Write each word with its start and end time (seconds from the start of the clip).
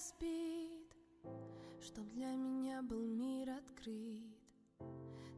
разбит, 0.00 0.96
Чтоб 1.82 2.08
для 2.08 2.34
меня 2.34 2.80
был 2.80 3.04
мир 3.06 3.50
открыт. 3.50 4.24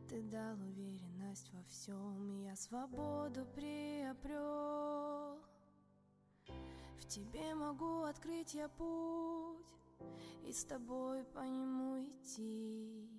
Ты 0.08 0.22
дал 0.22 0.54
уверенность 0.54 1.50
во 1.52 1.62
всем, 1.64 2.30
и 2.30 2.44
я 2.44 2.54
свободу 2.54 3.44
приобрел. 3.56 5.40
В 6.96 7.06
тебе 7.08 7.54
могу 7.56 8.02
открыть 8.02 8.54
я 8.54 8.68
путь, 8.68 9.58
и 10.46 10.52
с 10.52 10.64
тобой 10.64 11.24
по 11.24 11.40
нему 11.40 12.04
идти. 12.04 13.10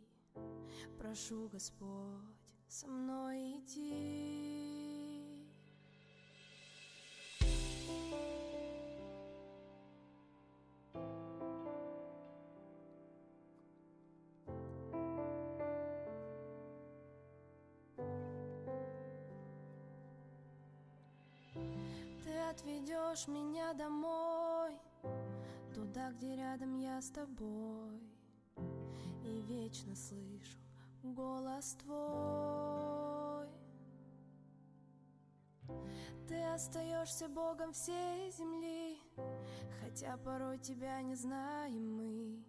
Прошу, 0.98 1.50
Господь, 1.50 2.22
со 2.70 2.88
мной 2.88 3.58
иди. 3.58 4.83
Отведешь 22.54 23.28
меня 23.28 23.74
домой, 23.74 24.80
туда, 25.74 26.12
где 26.12 26.36
рядом 26.36 26.76
я 26.76 27.02
с 27.02 27.10
тобой, 27.10 28.00
и 29.24 29.42
вечно 29.42 29.96
слышу 29.96 30.60
голос 31.02 31.76
твой. 31.84 33.48
Ты 36.28 36.44
остаешься 36.44 37.28
Богом 37.28 37.74
всей 37.74 38.32
земли, 38.32 39.00
хотя 39.82 40.16
порой 40.18 40.60
тебя 40.60 41.02
не 41.02 41.16
знаем 41.16 41.96
мы. 41.96 42.44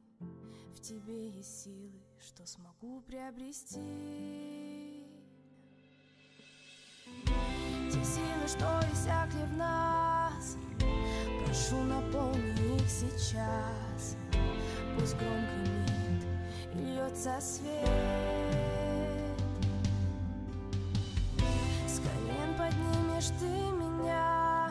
В 0.75 0.81
тебе 0.81 1.31
есть 1.31 1.65
силы, 1.65 2.03
что 2.19 2.47
смогу 2.47 3.01
приобрести. 3.01 4.64
Силы, 8.05 8.47
что 8.47 8.81
иссякли 8.93 9.45
в 9.47 9.57
нас, 9.57 10.57
прошу 11.45 11.83
наполни 11.83 12.77
их 12.77 12.89
сейчас. 12.89 14.17
Пусть 14.97 15.17
гром 15.17 15.45
гремит 15.65 16.25
и 16.75 16.79
льется 16.79 17.41
свет. 17.41 17.89
С 21.87 21.99
колен 21.99 22.55
поднимешь 22.59 23.31
ты 23.41 23.47
меня, 23.47 24.71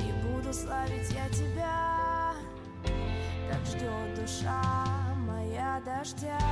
и 0.00 0.12
буду 0.26 0.54
славить 0.54 1.10
я 1.12 1.28
тебя, 1.30 2.34
как 3.50 3.66
ждет 3.66 4.14
душа 4.14 4.62
моя 5.26 5.82
дождя. 5.84 6.45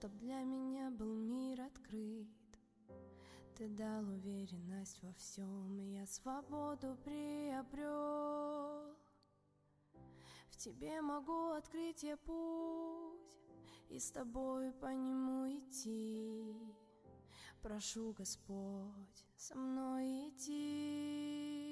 Чтоб 0.00 0.16
для 0.16 0.42
меня 0.44 0.90
был 0.90 1.14
мир 1.14 1.60
открыт. 1.60 2.26
Ты 3.54 3.68
дал 3.68 4.08
уверенность 4.08 5.02
во 5.02 5.12
всем, 5.12 5.78
и 5.78 5.92
я 5.92 6.06
свободу 6.06 6.96
приобрел. 7.04 8.96
В 10.48 10.56
тебе 10.56 11.02
могу 11.02 11.50
открыть 11.50 12.02
я 12.02 12.16
путь, 12.16 13.38
и 13.90 13.98
с 13.98 14.10
тобой 14.10 14.72
по 14.72 14.86
нему 14.86 15.46
идти. 15.54 16.56
Прошу, 17.60 18.14
Господь, 18.14 19.26
со 19.36 19.54
мной 19.54 20.30
иди. 20.30 21.69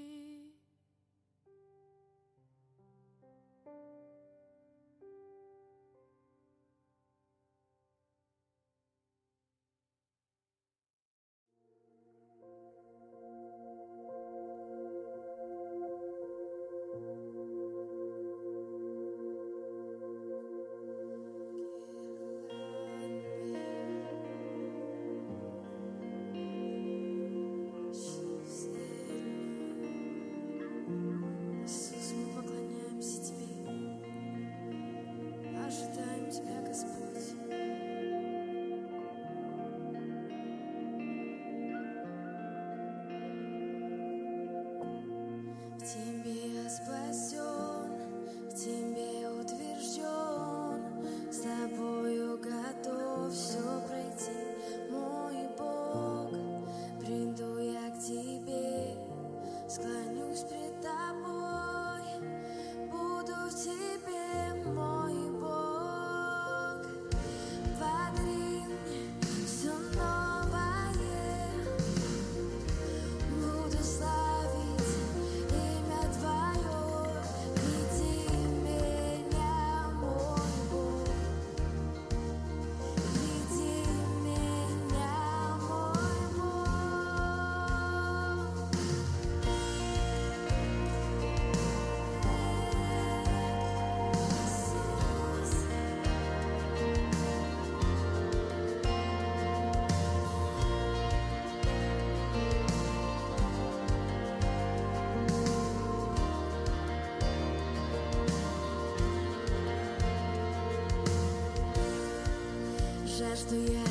Что 113.48 113.56
я 113.56 113.87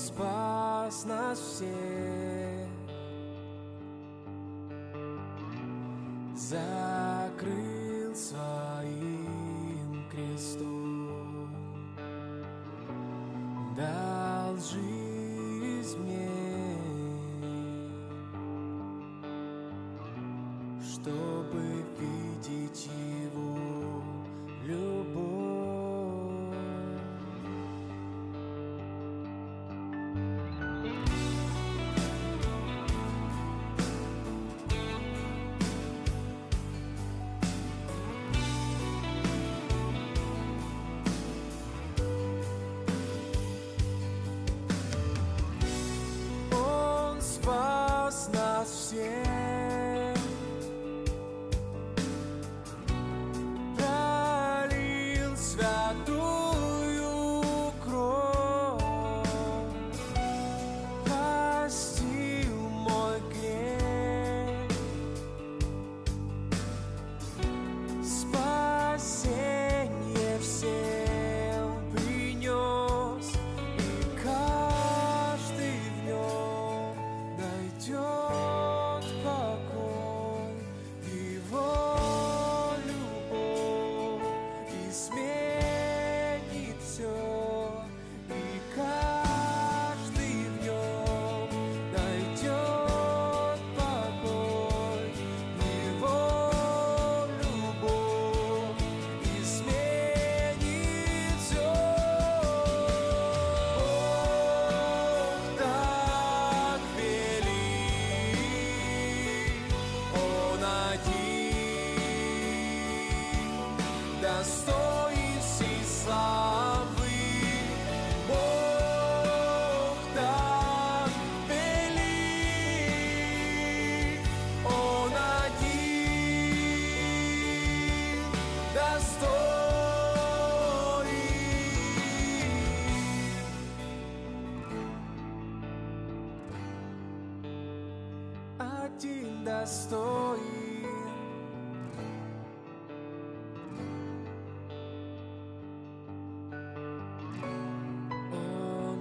Он 0.00 0.06
спас 0.06 1.04
нас 1.04 1.38
всех 1.38 2.09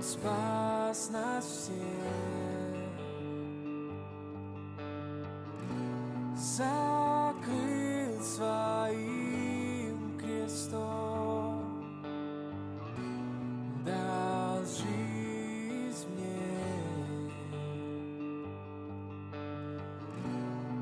спас 0.09 1.09
нас 1.11 1.45
всех. 1.45 1.75
Закрыл 6.35 8.21
своим 8.23 9.97
крестом, 10.17 11.63
дал 13.85 14.57
жизнь 14.65 16.07
мне, 16.15 17.31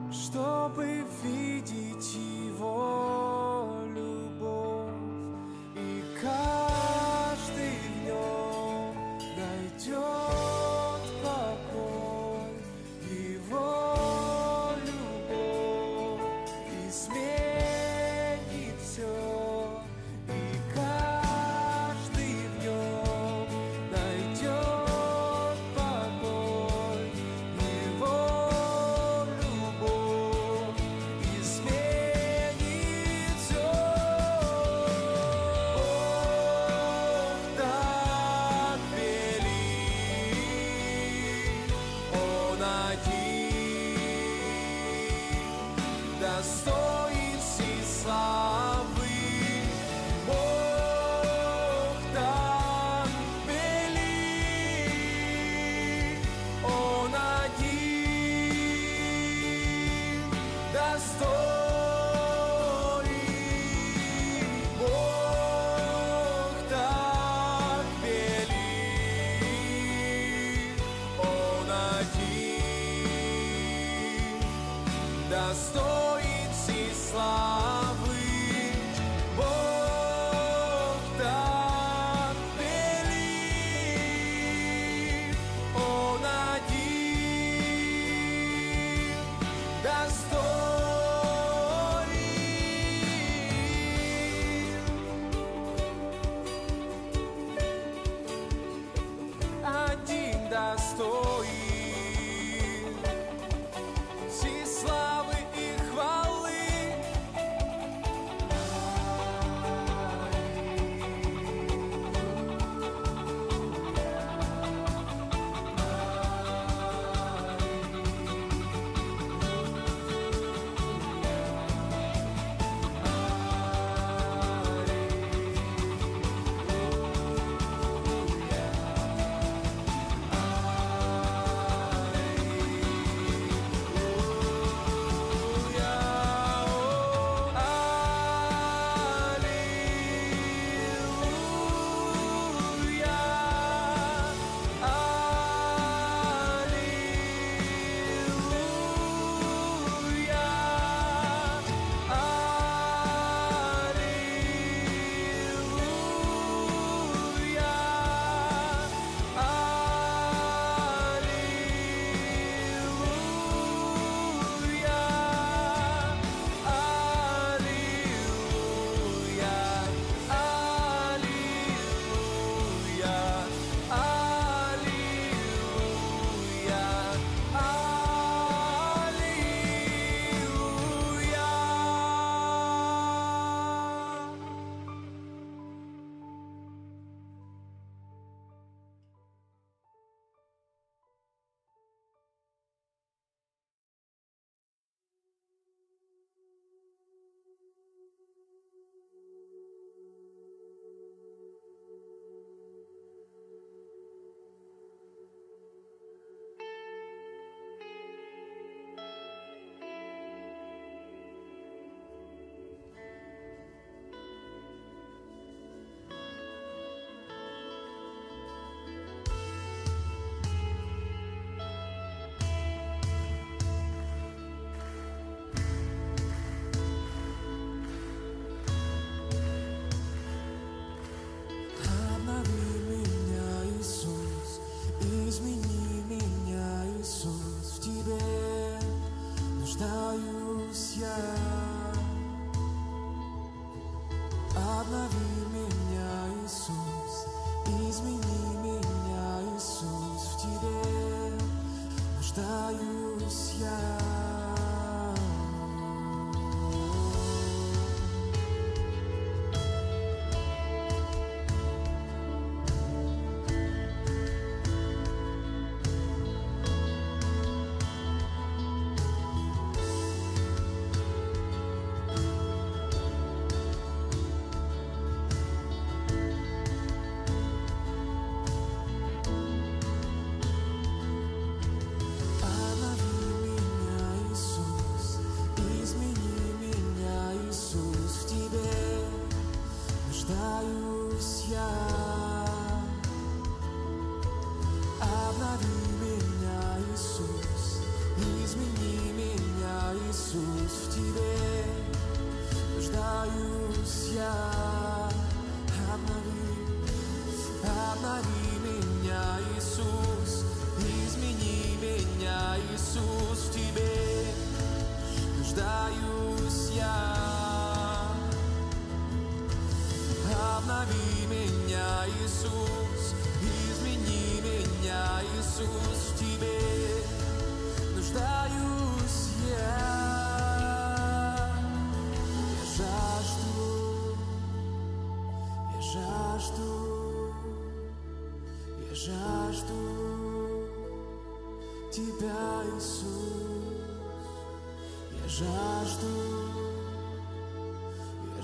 чтобы 0.10 1.06
видеть 1.24 2.16
его. 2.16 2.87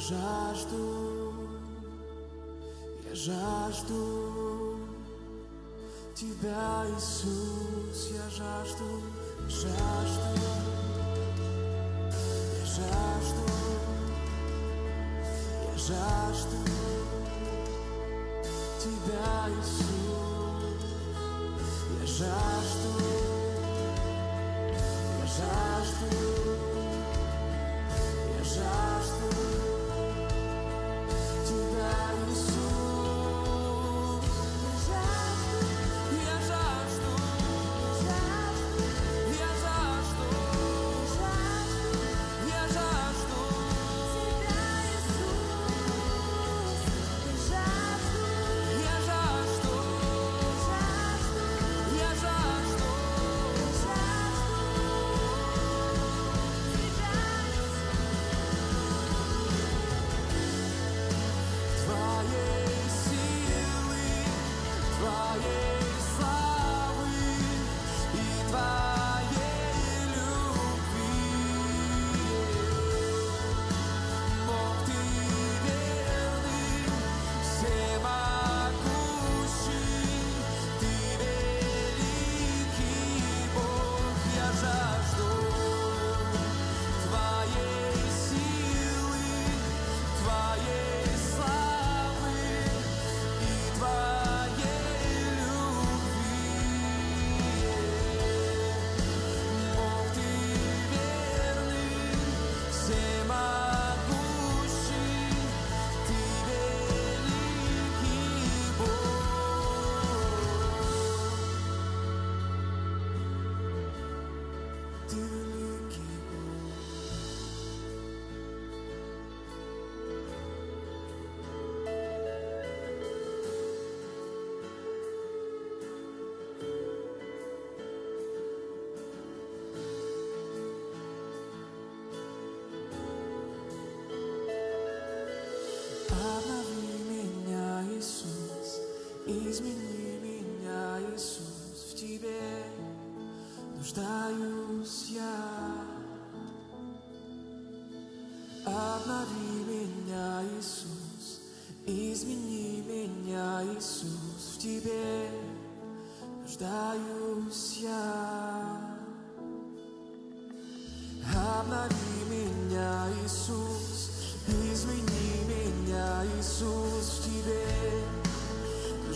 жажду, 0.10 1.34
я 3.10 3.16
жажду 3.16 4.78
Тебя, 6.14 6.86
Иисус, 6.90 8.12
я 8.12 8.30
жажду, 8.30 9.02
жажду, 9.48 10.40
я 12.60 12.66
жажду, 12.66 13.46
я 15.72 15.78
жажду 15.78 16.58
Тебя, 18.80 19.48
Иисус, 19.58 20.84
я 22.02 22.08
жажду, 22.08 22.92
я 25.20 25.28
жажду. 25.28 25.73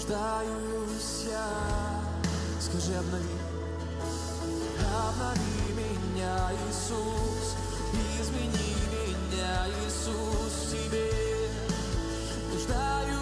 нуждаюсь 0.07 1.25
я. 1.29 1.47
Скажи, 2.59 2.97
обнови, 2.97 3.25
обнови 4.79 5.73
меня, 5.75 6.51
Иисус, 6.69 7.55
измени 8.19 8.75
меня, 8.91 9.67
Иисус, 9.67 10.53
в 10.53 10.71
тебе 10.71 11.11
нуждаюсь. 12.53 13.16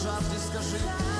лежав, 0.00 0.22
ти 0.32 0.38
скажи. 0.38 1.19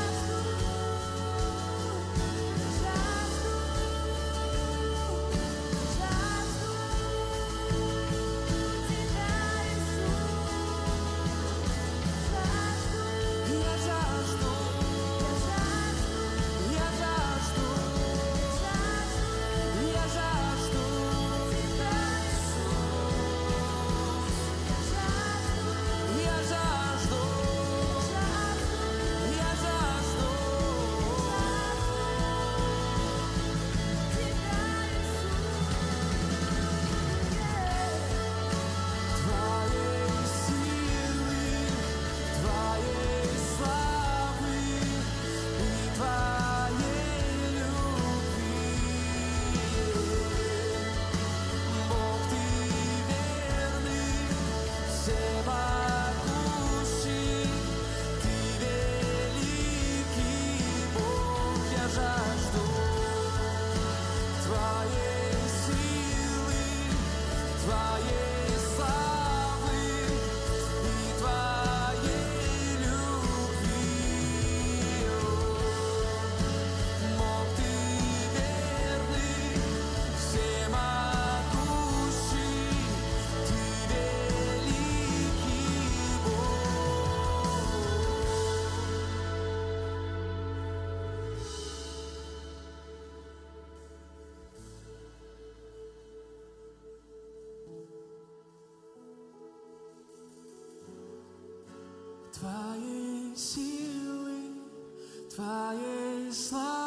Твоей 105.34 106.32
славы 106.32 106.79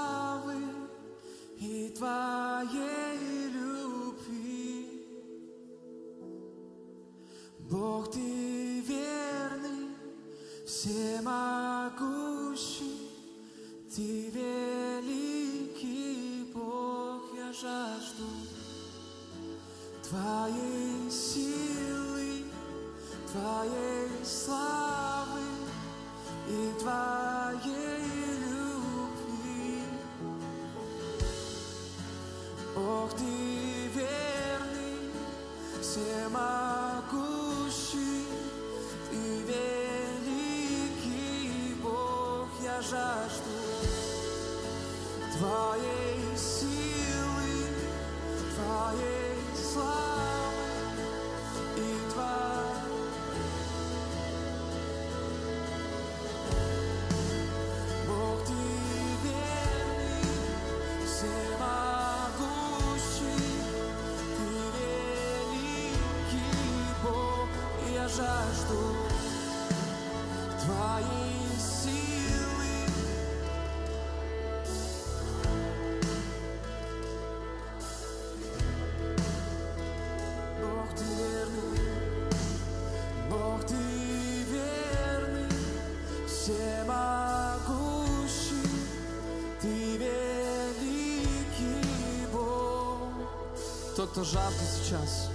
кто 94.14 94.24
жаждет 94.24 94.70
сейчас 94.70 95.28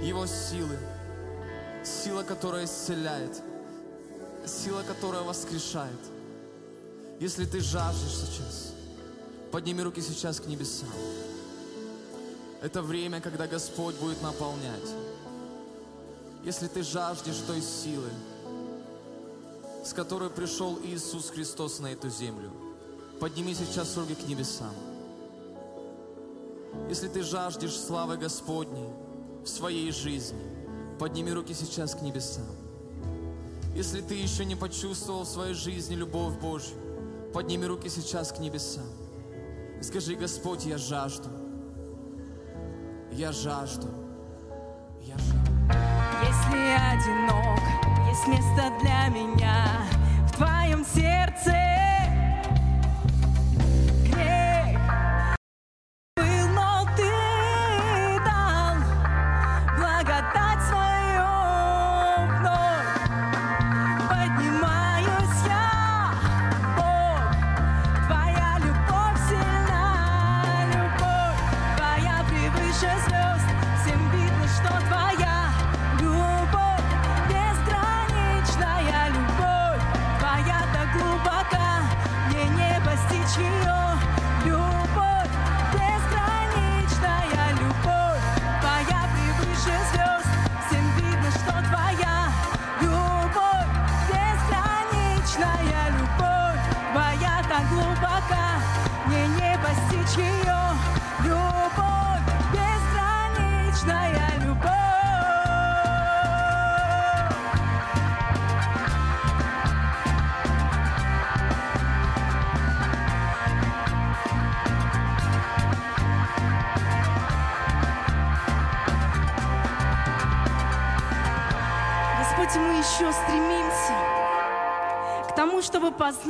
Его 0.00 0.24
силы, 0.24 0.78
сила, 1.84 2.22
которая 2.22 2.64
исцеляет, 2.64 3.42
сила, 4.46 4.82
которая 4.82 5.22
воскрешает. 5.24 6.00
Если 7.20 7.44
ты 7.44 7.60
жаждешь 7.60 8.16
сейчас, 8.16 8.72
подними 9.52 9.82
руки 9.82 10.00
сейчас 10.00 10.40
к 10.40 10.46
небесам. 10.46 10.88
Это 12.62 12.80
время, 12.80 13.20
когда 13.20 13.46
Господь 13.46 13.96
будет 13.96 14.22
наполнять. 14.22 14.88
Если 16.44 16.66
ты 16.66 16.82
жаждешь 16.82 17.42
той 17.46 17.60
силы, 17.60 18.08
с 19.84 19.92
которой 19.92 20.30
пришел 20.30 20.78
Иисус 20.82 21.28
Христос 21.28 21.78
на 21.78 21.88
эту 21.88 22.08
землю, 22.08 22.52
подними 23.20 23.52
сейчас 23.52 23.94
руки 23.98 24.14
к 24.14 24.26
небесам. 24.26 24.72
Если 26.88 27.08
ты 27.08 27.22
жаждешь 27.22 27.78
славы 27.78 28.16
Господней 28.16 28.88
в 29.44 29.48
своей 29.48 29.92
жизни, 29.92 30.42
подними 30.98 31.30
руки 31.32 31.52
сейчас 31.52 31.94
к 31.94 32.00
небесам. 32.00 32.46
Если 33.74 34.00
ты 34.00 34.14
еще 34.14 34.44
не 34.44 34.56
почувствовал 34.56 35.24
в 35.24 35.28
своей 35.28 35.54
жизни 35.54 35.94
любовь 35.94 36.38
Божью, 36.40 36.76
подними 37.34 37.66
руки 37.66 37.88
сейчас 37.88 38.32
к 38.32 38.38
небесам. 38.38 38.86
И 39.78 39.82
скажи, 39.82 40.14
Господь, 40.14 40.64
я 40.64 40.78
жажду. 40.78 41.28
Я 43.12 43.32
жажду. 43.32 43.88
Я 45.02 45.16
жажду. 45.18 45.52
Если 46.22 46.58
одинок, 46.92 47.60
есть 48.08 48.26
место 48.26 48.72
для 48.80 49.08
меня 49.08 49.82
в 50.26 50.36
твоем 50.36 50.84
сердце. 50.84 51.17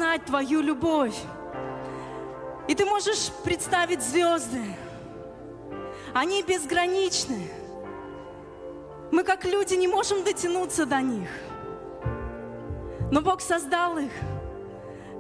Познать 0.08 0.24
Твою 0.24 0.62
любовь. 0.62 1.16
И 2.66 2.74
Ты 2.74 2.84
можешь 2.86 3.30
представить 3.44 4.02
звезды. 4.02 4.62
Они 6.14 6.42
безграничны. 6.42 7.50
Мы, 9.10 9.22
как 9.22 9.44
люди, 9.44 9.74
не 9.74 9.86
можем 9.88 10.24
дотянуться 10.24 10.86
до 10.86 11.00
них. 11.00 11.28
Но 13.10 13.20
Бог 13.20 13.40
создал 13.40 13.98
их 13.98 14.12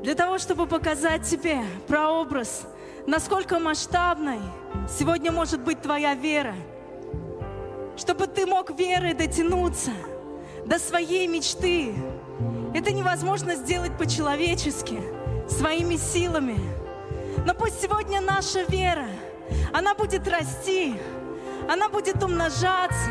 для 0.02 0.14
того, 0.14 0.38
чтобы 0.38 0.66
показать 0.66 1.22
тебе 1.22 1.62
прообраз, 1.86 2.66
насколько 3.06 3.58
масштабной 3.58 4.40
сегодня 4.88 5.32
может 5.32 5.60
быть 5.60 5.82
твоя 5.82 6.14
вера. 6.14 6.54
Чтобы 7.96 8.26
ты 8.26 8.46
мог 8.46 8.70
верой 8.70 9.12
дотянуться 9.12 9.90
до 10.64 10.78
своей 10.78 11.26
мечты. 11.26 11.94
Это 12.78 12.92
невозможно 12.92 13.56
сделать 13.56 13.98
по-человечески, 13.98 15.02
своими 15.48 15.96
силами. 15.96 16.60
Но 17.44 17.52
пусть 17.52 17.82
сегодня 17.82 18.20
наша 18.20 18.62
вера, 18.68 19.08
она 19.72 19.96
будет 19.96 20.28
расти, 20.28 20.94
она 21.68 21.88
будет 21.88 22.22
умножаться, 22.22 23.10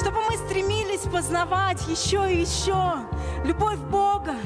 чтобы 0.00 0.18
мы 0.30 0.36
стремились 0.36 1.00
познавать 1.00 1.84
еще 1.88 2.32
и 2.32 2.42
еще 2.42 2.94
любовь 3.44 3.78
Бога. 3.90 4.36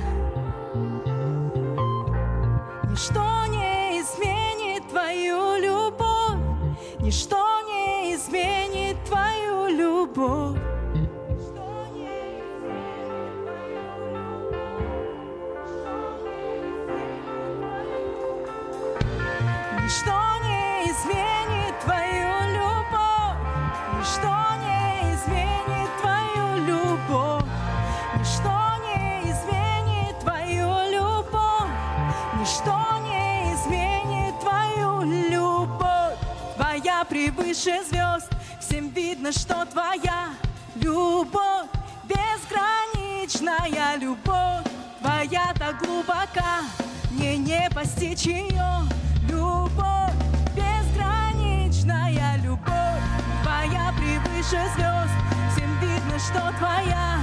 Ничто 2.89 3.45
не 3.49 4.01
изменит 4.01 4.89
твою 4.89 5.59
любовь, 5.59 6.39
ничто 6.99 7.40
Превыше 37.51 37.83
звезд, 37.91 38.31
всем 38.61 38.91
видно, 38.91 39.33
что 39.33 39.67
твоя 39.67 40.29
любовь 40.77 41.67
безграничная 42.05 43.97
любовь. 43.97 44.65
Твоя 45.01 45.53
так 45.59 45.83
глубока, 45.83 46.61
мне 47.11 47.39
не 47.39 47.69
постичь 47.75 48.23
ее 48.27 48.87
любовь 49.29 50.15
безграничная 50.55 52.37
любовь. 52.37 53.03
Твоя 53.43 53.93
превыше 53.97 54.63
звезд, 54.77 55.17
всем 55.53 55.77
видно, 55.81 56.21
что 56.21 56.53
твоя 56.57 57.19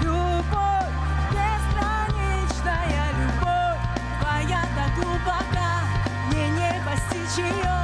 любовь 0.00 0.92
безграничная 1.32 3.10
любовь. 3.18 3.80
Твоя 4.20 4.62
так 4.76 4.94
глубока, 4.94 5.80
мне 6.30 6.50
не 6.50 6.72
постичь 6.84 7.44
ее 7.44 7.82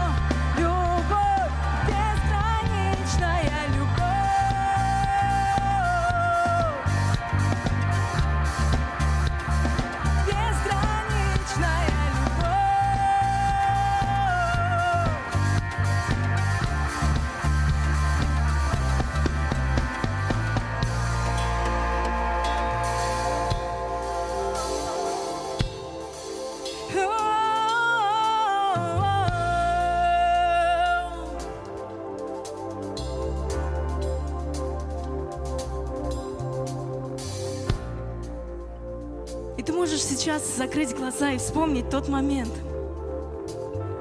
глаза 41.28 41.32
и 41.32 41.38
вспомнить 41.38 41.90
тот 41.90 42.08
момент, 42.08 42.52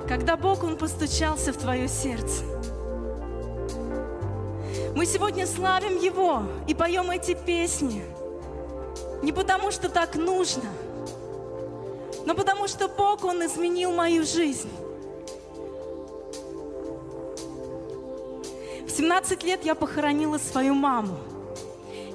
когда 0.07 0.37
Бог, 0.37 0.63
Он 0.63 0.77
постучался 0.77 1.51
в 1.51 1.57
твое 1.57 1.87
сердце. 1.87 2.43
Мы 4.95 5.05
сегодня 5.05 5.45
славим 5.45 5.97
Его 5.97 6.43
и 6.67 6.73
поем 6.73 7.11
эти 7.11 7.33
песни 7.33 8.03
не 9.21 9.31
потому, 9.31 9.71
что 9.71 9.89
так 9.89 10.15
нужно, 10.15 10.69
но 12.25 12.33
потому 12.33 12.67
что 12.67 12.87
Бог, 12.87 13.23
Он 13.23 13.45
изменил 13.45 13.91
мою 13.91 14.23
жизнь. 14.23 14.69
В 18.85 18.89
17 18.89 19.43
лет 19.43 19.65
я 19.65 19.75
похоронила 19.75 20.37
свою 20.37 20.73
маму 20.73 21.17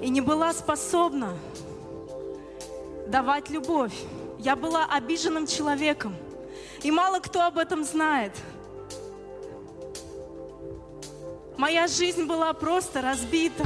и 0.01 0.09
не 0.09 0.21
была 0.21 0.53
способна 0.53 1.35
давать 3.09 3.51
любовь. 3.51 3.95
Я 4.43 4.57
была 4.57 4.87
обиженным 4.87 5.47
человеком, 5.47 6.17
и 6.83 6.91
мало 6.91 7.21
кто 7.21 7.43
об 7.43 7.59
этом 7.59 7.85
знает. 7.85 8.33
Моя 11.57 11.87
жизнь 11.87 12.25
была 12.25 12.53
просто 12.53 13.03
разбита. 13.03 13.65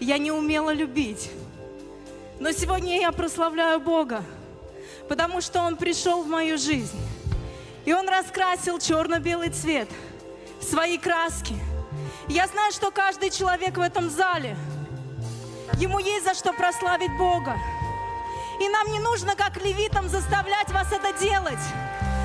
Я 0.00 0.16
не 0.16 0.32
умела 0.32 0.70
любить. 0.70 1.30
Но 2.40 2.50
сегодня 2.52 2.98
я 2.98 3.12
прославляю 3.12 3.78
Бога, 3.78 4.24
потому 5.06 5.42
что 5.42 5.60
Он 5.60 5.76
пришел 5.76 6.22
в 6.22 6.28
мою 6.28 6.56
жизнь. 6.56 6.98
И 7.84 7.92
Он 7.92 8.08
раскрасил 8.08 8.78
черно-белый 8.78 9.50
цвет 9.50 9.90
в 10.60 10.64
свои 10.64 10.96
краски. 10.96 11.56
Я 12.28 12.46
знаю, 12.46 12.72
что 12.72 12.90
каждый 12.90 13.28
человек 13.28 13.76
в 13.76 13.82
этом 13.82 14.08
зале, 14.08 14.56
ему 15.74 15.98
есть 15.98 16.24
за 16.24 16.32
что 16.32 16.54
прославить 16.54 17.14
Бога. 17.18 17.54
И 18.60 18.68
нам 18.68 18.88
не 18.88 18.98
нужно, 18.98 19.36
как 19.36 19.56
левитам, 19.62 20.08
заставлять 20.08 20.70
вас 20.72 20.92
это 20.92 21.12
делать. 21.18 21.62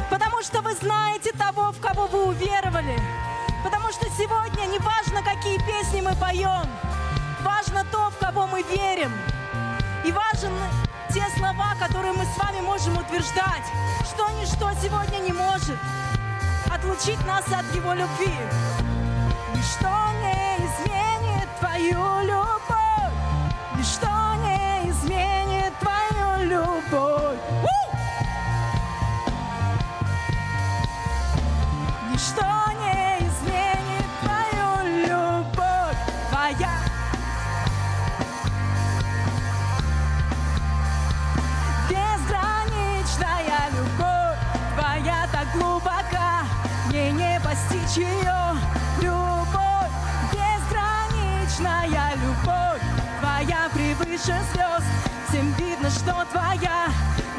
Потому 0.09 0.41
что 0.41 0.61
вы 0.61 0.73
знаете 0.73 1.31
того, 1.31 1.71
в 1.71 1.79
кого 1.79 2.07
вы 2.07 2.25
уверовали. 2.25 2.99
Потому 3.63 3.91
что 3.91 4.07
сегодня 4.17 4.65
не 4.65 4.79
важно, 4.79 5.21
какие 5.23 5.57
песни 5.59 6.01
мы 6.01 6.15
поем. 6.15 6.67
Важно 7.41 7.85
то, 7.91 8.09
в 8.09 8.17
кого 8.17 8.47
мы 8.47 8.63
верим. 8.63 9.11
И 10.05 10.11
важны 10.11 10.67
те 11.13 11.23
слова, 11.37 11.75
которые 11.79 12.13
мы 12.13 12.25
с 12.25 12.37
вами 12.37 12.61
можем 12.61 12.97
утверждать, 12.97 13.65
что 14.03 14.27
ничто 14.31 14.71
сегодня 14.81 15.19
не 15.19 15.33
может 15.33 15.77
отлучить 16.69 17.23
нас 17.27 17.45
от 17.47 17.75
Его 17.75 17.93
любви. 17.93 18.35
Ничто 19.53 19.89
не 20.21 20.57
изменит 20.57 21.47
твою 21.59 22.21
любовь. 22.21 23.13
Ничто 23.77 24.22
Ничто 32.23 32.45
не 32.79 33.17
изменит 33.19 34.07
твою 34.21 34.69
любовь. 35.07 35.97
Твоя. 36.29 36.71
Безграничная 41.89 43.69
любовь. 43.75 44.39
Твоя 44.77 45.27
так 45.33 45.51
глубока, 45.51 46.45
мне 46.87 47.11
не 47.11 47.41
постичь 47.43 47.97
ее 47.97 48.55
Любовь, 49.01 49.91
безграничная 50.31 52.15
любовь. 52.15 52.81
Твоя 53.19 53.69
превыше 53.73 54.39
звезд, 54.53 54.87
всем 55.27 55.51
видно, 55.55 55.89
что 55.89 56.23
твоя 56.31 56.87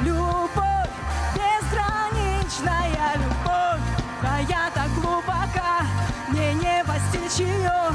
Любовь, 0.03 0.91
безграничная 1.35 3.15
любовь 3.15 4.04
Твоя 4.25 4.71
так 4.75 4.91
глубока, 4.95 5.83
мне 6.29 6.55
не 6.55 6.83
постичь 6.85 7.41
ее 7.47 7.95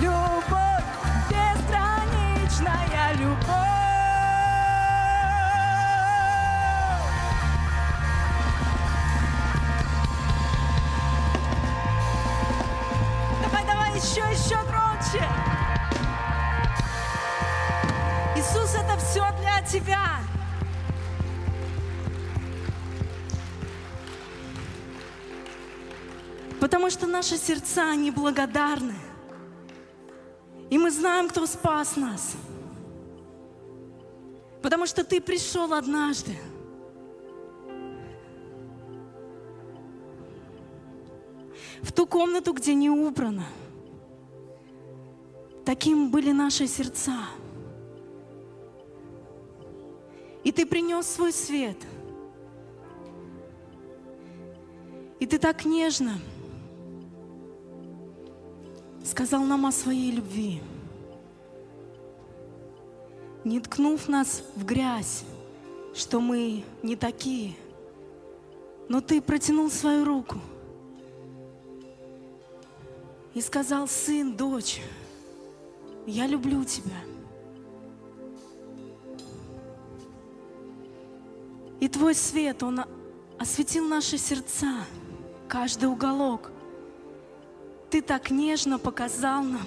Любовь, 0.00 0.84
безграничная 1.30 3.12
любовь 3.14 3.68
еще, 13.98 14.20
еще 14.30 14.62
громче. 14.62 15.24
Иисус, 18.36 18.74
это 18.74 18.96
все 18.98 19.24
для 19.40 19.60
тебя. 19.62 20.27
Потому 26.68 26.90
что 26.90 27.06
наши 27.06 27.38
сердца 27.38 27.94
неблагодарны. 27.94 28.92
И 30.68 30.76
мы 30.76 30.90
знаем, 30.90 31.30
кто 31.30 31.46
спас 31.46 31.96
нас. 31.96 32.36
Потому 34.60 34.84
что 34.84 35.02
ты 35.02 35.18
пришел 35.18 35.72
однажды. 35.72 36.36
В 41.80 41.90
ту 41.90 42.06
комнату, 42.06 42.52
где 42.52 42.74
не 42.74 42.90
убрано. 42.90 43.46
Таким 45.64 46.10
были 46.10 46.32
наши 46.32 46.66
сердца. 46.66 47.16
И 50.44 50.52
ты 50.52 50.66
принес 50.66 51.06
свой 51.06 51.32
свет. 51.32 51.78
И 55.18 55.24
ты 55.24 55.38
так 55.38 55.64
нежно 55.64 56.18
сказал 59.08 59.42
нам 59.44 59.64
о 59.64 59.72
своей 59.72 60.10
любви, 60.10 60.60
не 63.42 63.58
ткнув 63.58 64.06
нас 64.06 64.42
в 64.54 64.66
грязь, 64.66 65.24
что 65.94 66.20
мы 66.20 66.62
не 66.82 66.94
такие, 66.94 67.56
но 68.88 69.00
ты 69.00 69.22
протянул 69.22 69.70
свою 69.70 70.04
руку 70.04 70.36
и 73.32 73.40
сказал, 73.40 73.88
сын, 73.88 74.36
дочь, 74.36 74.82
я 76.06 76.26
люблю 76.26 76.64
тебя. 76.64 76.98
И 81.80 81.88
твой 81.88 82.14
свет, 82.14 82.62
он 82.62 82.84
осветил 83.38 83.86
наши 83.88 84.18
сердца, 84.18 84.84
каждый 85.48 85.88
уголок. 85.88 86.50
Ты 87.90 88.02
так 88.02 88.30
нежно 88.30 88.78
показал 88.78 89.42
нам 89.42 89.66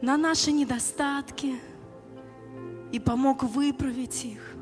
на 0.00 0.16
наши 0.16 0.52
недостатки 0.52 1.60
и 2.92 2.98
помог 2.98 3.42
выправить 3.42 4.24
их. 4.24 4.54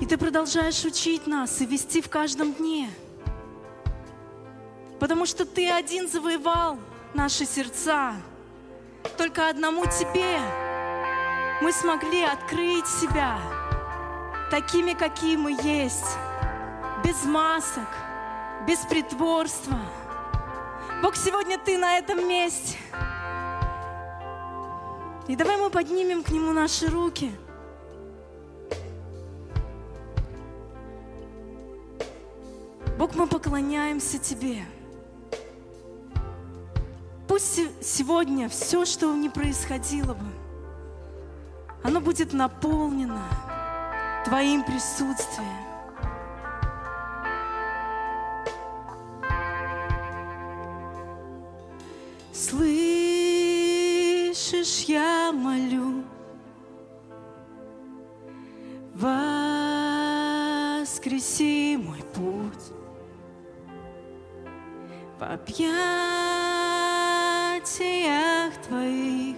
И 0.00 0.06
Ты 0.06 0.16
продолжаешь 0.18 0.84
учить 0.84 1.26
нас 1.26 1.60
и 1.60 1.66
вести 1.66 2.00
в 2.00 2.08
каждом 2.08 2.52
дне. 2.52 2.88
Потому 5.00 5.26
что 5.26 5.44
Ты 5.44 5.70
один 5.70 6.08
завоевал 6.08 6.78
наши 7.14 7.46
сердца. 7.46 8.14
Только 9.16 9.48
одному 9.48 9.84
Тебе 9.86 10.38
мы 11.62 11.72
смогли 11.72 12.22
открыть 12.22 12.86
себя 12.86 13.38
такими, 14.50 14.92
какие 14.92 15.36
мы 15.36 15.52
есть, 15.52 16.16
без 17.02 17.24
масок, 17.24 17.88
без 18.66 18.78
притворства. 18.80 19.78
Бог, 21.02 21.16
сегодня 21.16 21.58
Ты 21.58 21.78
на 21.78 21.98
этом 21.98 22.28
месте. 22.28 22.78
И 25.28 25.36
давай 25.36 25.56
мы 25.56 25.70
поднимем 25.70 26.22
к 26.22 26.30
Нему 26.30 26.52
наши 26.52 26.88
руки– 26.88 27.32
Бог, 32.98 33.16
мы 33.16 33.26
поклоняемся 33.26 34.18
Тебе. 34.18 34.64
Пусть 37.26 37.60
сегодня 37.82 38.48
все, 38.48 38.84
что 38.84 39.14
не 39.16 39.28
происходило 39.28 40.14
бы, 40.14 40.26
оно 41.82 42.00
будет 42.00 42.32
наполнено 42.32 43.20
Твоим 44.24 44.64
присутствием. 44.64 45.63
Слышишь, 52.34 52.74
я 54.88 55.30
молю, 55.32 56.02
воскреси 58.92 60.16
мой 61.76 62.02
путь 62.12 62.72
в 65.16 65.22
объятиях 65.22 65.72
Твоих, 68.66 69.36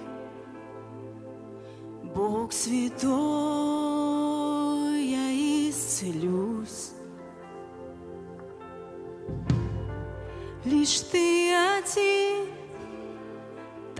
Бог 2.14 2.50
святой, 2.50 3.12
я 5.04 5.30
исцелюсь. 5.68 6.92
Лишь 10.64 11.00
Ты 11.00 11.25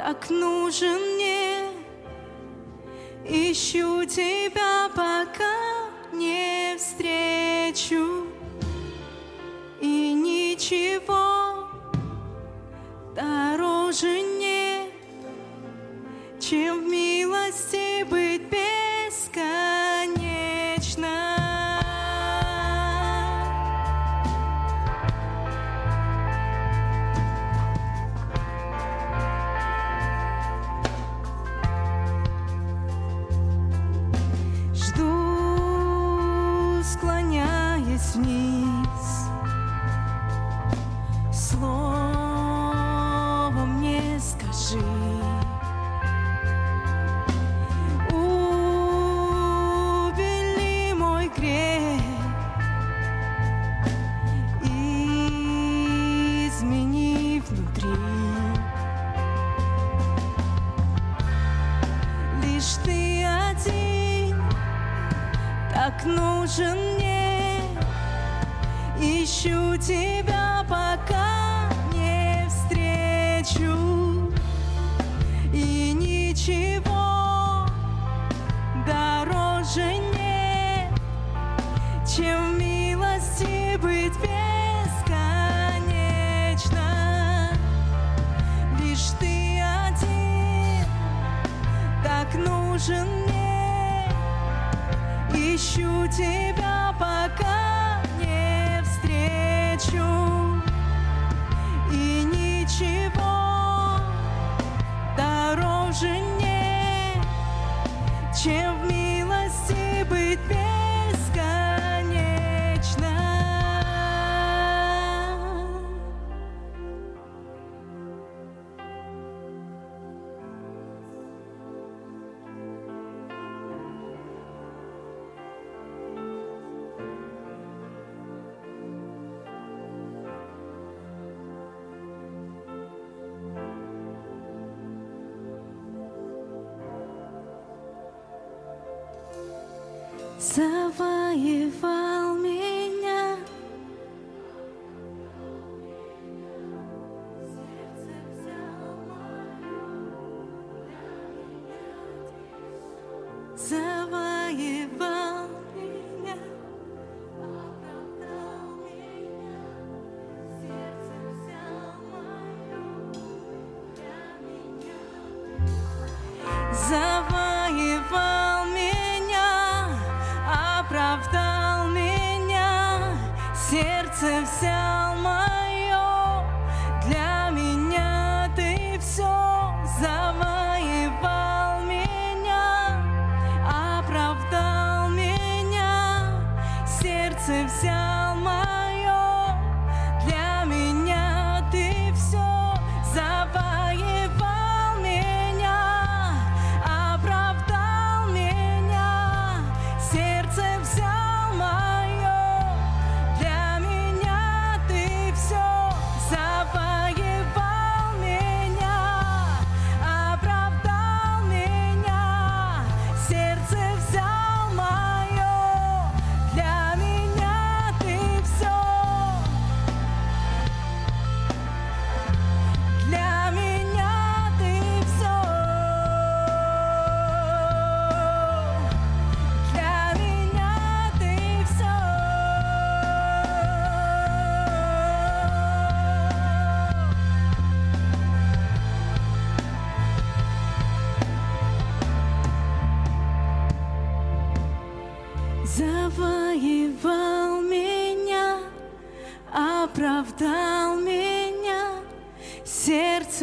так 0.06 0.30
нужен 0.30 1.00
мне, 1.16 1.68
ищу 3.24 4.04
Тебя, 4.04 4.75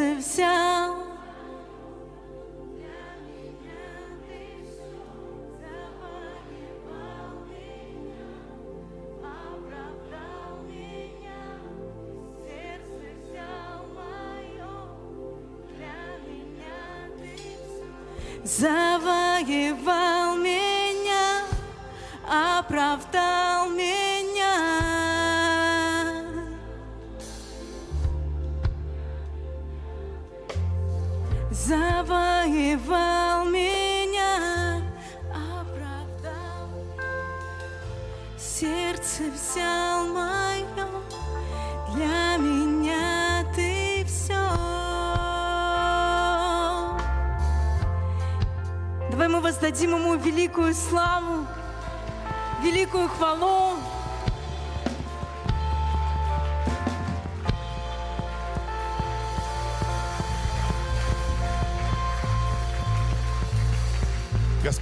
сердце 0.03 0.15
взял. 0.15 1.12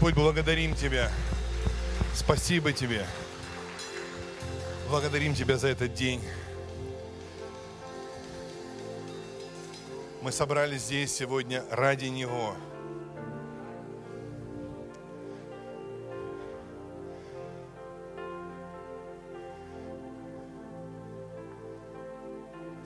Господь, 0.01 0.15
благодарим 0.15 0.73
Тебя. 0.73 1.11
Спасибо 2.15 2.73
Тебе. 2.73 3.05
Благодарим 4.89 5.35
Тебя 5.35 5.57
за 5.57 5.67
этот 5.67 5.93
день. 5.93 6.19
Мы 10.23 10.31
собрались 10.31 10.81
здесь 10.81 11.13
сегодня 11.13 11.63
ради 11.69 12.05
Него. 12.05 12.55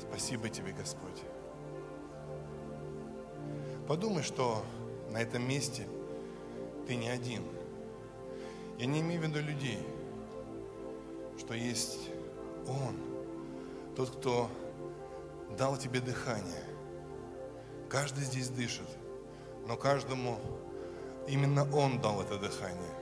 Спасибо 0.02 0.50
Тебе, 0.50 0.74
Господь. 0.74 1.22
Подумай, 3.88 4.22
что 4.22 4.66
на 5.12 5.22
этом 5.22 5.48
месте 5.48 5.88
ты 6.88 6.96
не 6.96 7.10
один. 7.10 7.44
Я 8.78 8.86
не 8.86 9.02
имею 9.02 9.22
в 9.22 9.24
виду 9.26 9.40
людей, 9.40 9.80
что 11.38 11.54
есть 11.54 12.10
Он, 12.68 12.98
тот, 13.96 14.10
кто 14.12 14.50
дал 15.58 15.78
тебе 15.78 16.00
дыхание. 16.00 16.64
Каждый 17.90 18.24
здесь 18.24 18.50
дышит, 18.50 18.88
но 19.68 19.78
каждому 19.78 20.40
именно 21.28 21.64
Он 21.74 22.02
дал 22.02 22.22
это 22.22 22.38
дыхание. 22.38 22.94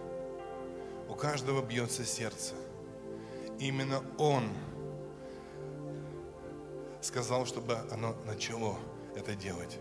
У 1.09 1.15
каждого 1.15 1.61
бьется 1.61 2.05
сердце. 2.05 2.53
Именно 3.59 4.03
Он 4.17 4.43
сказал, 7.01 7.45
чтобы 7.45 7.77
оно 7.91 8.15
начало 8.25 8.77
это 9.15 9.35
делать. 9.35 9.77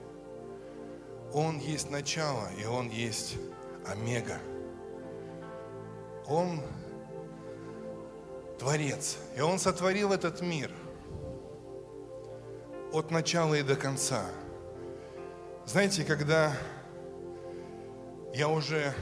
Он 1.33 1.59
есть 1.59 1.91
начало, 1.91 2.49
и 2.59 2.65
Он 2.65 2.91
есть 2.91 3.37
Омега. 3.87 4.39
Он 6.27 6.61
Творец, 8.59 9.19
и 9.37 9.41
Он 9.41 9.59
сотворил 9.59 10.13
этот 10.13 10.41
мир 10.41 10.71
от 12.93 13.11
начала 13.11 13.55
и 13.55 13.63
до 13.63 13.75
конца. 13.75 14.25
Знаете, 15.67 16.05
когда 16.05 16.53
я 18.35 18.49
уже 18.49 18.95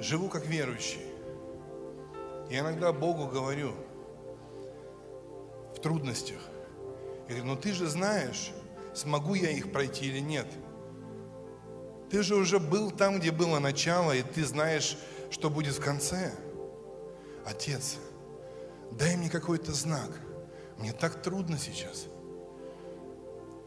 живу 0.00 0.28
как 0.28 0.46
верующий, 0.46 1.06
я 2.50 2.60
иногда 2.60 2.92
Богу 2.92 3.26
говорю 3.26 3.72
в 5.76 5.80
трудностях, 5.80 6.40
я 7.28 7.36
говорю, 7.36 7.44
ну 7.44 7.56
ты 7.56 7.72
же 7.72 7.86
знаешь, 7.86 8.50
смогу 8.94 9.34
я 9.34 9.50
их 9.50 9.70
пройти 9.70 10.06
или 10.06 10.18
нет– 10.18 10.46
ты 12.10 12.22
же 12.22 12.36
уже 12.36 12.58
был 12.58 12.90
там, 12.90 13.18
где 13.18 13.30
было 13.30 13.58
начало, 13.58 14.12
и 14.12 14.22
ты 14.22 14.44
знаешь, 14.44 14.96
что 15.30 15.50
будет 15.50 15.74
в 15.74 15.80
конце. 15.80 16.32
Отец, 17.44 17.96
дай 18.92 19.16
мне 19.16 19.28
какой-то 19.30 19.72
знак. 19.72 20.10
Мне 20.78 20.92
так 20.92 21.22
трудно 21.22 21.58
сейчас. 21.58 22.06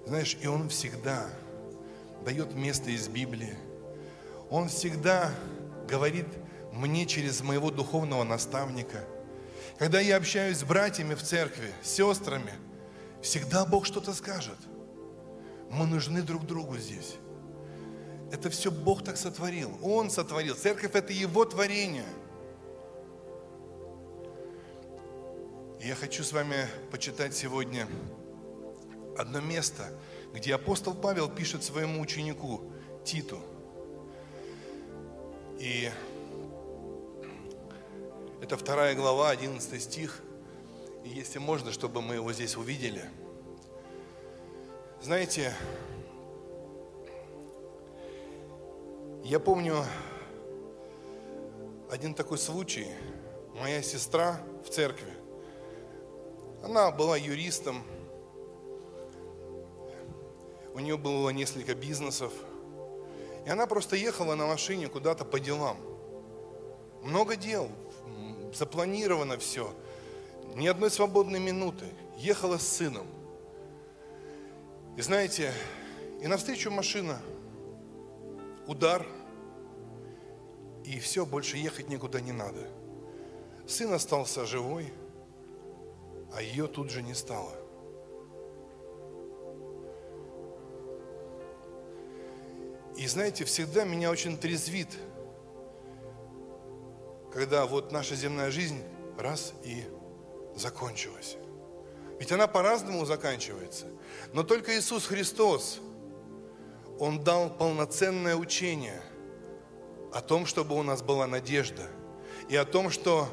Знаешь, 0.05 0.37
и 0.41 0.47
Он 0.47 0.69
всегда 0.69 1.29
дает 2.25 2.53
место 2.53 2.89
из 2.89 3.07
Библии. 3.07 3.55
Он 4.49 4.69
всегда 4.69 5.31
говорит 5.87 6.27
мне 6.71 7.05
через 7.05 7.41
моего 7.41 7.69
духовного 7.69 8.23
наставника. 8.23 9.03
Когда 9.77 9.99
я 9.99 10.17
общаюсь 10.17 10.57
с 10.57 10.63
братьями 10.63 11.15
в 11.15 11.21
церкви, 11.21 11.71
с 11.81 11.89
сестрами, 11.89 12.53
всегда 13.21 13.65
Бог 13.65 13.85
что-то 13.85 14.13
скажет. 14.13 14.57
Мы 15.69 15.85
нужны 15.85 16.21
друг 16.21 16.45
другу 16.45 16.77
здесь. 16.77 17.15
Это 18.32 18.49
все 18.49 18.71
Бог 18.71 19.03
так 19.03 19.17
сотворил. 19.17 19.77
Он 19.82 20.09
сотворил. 20.09 20.55
Церковь– 20.55 20.91
это 20.95 21.11
Его 21.11 21.43
творение. 21.43 22.05
И 25.82 25.88
я 25.88 25.95
хочу 25.95 26.23
с 26.23 26.32
вами 26.32 26.67
почитать 26.91 27.36
сегодня 27.36 27.88
одно 29.17 29.41
место, 29.41 29.89
где 30.34 30.55
апостол 30.55 30.93
Павел 30.93 31.29
пишет 31.29 31.63
своему 31.63 31.99
ученику 31.99 32.61
Титу. 33.03 33.39
И 35.59 35.91
это 38.41 38.57
вторая 38.57 38.95
глава, 38.95 39.29
11 39.32 39.82
стих. 39.82 40.21
И 41.03 41.09
если 41.09 41.39
можно, 41.39 41.71
чтобы 41.71 42.01
мы 42.01 42.15
его 42.15 42.32
здесь 42.32 42.55
увидели. 42.55 43.03
Знаете, 45.01 45.53
Я 49.24 49.39
помню 49.39 49.86
один 51.91 52.15
такой 52.15 52.39
случай. 52.39 52.88
Моя 53.53 53.84
сестра 53.84 54.41
в 54.65 54.69
церкви, 54.69 55.13
она 56.63 56.89
была 56.89 57.17
юристом, 57.17 57.84
у 60.74 60.80
нее 60.80 60.97
было 60.97 61.30
несколько 61.30 61.76
бизнесов, 61.76 62.34
и 63.45 63.49
она 63.49 63.67
просто 63.67 63.95
ехала 63.95 64.34
на 64.34 64.47
машине 64.47 64.88
куда-то 64.88 65.24
по 65.24 65.39
делам. 65.39 65.78
Много 67.03 67.36
дел, 67.36 67.69
запланировано 68.55 69.38
все, 69.38 69.72
ни 70.55 70.65
одной 70.65 70.89
свободной 70.89 71.39
минуты. 71.39 71.86
Ехала 72.17 72.57
с 72.57 72.67
сыном. 72.67 73.05
И 74.97 75.01
знаете, 75.01 75.53
и 76.22 76.28
навстречу 76.28 76.72
машина– 76.72 77.22
удар, 78.72 79.05
и 80.86 80.97
все, 80.99 81.26
больше 81.26 81.57
ехать 81.57 81.89
никуда 81.89 82.22
не 82.22 82.32
надо. 82.32 82.67
Сын 83.67 83.93
остался 83.93 84.45
живой, 84.45 84.91
а 86.34 86.41
ее 86.41 86.67
тут 86.67 86.89
же 86.89 87.01
не 87.01 87.13
стало. 87.13 87.51
И 92.97 93.07
знаете, 93.07 93.43
всегда 93.45 93.84
меня 93.84 94.09
очень 94.09 94.38
трезвит, 94.38 94.89
когда 97.34 97.65
вот 97.65 97.91
наша 97.91 98.15
земная 98.15 98.51
жизнь 98.51 98.82
раз 99.17 99.53
и 99.63 99.84
закончилась. 100.55 101.38
Ведь 102.19 102.32
она 102.32 102.47
по-разному 102.47 103.03
заканчивается. 103.05 103.88
Но 104.34 104.43
только 104.43 104.78
Иисус 104.78 105.07
Христос– 105.07 105.80
он 107.02 107.24
дал 107.24 107.49
полноценное 107.49 108.36
учение 108.36 109.02
о 110.14 110.22
том, 110.22 110.45
чтобы 110.45 110.78
у 110.78 110.84
нас 110.84 111.02
была 111.02 111.26
надежда, 111.26 111.88
и 112.47 112.56
о 112.56 112.64
том, 112.64 112.91
что 112.91 113.28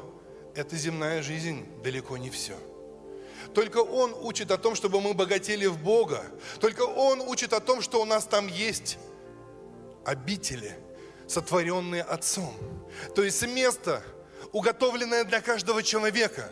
эта 0.55 0.75
земная 0.75 1.21
жизнь 1.21 1.67
далеко 1.83 2.17
не 2.17 2.31
все. 2.31 2.55
Только 3.53 3.77
Он 3.77 4.15
учит 4.21 4.49
о 4.49 4.57
том, 4.57 4.73
чтобы 4.73 5.01
мы 5.01 5.13
богатели 5.13 5.67
в 5.67 5.77
Бога. 5.77 6.23
Только 6.59 6.81
Он 6.81 7.21
учит 7.21 7.53
о 7.53 7.59
том, 7.59 7.83
что 7.83 8.01
у 8.01 8.05
нас 8.05 8.25
там 8.25 8.47
есть 8.47 8.97
обители, 10.03 10.75
сотворенные 11.27 12.01
Отцом. 12.01 12.55
То 13.13 13.23
есть 13.23 13.45
место, 13.45 14.01
уготовленное 14.51 15.25
для 15.25 15.41
каждого 15.41 15.83
человека. 15.83 16.51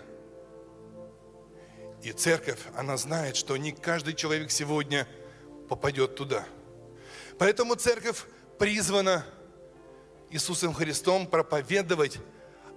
И 2.04 2.12
церковь, 2.12 2.60
она 2.76 2.96
знает, 2.96 3.36
что 3.36 3.58
не 3.58 3.72
каждый 3.72 4.14
человек 4.14 4.52
сегодня 4.52 5.08
попадет 5.68 6.16
туда. 6.16 6.46
Поэтому 7.38 7.76
церковь 7.76 8.24
призвана 8.58 9.26
Иисусом 10.30 10.74
Христом 10.74 11.28
проповедовать 11.28 12.20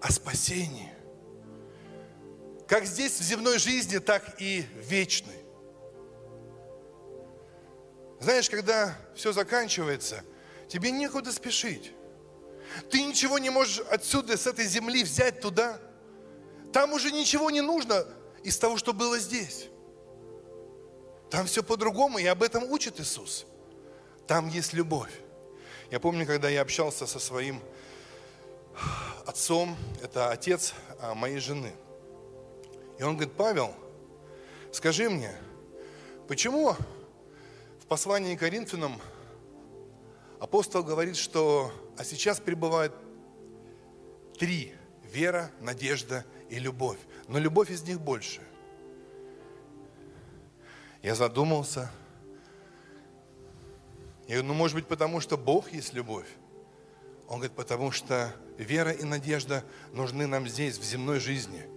о 0.00 0.12
спасении. 0.12 0.92
Как 2.66 2.84
здесь 2.84 3.18
в 3.18 3.22
земной 3.22 3.58
жизни, 3.58 3.98
так 3.98 4.40
и 4.40 4.64
вечной. 4.76 5.40
Знаешь, 8.20 8.50
когда 8.50 8.96
все 9.14 9.32
заканчивается, 9.32 10.22
тебе 10.68 10.90
некуда 10.90 11.32
спешить. 11.32 11.92
Ты 12.90 13.02
ничего 13.02 13.38
не 13.38 13.50
можешь 13.50 13.80
отсюда, 13.90 14.36
с 14.36 14.46
этой 14.46 14.66
земли 14.66 15.02
взять 15.02 15.40
туда. 15.40 15.80
Там 16.72 16.92
уже 16.92 17.10
ничего 17.10 17.50
не 17.50 17.62
нужно 17.62 18.06
из 18.44 18.56
того, 18.58 18.76
что 18.76 18.92
было 18.92 19.18
здесь. 19.18 19.66
Там 21.30 21.46
все 21.46 21.62
по-другому, 21.62 22.18
и 22.18 22.26
об 22.26 22.42
этом 22.42 22.70
учит 22.70 23.00
Иисус. 23.00 23.46
Там 24.30 24.46
есть 24.46 24.74
любовь. 24.74 25.10
Я 25.90 25.98
помню, 25.98 26.24
когда 26.24 26.48
я 26.48 26.60
общался 26.60 27.04
со 27.04 27.18
своим 27.18 27.60
отцом, 29.26 29.76
это 30.04 30.30
отец 30.30 30.72
а, 31.00 31.16
моей 31.16 31.40
жены. 31.40 31.72
И 33.00 33.02
он 33.02 33.16
говорит, 33.16 33.34
Павел, 33.34 33.74
скажи 34.70 35.10
мне, 35.10 35.34
почему 36.28 36.76
в 37.80 37.86
послании 37.88 38.36
к 38.36 38.38
Коринфянам 38.38 39.00
апостол 40.38 40.84
говорит, 40.84 41.16
что 41.16 41.72
а 41.98 42.04
сейчас 42.04 42.38
пребывают 42.38 42.94
три– 44.38 44.72
вера, 45.12 45.50
надежда 45.58 46.24
и 46.50 46.60
любовь. 46.60 47.00
Но 47.26 47.40
любовь 47.40 47.72
из 47.72 47.82
них 47.82 48.00
больше. 48.00 48.40
Я 51.02 51.16
задумался. 51.16 51.90
Я 54.30 54.36
говорю, 54.36 54.52
ну 54.52 54.54
может 54.54 54.76
быть 54.76 54.86
потому, 54.86 55.18
что 55.18 55.36
Бог 55.36 55.72
есть 55.72 55.92
любовь. 55.92 56.28
Он 57.26 57.38
говорит, 57.38 57.56
потому 57.56 57.90
что 57.90 58.32
вера 58.58 58.92
и 58.92 59.02
надежда 59.02 59.64
нужны 59.92 60.28
нам 60.28 60.46
здесь, 60.46 60.78
в 60.78 60.84
земной 60.84 61.18
жизни. 61.18 61.68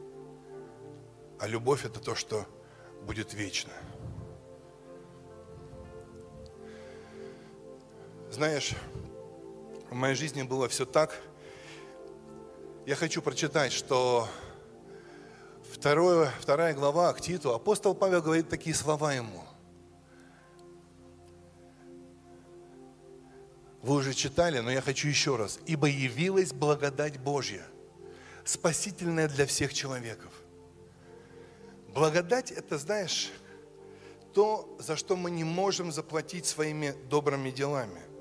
А 1.39 1.47
любовь– 1.47 1.83
это 1.85 1.99
то, 1.99 2.13
что 2.13 2.45
будет 3.07 3.33
вечно. 3.33 3.73
Знаешь, 8.29 8.75
в 9.89 9.95
моей 9.95 10.13
жизни 10.13 10.43
было 10.43 10.69
все 10.69 10.85
так. 10.85 11.19
Я 12.85 12.93
хочу 12.93 13.23
прочитать, 13.23 13.71
что 13.71 14.27
второе, 15.71 16.31
вторая 16.39 16.75
глава 16.75 17.13
к 17.13 17.19
Титу, 17.21 17.55
апостол 17.55 17.95
Павел 17.95 18.21
говорит 18.21 18.47
такие 18.47 18.75
слова 18.75 19.11
ему. 19.11 19.43
Вы 23.83 23.95
уже 23.95 24.13
читали, 24.13 24.59
но 24.59 24.71
я 24.71 24.81
хочу 24.81 25.07
еще 25.07 25.35
раз. 25.35 25.59
«Ибо 25.67 25.87
явилась 25.87 26.53
благодать 26.53 27.19
Божья, 27.19 27.63
спасительная 28.43 29.27
для 29.27 29.45
всех 29.45 29.73
человеков». 29.73 30.31
Благодать– 31.93 32.51
это, 32.51 32.79
знаешь, 32.79 33.29
то, 34.33 34.75
за 34.79 34.95
что 34.95 35.15
мы 35.15 35.29
не 35.29 35.43
можем 35.43 35.91
заплатить 35.91 36.47
своими 36.47 36.95
добрыми 37.09 37.51
делами– 37.51 38.01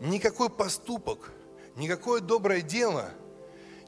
никакой 0.00 0.48
поступок, 0.48 1.32
никакое 1.76 2.20
доброе 2.20 2.60
дело 2.60 3.10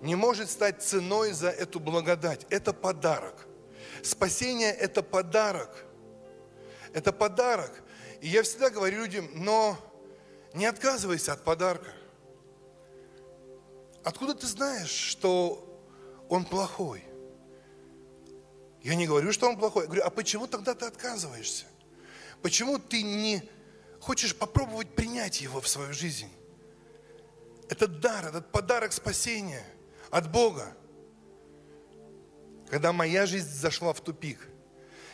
не 0.01 0.15
может 0.15 0.51
стать 0.51 0.83
ценой 0.83 1.33
за 1.33 1.51
эту 1.51 1.79
благодать. 1.79 2.47
Это 2.49 2.73
подарок. 2.73 3.47
Спасение– 4.03 4.73
это 4.81 5.03
подарок. 5.03 5.85
Это 6.95 7.13
подарок. 7.13 7.83
И 8.23 8.29
я 8.29 8.43
всегда 8.43 8.71
говорю 8.71 9.03
людям, 9.03 9.29
но 9.35 9.77
не 10.55 10.67
отказывайся 10.67 11.33
от 11.33 11.45
подарка. 11.45 11.93
Откуда 14.03 14.35
ты 14.35 14.47
знаешь, 14.47 14.91
что 14.91 15.67
он 16.29 16.45
плохой? 16.45 17.05
Я 18.83 18.95
не 18.95 19.07
говорю, 19.07 19.33
что 19.33 19.49
он 19.49 19.59
плохой. 19.59 19.83
Я 19.83 19.87
говорю, 19.89 20.03
а 20.05 20.11
почему 20.11 20.47
тогда 20.47 20.75
ты 20.75 20.87
отказываешься? 20.87 21.67
Почему 22.41 22.79
ты 22.79 23.03
не 23.03 23.43
хочешь 24.01 24.35
попробовать 24.35 24.95
принять 24.95 25.41
его 25.41 25.61
в 25.61 25.69
свою 25.69 25.93
жизнь. 25.93 26.31
Это 27.69 27.87
дар, 27.87 28.27
этот 28.27 28.51
подарок 28.51 28.93
спасения 28.93 29.65
от 30.11 30.31
Бога. 30.31 30.75
Когда 32.69 32.93
моя 32.93 33.27
жизнь 33.27 33.49
зашла 33.49 33.93
в 33.93 34.01
тупик, 34.01 34.49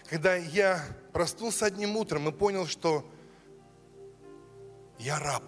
когда 0.08 0.36
я 0.36 0.82
проснулся 1.12 1.66
одним 1.66 1.96
утром 1.96 2.28
и 2.28 2.32
понял, 2.32 2.66
что 2.66 3.10
я 4.98 5.18
раб, 5.18 5.44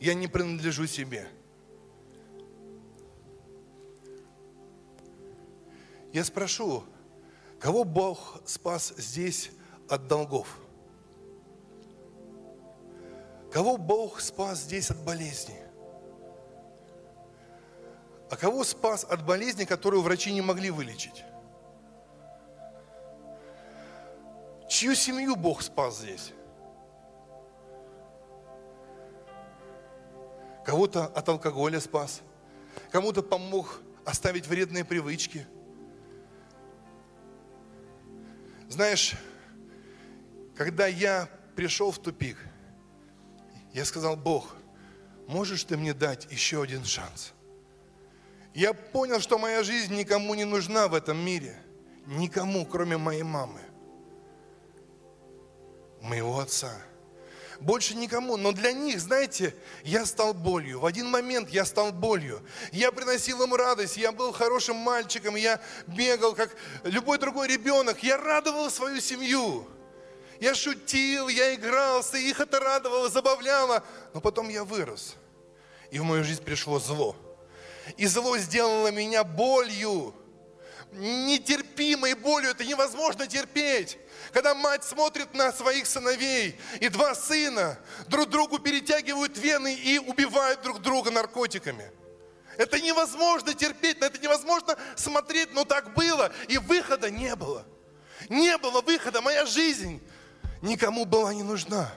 я 0.00 0.14
не 0.14 0.26
принадлежу 0.26 0.86
себе. 0.86 1.28
Я 6.12 6.24
спрошу, 6.24 6.84
кого 7.60 7.84
Бог 7.84 8.40
спас 8.46 8.94
здесь 8.96 9.50
от 9.88 10.06
долгов? 10.06 10.58
Кого 13.52 13.76
Бог 13.76 14.20
спас 14.20 14.60
здесь 14.60 14.90
от 14.90 15.02
болезни? 15.04 15.58
А 18.30 18.36
кого 18.36 18.64
спас 18.64 19.04
от 19.04 19.24
болезни, 19.24 19.64
которую 19.64 20.02
врачи 20.02 20.32
не 20.32 20.42
могли 20.42 20.70
вылечить? 20.70 21.24
Чью 24.68 24.94
семью 24.94 25.34
Бог 25.34 25.62
спас 25.62 25.98
здесь? 25.98 26.32
Кого-то 30.68 31.06
от 31.06 31.26
алкоголя 31.26 31.80
спас, 31.80 32.20
кому-то 32.90 33.22
помог 33.22 33.80
оставить 34.04 34.46
вредные 34.46 34.84
привычки. 34.84 35.46
Знаешь, 38.68 39.14
когда 40.54 40.86
я 40.86 41.26
пришел 41.56 41.90
в 41.90 41.98
тупик– 41.98 42.36
я 43.72 43.84
сказал, 43.84 44.16
Бог, 44.16 44.56
можешь 45.26 45.64
ты 45.64 45.76
мне 45.76 45.94
дать 45.94 46.26
еще 46.32 46.62
один 46.62 46.84
шанс? 46.84 47.32
Я 48.54 48.74
понял, 48.74 49.20
что 49.20 49.38
моя 49.38 49.62
жизнь 49.62 49.94
никому 49.94 50.34
не 50.34 50.44
нужна 50.44 50.88
в 50.88 50.94
этом 50.94 51.16
мире. 51.18 51.56
Никому, 52.06 52.66
кроме 52.66 52.96
моей 52.96 53.22
мамы, 53.22 53.60
моего 56.00 56.40
отца. 56.40 56.72
Больше 57.60 57.94
никому. 57.96 58.36
Но 58.36 58.52
для 58.52 58.72
них, 58.72 59.00
знаете, 59.00 59.54
я 59.82 60.06
стал 60.06 60.32
болью. 60.32 60.80
В 60.80 60.86
один 60.86 61.08
момент 61.08 61.50
я 61.50 61.64
стал 61.64 61.92
болью. 61.92 62.40
Я 62.72 62.92
приносил 62.92 63.42
им 63.42 63.54
радость. 63.54 63.96
Я 63.96 64.12
был 64.12 64.32
хорошим 64.32 64.76
мальчиком. 64.76 65.34
Я 65.34 65.60
бегал, 65.86 66.34
как 66.34 66.54
любой 66.84 67.18
другой 67.18 67.48
ребенок. 67.48 68.02
Я 68.02 68.16
радовал 68.16 68.70
свою 68.70 69.00
семью. 69.00 69.66
Я 70.40 70.54
шутил, 70.54 71.28
я 71.28 71.54
игрался, 71.54 72.16
их 72.16 72.38
это 72.38 72.60
радовало, 72.60 73.08
забавляло. 73.08 73.82
Но 74.14 74.20
потом 74.20 74.48
я 74.48 74.62
вырос. 74.62 75.16
И 75.90 75.98
в 75.98 76.04
мою 76.04 76.22
жизнь 76.22 76.42
пришло 76.42 76.78
зло. 76.78 77.16
И 77.96 78.06
зло 78.06 78.38
сделало 78.38 78.92
меня 78.92 79.24
болью. 79.24 80.14
Нетерпимой 80.92 82.14
болью. 82.14 82.50
Это 82.50 82.64
невозможно 82.64 83.26
терпеть. 83.26 83.98
Когда 84.32 84.54
мать 84.54 84.84
смотрит 84.84 85.34
на 85.34 85.52
своих 85.52 85.86
сыновей, 85.86 86.58
и 86.80 86.88
два 86.88 87.14
сына 87.14 87.78
друг 88.08 88.28
другу 88.28 88.58
перетягивают 88.58 89.38
вены 89.38 89.74
и 89.74 89.98
убивают 89.98 90.62
друг 90.62 90.80
друга 90.80 91.10
наркотиками. 91.10 91.90
Это 92.56 92.80
невозможно 92.80 93.54
терпеть, 93.54 94.00
на 94.00 94.06
это 94.06 94.18
невозможно 94.18 94.76
смотреть, 94.96 95.54
но 95.54 95.64
так 95.64 95.94
было, 95.94 96.32
и 96.48 96.58
выхода 96.58 97.10
не 97.10 97.34
было. 97.36 97.64
Не 98.28 98.58
было 98.58 98.80
выхода, 98.80 99.20
моя 99.20 99.46
жизнь 99.46 100.02
никому 100.60 101.04
была 101.04 101.32
не 101.32 101.44
нужна. 101.44 101.90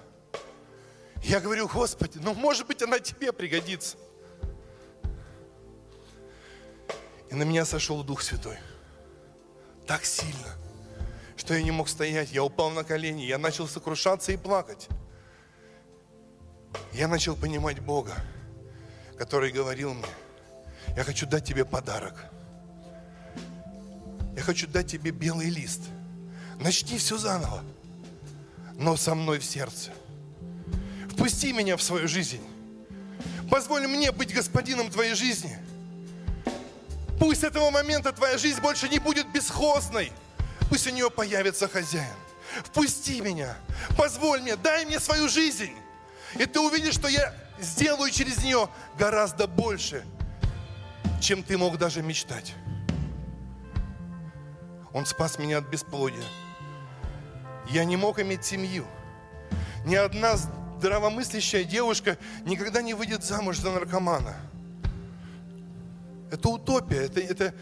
Я 1.24 1.40
говорю, 1.40 1.68
Господи, 1.68 2.20
ну 2.20 2.34
может 2.34 2.68
быть 2.68 2.82
она 2.82 3.00
тебе 3.00 3.32
пригодится. 3.32 3.98
И 7.30 7.36
на 7.36 7.44
меня 7.44 7.66
сошел 7.66 8.04
Дух 8.04 8.22
Святой. 8.22 8.58
Так 9.88 10.06
сильно, 10.06 10.56
что 11.42 11.56
я 11.56 11.64
не 11.64 11.72
мог 11.72 11.90
стоять. 11.90 12.32
Я 12.32 12.44
упал 12.44 12.70
на 12.70 12.84
колени, 12.84 13.24
я 13.24 13.38
начал 13.38 13.68
сокрушаться 13.68 14.32
и 14.32 14.38
плакать. 14.38 14.88
Я 16.94 17.08
начал 17.08 17.36
понимать 17.36 17.80
Бога, 17.80 18.14
который 19.18 19.52
говорил 19.52 19.94
мне, 19.94 20.06
я 20.96 21.04
хочу 21.04 21.26
дать 21.26 21.44
тебе 21.44 21.66
подарок. 21.66 22.16
Я 24.36 24.42
хочу 24.44 24.68
дать 24.68 24.88
тебе 24.88 25.12
белый 25.12 25.50
лист. 25.50 25.82
Начни 26.60 26.98
все 26.98 27.18
заново 27.18 27.64
но 28.82 28.98
со 28.98 29.14
мной 29.14 29.38
в 29.40 29.46
сердце. 29.46 29.92
Впусти 31.12 31.54
меня 31.54 31.78
в 31.78 31.84
свою 31.84 32.08
жизнь. 32.08 32.42
Позволь 33.50 33.88
мне 33.88 34.12
быть 34.12 34.34
господином 34.34 34.90
твоей 34.90 35.14
жизни. 35.14 35.58
Пусть 37.20 37.42
с 37.42 37.44
этого 37.44 37.70
момента 37.70 38.12
твоя 38.12 38.40
жизнь 38.40 38.60
больше 38.60 38.90
не 38.90 38.98
будет 38.98 39.32
бесхозной. 39.32 40.12
Пусть 40.72 40.88
у 40.88 40.92
нее 40.92 41.12
появится 41.12 41.68
хозяин. 41.68 42.16
Впусти 42.64 43.20
меня, 43.20 43.58
позволь 43.98 44.40
мне, 44.40 44.56
дай 44.56 44.86
мне 44.86 45.02
свою 45.02 45.28
жизнь. 45.28 45.74
И 46.36 46.46
ты 46.46 46.62
увидишь, 46.62 46.94
что 46.94 47.10
я 47.10 47.34
сделаю 47.60 48.10
через 48.10 48.42
нее 48.42 48.70
гораздо 48.98 49.48
больше, 49.48 50.06
чем 51.20 51.44
ты 51.44 51.58
мог 51.58 51.78
даже 51.78 52.02
мечтать. 52.02 52.56
Он 54.94 55.06
спас 55.06 55.38
меня 55.38 55.58
от 55.58 55.68
бесплодия. 55.68 56.24
Я 57.70 57.84
не 57.84 57.98
мог 57.98 58.20
иметь 58.20 58.46
семью. 58.46 58.86
Ни 59.84 59.96
одна 59.96 60.38
здравомыслящая 60.38 61.66
девушка 61.66 62.18
никогда 62.46 62.82
не 62.82 62.94
выйдет 62.94 63.26
замуж 63.26 63.58
за 63.58 63.72
наркомана. 63.72 64.38
Это 66.32 66.48
утопия, 66.48 67.08
это, 67.08 67.20
это... 67.20 67.54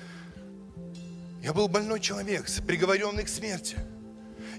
Я 1.41 1.53
был 1.53 1.67
больной 1.67 1.99
человек, 1.99 2.45
приговоренный 2.67 3.23
к 3.23 3.29
смерти. 3.29 3.77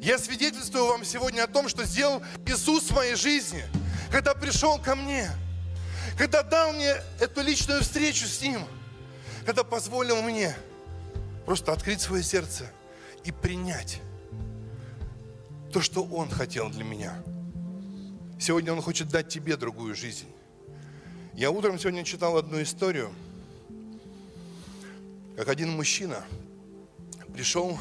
Я 0.01 0.19
свидетельствую 0.19 0.87
вам 0.87 1.05
сегодня 1.05 1.43
о 1.43 1.47
том, 1.47 1.69
что 1.69 1.85
сделал 1.85 2.23
Иисус 2.47 2.85
в 2.85 2.95
моей 2.95 3.15
жизни, 3.15 3.63
когда 4.11 4.35
пришел 4.35 4.79
ко 4.79 4.95
мне, 4.95 5.31
когда 6.17 6.43
дал 6.43 6.73
мне 6.73 6.95
эту 7.21 7.43
личную 7.43 7.83
встречу 7.83 8.27
с 8.27 8.41
Ним, 8.41 8.63
когда 9.45 9.63
позволил 9.63 10.23
мне 10.23 10.57
просто 11.45 11.73
открыть 11.73 12.01
свое 12.01 12.23
сердце 12.23 12.71
и 13.25 13.31
принять 13.31 14.01
то, 15.71 15.83
что 15.83 16.03
Он 16.03 16.31
хотел 16.31 16.71
для 16.71 16.85
меня. 16.85 17.23
Сегодня 18.41 18.73
Он 18.73 18.81
хочет 18.81 19.09
дать 19.09 19.29
тебе 19.29 19.59
другую 19.59 19.95
жизнь. 19.95 20.27
Я 21.35 21.51
утром 21.51 21.79
сегодня 21.79 22.05
читал 22.05 22.39
одну 22.39 22.63
историю, 22.63 23.13
как 25.37 25.49
один 25.49 25.71
мужчина 25.71 26.25
пришел 27.41 27.79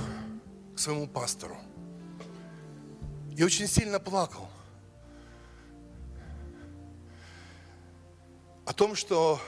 к 0.73 0.79
своему 0.79 1.05
пастору– 1.05 1.57
и 3.35 3.43
очень 3.43 3.67
сильно 3.67 3.99
плакал 3.99 4.49
о 8.65 8.71
том, 8.71 8.95
что 8.95 9.41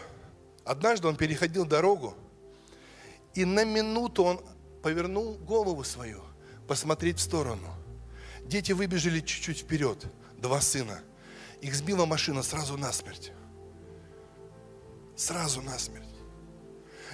однажды 0.66 1.07
он 1.07 1.16
переходил 1.16 1.66
дорогу, 1.66 2.14
и 3.36 3.45
на 3.45 3.64
минуту 3.64 4.24
он 4.24 4.41
повернул 4.84 5.36
голову 5.36 5.86
свою, 5.86 6.22
посмотреть 6.68 7.20
в 7.20 7.22
сторону. 7.22 7.68
Дети 8.43 8.74
выбежали 8.74 9.22
чуть-чуть 9.22 9.59
вперед, 9.59 10.05
два 10.38 10.59
сына. 10.59 10.99
Их 11.62 11.74
сбила 11.74 12.05
машина 12.05 12.43
сразу 12.43 12.78
насмерть. 12.78 13.32
Сразу 15.16 15.62
насмерть. 15.62 16.11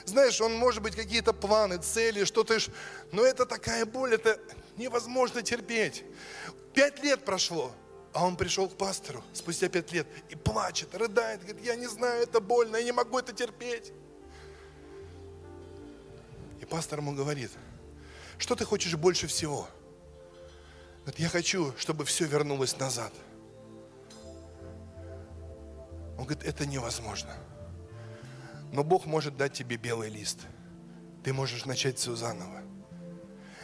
Знаешь, 0.07 0.39
он 0.39 0.55
может 0.55 0.81
быть 0.81 0.95
какие-то 0.95 1.33
планы, 1.33 1.79
цели, 1.79 2.23
что-то, 2.23 2.57
но 3.11 3.25
это 3.25 3.45
такая 3.45 3.85
боль, 3.85 4.13
это 4.13 4.39
невозможно 4.77 5.41
терпеть. 5.41 6.05
Пять 6.73 7.03
лет 7.03 7.25
прошло, 7.25 7.73
а 8.13 8.25
он 8.25 8.37
пришел 8.37 8.69
к 8.69 8.77
пастору 8.77 9.21
спустя 9.33 9.67
пять 9.67 9.91
лет 9.91 10.07
и 10.29 10.35
плачет, 10.35 10.95
рыдает, 10.95 11.41
говорит, 11.43 11.65
я 11.65 11.75
не 11.75 11.87
знаю, 11.87 12.23
это 12.23 12.39
больно, 12.39 12.77
я 12.77 12.83
не 12.85 12.93
могу 12.93 13.19
это 13.19 13.33
терпеть. 13.33 13.91
И 16.61 16.65
пастор 16.65 16.99
ему 16.99 17.11
говорит, 17.11 17.51
что 18.37 18.55
ты 18.55 18.63
хочешь 18.63 18.95
больше 18.95 19.27
всего? 19.27 19.67
Говорит, 21.01 21.19
я 21.19 21.27
хочу, 21.27 21.73
чтобы 21.77 22.05
все 22.05 22.23
вернулось 22.23 22.79
назад. 22.79 23.11
Он 26.17 26.23
говорит, 26.23 26.45
это 26.45 26.65
невозможно. 26.65 27.35
Но 28.71 28.83
Бог 28.83 29.05
может 29.05 29.37
дать 29.37 29.53
тебе 29.53 29.77
белый 29.77 30.09
лист. 30.09 30.39
Ты 31.23 31.33
можешь 31.33 31.65
начать 31.65 31.97
все 31.97 32.15
заново. 32.15 32.61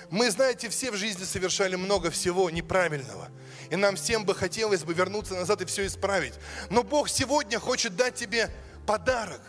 Мы, 0.10 0.30
знаете, 0.30 0.70
все 0.70 0.92
в 0.92 0.96
жизни 0.96 1.24
совершали 1.24 1.76
много 1.76 2.12
всего 2.12 2.50
неправильного. 2.50 3.30
И 3.70 3.76
нам 3.76 3.96
всем 3.96 4.26
бы 4.26 4.36
хотелось 4.36 4.84
бы 4.84 4.94
вернуться 4.94 5.34
назад 5.34 5.62
и 5.62 5.66
все 5.66 5.86
исправить. 5.88 6.34
Но 6.70 6.84
Бог 6.84 7.10
сегодня 7.10 7.60
хочет 7.60 7.96
дать 7.96 8.16
тебе 8.16 8.50
подарок. 8.86 9.42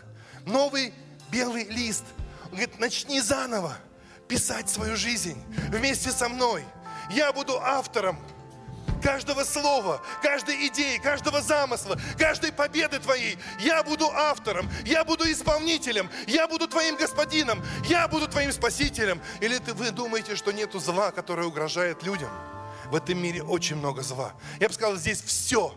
Новый 0.45 0.93
белый 1.31 1.65
лист. 1.65 2.03
Он 2.45 2.51
говорит, 2.51 2.79
начни 2.79 3.21
заново 3.21 3.77
писать 4.27 4.69
свою 4.69 4.95
жизнь 4.95 5.37
вместе 5.69 6.11
со 6.11 6.29
мной. 6.29 6.63
Я 7.11 7.31
буду 7.31 7.59
автором 7.59 8.17
каждого 9.05 9.43
слова, 9.43 10.01
каждой 10.23 10.67
идеи, 10.67 10.97
каждого 10.97 11.39
замысла, 11.39 11.95
каждой 12.17 12.51
победы 12.51 12.97
твоей. 12.97 13.37
Я 13.59 13.83
буду 13.83 14.09
автором, 14.09 14.67
я 14.83 15.05
буду 15.05 15.31
исполнителем, 15.31 16.09
я 16.25 16.47
буду 16.47 16.67
твоим 16.67 16.95
господином, 16.95 17.61
я 17.83 18.07
буду 18.07 18.27
твоим 18.27 18.51
спасителем. 18.51 19.21
Или 19.41 19.59
ты, 19.59 19.75
вы 19.75 19.91
думаете, 19.91 20.35
что 20.35 20.51
нету 20.51 20.79
зла, 20.79 21.11
которое 21.11 21.45
угрожает 21.45 22.01
людям? 22.01 22.31
В 22.89 22.95
этом 22.95 23.19
мире 23.19 23.43
очень 23.43 23.75
много 23.75 24.01
зла. 24.01 24.33
Я 24.59 24.69
бы 24.69 24.73
сказал, 24.73 24.95
здесь 24.95 25.21
все, 25.21 25.71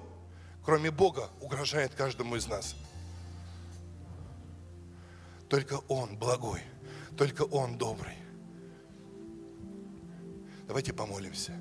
кроме 0.64 0.90
Бога, 0.90 1.28
угрожает 1.42 1.94
каждому 1.94 2.34
из 2.36 2.46
нас. 2.46 2.76
Только 5.50 5.74
Он 5.88 6.16
благой, 6.16 6.62
только 7.18 7.42
Он 7.42 7.76
добрый. 7.76 8.16
Давайте 10.66 10.94
помолимся. 10.94 11.52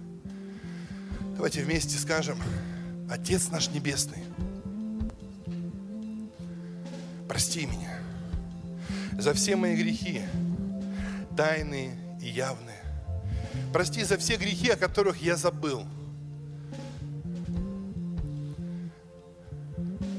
Давайте 1.35 1.63
вместе 1.63 1.97
скажем, 1.97 2.41
Отец 3.09 3.49
наш 3.49 3.69
Небесный, 3.69 4.23
прости 7.27 7.65
меня 7.65 7.99
за 9.17 9.33
все 9.33 9.55
мои 9.55 9.75
грехи, 9.75 10.23
тайные 11.35 11.95
и 12.21 12.27
явные. 12.27 12.81
Прости 13.71 14.03
за 14.03 14.17
все 14.17 14.37
грехи, 14.37 14.69
о 14.71 14.75
которых 14.75 15.21
я 15.21 15.35
забыл. 15.35 15.85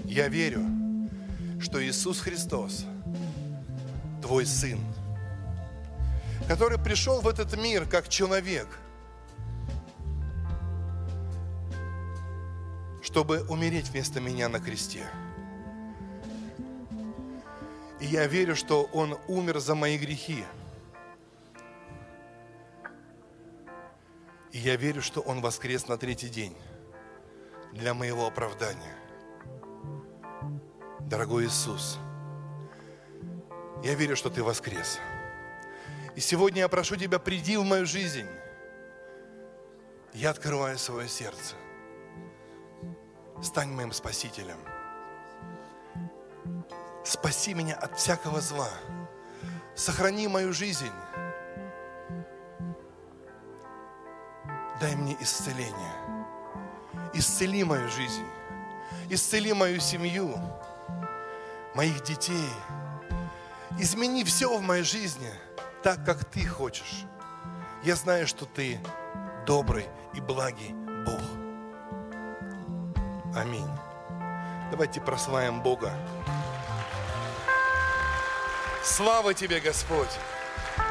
Я 0.05 0.28
верю, 0.28 0.64
что 1.61 1.84
Иисус 1.84 2.20
Христос, 2.20 2.86
Твой 4.22 4.47
Сын, 4.47 4.78
который 6.47 6.78
пришел 6.78 7.20
в 7.20 7.28
этот 7.28 7.57
мир 7.57 7.86
как 7.86 8.09
человек– 8.09 8.68
чтобы 13.18 13.42
умереть 13.48 13.88
вместо 13.88 14.20
меня 14.20 14.48
на 14.48 14.60
кресте. 14.60 15.04
И 17.98 18.06
я 18.06 18.28
верю, 18.28 18.54
что 18.54 18.84
Он 18.92 19.18
умер 19.26 19.58
за 19.58 19.74
мои 19.74 19.98
грехи. 19.98 20.44
И 24.52 24.58
я 24.58 24.76
верю, 24.76 25.02
что 25.02 25.20
Он 25.20 25.40
воскрес 25.40 25.88
на 25.88 25.98
третий 25.98 26.28
день 26.28 26.56
для 27.72 27.92
моего 27.92 28.24
оправдания. 28.24 28.94
Дорогой 31.00 31.46
Иисус, 31.46 31.98
я 33.82 33.94
верю, 33.94 34.14
что 34.14 34.30
Ты 34.30 34.44
воскрес. 34.44 35.00
И 36.14 36.20
сегодня 36.20 36.60
я 36.60 36.68
прошу 36.68 36.94
Тебя, 36.94 37.18
приди 37.18 37.56
в 37.56 37.64
мою 37.64 37.84
жизнь. 37.84 38.28
Я 40.14 40.30
открываю 40.30 40.78
свое 40.78 41.08
сердце– 41.08 41.56
стань 43.43 43.70
моим 43.70 43.93
спасителем. 43.93 44.59
Спаси 47.05 47.55
меня 47.55 47.74
от 47.74 47.99
всякого 47.99 48.41
зла. 48.41 48.68
Сохрани 49.74 50.28
мою 50.28 50.53
жизнь. 50.53 50.91
Дай 54.80 54.95
мне 54.95 55.16
исцеление. 55.20 55.95
Исцели 57.14 57.64
мою 57.64 57.89
жизнь. 57.89 58.26
Исцели 59.11 59.53
мою 59.53 59.80
семью, 59.80 60.39
моих 61.74 62.03
детей. 62.03 62.51
Измени 63.78 64.22
все 64.24 64.59
в 64.59 64.61
моей 64.61 64.82
жизни 64.82 65.30
так, 65.82 66.05
как 66.05 66.24
Ты 66.24 66.47
хочешь. 66.47 67.05
Я 67.82 67.97
знаю, 67.97 68.26
что 68.26 68.45
Ты 68.45 68.78
добрый 69.47 69.86
и 70.14 70.20
благий 70.20 70.74
Бог. 71.07 71.47
Аминь. 73.35 73.68
Давайте 74.70 75.01
прославим 75.03 75.62
Бога. 75.62 75.93
Слава 78.83 79.35
Тебе, 79.35 79.61
Господь! 79.61 80.09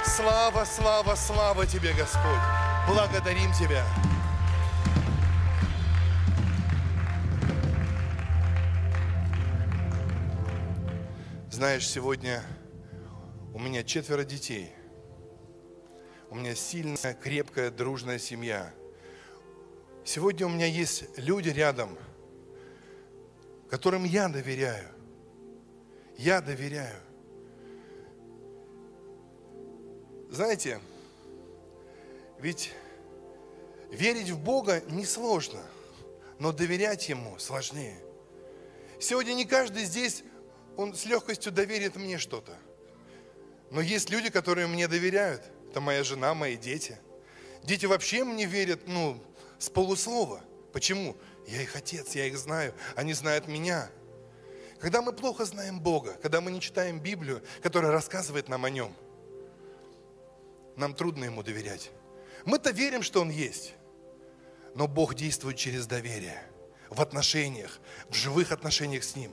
Слава, 0.05 0.63
слава, 0.65 1.15
слава 1.15 1.65
Тебе, 1.65 1.93
Господь! 1.93 2.39
Благодарим 2.87 3.51
Тебя! 3.53 3.83
Знаешь, 11.49 11.87
сегодня 11.87 12.43
у 13.53 13.59
меня 13.59 13.83
четверо 13.83 14.23
детей. 14.23 14.73
У 16.29 16.35
меня 16.35 16.53
сильная, 16.53 17.15
крепкая, 17.15 17.71
дружная 17.71 18.19
семья. 18.19 18.71
Сегодня 20.05 20.45
у 20.45 20.49
меня 20.49 20.67
есть 20.67 21.05
люди 21.17 21.49
рядом– 21.49 21.97
которым 23.69 24.03
я 24.03 24.27
доверяю. 24.27 24.89
Я 26.17 26.41
доверяю. 26.41 26.99
Знаете, 30.29 30.79
ведь 32.39 32.73
верить 33.91 34.29
в 34.29 34.39
Бога 34.39 34.81
несложно, 34.89 35.61
но 36.39 36.51
доверять 36.51 37.07
Ему 37.09 37.37
сложнее. 37.39 37.99
Сегодня 38.99 39.33
не 39.33 39.45
каждый 39.45 39.85
здесь, 39.85 40.23
он 40.75 40.93
с 40.95 41.05
легкостью 41.05 41.51
доверит 41.51 41.95
мне 41.95 42.17
что-то. 42.17 42.57
Но 43.71 43.81
есть 43.81 44.09
люди, 44.09 44.29
которые 44.29 44.67
мне 44.67 44.87
доверяют. 44.87 45.43
Это 45.69 45.81
моя 45.81 46.03
жена, 46.03 46.33
мои 46.33 46.57
дети. 46.57 46.97
Дети 47.63 47.85
вообще 47.85 48.23
мне 48.23 48.45
верят, 48.45 48.81
ну, 48.87 49.21
с 49.59 49.69
полуслова. 49.69 50.41
Почему? 50.71 51.15
Я 51.47 51.61
их 51.61 51.75
отец, 51.75 52.13
я 52.13 52.25
их 52.25 52.37
знаю, 52.37 52.73
они 52.95 53.13
знают 53.13 53.47
меня. 53.47 53.89
Когда 54.79 55.01
мы 55.01 55.13
плохо 55.13 55.45
знаем 55.45 55.79
Бога, 55.79 56.13
когда 56.21 56.41
мы 56.41 56.51
не 56.51 56.59
читаем 56.61 56.99
Библию, 56.99 57.41
которая 57.63 57.91
рассказывает 57.91 58.49
нам 58.49 58.65
о 58.65 58.69
Нем, 58.69 58.93
нам 60.75 60.93
трудно 60.93 61.23
Ему 61.23 61.41
доверять. 61.41 61.91
Мы-то 62.45 62.71
верим, 62.71 63.01
что 63.01 63.21
Он 63.21 63.29
есть, 63.29 63.73
но 64.75 64.87
Бог 64.87 65.15
действует 65.15 65.57
через 65.57 65.87
доверие, 65.87 66.43
в 66.89 67.01
отношениях, 67.01 67.79
в 68.09 68.13
живых 68.13 68.51
отношениях 68.51 69.03
с 69.03 69.15
Ним. 69.15 69.31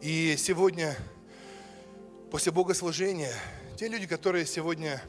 И 0.00 0.34
сегодня, 0.36 0.96
после 2.30 2.50
богослужения, 2.50 3.32
те 3.78 3.86
люди, 3.86 4.06
которые 4.06 4.46
сегодня 4.46 5.00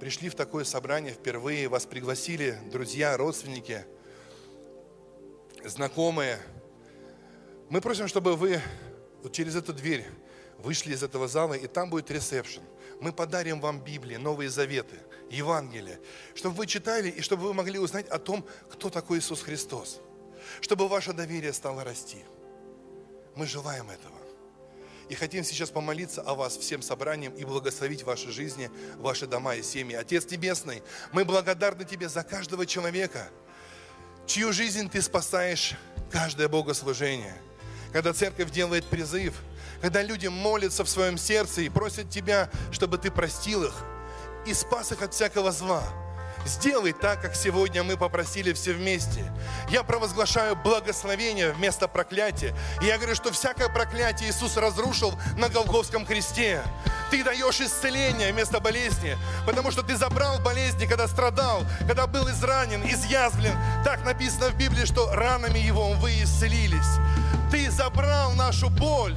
пришли 0.00 0.28
в 0.30 0.34
такое 0.34 0.64
собрание 0.64 1.12
впервые, 1.12 1.68
вас 1.68 1.86
пригласили 1.86 2.58
друзья, 2.72 3.16
родственники, 3.16 3.84
знакомые, 5.66 6.38
мы 7.68 7.80
просим, 7.80 8.08
чтобы 8.08 8.36
вы 8.36 8.60
вот 9.22 9.32
через 9.32 9.56
эту 9.56 9.72
дверь 9.72 10.06
вышли 10.58 10.94
из 10.94 11.02
этого 11.02 11.28
зала, 11.28 11.54
и 11.54 11.66
там 11.66 11.90
будет 11.90 12.10
ресепшн. 12.10 12.62
Мы 13.00 13.12
подарим 13.12 13.60
вам 13.60 13.80
Библии, 13.82 14.16
Новые 14.16 14.48
Заветы, 14.48 14.96
Евангелие, 15.30 16.00
чтобы 16.34 16.56
вы 16.56 16.66
читали 16.66 17.10
и 17.10 17.20
чтобы 17.20 17.42
вы 17.42 17.54
могли 17.54 17.78
узнать 17.78 18.08
о 18.08 18.18
том, 18.18 18.46
кто 18.70 18.88
такой 18.88 19.18
Иисус 19.18 19.42
Христос. 19.42 20.00
Чтобы 20.60 20.88
ваше 20.88 21.12
доверие 21.12 21.52
стало 21.52 21.84
расти. 21.84 22.24
Мы 23.34 23.46
желаем 23.46 23.90
этого. 23.90 24.14
И 25.08 25.14
хотим 25.14 25.44
сейчас 25.44 25.70
помолиться 25.70 26.22
о 26.22 26.34
вас 26.34 26.56
всем 26.56 26.82
собранием 26.82 27.32
и 27.34 27.44
благословить 27.44 28.02
ваши 28.02 28.32
жизни, 28.32 28.70
ваши 28.96 29.26
дома 29.26 29.54
и 29.54 29.62
семьи. 29.62 29.94
Отец 29.94 30.28
Небесный, 30.30 30.82
мы 31.12 31.24
благодарны 31.24 31.84
Тебе 31.84 32.08
за 32.08 32.24
каждого 32.24 32.66
человека, 32.66 33.28
чью 34.26 34.52
жизнь 34.52 34.88
Ты 34.90 35.02
спасаешь 35.02 35.74
каждое 36.10 36.48
богослужение. 36.48 37.34
Когда 37.92 38.12
церковь 38.12 38.50
делает 38.50 38.84
призыв, 38.84 39.34
когда 39.80 40.02
люди 40.02 40.26
молятся 40.26 40.84
в 40.84 40.88
своем 40.88 41.18
сердце 41.18 41.62
и 41.62 41.68
просят 41.68 42.10
Тебя, 42.10 42.50
чтобы 42.72 42.98
Ты 42.98 43.10
простил 43.10 43.64
их 43.64 43.74
и 44.46 44.54
спас 44.54 44.92
их 44.92 45.02
от 45.02 45.14
всякого 45.14 45.52
зла– 45.52 45.82
Сделай 46.46 46.92
так, 46.92 47.20
как 47.20 47.34
сегодня 47.34 47.82
мы 47.82 47.96
попросили 47.96 48.52
все 48.52 48.72
вместе. 48.72 49.24
Я 49.68 49.82
провозглашаю 49.82 50.54
благословение 50.54 51.50
вместо 51.50 51.88
проклятия. 51.88 52.54
И 52.80 52.86
я 52.86 52.98
говорю, 52.98 53.16
что 53.16 53.32
всякое 53.32 53.68
проклятие 53.68 54.30
Иисус 54.30 54.56
разрушил 54.56 55.12
на 55.36 55.48
Голговском 55.48 56.06
кресте. 56.06 56.62
Ты 57.10 57.24
даешь 57.24 57.60
исцеление 57.60 58.32
вместо 58.32 58.60
болезни, 58.60 59.18
потому 59.44 59.72
что 59.72 59.82
ты 59.82 59.96
забрал 59.96 60.38
болезни, 60.38 60.86
когда 60.86 61.08
страдал, 61.08 61.64
когда 61.86 62.06
был 62.06 62.28
изранен, 62.30 62.82
изъязвлен. 62.84 63.56
Так 63.84 64.04
написано 64.04 64.50
в 64.50 64.56
Библии, 64.56 64.84
что 64.84 65.12
ранами 65.12 65.58
Его 65.58 65.90
вы 65.94 66.22
исцелились. 66.22 66.98
Ты 67.50 67.70
забрал 67.72 68.32
нашу 68.32 68.70
боль 68.70 69.16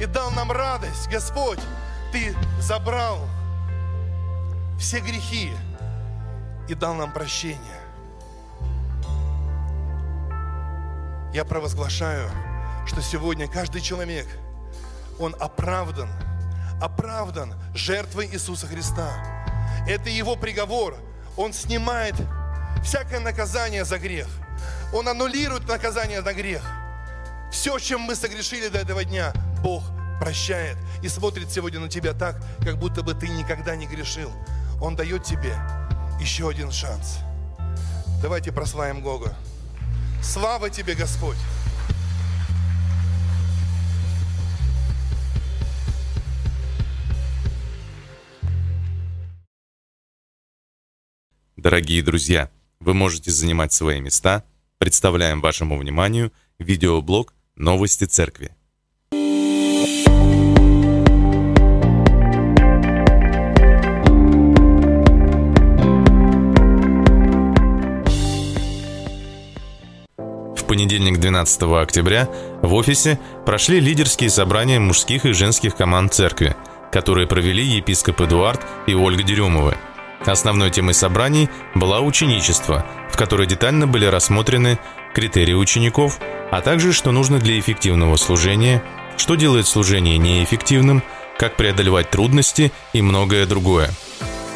и 0.00 0.06
дал 0.06 0.30
нам 0.30 0.52
радость. 0.52 1.08
Господь, 1.10 1.60
Ты 2.12 2.36
забрал 2.60 3.18
все 4.78 5.00
грехи, 5.00 5.52
и 6.68 6.74
дал 6.74 6.94
нам 6.94 7.12
прощение. 7.12 7.58
Я 11.32 11.44
провозглашаю, 11.44 12.30
что 12.86 13.02
сегодня 13.02 13.48
каждый 13.48 13.80
человек, 13.80 14.26
он 15.18 15.34
оправдан, 15.40 16.08
оправдан 16.80 17.54
жертвой 17.74 18.26
Иисуса 18.26 18.66
Христа. 18.66 19.10
Это 19.86 20.08
Его 20.10 20.36
приговор. 20.36 20.96
Он 21.36 21.52
снимает 21.52 22.14
всякое 22.82 23.20
наказание 23.20 23.84
за 23.84 23.98
грех. 23.98 24.28
Он 24.92 25.08
аннулирует 25.08 25.68
наказание 25.68 26.20
на 26.20 26.32
грех. 26.32 26.62
Все, 27.52 27.78
чем 27.78 28.02
мы 28.02 28.14
согрешили 28.14 28.68
до 28.68 28.78
этого 28.78 29.04
дня, 29.04 29.32
Бог 29.62 29.82
прощает 30.20 30.76
и 31.02 31.08
смотрит 31.08 31.50
сегодня 31.50 31.80
на 31.80 31.88
тебя 31.88 32.12
так, 32.12 32.42
как 32.62 32.78
будто 32.78 33.02
бы 33.02 33.14
ты 33.14 33.28
никогда 33.28 33.76
не 33.76 33.86
грешил. 33.86 34.32
Он 34.80 34.96
дает 34.96 35.24
тебе 35.24 35.54
еще 36.20 36.48
один 36.48 36.70
шанс. 36.72 37.18
Давайте 38.22 38.52
прославим 38.52 39.02
Бога. 39.02 39.36
Слава 40.22 40.70
тебе, 40.70 40.94
Господь! 40.94 41.36
Дорогие 51.56 52.02
друзья, 52.02 52.50
вы 52.80 52.94
можете 52.94 53.30
занимать 53.30 53.72
свои 53.72 54.00
места. 54.00 54.44
Представляем 54.78 55.40
вашему 55.40 55.76
вниманию 55.76 56.32
видеоблог 56.58 57.34
«Новости 57.56 58.04
Церкви». 58.04 58.57
Понедельник 70.78 71.18
12 71.18 71.62
октября 71.82 72.28
в 72.62 72.72
офисе 72.74 73.18
прошли 73.44 73.80
лидерские 73.80 74.30
собрания 74.30 74.78
мужских 74.78 75.26
и 75.26 75.32
женских 75.32 75.74
команд 75.74 76.14
церкви, 76.14 76.54
которые 76.92 77.26
провели 77.26 77.64
епископ 77.64 78.20
Эдуард 78.20 78.64
и 78.86 78.94
Ольга 78.94 79.24
Дерюмовы. 79.24 79.76
Основной 80.24 80.70
темой 80.70 80.94
собраний 80.94 81.48
была 81.74 81.98
ученичество, 81.98 82.86
в 83.10 83.16
которой 83.16 83.48
детально 83.48 83.88
были 83.88 84.04
рассмотрены 84.04 84.78
критерии 85.14 85.54
учеников, 85.54 86.20
а 86.52 86.60
также 86.60 86.92
что 86.92 87.10
нужно 87.10 87.40
для 87.40 87.58
эффективного 87.58 88.14
служения, 88.14 88.80
что 89.16 89.34
делает 89.34 89.66
служение 89.66 90.16
неэффективным, 90.16 91.02
как 91.40 91.56
преодолевать 91.56 92.10
трудности 92.10 92.70
и 92.92 93.02
многое 93.02 93.46
другое. 93.46 93.90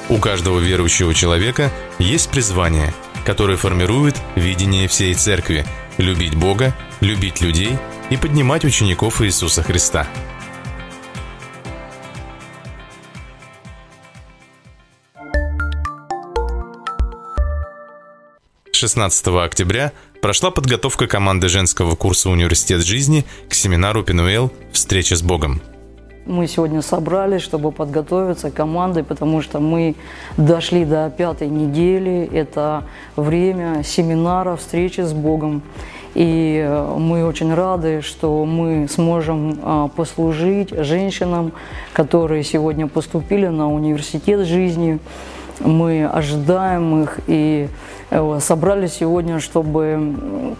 У 0.08 0.18
каждого 0.18 0.60
верующего 0.60 1.14
человека 1.14 1.72
есть 1.98 2.30
призвание, 2.30 2.94
которое 3.24 3.56
формирует 3.56 4.16
видение 4.34 4.88
всей 4.88 5.14
церкви– 5.14 5.64
любить 5.98 6.34
Бога, 6.34 6.74
любить 7.00 7.40
людей 7.40 7.78
и 8.10 8.16
поднимать 8.16 8.64
учеников 8.64 9.22
Иисуса 9.22 9.62
Христа. 9.62 10.06
Шестнадцатого 18.72 19.44
октября 19.44 19.92
прошла 20.20 20.50
подготовка 20.50 21.06
команды 21.06 21.48
женского 21.48 21.94
курса 21.94 22.30
«Университет 22.30 22.84
жизни» 22.84 23.24
к 23.48 23.54
семинару 23.54 24.02
«Пенуэл. 24.02 24.52
Встреча 24.72 25.14
с 25.14 25.22
Богом». 25.22 25.62
Мы 26.24 26.46
сегодня 26.46 26.82
собрались, 26.82 27.42
чтобы 27.42 27.72
подготовиться 27.72 28.52
командой, 28.52 29.02
потому 29.02 29.42
что 29.42 29.58
мы 29.58 29.96
дошли 30.36 30.84
до 30.84 31.10
пятой 31.10 31.48
недели. 31.48 32.30
Это 32.32 32.84
время 33.16 33.82
семинара, 33.82 34.54
встречи 34.54 35.00
с 35.00 35.12
Богом. 35.12 35.62
И 36.14 36.62
э, 36.64 36.96
мы 36.96 37.24
очень 37.24 37.52
рады, 37.52 38.02
что 38.02 38.44
мы 38.44 38.86
сможем 38.88 39.58
а, 39.62 39.88
послужить 39.88 40.70
женщинам, 40.70 41.52
которые 41.92 42.44
сегодня 42.44 42.86
поступили 42.86 43.48
на 43.48 43.72
университет 43.72 44.46
жизни. 44.46 45.00
Мы 45.58 46.06
ожидаем 46.06 47.02
их 47.02 47.18
и 47.26 47.66
Э, 47.66 47.68
собрались 48.40 48.94
сегодня, 48.94 49.40
чтобы 49.40 50.54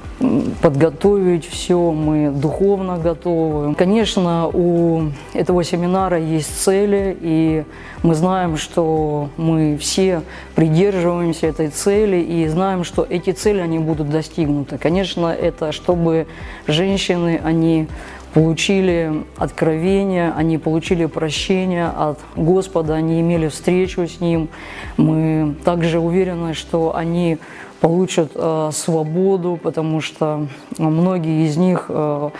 подготовить 0.62 1.46
все, 1.46 1.92
мы 1.92 2.30
духовно 2.30 2.96
готовы. 2.96 3.74
Конечно, 3.74 4.48
у 4.48 5.10
этого 5.34 5.62
семинара 5.64 6.18
есть 6.18 6.62
цели, 6.62 7.16
и 7.20 7.64
мы 8.02 8.14
знаем, 8.14 8.56
что 8.56 9.28
мы 9.36 9.76
все 9.78 10.22
придерживаемся 10.54 11.46
этой 11.46 11.68
цели 11.68 12.16
и 12.16 12.48
знаем, 12.48 12.84
что 12.84 13.06
эти 13.08 13.32
цели, 13.32 13.60
они 13.60 13.78
будут 13.78 14.08
достигнуты. 14.08 14.78
Конечно, 14.78 15.26
это 15.26 15.72
чтобы 15.72 16.26
женщины, 16.66 17.40
они 17.44 17.86
получили 18.32 19.24
откровение, 19.36 20.32
они 20.36 20.58
получили 20.58 21.04
прощение 21.06 21.88
от 21.88 22.18
Господа, 22.34 22.94
они 22.94 23.20
имели 23.20 23.48
встречу 23.48 24.06
с 24.06 24.20
Ним. 24.20 24.48
Мы 24.96 25.54
также 25.64 25.98
уверены, 25.98 26.54
что 26.54 26.96
они 26.96 27.38
получат 27.82 28.30
э, 28.36 28.70
свободу, 28.72 29.58
потому 29.60 30.00
что 30.00 30.46
многие 30.78 31.48
из 31.48 31.56
них 31.56 31.86
э, 31.88 32.30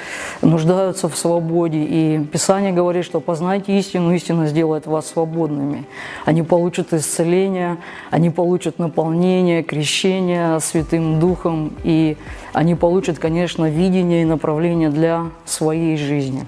нуждаются 0.41 1.09
в 1.09 1.17
свободе. 1.17 1.83
И 1.83 2.25
Писание 2.33 2.73
говорит, 2.73 3.05
что 3.05 3.19
познайте 3.21 3.77
истину, 3.77 4.15
истина 4.15 4.47
сделает 4.47 4.87
вас 4.87 5.09
свободными. 5.09 5.85
Они 6.25 6.45
получат 6.45 6.93
исцеление, 6.93 7.79
они 8.13 8.31
получат 8.31 8.79
наполнение, 8.79 9.65
крещение 9.65 10.61
Святым 10.61 11.19
Духом, 11.19 11.73
и 11.83 12.17
они 12.53 12.77
получат, 12.77 13.19
конечно, 13.19 13.69
видение 13.69 14.23
и 14.23 14.25
направление 14.25 14.91
для 14.91 15.27
своей 15.45 15.97
жизни. 15.97 16.47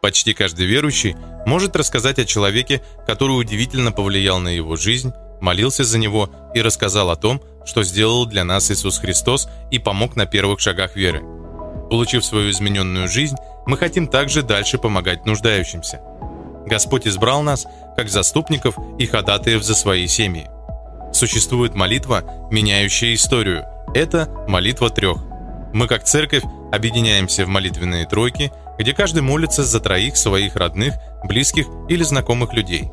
Почти 0.00 0.34
каждый 0.34 0.66
верующий 0.66 1.14
может 1.48 1.74
рассказать 1.76 2.18
о 2.18 2.26
человеке, 2.26 2.82
который 3.06 3.32
удивительно 3.32 3.90
повлиял 3.90 4.38
на 4.38 4.48
его 4.48 4.76
жизнь, 4.76 5.12
молился 5.40 5.82
за 5.82 5.98
него 5.98 6.30
и 6.54 6.60
рассказал 6.60 7.10
о 7.10 7.16
том, 7.16 7.42
что 7.64 7.82
сделал 7.82 8.26
для 8.26 8.44
нас 8.44 8.70
Иисус 8.70 8.98
Христос 8.98 9.48
и 9.70 9.78
помог 9.78 10.14
на 10.14 10.26
первых 10.26 10.60
шагах 10.60 10.94
веры. 10.94 11.22
Получив 11.90 12.24
свою 12.24 12.50
измененную 12.50 13.08
жизнь, 13.08 13.36
мы 13.66 13.78
хотим 13.78 14.08
также 14.08 14.42
дальше 14.42 14.76
помогать 14.76 15.24
нуждающимся. 15.24 16.00
Господь 16.66 17.08
избрал 17.08 17.42
нас 17.42 17.66
как 17.96 18.10
заступников 18.10 18.76
и 18.98 19.06
ходатаев 19.06 19.62
за 19.62 19.74
свои 19.74 20.06
семьи. 20.06 20.48
Существует 21.14 21.74
молитва, 21.74 22.24
меняющая 22.50 23.14
историю. 23.14 23.64
Это 23.94 24.28
молитва 24.46 24.90
трех. 24.90 25.16
Мы 25.72 25.86
как 25.86 26.04
церковь 26.04 26.44
объединяемся 26.72 27.46
в 27.46 27.48
молитвенные 27.48 28.06
тройки– 28.06 28.52
где 28.78 28.94
каждый 28.94 29.22
молится 29.22 29.64
за 29.64 29.80
троих 29.80 30.16
своих 30.16 30.56
родных, 30.56 30.94
близких 31.24 31.66
или 31.88 32.02
знакомых 32.02 32.52
людей. 32.52 32.90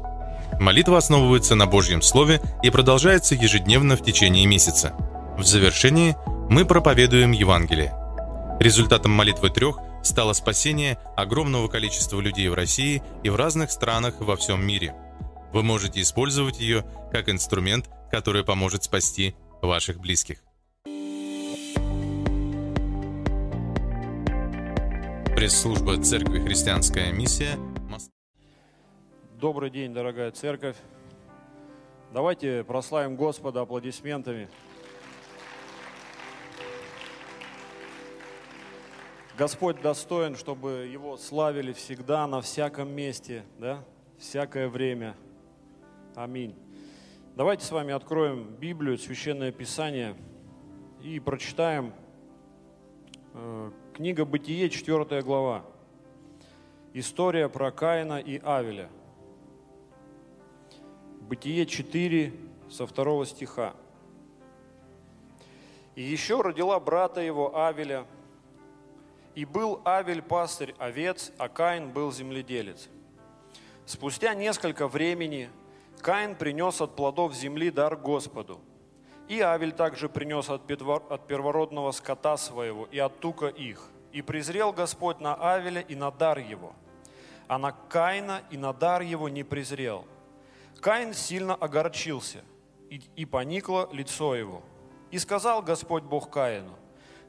Молитва 0.60 0.98
основывается 0.98 1.56
на 1.56 1.66
Божьем 1.66 2.02
Слове 2.02 2.42
и 2.64 2.70
продолжается 2.70 3.36
ежедневно 3.36 3.98
в 3.98 4.04
течение 4.04 4.46
месяца. 4.46 4.96
В 5.38 5.44
завершении 5.44 6.16
мы 6.50 6.66
проповедуем 6.66 7.32
Евангелие. 7.32 7.94
Результатом 8.60 9.12
молитвы 9.12 9.50
трех 9.50 9.80
стало 10.02 10.34
спасение 10.34 10.98
огромного 11.18 11.68
количества 11.68 12.22
людей 12.22 12.48
в 12.48 12.54
России 12.54 13.04
и 13.24 13.30
в 13.30 13.36
разных 13.36 13.72
странах 13.72 14.16
во 14.20 14.38
всем 14.38 14.66
мире. 14.66 14.96
Вы 15.52 15.64
можете 15.64 16.02
использовать 16.02 16.60
ее 16.60 16.86
как 17.12 17.28
инструмент, 17.30 17.90
который 18.12 18.44
поможет 18.46 18.84
спасти 18.84 19.36
ваших 19.62 20.00
близких. 20.00 20.38
Пресс-служба 25.36 26.02
Церкви 26.02 26.40
«Христианская 26.40 27.12
миссия». 27.12 27.58
Добрый 29.46 29.70
день, 29.70 29.93
дорогая 29.93 30.32
церковь. 30.32 30.76
Давайте 32.12 32.64
прославим 32.64 33.16
Господа 33.16 33.62
аплодисментами. 33.62 34.50
Господь 39.38 39.80
достоин, 39.84 40.36
чтобы 40.36 40.89
Его 40.91 41.16
славили 41.18 41.74
всегда, 41.74 42.26
на 42.26 42.41
всяком 42.41 42.89
месте, 42.89 43.43
да, 43.60 43.84
всякое 44.18 44.68
время. 44.68 45.16
Аминь. 46.16 46.56
Давайте 47.36 47.66
с 47.66 47.72
вами 47.72 47.93
откроем 47.93 48.48
Библию, 48.56 48.98
Священное 48.98 49.52
Писание 49.52 50.16
и 51.04 51.20
прочитаем 51.20 51.93
э, 53.36 53.72
Книга 53.93 54.26
Бытие, 54.26 54.72
4 54.72 55.22
глава. 55.22 55.64
История 56.96 57.48
про 57.48 57.72
Каина 57.72 58.18
и 58.18 58.41
Авеля. 58.43 58.89
Бытие 61.28 61.66
4 61.66 62.34
со 62.70 62.86
2 62.88 63.26
стиха. 63.26 63.76
«И 65.96 66.02
еще 66.02 66.42
родила 66.42 66.80
брата 66.80 67.22
его 67.22 67.58
Авеля, 67.58 68.06
и 69.34 69.46
был 69.46 69.82
Авель 69.86 70.22
пастырь 70.22 70.76
овец, 70.78 71.32
а 71.38 71.50
Каин 71.50 71.92
был 71.92 72.12
земледелец. 72.12 72.90
Спустя 73.86 74.34
несколько 74.34 74.88
времени 74.88 75.50
Каин 76.02 76.36
принес 76.36 76.82
от 76.82 76.96
плодов 76.96 77.34
земли 77.34 77.70
дар 77.70 77.96
Господу– 77.96 78.60
и 79.28 79.42
Авель 79.42 79.72
также 79.72 80.08
принес 80.08 80.50
от 80.50 80.68
первородного 80.68 81.92
скота 81.92 82.38
своего 82.38 82.88
и 82.92 83.00
от 83.00 83.20
тука 83.20 83.48
их. 83.48 83.90
И 84.12 84.22
презрел 84.22 84.72
Господь 84.72 85.20
на 85.20 85.36
Авеля 85.36 85.82
и 85.82 85.96
на 85.96 86.10
дар 86.12 86.38
его, 86.38 86.74
а 87.48 87.58
на 87.58 87.74
Каина 87.74 88.42
и 88.50 88.58
на 88.58 88.72
дар 88.72 89.02
его 89.02 89.28
не 89.28 89.44
презрел. 89.44 90.06
Каин 90.86 91.16
сильно 91.16 91.56
огорчился, 91.56 92.44
и, 92.92 93.02
и 93.16 93.26
поникло 93.26 93.90
лицо 93.92 94.36
его. 94.36 94.62
И 95.10 95.18
сказал 95.18 95.64
Господь 95.64 96.04
Бог 96.04 96.30
Каину, 96.30 96.76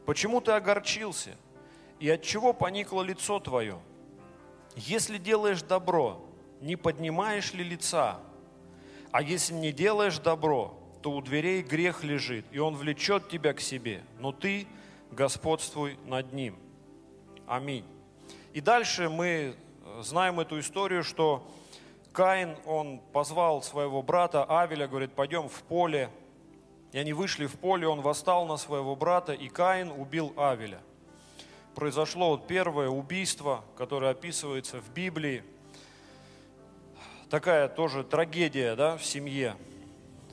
«Почему 0.04 0.42
ты 0.42 0.52
огорчился? 0.52 1.30
И 1.98 2.10
от 2.10 2.22
чего 2.22 2.52
поникло 2.52 3.00
лицо 3.00 3.40
твое? 3.40 3.78
Если 4.74 5.16
делаешь 5.16 5.62
добро, 5.62 6.22
не 6.60 6.76
поднимаешь 6.76 7.54
ли 7.54 7.64
лица? 7.64 8.20
А 9.10 9.22
если 9.22 9.54
не 9.54 9.72
делаешь 9.72 10.18
добро, 10.18 10.78
то 11.00 11.12
у 11.12 11.22
дверей 11.22 11.62
грех 11.62 12.04
лежит, 12.04 12.44
и 12.52 12.58
он 12.58 12.76
влечет 12.76 13.30
тебя 13.30 13.54
к 13.54 13.60
себе, 13.62 14.02
но 14.18 14.32
ты 14.32 14.66
господствуй 15.12 15.98
над 16.04 16.34
ним. 16.34 16.58
Аминь. 17.46 17.86
И 18.52 18.60
дальше 18.60 19.08
мы 19.08 19.56
знаем 20.02 20.40
эту 20.40 20.60
историю, 20.60 21.02
что 21.02 21.50
Каин, 22.16 22.56
он 22.64 22.98
позвал 23.12 23.62
своего 23.62 24.00
брата 24.00 24.42
Авеля, 24.44 24.88
говорит, 24.88 25.12
пойдем 25.12 25.50
в 25.50 25.62
поле. 25.64 26.08
И 26.92 26.98
они 26.98 27.12
вышли 27.12 27.44
в 27.44 27.58
поле, 27.58 27.86
он 27.86 28.00
восстал 28.00 28.46
на 28.46 28.56
своего 28.56 28.96
брата, 28.96 29.34
и 29.34 29.48
Каин 29.48 29.90
убил 29.90 30.32
Авеля. 30.34 30.80
Произошло 31.74 32.30
вот 32.30 32.46
первое 32.46 32.88
убийство, 32.88 33.62
которое 33.76 34.12
описывается 34.12 34.80
в 34.80 34.88
Библии. 34.94 35.44
Такая 37.28 37.68
тоже 37.68 38.02
трагедия 38.02 38.76
да, 38.76 38.96
в 38.96 39.04
семье. 39.04 39.54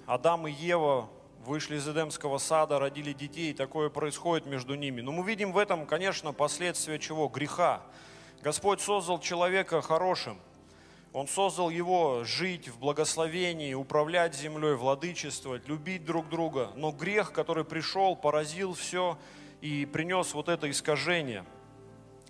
Адам 0.06 0.48
и 0.48 0.54
Ева 0.54 1.10
вышли 1.46 1.76
из 1.76 1.86
Эдемского 1.86 2.38
сада, 2.38 2.80
родили 2.80 3.12
детей, 3.12 3.54
такое 3.54 3.90
происходит 3.90 4.46
между 4.46 4.76
ними. 4.76 5.02
Но 5.02 5.12
мы 5.12 5.28
видим 5.28 5.52
в 5.52 5.58
этом, 5.58 5.86
конечно, 5.86 6.32
последствия 6.32 6.98
чего? 6.98 7.28
Греха. 7.28 7.82
Господь 8.42 8.80
создал 8.80 9.20
человека 9.20 9.82
хорошим. 9.82 10.40
Он 11.14 11.28
создал 11.28 11.70
его 11.70 12.24
жить 12.24 12.70
в 12.70 12.80
благословении, 12.80 13.76
управлять 13.76 14.34
землей, 14.34 14.74
владычествовать, 14.74 15.68
любить 15.68 16.04
друг 16.06 16.28
друга. 16.28 16.72
Но 16.76 16.92
грех, 16.92 17.32
который 17.32 17.64
пришел, 17.64 18.16
поразил 18.16 18.74
все 18.74 19.20
и 19.62 19.86
принес 19.86 20.34
вот 20.34 20.50
это 20.50 20.70
искажение. 20.72 21.46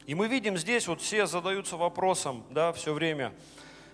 И 0.06 0.16
мы 0.16 0.28
видим 0.28 0.58
здесь, 0.58 0.90
вот 0.90 1.02
все 1.02 1.28
задаются 1.28 1.78
вопросом, 1.78 2.44
да, 2.50 2.74
все 2.74 2.94
время. 2.94 3.34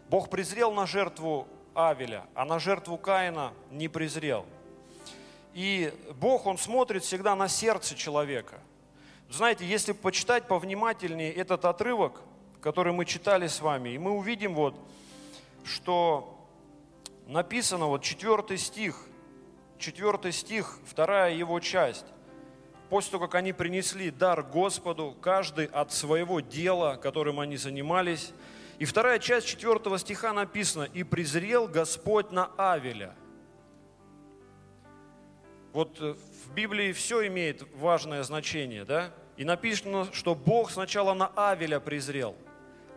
Бог 0.09 0.31
презрел 0.31 0.71
на 0.73 0.87
жертву 0.87 1.47
Авеля, 1.75 2.25
а 2.33 2.43
на 2.45 2.57
жертву 2.57 2.97
Каина 2.97 3.53
не 3.69 3.87
презрел. 3.87 4.47
И 5.53 5.93
Бог, 6.19 6.47
Он 6.47 6.57
смотрит 6.57 7.03
всегда 7.03 7.35
на 7.35 7.47
сердце 7.47 7.95
человека. 7.95 8.59
Знаете, 9.29 9.67
если 9.67 9.91
почитать 9.91 10.47
повнимательнее 10.47 11.31
этот 11.31 11.65
отрывок, 11.65 12.21
который 12.61 12.93
мы 12.93 13.05
читали 13.05 13.47
с 13.47 13.61
вами, 13.61 13.89
и 13.89 13.97
мы 13.97 14.11
увидим 14.11 14.53
вот, 14.53 14.75
что 15.63 16.47
написано 17.27 17.87
вот 17.87 18.01
четвертый 18.03 18.57
стих, 18.57 18.95
четвертый 19.77 20.31
стих, 20.31 20.79
вторая 20.85 21.33
его 21.33 21.59
часть. 21.59 22.05
После 22.89 23.11
того, 23.11 23.27
как 23.27 23.35
они 23.35 23.53
принесли 23.53 24.09
дар 24.09 24.41
Господу, 24.41 25.15
каждый 25.21 25.67
от 25.67 25.93
своего 25.93 26.39
дела, 26.39 26.95
которым 26.95 27.39
они 27.39 27.55
занимались, 27.55 28.33
и 28.79 28.85
вторая 28.85 29.19
часть 29.19 29.45
четвертого 29.45 29.99
стиха 29.99 30.33
написано, 30.33 30.83
«И 30.83 31.03
презрел 31.03 31.67
Господь 31.67 32.31
на 32.31 32.49
Авеля». 32.57 33.13
Вот 35.73 36.01
э, 36.01 36.15
в 36.45 36.53
Библии 36.53 36.93
все 36.93 37.27
имеет 37.27 37.63
важное 37.75 38.23
значение, 38.23 38.85
да? 38.85 39.11
И 39.37 39.43
написано, 39.43 40.07
что 40.11 40.33
Бог 40.33 40.71
сначала 40.71 41.13
на 41.13 41.27
Авеля 41.35 41.79
презрел, 41.79 42.35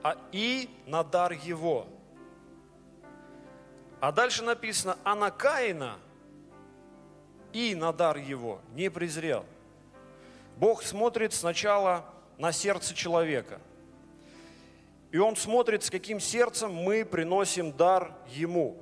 а 0.03 0.16
и 0.32 0.68
на 0.86 1.03
дар 1.03 1.32
его. 1.32 1.86
А 4.00 4.12
дальше 4.12 4.42
написано, 4.42 4.98
а 5.05 5.14
на 5.14 5.30
Каина 5.30 5.98
и 7.53 7.74
на 7.74 7.92
дар 7.92 8.16
его 8.16 8.61
не 8.74 8.90
презрел. 8.90 9.44
Бог 10.57 10.82
смотрит 10.82 11.32
сначала 11.32 12.05
на 12.38 12.53
сердце 12.53 12.94
человека– 12.94 13.61
и 15.12 15.18
Он 15.18 15.36
смотрит, 15.36 15.84
с 15.84 15.90
каким 15.90 16.18
сердцем 16.18 16.72
мы 16.72 17.05
приносим 17.05 17.70
дар 17.70 18.14
Ему, 18.28 18.78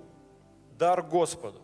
дар 0.78 1.02
Господу. 1.02 1.60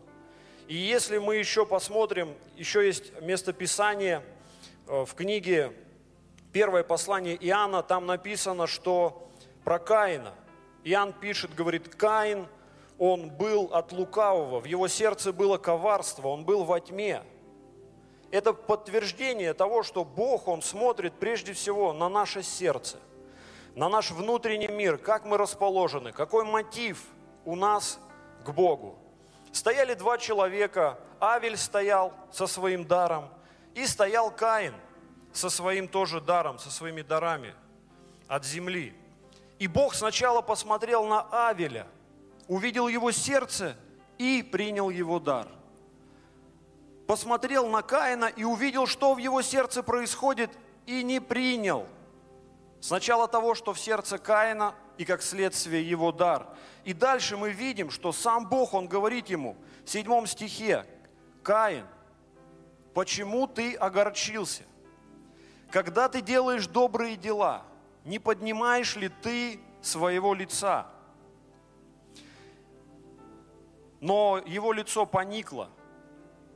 И 0.67 0.75
если 0.75 1.19
мы 1.19 1.37
еще 1.37 1.65
посмотрим, 1.65 2.35
еще 2.57 2.85
есть 2.85 3.13
местописание 3.23 4.25
э, 4.89 5.05
в 5.05 5.15
книге 5.15 5.73
Первое 6.53 6.83
послание 6.83 7.37
Иоанна, 7.37 7.83
там 7.85 8.07
написано, 8.07 8.67
что 8.67 9.26
про 9.67 9.81
Каина. 9.81 10.33
Иоанн 10.85 11.13
пишет, 11.13 11.53
говорит, 11.53 11.93
Каин 11.97 12.47
он 12.99 13.31
был 13.31 13.75
от 13.75 13.91
лукавого, 13.91 14.61
в 14.61 14.65
его 14.65 14.87
сердце 14.87 15.33
было 15.33 15.59
коварство, 15.59 16.29
он 16.29 16.45
был 16.45 16.63
во 16.63 16.79
тьме. 16.79 17.25
Это 18.31 18.53
подтверждение 18.53 19.55
того, 19.55 19.83
что 19.83 20.05
Бог, 20.05 20.47
Он 20.47 20.63
смотрит 20.63 21.15
прежде 21.15 21.53
всего 21.53 21.93
на 21.93 22.09
наше 22.09 22.45
сердце, 22.45 22.99
на 23.75 23.89
наш 23.89 24.13
внутренний 24.13 24.69
мир, 24.69 24.99
как 24.99 25.25
мы 25.25 25.37
расположены, 25.37 26.13
какой 26.13 26.45
мотив 26.45 27.03
у 27.45 27.57
нас 27.57 27.99
к 28.45 28.51
Богу. 28.51 28.97
Стояли 29.51 29.95
два 29.95 30.17
человека, 30.17 30.97
Авель 31.21 31.57
стоял 31.57 32.13
со 32.31 32.47
своим 32.47 32.85
даром, 32.85 33.31
и 33.75 33.85
стоял 33.85 34.31
Каин 34.31 34.75
со 35.33 35.51
своим 35.51 35.89
тоже 35.89 36.21
даром, 36.21 36.61
со 36.61 36.71
своими 36.71 37.03
дарами 37.03 37.53
от 38.29 38.45
земли. 38.45 38.95
И 39.59 39.67
Бог 39.67 39.95
сначала 39.95 40.43
посмотрел 40.43 41.07
на 41.07 41.49
Авеля, 41.49 41.87
увидел 42.49 42.89
его 42.89 43.11
сердце 43.11 43.77
и 44.19 44.43
принял 44.43 44.91
его 44.91 45.19
дар. 45.19 45.49
Посмотрел 47.07 47.69
на 47.69 47.83
Каина 47.83 48.27
и 48.27 48.45
увидел, 48.45 48.87
что 48.87 49.15
в 49.15 49.19
его 49.19 49.41
сердце 49.43 49.83
происходит, 49.83 50.51
и 50.87 51.03
не 51.03 51.21
принял. 51.21 51.87
Сначала 52.81 53.29
того, 53.29 53.55
что 53.55 53.73
в 53.73 53.81
сердце 53.81 54.19
Каина, 54.19 54.75
и 54.99 55.05
как 55.05 55.23
следствие 55.23 55.89
его 55.89 56.13
дар. 56.13 56.47
И 56.85 56.93
дальше 56.93 57.37
мы 57.37 57.51
видим, 57.51 57.91
что 57.91 58.13
сам 58.13 58.49
Бог, 58.49 58.75
Он 58.75 58.87
говорит 58.87 59.29
ему 59.29 59.57
в 59.85 59.91
седьмом 59.91 60.27
стихе, 60.27 60.87
Каин, 61.43 61.87
почему 62.95 63.47
ты 63.47 63.75
огорчился? 63.75 64.63
Когда 65.71 66.09
ты 66.09 66.21
делаешь 66.21 66.67
добрые 66.67 67.17
дела, 67.17 67.65
не 68.07 68.21
поднимаешь 68.21 68.97
ли 68.97 69.09
ты 69.09 69.61
своего 69.83 70.33
лица? 70.33 70.87
Но 74.01 74.41
его 74.47 74.73
лицо 74.73 75.07
поникло, 75.07 75.71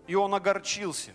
и 0.06 0.14
он 0.14 0.34
огорчился. 0.34 1.12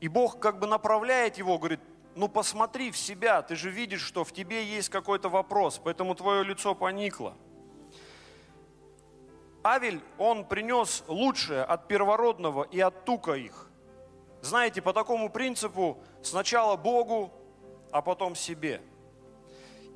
И 0.00 0.08
Бог 0.08 0.40
как 0.40 0.58
бы 0.58 0.66
направляет 0.66 1.38
его, 1.38 1.58
говорит, 1.58 1.80
ну 2.16 2.28
посмотри 2.28 2.90
в 2.90 2.96
себя, 2.96 3.40
ты 3.42 3.54
же 3.54 3.70
видишь, 3.70 4.02
что 4.02 4.24
в 4.24 4.32
тебе 4.32 4.64
есть 4.64 4.88
какой-то 4.88 5.28
вопрос, 5.28 5.80
поэтому 5.82 6.14
твое 6.14 6.42
лицо 6.42 6.74
поникло. 6.74 7.36
Авель, 9.62 10.00
он 10.18 10.44
принес 10.44 11.04
лучшее 11.06 11.62
от 11.62 11.86
первородного 11.86 12.64
и 12.64 12.80
от 12.80 13.04
тука 13.04 13.34
их. 13.34 13.70
Знаете, 14.40 14.82
по 14.82 14.92
такому 14.92 15.30
принципу 15.30 15.98
сначала 16.22 16.76
Богу, 16.76 17.30
а 17.92 18.00
потом 18.00 18.34
себе. 18.34 18.82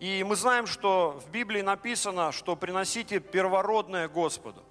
И 0.00 0.24
мы 0.24 0.36
знаем, 0.36 0.66
что 0.66 1.20
в 1.24 1.30
Библии 1.30 1.60
написано, 1.60 2.32
что 2.32 2.56
приносите 2.56 3.20
первородное 3.20 4.08
Господу. 4.08 4.62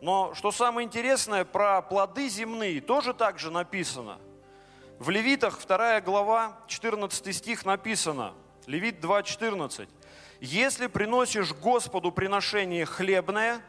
Но 0.00 0.34
что 0.34 0.50
самое 0.50 0.86
интересное, 0.86 1.44
про 1.44 1.82
плоды 1.82 2.28
земные 2.28 2.80
тоже 2.80 3.14
так 3.14 3.38
же 3.38 3.50
написано. 3.50 4.18
В 4.98 5.10
Левитах 5.10 5.64
2 5.64 6.00
глава, 6.00 6.58
14 6.66 7.36
стих 7.36 7.64
написано, 7.64 8.34
Левит 8.66 9.04
2.14. 9.04 9.88
«Если 10.40 10.86
приносишь 10.86 11.52
Господу 11.52 12.12
приношение 12.12 12.84
хлебное 12.84 13.60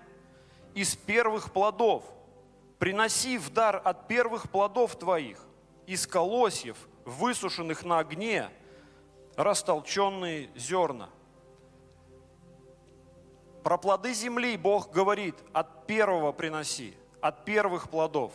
из 0.76 0.96
первых 0.96 1.52
плодов, 1.52 2.04
приноси 2.80 3.38
в 3.38 3.50
дар 3.50 3.82
от 3.84 4.08
первых 4.08 4.50
плодов 4.50 4.96
твоих, 4.98 5.40
из 5.88 6.08
колосьев, 6.08 6.78
высушенных 7.06 7.84
на 7.84 8.00
огне, 8.00 8.50
растолченные 9.36 10.50
зерна. 10.56 11.10
Про 13.64 13.78
плоды 13.78 14.14
земли 14.14 14.58
Бог 14.58 14.92
говорит, 14.92 15.36
от 15.54 15.88
первого 15.88 16.32
приноси, 16.32 16.94
от 17.22 17.46
первых 17.46 17.90
плодов. 17.90 18.34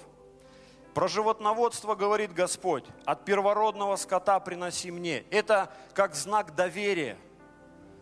Про 0.94 1.06
животноводство 1.06 1.94
говорит 1.94 2.32
Господь, 2.32 2.84
от 3.04 3.24
первородного 3.24 3.96
скота 3.96 4.40
приноси 4.40 4.90
мне. 4.90 5.24
Это 5.30 5.70
как 5.92 6.14
знак 6.14 6.54
доверия. 6.54 7.16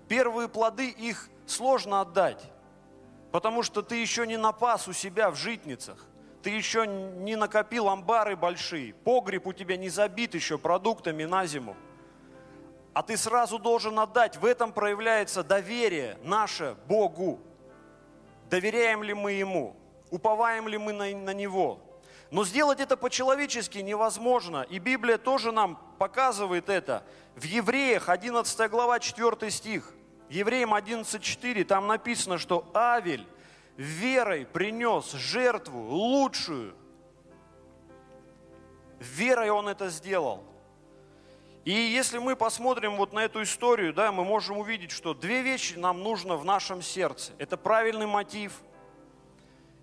Первые 0.09 0.49
плоды 0.49 0.89
их 0.89 1.29
сложно 1.47 2.01
отдать, 2.01 2.43
потому 3.33 3.63
что 3.63 3.83
ты 3.83 3.97
еще 3.97 4.27
не 4.27 4.37
напас 4.37 4.87
у 4.87 4.93
себя 4.93 5.31
в 5.31 5.37
житницах 5.37 6.07
ты 6.47 6.51
еще 6.51 6.87
не 6.87 7.35
накопил 7.35 7.89
амбары 7.89 8.37
большие, 8.37 8.95
погреб 8.95 9.49
у 9.49 9.53
тебя 9.53 9.77
не 9.77 9.89
забит 9.89 10.33
еще 10.37 10.59
продуктами 10.59 11.25
на 11.25 11.45
зиму. 11.45 11.75
А 12.97 13.03
ты 13.03 13.19
сразу 13.19 13.59
должен 13.59 13.99
отдать. 13.99 14.39
В 14.39 14.47
этом 14.47 14.73
проявляется 14.73 15.45
доверие 15.45 16.17
наше 16.23 16.79
Богу. 16.89 17.39
Доверяем 18.49 19.03
ли 19.03 19.13
мы 19.13 19.33
Ему? 19.33 19.77
Уповаем 20.11 20.67
ли 20.67 20.79
мы 20.79 20.95
на, 20.95 21.15
на 21.15 21.35
Него? 21.35 21.79
Но 22.31 22.43
сделать 22.47 22.81
это 22.81 22.97
по-человечески 22.97 23.77
невозможно. 23.81 24.63
И 24.63 24.79
Библия 24.79 25.19
тоже 25.19 25.53
нам 25.53 25.79
показывает 25.99 26.71
это. 26.71 27.03
В 27.35 27.45
Евреях 27.45 28.09
11 28.09 28.71
глава 28.71 28.99
4 28.99 29.51
стих. 29.51 29.93
Евреям 30.31 30.73
11.4 30.73 31.65
там 31.65 31.89
написано, 31.89 32.39
что 32.39 32.67
Авель 32.73 33.27
верой 33.77 34.47
принес 34.47 35.13
жертву 35.13 35.83
лучшую. 35.83 36.75
Верой 39.01 39.51
он 39.51 39.69
это 39.69 39.91
сделал. 39.91 40.56
И 41.67 41.73
если 41.73 42.19
мы 42.19 42.37
посмотрим 42.37 42.95
вот 42.95 43.13
на 43.13 43.25
эту 43.25 43.43
историю, 43.43 43.93
да, 43.93 44.13
мы 44.13 44.25
можем 44.25 44.57
увидеть, 44.59 44.93
что 44.93 45.15
две 45.15 45.43
вещи 45.43 45.75
нам 45.75 46.01
нужно 46.01 46.37
в 46.37 46.45
нашем 46.45 46.81
сердце. 46.81 47.33
Это 47.39 47.57
правильный 47.57 48.07
мотив. 48.07 48.53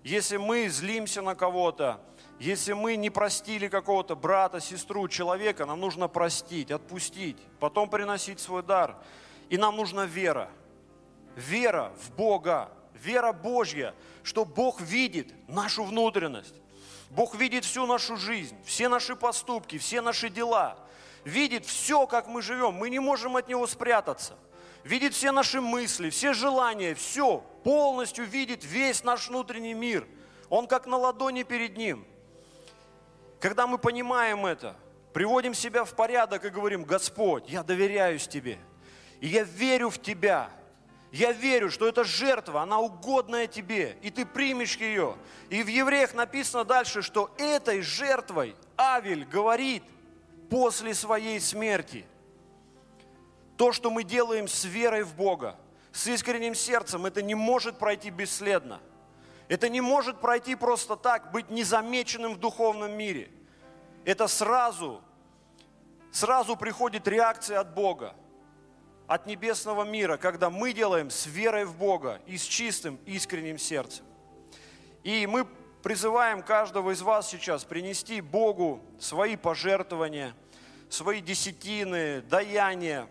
Если 0.02 0.38
мы 0.38 0.70
злимся 0.70 1.20
на 1.20 1.34
кого-то, 1.34 2.00
если 2.40 2.72
мы 2.72 2.96
не 2.96 3.10
простили 3.10 3.68
какого-то 3.68 4.16
брата, 4.16 4.60
сестру, 4.60 5.08
человека, 5.08 5.66
нам 5.66 5.78
нужно 5.78 6.08
простить, 6.08 6.70
отпустить, 6.70 7.36
потом 7.60 7.90
приносить 7.90 8.40
свой 8.40 8.62
дар. 8.62 8.96
И 9.50 9.58
нам 9.58 9.76
нужна 9.76 10.06
вера. 10.06 10.50
Вера 11.36 11.92
в 12.00 12.16
Бога 12.16 12.72
вера 12.94 13.34
Божья, 13.34 13.94
что 14.22 14.46
Бог 14.46 14.80
видит 14.80 15.34
нашу 15.48 15.84
внутренность. 15.84 16.54
Бог 17.10 17.34
видит 17.34 17.66
всю 17.66 17.84
нашу 17.84 18.16
жизнь, 18.16 18.56
все 18.64 18.88
наши 18.88 19.14
поступки, 19.16 19.76
все 19.76 20.00
наши 20.00 20.30
дела. 20.30 20.78
Видит 21.24 21.64
все, 21.64 22.06
как 22.06 22.26
мы 22.26 22.42
живем. 22.42 22.74
Мы 22.74 22.90
не 22.90 22.98
можем 22.98 23.36
от 23.36 23.48
Него 23.48 23.66
спрятаться. 23.66 24.36
Видит 24.84 25.14
все 25.14 25.32
наши 25.32 25.60
мысли, 25.60 26.10
все 26.10 26.34
желания, 26.34 26.94
все. 26.94 27.38
Полностью 27.64 28.26
видит 28.26 28.64
весь 28.64 29.02
наш 29.02 29.28
внутренний 29.28 29.74
мир. 29.74 30.06
Он 30.50 30.66
как 30.66 30.86
на 30.86 30.98
ладони 30.98 31.42
перед 31.42 31.76
Ним. 31.76 32.06
Когда 33.40 33.66
мы 33.66 33.78
понимаем 33.78 34.44
это, 34.44 34.76
приводим 35.14 35.54
себя 35.54 35.84
в 35.84 35.94
порядок 35.94 36.44
и 36.44 36.50
говорим, 36.50 36.84
Господь, 36.84 37.48
я 37.48 37.62
доверяюсь 37.62 38.28
Тебе. 38.28 38.58
И 39.20 39.28
я 39.28 39.44
верю 39.44 39.88
в 39.88 39.98
Тебя. 40.00 40.50
Я 41.14 41.30
верю, 41.30 41.70
что 41.70 41.86
эта 41.86 42.02
жертва, 42.02 42.62
она 42.62 42.80
угодная 42.80 43.46
тебе, 43.46 43.96
и 44.02 44.10
ты 44.10 44.26
примешь 44.26 44.76
ее. 44.76 45.14
И 45.48 45.62
в 45.62 45.68
Евреях 45.68 46.12
написано 46.12 46.64
дальше, 46.64 47.02
что 47.02 47.30
этой 47.38 47.82
жертвой 47.82 48.56
Авель 48.76 49.24
говорит 49.24 49.84
после 50.50 50.94
своей 50.94 51.40
смерти. 51.40 52.04
То, 53.56 53.72
что 53.72 53.90
мы 53.90 54.04
делаем 54.04 54.48
с 54.48 54.64
верой 54.64 55.02
в 55.02 55.14
Бога, 55.14 55.56
с 55.92 56.06
искренним 56.06 56.54
сердцем, 56.54 57.06
это 57.06 57.22
не 57.22 57.34
может 57.34 57.78
пройти 57.78 58.10
бесследно. 58.10 58.80
Это 59.48 59.68
не 59.68 59.80
может 59.80 60.20
пройти 60.20 60.54
просто 60.54 60.96
так, 60.96 61.30
быть 61.30 61.50
незамеченным 61.50 62.34
в 62.34 62.38
духовном 62.38 62.92
мире. 62.92 63.30
Это 64.04 64.26
сразу, 64.26 65.02
сразу 66.10 66.56
приходит 66.56 67.06
реакция 67.06 67.60
от 67.60 67.74
Бога 67.74 68.14
от 69.06 69.26
небесного 69.26 69.84
мира, 69.84 70.16
когда 70.16 70.50
мы 70.50 70.72
делаем 70.72 71.10
с 71.10 71.26
верой 71.26 71.64
в 71.64 71.76
Бога 71.76 72.20
и 72.26 72.36
с 72.38 72.42
чистым, 72.42 72.98
искренним 73.06 73.58
сердцем. 73.58 74.04
И 75.02 75.26
мы 75.26 75.46
призываем 75.84 76.42
каждого 76.42 76.90
из 76.90 77.02
вас 77.02 77.30
сейчас 77.30 77.62
принести 77.64 78.20
Богу 78.20 78.82
свои 78.98 79.36
пожертвования, 79.36 80.34
свои 80.88 81.20
десятины, 81.20 82.22
даяния. 82.22 83.06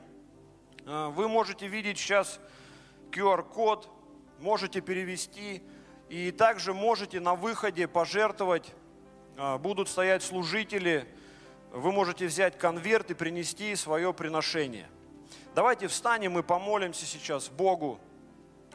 А, 0.86 1.08
вы 1.10 1.30
можете 1.30 1.68
видеть 1.68 1.98
сейчас 1.98 2.42
QR-код, 3.12 3.90
можете 4.40 4.82
перевести, 4.82 5.64
и 6.10 6.32
также 6.32 6.74
можете 6.74 7.22
на 7.22 7.36
выходе 7.36 7.88
пожертвовать, 7.88 8.74
а, 9.38 9.58
будут 9.58 9.88
стоять 9.88 10.24
служители, 10.24 11.08
вы 11.72 11.94
можете 11.94 12.28
взять 12.28 12.58
конверт 12.58 13.12
и 13.12 13.14
принести 13.14 13.74
свое 13.78 14.14
приношение– 14.14 14.90
Давайте 15.56 15.88
встанем 15.88 16.40
и 16.40 16.42
помолимся 16.42 17.06
сейчас 17.06 17.48
Богу, 17.48 18.00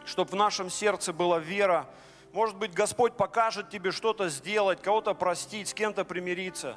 чтобы 0.04 0.30
в 0.30 0.34
нашем 0.34 0.70
сердце 0.70 1.12
была 1.12 1.40
вера. 1.40 1.88
Может 2.32 2.56
быть, 2.56 2.72
Господь 2.72 3.14
покажет 3.14 3.70
тебе 3.70 3.90
что-то 3.90 4.28
сделать, 4.28 4.82
кого-то 4.82 5.14
простить, 5.14 5.68
с 5.68 5.74
кем-то 5.74 6.04
примириться. 6.04 6.76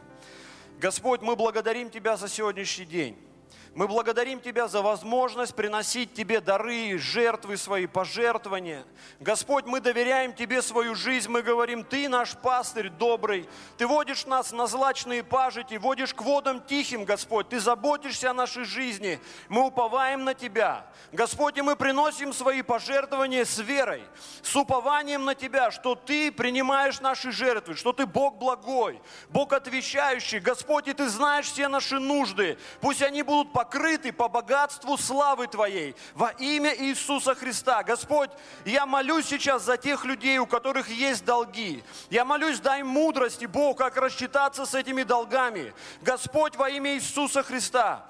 Господь, 0.80 1.22
мы 1.22 1.36
благодарим 1.36 1.90
Тебя 1.90 2.18
за 2.18 2.28
сегодняшний 2.28 2.86
день. 2.86 3.31
Мы 3.74 3.88
благодарим 3.88 4.42
Тебя 4.42 4.68
за 4.68 4.82
возможность 4.82 5.56
приносить 5.56 6.14
Тебе 6.14 6.42
дары, 6.42 6.98
жертвы 6.98 7.56
свои, 7.56 7.88
пожертвования. 7.88 8.84
Господь, 9.22 9.66
мы 9.66 9.80
доверяем 9.80 10.34
Тебе 10.34 10.62
свою 10.62 10.94
жизнь, 10.94 11.30
мы 11.32 11.42
говорим, 11.42 11.86
Ты 11.86 12.10
наш 12.10 12.36
пастырь 12.36 12.90
добрый, 12.90 13.48
Ты 13.78 13.88
водишь 13.88 14.26
нас 14.26 14.52
на 14.52 14.68
злачные 14.68 15.24
пажити, 15.24 15.76
водишь 15.76 16.14
к 16.14 16.22
водам 16.22 16.62
тихим, 16.62 17.06
Господь, 17.06 17.48
Ты 17.48 17.62
заботишься 17.62 18.32
о 18.32 18.34
нашей 18.34 18.66
жизни, 18.66 19.22
мы 19.48 19.66
уповаем 19.68 20.26
на 20.26 20.34
Тебя. 20.34 20.86
Господь, 21.14 21.58
и 21.58 21.62
мы 21.62 21.78
приносим 21.78 22.34
свои 22.34 22.64
пожертвования 22.64 23.46
с 23.46 23.58
верой, 23.60 24.04
с 24.42 24.54
упованием 24.54 25.24
на 25.24 25.34
Тебя, 25.34 25.72
что 25.72 25.96
Ты 25.96 26.30
принимаешь 26.34 27.00
наши 27.00 27.32
жертвы, 27.32 27.76
что 27.76 27.94
Ты 27.94 28.06
Бог 28.06 28.36
благой, 28.36 29.02
Бог 29.30 29.54
отвечающий. 29.54 30.40
Господь, 30.40 30.90
и 30.90 30.94
Ты 30.94 31.08
знаешь 31.08 31.46
все 31.46 31.70
наши 31.70 32.00
нужды, 32.00 32.58
пусть 32.82 33.02
они 33.02 33.24
будут 33.24 33.54
покрыты 33.62 34.12
по 34.12 34.28
богатству 34.28 34.98
славы 34.98 35.46
Твоей 35.46 35.96
во 36.16 36.30
имя 36.32 36.76
Иисуса 36.76 37.36
Христа. 37.36 37.84
Господь, 37.84 38.32
я 38.66 38.88
молюсь 38.88 39.28
сейчас 39.28 39.62
за 39.62 39.78
тех 39.78 40.04
людей, 40.04 40.40
у 40.40 40.48
которых 40.48 40.90
есть 40.90 41.24
долги. 41.26 41.84
Я 42.10 42.26
молюсь, 42.26 42.60
дай 42.60 42.82
мудрости, 42.82 43.46
Бог, 43.46 43.78
как 43.78 43.98
рассчитаться 43.98 44.66
с 44.66 44.74
этими 44.74 45.04
долгами. 45.04 45.76
Господь, 46.02 46.56
во 46.56 46.72
имя 46.72 46.96
Иисуса 46.96 47.44
Христа, 47.44 48.04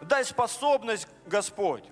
дай 0.00 0.24
способность, 0.24 1.08
Господь. 1.26 1.82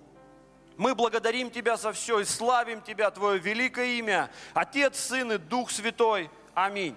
Мы 0.77 0.95
благодарим 0.95 1.51
Тебя 1.51 1.77
за 1.77 1.93
все 1.93 2.21
и 2.21 2.25
славим 2.25 2.83
Тебя, 2.83 3.11
Твое 3.11 3.41
великое 3.41 3.99
имя, 3.99 4.31
Отец, 4.55 4.97
Сын 4.97 5.33
и 5.33 5.39
Дух 5.39 5.73
Святой. 5.73 6.31
Аминь. 6.55 6.97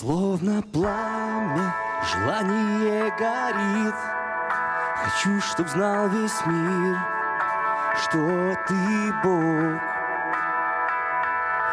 Словно 0.00 0.62
пламя 0.62 1.74
желание 2.04 3.12
горит. 3.18 3.94
Хочу, 4.94 5.40
чтоб 5.40 5.66
знал 5.66 6.08
весь 6.08 6.46
мир, 6.46 6.96
что 7.96 8.56
ты 8.68 9.12
Бог. 9.24 9.82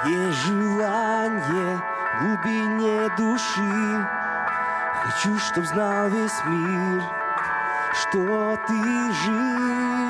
Есть 0.07 0.39
желание 0.39 1.79
в 2.15 2.23
глубине 2.23 3.09
души. 3.15 4.07
Хочу, 5.03 5.37
чтоб 5.37 5.63
знал 5.65 6.09
весь 6.09 6.43
мир, 6.45 7.03
что 7.93 8.57
ты 8.67 9.13
жив 9.13 10.04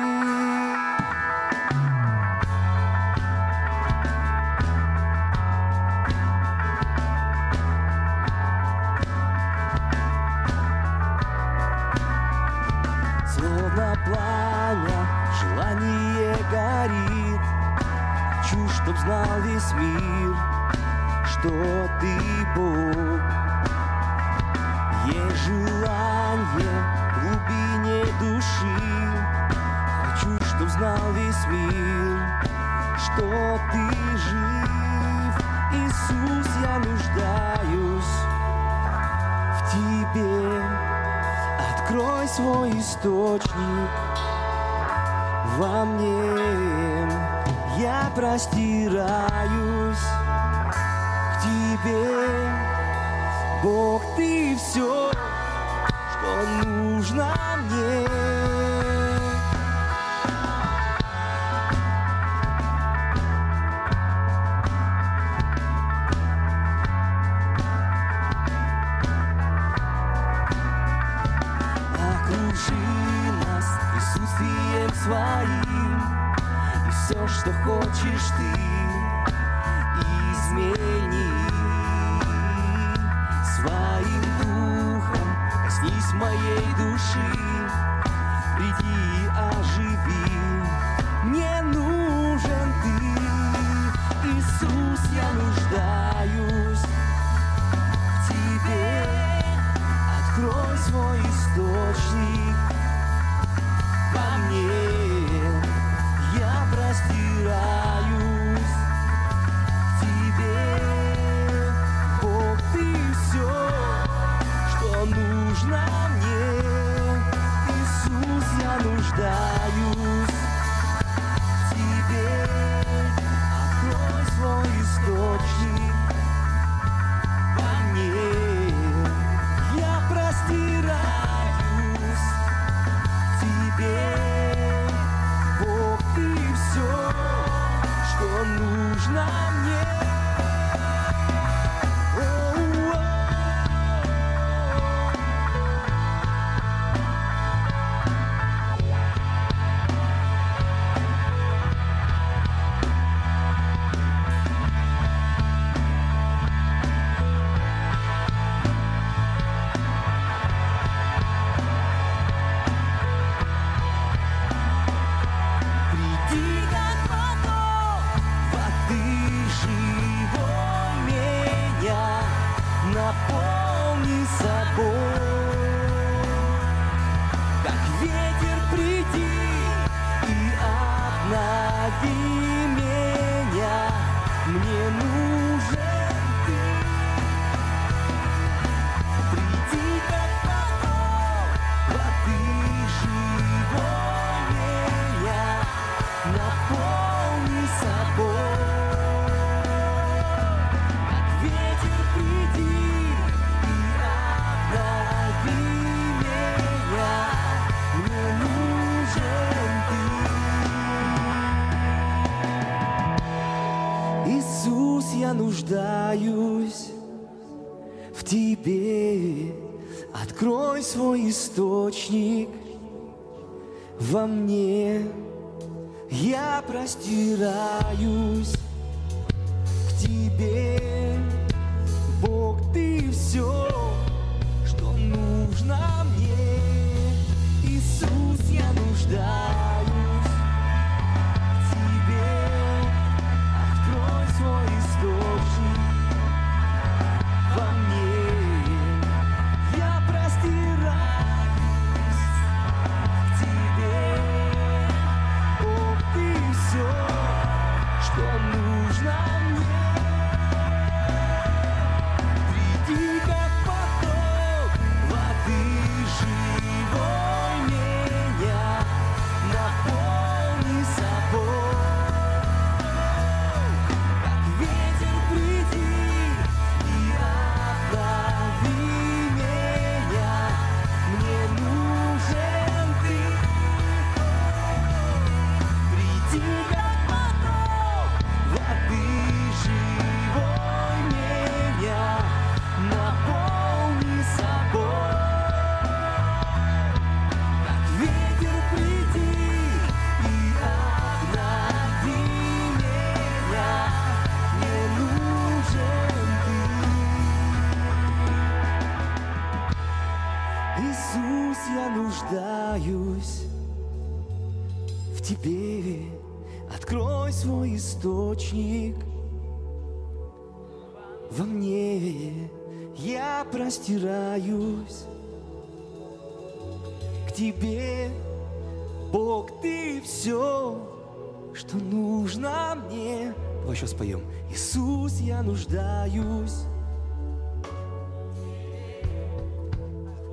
нуждаюсь. 335.56 336.64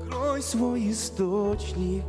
Открой 0.01 0.41
свой 0.41 0.91
источник 0.91 2.03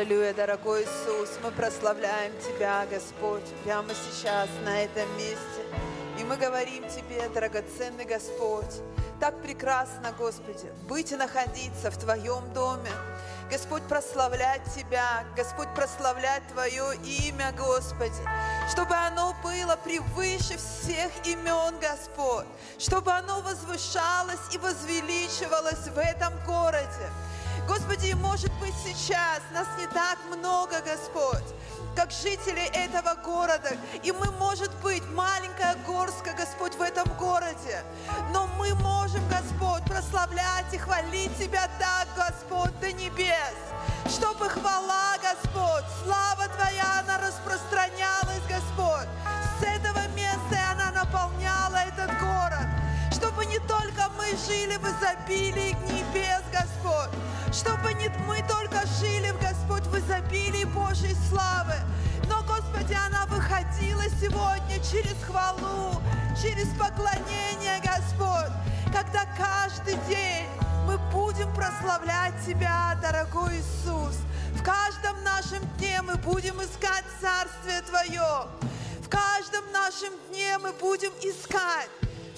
Аллилуйя, 0.00 0.32
дорогой 0.32 0.84
Иисус, 0.84 1.28
мы 1.42 1.50
прославляем 1.50 2.32
Тебя, 2.40 2.86
Господь, 2.90 3.44
прямо 3.64 3.90
сейчас 3.92 4.48
на 4.64 4.80
этом 4.80 5.06
месте. 5.18 5.62
И 6.18 6.24
мы 6.24 6.38
говорим 6.38 6.88
Тебе, 6.88 7.28
драгоценный 7.28 8.06
Господь, 8.06 8.80
так 9.20 9.42
прекрасно, 9.42 10.14
Господи, 10.16 10.72
быть 10.88 11.12
и 11.12 11.16
находиться 11.16 11.90
в 11.90 11.98
Твоем 11.98 12.50
доме. 12.54 12.90
Господь, 13.50 13.82
прославлять 13.82 14.62
Тебя, 14.74 15.22
Господь, 15.36 15.68
прославлять 15.74 16.48
Твое 16.48 16.96
имя, 17.04 17.52
Господи, 17.58 18.22
чтобы 18.72 18.94
оно 18.94 19.36
было 19.42 19.76
превыше 19.76 20.56
всех 20.56 21.10
имен, 21.26 21.78
Господь, 21.78 22.46
чтобы 22.78 23.12
оно 23.12 23.42
возвышалось 23.42 24.40
и 24.54 24.56
возвеличивалось 24.56 25.88
в 25.88 25.98
этом 25.98 26.32
городе. 26.46 27.10
Господи, 27.70 28.14
может 28.14 28.50
быть 28.54 28.74
сейчас 28.84 29.42
нас 29.52 29.68
не 29.78 29.86
так 29.86 30.18
много, 30.36 30.80
Господь, 30.80 31.54
как 31.94 32.10
жителей 32.10 32.68
этого 32.74 33.14
города. 33.24 33.70
И 34.02 34.10
мы, 34.10 34.28
может 34.40 34.74
быть, 34.82 35.04
маленькая 35.10 35.76
горстка, 35.86 36.32
Господь, 36.36 36.74
в 36.74 36.82
этом 36.82 37.08
городе. 37.16 37.84
Но 38.32 38.48
мы 38.58 38.74
можем, 38.74 39.22
Господь, 39.28 39.84
прославлять 39.84 40.66
и 40.72 40.78
хвалить 40.78 41.30
Тебя 41.38 41.70
так, 41.78 42.08
Господь, 42.16 42.76
до 42.80 42.90
небес. 42.90 43.54
Чтобы 44.06 44.48
хвала, 44.48 45.14
Господь, 45.22 45.84
слава 46.02 46.48
Твоя, 46.48 47.04
она 47.04 47.18
распространялась, 47.18 48.42
Господь. 48.48 49.08
С 49.60 49.62
этого 49.62 50.08
места 50.16 50.58
она 50.72 50.90
наполняла 50.90 51.76
этот 51.86 52.10
город. 52.18 52.59
Не 53.50 53.58
только 53.66 54.08
мы 54.16 54.26
жили 54.46 54.76
в 54.76 54.84
изобилии 54.84 55.76
небес, 55.90 56.40
Господь, 56.52 57.10
чтобы 57.52 57.92
не 57.94 58.08
мы 58.28 58.44
только 58.46 58.86
жили, 59.00 59.34
Господь, 59.42 59.82
в 59.88 59.98
изобилии 59.98 60.62
Божьей 60.66 61.16
славы, 61.28 61.74
но, 62.28 62.44
Господи, 62.44 62.94
она 62.94 63.26
выходила 63.26 64.04
сегодня 64.20 64.78
через 64.78 65.16
хвалу, 65.24 66.00
через 66.40 66.68
поклонение, 66.78 67.82
Господь, 67.82 68.52
когда 68.92 69.26
каждый 69.36 69.96
день 70.08 70.46
мы 70.86 70.96
будем 71.10 71.52
прославлять 71.52 72.34
Тебя, 72.46 72.96
дорогой 73.02 73.56
Иисус. 73.56 74.14
В 74.54 74.62
каждом 74.62 75.24
нашем 75.24 75.58
дне 75.76 76.00
мы 76.02 76.14
будем 76.18 76.54
искать 76.62 77.04
Царствие 77.20 77.82
Твое. 77.82 78.46
В 79.00 79.08
каждом 79.08 79.64
нашем 79.72 80.12
дне 80.30 80.56
мы 80.58 80.70
будем 80.74 81.10
искать 81.20 81.90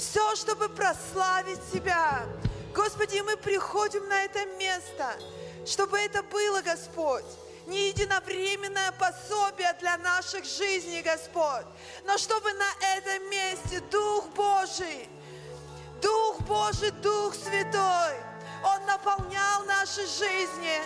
все, 0.02 0.34
чтобы 0.34 0.68
прославить 0.68 1.60
Тебя. 1.72 2.26
Господи, 2.74 3.20
мы 3.20 3.36
приходим 3.36 4.08
на 4.08 4.24
это 4.24 4.44
место, 4.58 5.14
чтобы 5.64 5.98
это 5.98 6.22
было, 6.24 6.60
Господь, 6.62 7.24
не 7.66 7.88
единовременное 7.88 8.92
пособие 8.92 9.72
для 9.78 9.96
наших 9.98 10.44
жизней, 10.44 11.02
Господь, 11.02 11.66
но 12.04 12.18
чтобы 12.18 12.52
на 12.54 12.96
этом 12.96 13.30
месте 13.30 13.80
Дух 13.90 14.28
Божий, 14.30 15.08
Дух 16.00 16.40
Божий, 16.40 16.90
Дух 17.02 17.34
Святой, 17.34 18.16
Он 18.64 18.84
наполнял 18.86 19.64
наши 19.66 20.00
жизни, 20.00 20.80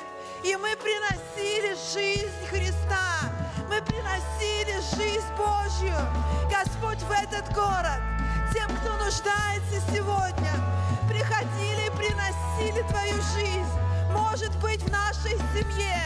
и 0.44 0.56
мы 0.56 0.76
приносили 0.76 1.74
жизнь 1.94 2.47
Христа, 2.51 3.32
мы 3.68 3.80
приносили 3.80 4.78
жизнь 4.94 5.32
Божью, 5.38 5.97
Господь, 6.51 6.98
в 6.98 7.10
этот 7.10 7.55
город, 7.55 8.15
тем, 8.56 8.74
кто 8.78 8.96
нуждается 8.96 9.80
сегодня, 9.92 10.50
приходили 11.08 11.86
и 11.86 11.90
приносили 11.90 12.82
Твою 12.88 13.14
жизнь, 13.34 13.78
может 14.12 14.56
быть, 14.60 14.82
в 14.82 14.90
нашей 14.90 15.36
семье, 15.52 16.00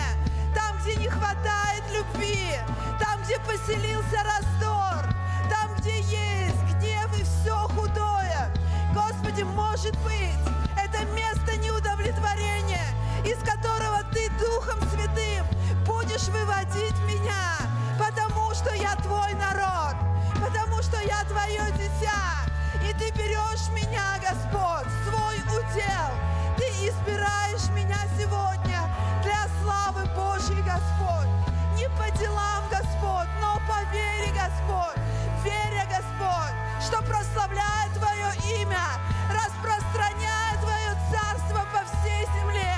там, 0.52 0.76
где 0.82 0.96
не 0.96 1.08
хватает 1.08 1.84
любви, 1.94 2.56
там, 2.98 3.22
где 3.22 3.38
поселился 3.40 4.18
раздор, 4.24 5.14
там, 5.48 5.72
где 5.78 6.00
есть 6.00 6.62
гнев 6.74 7.08
и 7.16 7.22
все 7.22 7.54
худое. 7.68 8.52
Господи, 8.94 9.42
может 9.42 9.96
быть, 9.98 10.42
это 10.76 11.04
место 11.14 11.56
неудовлетворения, 11.56 12.88
из 13.24 13.38
которого 13.48 14.02
Ты 14.12 14.28
Духом 14.40 14.80
Святым 14.90 15.46
будешь 15.86 16.26
выводить 16.26 16.98
меня, 17.06 17.58
потому 17.96 18.52
что 18.54 18.74
я 18.74 18.96
Твой 18.96 19.34
народ, 19.34 19.94
потому 20.34 20.82
что 20.82 21.00
я 21.00 21.22
Твое 21.24 21.62
дитя, 21.78 22.39
и 22.88 22.92
Ты 22.94 23.10
берешь 23.12 23.68
меня, 23.74 24.18
Господь, 24.20 24.86
в 24.86 25.08
свой 25.08 25.36
удел. 25.58 26.10
Ты 26.56 26.64
избираешь 26.88 27.68
меня 27.74 27.98
сегодня 28.18 28.80
для 29.22 29.46
славы 29.62 30.04
Божьей, 30.14 30.62
Господь. 30.62 31.28
Не 31.76 31.88
по 31.90 32.10
делам, 32.18 32.64
Господь, 32.70 33.28
но 33.40 33.60
по 33.68 33.82
вере, 33.92 34.32
Господь. 34.32 35.00
Веря, 35.44 35.86
Господь, 35.88 36.54
что 36.80 36.98
прославляя 37.02 37.88
Твое 37.94 38.60
имя, 38.60 38.84
распространяя 39.30 40.56
Твое 40.60 40.96
царство 41.10 41.64
по 41.72 41.84
всей 41.86 42.26
земле. 42.38 42.76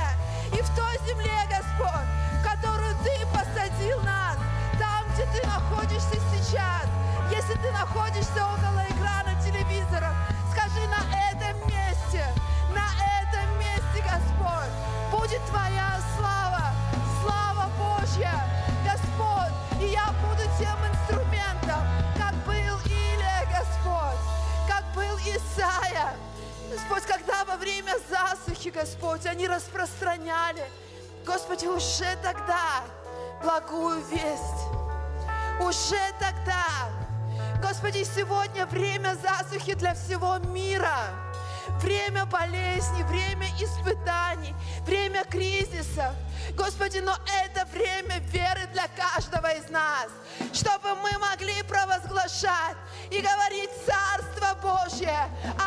И 0.52 0.62
в 0.62 0.68
той 0.76 0.98
земле, 1.06 1.46
Господь, 1.48 2.06
в 2.38 2.42
которую 2.42 2.94
Ты 3.04 3.26
посадил 3.32 4.00
нас, 4.02 4.36
там, 4.78 5.04
где 5.14 5.26
Ты 5.26 5.46
находишься 5.46 6.18
сейчас, 6.32 6.86
если 7.32 7.54
Ты 7.54 7.72
находишься 7.72 8.44
около 8.44 8.84
экрана 8.90 9.34
телевизора, 9.42 10.14
скажи 10.52 10.86
на 10.88 11.02
этом 11.30 11.66
месте, 11.66 12.26
на 12.74 12.86
этом 13.20 13.58
месте, 13.58 14.04
Господь, 14.04 14.70
будет 15.10 15.40
Твоя 15.46 15.98
слава, 16.18 16.74
слава 17.22 17.70
Божья, 17.78 18.32
Господь, 18.84 19.80
и 19.80 19.92
я 19.92 20.12
буду 20.20 20.42
тем 20.58 20.76
инструментом, 20.86 21.80
как 22.18 22.34
был 22.44 22.78
Илия, 22.84 23.46
Господь, 23.46 24.20
как 24.68 24.84
был 24.94 25.16
Исаия. 25.18 26.14
Господь, 26.70 27.04
когда 27.04 27.44
во 27.46 27.56
время 27.56 27.94
засухи, 28.10 28.68
Господь, 28.68 29.24
они 29.24 29.48
распространяли, 29.48 30.64
Господи, 31.24 31.64
уже 31.66 32.14
тогда 32.22 32.82
благую 33.42 34.02
весть, 34.04 34.68
уже 35.60 36.12
тогда, 36.18 36.90
Господи, 37.62 38.04
сегодня 38.04 38.66
время 38.66 39.16
засухи 39.22 39.74
для 39.74 39.94
всего 39.94 40.38
мира. 40.38 41.10
Время 41.80 42.26
болезней, 42.26 43.04
время 43.04 43.46
испытаний, 43.60 44.52
время 44.84 45.24
кризиса. 45.24 46.12
Господи, 46.56 46.98
но 46.98 47.16
это 47.44 47.64
время 47.66 48.18
веры 48.32 48.68
для 48.72 48.88
каждого 48.88 49.46
из 49.54 49.70
нас, 49.70 50.08
чтобы 50.52 50.96
мы 50.96 51.16
могли 51.18 51.62
провозглашать 51.62 52.76
и 53.10 53.20
говорить 53.20 53.70
Царство 53.86 54.54
Божье, 54.60 55.16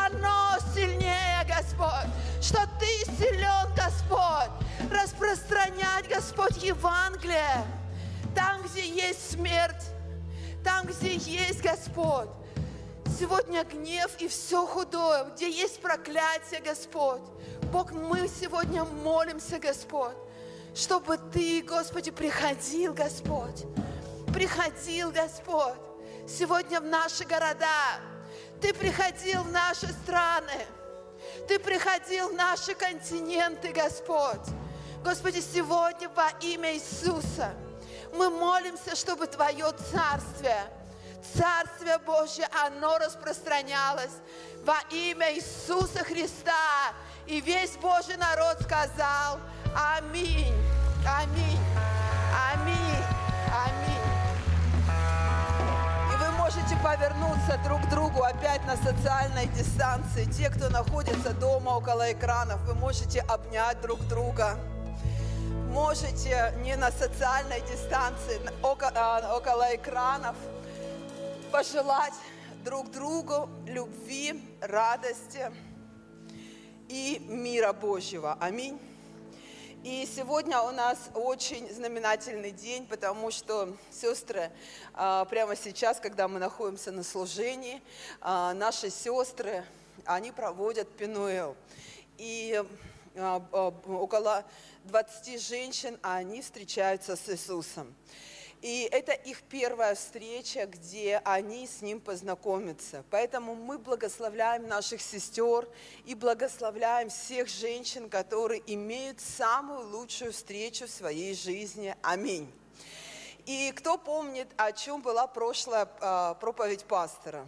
оно 0.06 0.58
сильнее, 0.74 1.44
Господь, 1.48 2.10
что 2.42 2.60
Ты 2.78 3.10
силен, 3.16 3.74
Господь, 3.74 4.50
распространять, 4.92 6.08
Господь, 6.08 6.62
Евангелие 6.62 7.64
там, 8.36 8.62
где 8.62 8.86
есть 8.86 9.32
смерть, 9.32 9.90
там, 10.66 10.84
где 10.84 11.14
есть 11.14 11.62
Господь. 11.62 12.28
Сегодня 13.16 13.62
гнев 13.62 14.10
и 14.18 14.26
все 14.26 14.66
худое, 14.66 15.22
где 15.26 15.48
есть 15.48 15.80
проклятие, 15.80 16.60
Господь. 16.60 17.22
Бог, 17.72 17.92
мы 17.92 18.26
сегодня 18.26 18.82
молимся, 18.82 19.60
Господь, 19.60 20.16
чтобы 20.74 21.18
Ты, 21.32 21.62
Господи, 21.62 22.10
приходил, 22.10 22.94
Господь. 22.94 23.64
Приходил, 24.34 25.12
Господь, 25.12 25.78
сегодня 26.28 26.80
в 26.80 26.84
наши 26.84 27.24
города. 27.24 28.00
Ты 28.60 28.74
приходил 28.74 29.44
в 29.44 29.52
наши 29.52 29.86
страны. 29.86 30.66
Ты 31.46 31.60
приходил 31.60 32.30
в 32.30 32.34
наши 32.34 32.74
континенты, 32.74 33.72
Господь. 33.72 34.48
Господи, 35.04 35.40
сегодня 35.40 36.08
во 36.08 36.30
имя 36.40 36.74
Иисуса 36.74 37.54
мы 38.16 38.30
молимся, 38.30 38.96
чтобы 38.96 39.26
Твое 39.26 39.66
Царствие, 39.92 40.64
Царствие 41.34 41.98
Божье, 41.98 42.48
оно 42.64 42.98
распространялось 42.98 44.12
во 44.64 44.76
имя 44.90 45.34
Иисуса 45.34 46.04
Христа. 46.04 46.92
И 47.26 47.40
весь 47.40 47.76
Божий 47.76 48.16
народ 48.16 48.58
сказал 48.62 49.40
Аминь, 49.74 50.54
Аминь, 51.06 51.58
Аминь, 52.52 53.04
Аминь. 53.64 53.96
И 56.12 56.16
вы 56.16 56.30
можете 56.32 56.76
повернуться 56.82 57.58
друг 57.64 57.82
к 57.82 57.88
другу 57.90 58.22
опять 58.22 58.64
на 58.66 58.76
социальной 58.76 59.46
дистанции. 59.48 60.24
Те, 60.24 60.50
кто 60.50 60.68
находится 60.70 61.32
дома 61.34 61.70
около 61.70 62.12
экранов, 62.12 62.60
вы 62.62 62.74
можете 62.74 63.20
обнять 63.22 63.80
друг 63.80 64.00
друга 64.08 64.56
можете 65.66 66.54
не 66.62 66.76
на 66.76 66.90
социальной 66.90 67.60
дистанции, 67.62 68.40
около, 68.62 68.92
а, 68.94 69.36
около 69.36 69.74
экранов, 69.74 70.36
пожелать 71.50 72.14
друг 72.64 72.90
другу 72.90 73.48
любви, 73.66 74.42
радости 74.60 75.52
и 76.88 77.20
мира 77.28 77.72
Божьего. 77.72 78.36
Аминь. 78.40 78.78
И 79.82 80.08
сегодня 80.16 80.60
у 80.60 80.70
нас 80.70 80.98
очень 81.14 81.72
знаменательный 81.72 82.50
день, 82.50 82.86
потому 82.86 83.30
что, 83.30 83.76
сестры, 83.90 84.50
а, 84.94 85.24
прямо 85.26 85.54
сейчас, 85.54 86.00
когда 86.00 86.26
мы 86.26 86.38
находимся 86.38 86.90
на 86.90 87.04
служении, 87.04 87.82
а, 88.20 88.54
наши 88.54 88.90
сестры, 88.90 89.64
они 90.04 90.32
проводят 90.32 90.88
Пинуэл. 90.96 91.56
И 92.18 92.62
около 93.18 94.44
20 94.86 95.40
женщин, 95.40 95.98
а 96.02 96.16
они 96.16 96.42
встречаются 96.42 97.16
с 97.16 97.28
Иисусом. 97.28 97.94
И 98.62 98.88
это 98.90 99.12
их 99.12 99.42
первая 99.42 99.94
встреча, 99.94 100.66
где 100.66 101.20
они 101.24 101.66
с 101.66 101.82
Ним 101.82 102.00
познакомятся. 102.00 103.04
Поэтому 103.10 103.54
мы 103.54 103.78
благословляем 103.78 104.66
наших 104.66 105.02
сестер 105.02 105.68
и 106.04 106.14
благословляем 106.14 107.10
всех 107.10 107.48
женщин, 107.48 108.08
которые 108.08 108.62
имеют 108.66 109.20
самую 109.20 109.88
лучшую 109.90 110.32
встречу 110.32 110.86
в 110.86 110.90
своей 110.90 111.34
жизни. 111.34 111.94
Аминь. 112.02 112.50
И 113.44 113.72
кто 113.76 113.98
помнит, 113.98 114.48
о 114.56 114.72
чем 114.72 115.02
была 115.02 115.26
прошлая 115.26 115.88
а, 116.00 116.34
проповедь 116.34 116.84
пастора? 116.84 117.46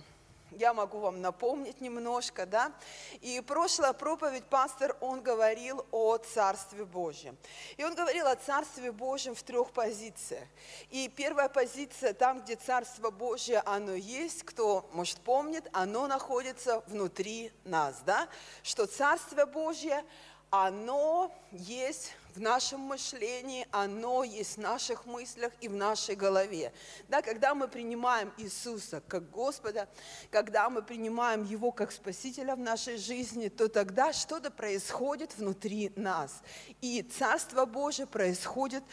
Я 0.53 0.73
могу 0.73 0.99
вам 0.99 1.21
напомнить 1.21 1.81
немножко, 1.81 2.47
да. 2.47 2.73
И 3.21 3.41
прошлая 3.41 3.93
проповедь 3.93 4.45
пастор, 4.45 4.97
он 5.01 5.23
говорил 5.23 5.85
о 5.91 6.17
Царстве 6.19 6.85
Божьем. 6.85 7.37
И 7.77 7.85
он 7.85 7.95
говорил 7.95 8.27
о 8.27 8.37
Царстве 8.37 8.93
Божьем 8.93 9.35
в 9.35 9.43
трех 9.43 9.71
позициях. 9.73 10.47
И 10.91 11.09
первая 11.09 11.49
позиция, 11.49 12.15
там, 12.15 12.41
где 12.41 12.57
Царство 12.57 13.11
Божье, 13.11 13.63
оно 13.67 13.95
есть, 13.95 14.43
кто, 14.45 14.89
может, 14.93 15.19
помнит, 15.21 15.69
оно 15.73 16.07
находится 16.07 16.83
внутри 16.87 17.53
нас, 17.65 18.01
да, 18.05 18.29
что 18.63 18.87
Царство 18.87 19.45
Божье, 19.45 20.05
оно 20.51 21.33
есть 21.53 22.13
в 22.39 22.41
нашем 22.41 22.83
мышлении, 22.83 23.67
оно 23.73 24.23
есть 24.23 24.59
в 24.59 24.61
наших 24.61 25.07
мыслях 25.07 25.53
и 25.61 25.67
в 25.67 25.75
нашей 25.75 26.15
голове. 26.15 26.73
Да, 27.09 27.21
когда 27.21 27.53
мы 27.53 27.67
принимаем 27.67 28.33
Иисуса 28.39 29.03
как 29.09 29.29
Господа, 29.31 29.89
когда 30.31 30.71
мы 30.71 30.83
принимаем 30.83 31.43
Его 31.43 31.73
как 31.73 31.91
Спасителя 31.91 32.55
в 32.55 32.61
нашей 32.61 32.97
жизни, 32.97 33.49
то 33.49 33.69
тогда 33.69 34.13
что-то 34.13 34.53
происходит 34.53 35.37
внутри 35.37 35.93
нас. 35.97 36.43
И 36.81 37.03
Царство 37.03 37.65
Божие 37.65 38.07
происходит, 38.07 38.85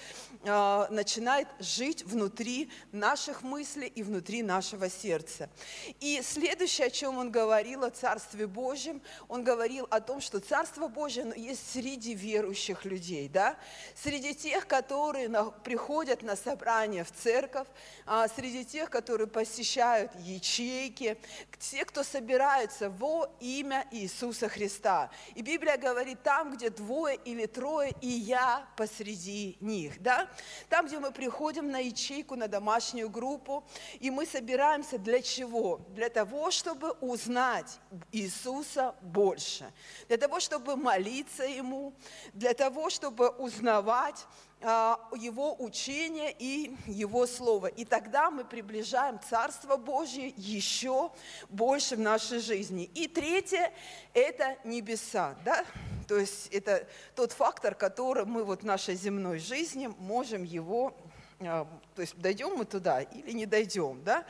э, 0.44 0.88
начинает 0.90 1.48
жить 1.60 2.04
внутри 2.04 2.72
наших 2.92 3.44
мыслей 3.44 3.88
и 3.88 4.02
внутри 4.02 4.42
нашего 4.42 4.90
сердца. 4.90 5.52
И 6.00 6.20
следующее, 6.24 6.88
о 6.88 6.90
чем 6.90 7.20
он 7.20 7.30
говорил 7.30 7.84
о 7.84 7.92
Царстве 7.92 8.48
Божьем, 8.48 9.04
он 9.28 9.44
говорил 9.44 9.86
о 9.92 10.02
том, 10.02 10.20
что 10.20 10.40
Царство 10.40 10.88
Божие 10.88 11.32
есть 11.36 11.72
среди 11.72 12.16
верующих 12.16 12.86
людей 12.86 13.30
да, 13.36 13.58
среди 14.02 14.34
тех, 14.34 14.66
которые 14.66 15.28
на- 15.28 15.52
приходят 15.52 16.24
на 16.24 16.38
собрания 16.38 17.04
в 17.04 17.12
церковь, 17.12 17.68
а, 18.06 18.30
среди 18.30 18.64
тех, 18.64 18.90
которые 18.90 19.28
посещают 19.28 20.12
ячейки, 20.20 21.18
те, 21.60 21.84
кто 21.84 22.04
собираются 22.04 22.90
во 22.90 23.30
имя 23.42 23.86
Иисуса 23.92 24.48
Христа. 24.48 25.10
И 25.36 25.42
Библия 25.42 25.76
говорит, 25.78 26.24
там, 26.24 26.54
где 26.56 26.70
двое 26.70 27.18
или 27.26 27.46
трое, 27.46 27.94
и 28.02 28.08
я 28.08 28.66
посреди 28.78 29.58
них, 29.60 30.02
да, 30.02 30.30
там, 30.70 30.88
где 30.88 31.00
мы 31.00 31.12
приходим 31.12 31.70
на 31.70 31.80
ячейку, 31.80 32.36
на 32.38 32.48
домашнюю 32.48 33.10
группу, 33.10 33.66
и 34.00 34.12
мы 34.12 34.26
собираемся 34.26 34.98
для 34.98 35.22
чего? 35.22 35.82
Для 35.90 36.08
того, 36.08 36.52
чтобы 36.52 36.92
узнать 37.02 37.80
Иисуса 38.14 38.96
больше, 39.02 39.66
для 40.08 40.18
того, 40.18 40.40
чтобы 40.40 40.78
молиться 40.78 41.44
Ему, 41.44 41.94
для 42.34 42.54
того, 42.54 42.90
чтобы 42.90 43.15
узнавать 43.24 44.26
а, 44.62 45.00
Его 45.16 45.56
учение 45.62 46.36
и 46.38 46.76
Его 46.88 47.28
Слово. 47.28 47.68
И 47.68 47.86
тогда 47.86 48.32
мы 48.32 48.46
приближаем 48.46 49.20
Царство 49.20 49.78
Божье 49.78 50.34
еще 50.38 51.12
больше 51.50 51.96
в 51.96 52.00
нашей 52.00 52.40
жизни. 52.40 52.90
И 52.96 53.08
третье– 53.08 53.74
это 54.14 54.58
небеса. 54.64 55.36
Да? 55.46 55.66
То 56.08 56.18
есть 56.18 56.48
это 56.48 56.88
тот 57.16 57.32
фактор, 57.32 57.76
который 57.76 58.26
мы 58.26 58.44
вот 58.44 58.62
в 58.62 58.66
нашей 58.66 58.96
земной 58.96 59.40
жизни 59.40 59.90
можем 60.00 60.44
его 60.44 60.96
то 61.40 61.68
есть 61.98 62.18
дойдем 62.18 62.56
мы 62.56 62.66
туда 62.66 63.02
или 63.02 63.32
не 63.32 63.46
дойдем, 63.46 64.02
да? 64.04 64.26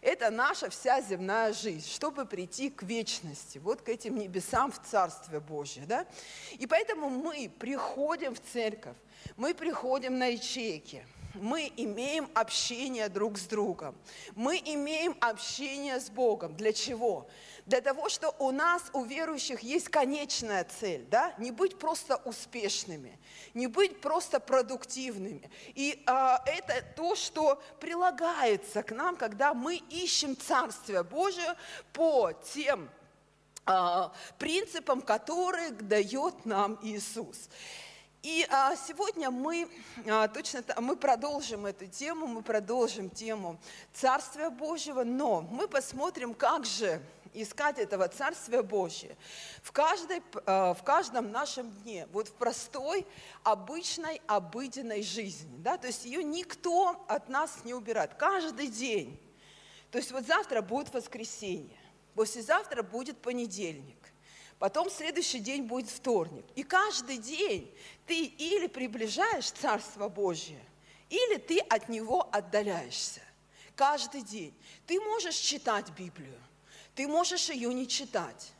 Это 0.00 0.30
наша 0.30 0.70
вся 0.70 1.00
земная 1.00 1.52
жизнь, 1.52 1.88
чтобы 1.88 2.24
прийти 2.24 2.70
к 2.70 2.82
вечности, 2.82 3.58
вот 3.58 3.82
к 3.82 3.88
этим 3.88 4.18
небесам 4.18 4.72
в 4.72 4.80
Царстве 4.82 5.40
Божье, 5.40 5.84
да? 5.86 6.06
И 6.58 6.66
поэтому 6.66 7.10
мы 7.10 7.50
приходим 7.58 8.34
в 8.34 8.40
церковь, 8.40 8.96
мы 9.36 9.54
приходим 9.54 10.18
на 10.18 10.26
ячейки, 10.26 11.04
мы 11.40 11.72
имеем 11.76 12.28
общение 12.34 13.08
друг 13.08 13.38
с 13.38 13.46
другом, 13.46 13.94
мы 14.34 14.60
имеем 14.64 15.16
общение 15.20 16.00
с 16.00 16.10
Богом. 16.10 16.54
Для 16.56 16.72
чего? 16.72 17.28
Для 17.66 17.80
того, 17.80 18.08
что 18.08 18.34
у 18.38 18.50
нас, 18.50 18.82
у 18.94 19.04
верующих, 19.04 19.60
есть 19.60 19.88
конечная 19.88 20.64
цель, 20.64 21.04
да? 21.10 21.34
Не 21.38 21.50
быть 21.50 21.78
просто 21.78 22.16
успешными, 22.24 23.18
не 23.52 23.66
быть 23.66 24.00
просто 24.00 24.40
продуктивными. 24.40 25.50
И 25.74 26.02
а, 26.06 26.42
это 26.46 26.82
то, 26.96 27.14
что 27.14 27.62
прилагается 27.78 28.82
к 28.82 28.92
нам, 28.92 29.16
когда 29.16 29.52
мы 29.52 29.76
ищем 29.76 30.36
Царствие 30.36 31.02
Божие 31.02 31.54
по 31.92 32.32
тем 32.54 32.88
а, 33.66 34.12
принципам, 34.38 35.02
которые 35.02 35.70
дает 35.72 36.46
нам 36.46 36.78
Иисус. 36.80 37.50
И 38.22 38.44
а, 38.50 38.74
сегодня 38.74 39.30
мы 39.30 39.68
а, 40.08 40.26
точно 40.26 40.64
мы 40.78 40.96
продолжим 40.96 41.66
эту 41.66 41.86
тему, 41.86 42.26
мы 42.26 42.42
продолжим 42.42 43.10
тему 43.10 43.60
Царствия 43.92 44.50
Божьего, 44.50 45.04
но 45.04 45.42
мы 45.42 45.68
посмотрим, 45.68 46.34
как 46.34 46.66
же 46.66 47.00
искать 47.32 47.78
этого 47.78 48.08
Царствия 48.08 48.62
Божьего 48.62 49.14
в, 49.62 49.70
каждой, 49.70 50.20
а, 50.46 50.74
в 50.74 50.82
каждом 50.82 51.30
нашем 51.30 51.70
дне, 51.82 52.08
вот 52.10 52.26
в 52.26 52.32
простой, 52.32 53.06
обычной, 53.44 54.20
обыденной 54.26 55.02
жизни. 55.02 55.56
Да? 55.58 55.78
То 55.78 55.86
есть 55.86 56.04
ее 56.04 56.24
никто 56.24 57.04
от 57.06 57.28
нас 57.28 57.60
не 57.64 57.72
убирает. 57.72 58.14
Каждый 58.14 58.66
день. 58.66 59.16
То 59.92 59.98
есть 59.98 60.10
вот 60.10 60.26
завтра 60.26 60.60
будет 60.60 60.92
воскресенье, 60.92 61.78
послезавтра 62.16 62.82
будет 62.82 63.18
понедельник. 63.18 63.97
Потом 64.58 64.90
следующий 64.90 65.38
день 65.38 65.62
будет 65.62 65.88
вторник. 65.88 66.44
И 66.56 66.64
каждый 66.64 67.18
день 67.18 67.72
ты 68.06 68.24
или 68.24 68.66
приближаешь 68.66 69.50
Царство 69.52 70.08
Божье, 70.08 70.60
или 71.10 71.36
ты 71.36 71.60
от 71.60 71.88
него 71.88 72.28
отдаляешься. 72.32 73.20
Каждый 73.76 74.22
день. 74.22 74.52
Ты 74.86 75.00
можешь 75.00 75.36
читать 75.36 75.90
Библию, 75.90 76.40
ты 76.96 77.06
можешь 77.06 77.48
ее 77.48 77.72
не 77.72 77.86
читать. 77.86 78.52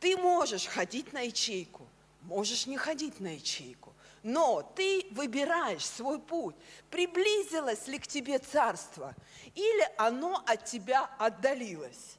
Ты 0.00 0.16
можешь 0.16 0.66
ходить 0.66 1.12
на 1.12 1.20
ячейку, 1.20 1.86
можешь 2.22 2.66
не 2.66 2.76
ходить 2.76 3.20
на 3.20 3.34
ячейку. 3.34 3.94
Но 4.24 4.62
ты 4.74 5.06
выбираешь 5.12 5.86
свой 5.86 6.18
путь. 6.18 6.56
Приблизилось 6.90 7.86
ли 7.86 8.00
к 8.00 8.06
тебе 8.08 8.38
царство, 8.40 9.14
или 9.54 9.88
оно 9.96 10.42
от 10.46 10.64
тебя 10.64 11.08
отдалилось. 11.18 12.18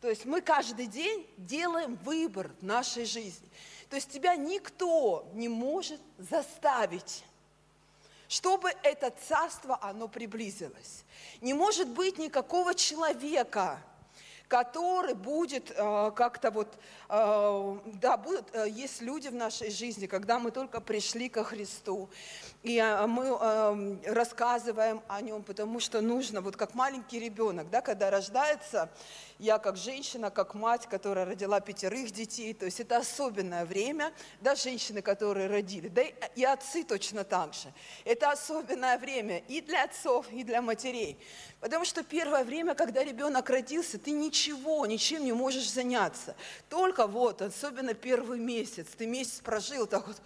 То 0.00 0.08
есть 0.10 0.24
мы 0.24 0.40
каждый 0.40 0.86
день 0.86 1.26
делаем 1.36 1.96
выбор 1.96 2.50
в 2.60 2.64
нашей 2.64 3.04
жизни. 3.04 3.48
То 3.88 3.96
есть 3.96 4.10
тебя 4.10 4.36
никто 4.36 5.28
не 5.32 5.48
может 5.48 6.00
заставить, 6.18 7.24
чтобы 8.28 8.72
это 8.82 9.12
царство, 9.26 9.78
оно 9.80 10.08
приблизилось. 10.08 11.04
Не 11.40 11.54
может 11.54 11.88
быть 11.88 12.18
никакого 12.18 12.74
человека, 12.74 13.80
который 14.48 15.14
будет 15.14 15.72
э, 15.74 16.12
как-то 16.14 16.50
вот, 16.50 16.78
э, 17.08 17.78
да, 17.94 18.16
будут, 18.16 18.54
э, 18.54 18.68
есть 18.68 19.02
люди 19.02 19.28
в 19.28 19.34
нашей 19.34 19.70
жизни, 19.70 20.06
когда 20.06 20.38
мы 20.38 20.50
только 20.50 20.80
пришли 20.80 21.28
ко 21.28 21.42
Христу, 21.42 22.08
и 22.66 22.78
э, 22.78 23.06
мы 23.06 23.26
э, 23.26 24.12
рассказываем 24.12 25.00
о 25.06 25.20
нем, 25.20 25.44
потому 25.44 25.78
что 25.78 26.00
нужно, 26.00 26.40
вот 26.40 26.56
как 26.56 26.74
маленький 26.74 27.20
ребенок, 27.20 27.70
да, 27.70 27.80
когда 27.80 28.10
рождается, 28.10 28.90
я 29.38 29.58
как 29.58 29.76
женщина, 29.76 30.32
как 30.32 30.54
мать, 30.54 30.88
которая 30.88 31.26
родила 31.26 31.60
пятерых 31.60 32.10
детей, 32.10 32.54
то 32.54 32.64
есть 32.64 32.80
это 32.80 32.96
особенное 32.96 33.64
время, 33.64 34.12
да, 34.40 34.56
женщины, 34.56 35.00
которые 35.00 35.46
родили, 35.46 35.88
да 35.88 36.02
и 36.02 36.42
отцы 36.42 36.82
точно 36.82 37.22
так 37.22 37.54
же. 37.54 37.72
Это 38.04 38.32
особенное 38.32 38.98
время 38.98 39.38
и 39.46 39.60
для 39.60 39.84
отцов, 39.84 40.26
и 40.32 40.42
для 40.42 40.60
матерей. 40.60 41.18
Потому 41.60 41.84
что 41.84 42.02
первое 42.02 42.42
время, 42.42 42.74
когда 42.74 43.04
ребенок 43.04 43.48
родился, 43.48 43.96
ты 43.96 44.10
ничего, 44.10 44.86
ничем 44.86 45.24
не 45.24 45.32
можешь 45.32 45.70
заняться. 45.70 46.34
Только 46.68 47.06
вот, 47.06 47.42
особенно 47.42 47.94
первый 47.94 48.40
месяц, 48.40 48.88
ты 48.98 49.06
месяц 49.06 49.40
прожил 49.40 49.86
так 49.86 50.08
вот, 50.08 50.16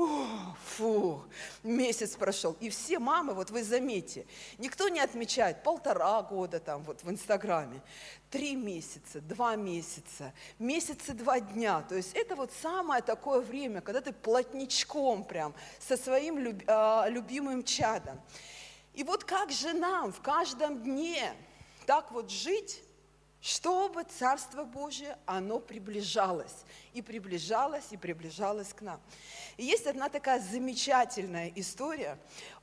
«О, 0.00 0.56
фу, 0.64 1.22
месяц 1.62 2.16
прошел. 2.16 2.56
И 2.58 2.70
все 2.70 2.98
мамы, 2.98 3.34
вот 3.34 3.50
вы 3.50 3.62
заметьте, 3.62 4.26
никто 4.56 4.88
не 4.88 4.98
отмечает 4.98 5.62
полтора 5.62 6.22
года 6.22 6.58
там 6.58 6.82
вот 6.84 7.02
в 7.02 7.10
Инстаграме, 7.10 7.82
три 8.30 8.56
месяца, 8.56 9.20
два 9.20 9.56
месяца, 9.56 10.32
месяцы, 10.58 11.12
два 11.12 11.40
дня. 11.40 11.82
То 11.82 11.96
есть 11.96 12.14
это 12.14 12.34
вот 12.34 12.50
самое 12.62 13.02
такое 13.02 13.40
время, 13.42 13.82
когда 13.82 14.00
ты 14.00 14.14
плотничком 14.14 15.22
прям 15.22 15.54
со 15.78 15.98
своим 15.98 16.38
люб- 16.38 16.64
а, 16.66 17.06
любимым 17.08 17.62
чадом. 17.62 18.18
И 18.94 19.04
вот 19.04 19.24
как 19.24 19.50
же 19.50 19.74
нам 19.74 20.14
в 20.14 20.22
каждом 20.22 20.82
дне 20.82 21.34
так 21.84 22.10
вот 22.10 22.30
жить, 22.30 22.82
чтобы 23.40 24.04
Царство 24.04 24.64
Божие, 24.64 25.16
оно 25.26 25.58
приближалось, 25.58 26.64
и 26.92 27.00
приближалось, 27.00 27.86
и 27.90 27.96
приближалось 27.96 28.72
к 28.72 28.82
нам. 28.82 29.00
И 29.56 29.64
есть 29.64 29.86
одна 29.86 30.08
такая 30.08 30.40
замечательная 30.40 31.50
история 31.56 32.18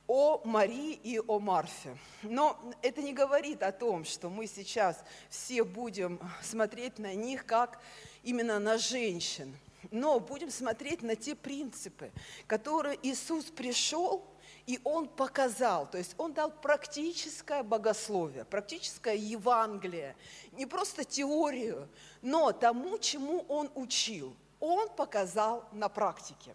о 0.06 0.40
Марии 0.44 0.94
и 0.94 1.18
о 1.18 1.38
Марфе. 1.38 1.96
Но 2.22 2.58
это 2.82 3.02
не 3.02 3.12
говорит 3.12 3.62
о 3.62 3.72
том, 3.72 4.04
что 4.04 4.30
мы 4.30 4.46
сейчас 4.46 5.02
все 5.28 5.64
будем 5.64 6.20
смотреть 6.42 6.98
на 6.98 7.14
них 7.14 7.44
как 7.44 7.80
именно 8.22 8.58
на 8.58 8.78
женщин, 8.78 9.56
но 9.90 10.20
будем 10.20 10.50
смотреть 10.50 11.02
на 11.02 11.16
те 11.16 11.34
принципы, 11.34 12.12
которые 12.46 12.98
Иисус 13.02 13.46
пришел 13.46 14.24
и 14.68 14.78
Он 14.84 15.08
показал, 15.08 15.90
то 15.90 15.96
есть 15.96 16.14
Он 16.18 16.34
дал 16.34 16.50
практическое 16.50 17.62
богословие, 17.62 18.44
практическое 18.44 19.16
Евангелие, 19.16 20.14
не 20.52 20.66
просто 20.66 21.04
теорию, 21.04 21.88
но 22.20 22.52
тому, 22.52 22.98
чему 22.98 23.46
Он 23.48 23.70
учил. 23.74 24.36
Он 24.60 24.90
показал 24.90 25.66
на 25.72 25.88
практике. 25.88 26.54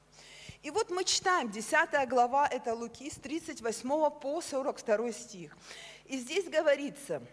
И 0.61 0.69
вот 0.69 0.91
мы 0.91 1.05
читаем 1.05 1.49
10 1.49 2.07
глава, 2.07 2.47
это 2.47 2.75
Луки, 2.75 3.09
с 3.09 3.15
38 3.15 3.89
по 4.19 4.41
42 4.41 5.11
стих. 5.11 5.57
И 6.05 6.19
здесь 6.19 6.47
говорится, 6.47 7.23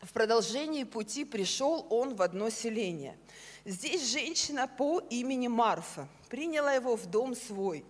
в 0.00 0.12
продолжении 0.12 0.84
пути 0.84 1.24
пришел 1.24 1.88
он 1.90 2.14
в 2.14 2.22
одно 2.22 2.50
селение. 2.50 3.18
Здесь 3.64 4.12
женщина 4.12 4.68
по 4.68 5.00
имени 5.10 5.48
Марфа 5.48 6.06
приняла 6.28 6.72
его 6.72 6.96
в 6.96 7.06
дом 7.06 7.34
свой. 7.34 7.84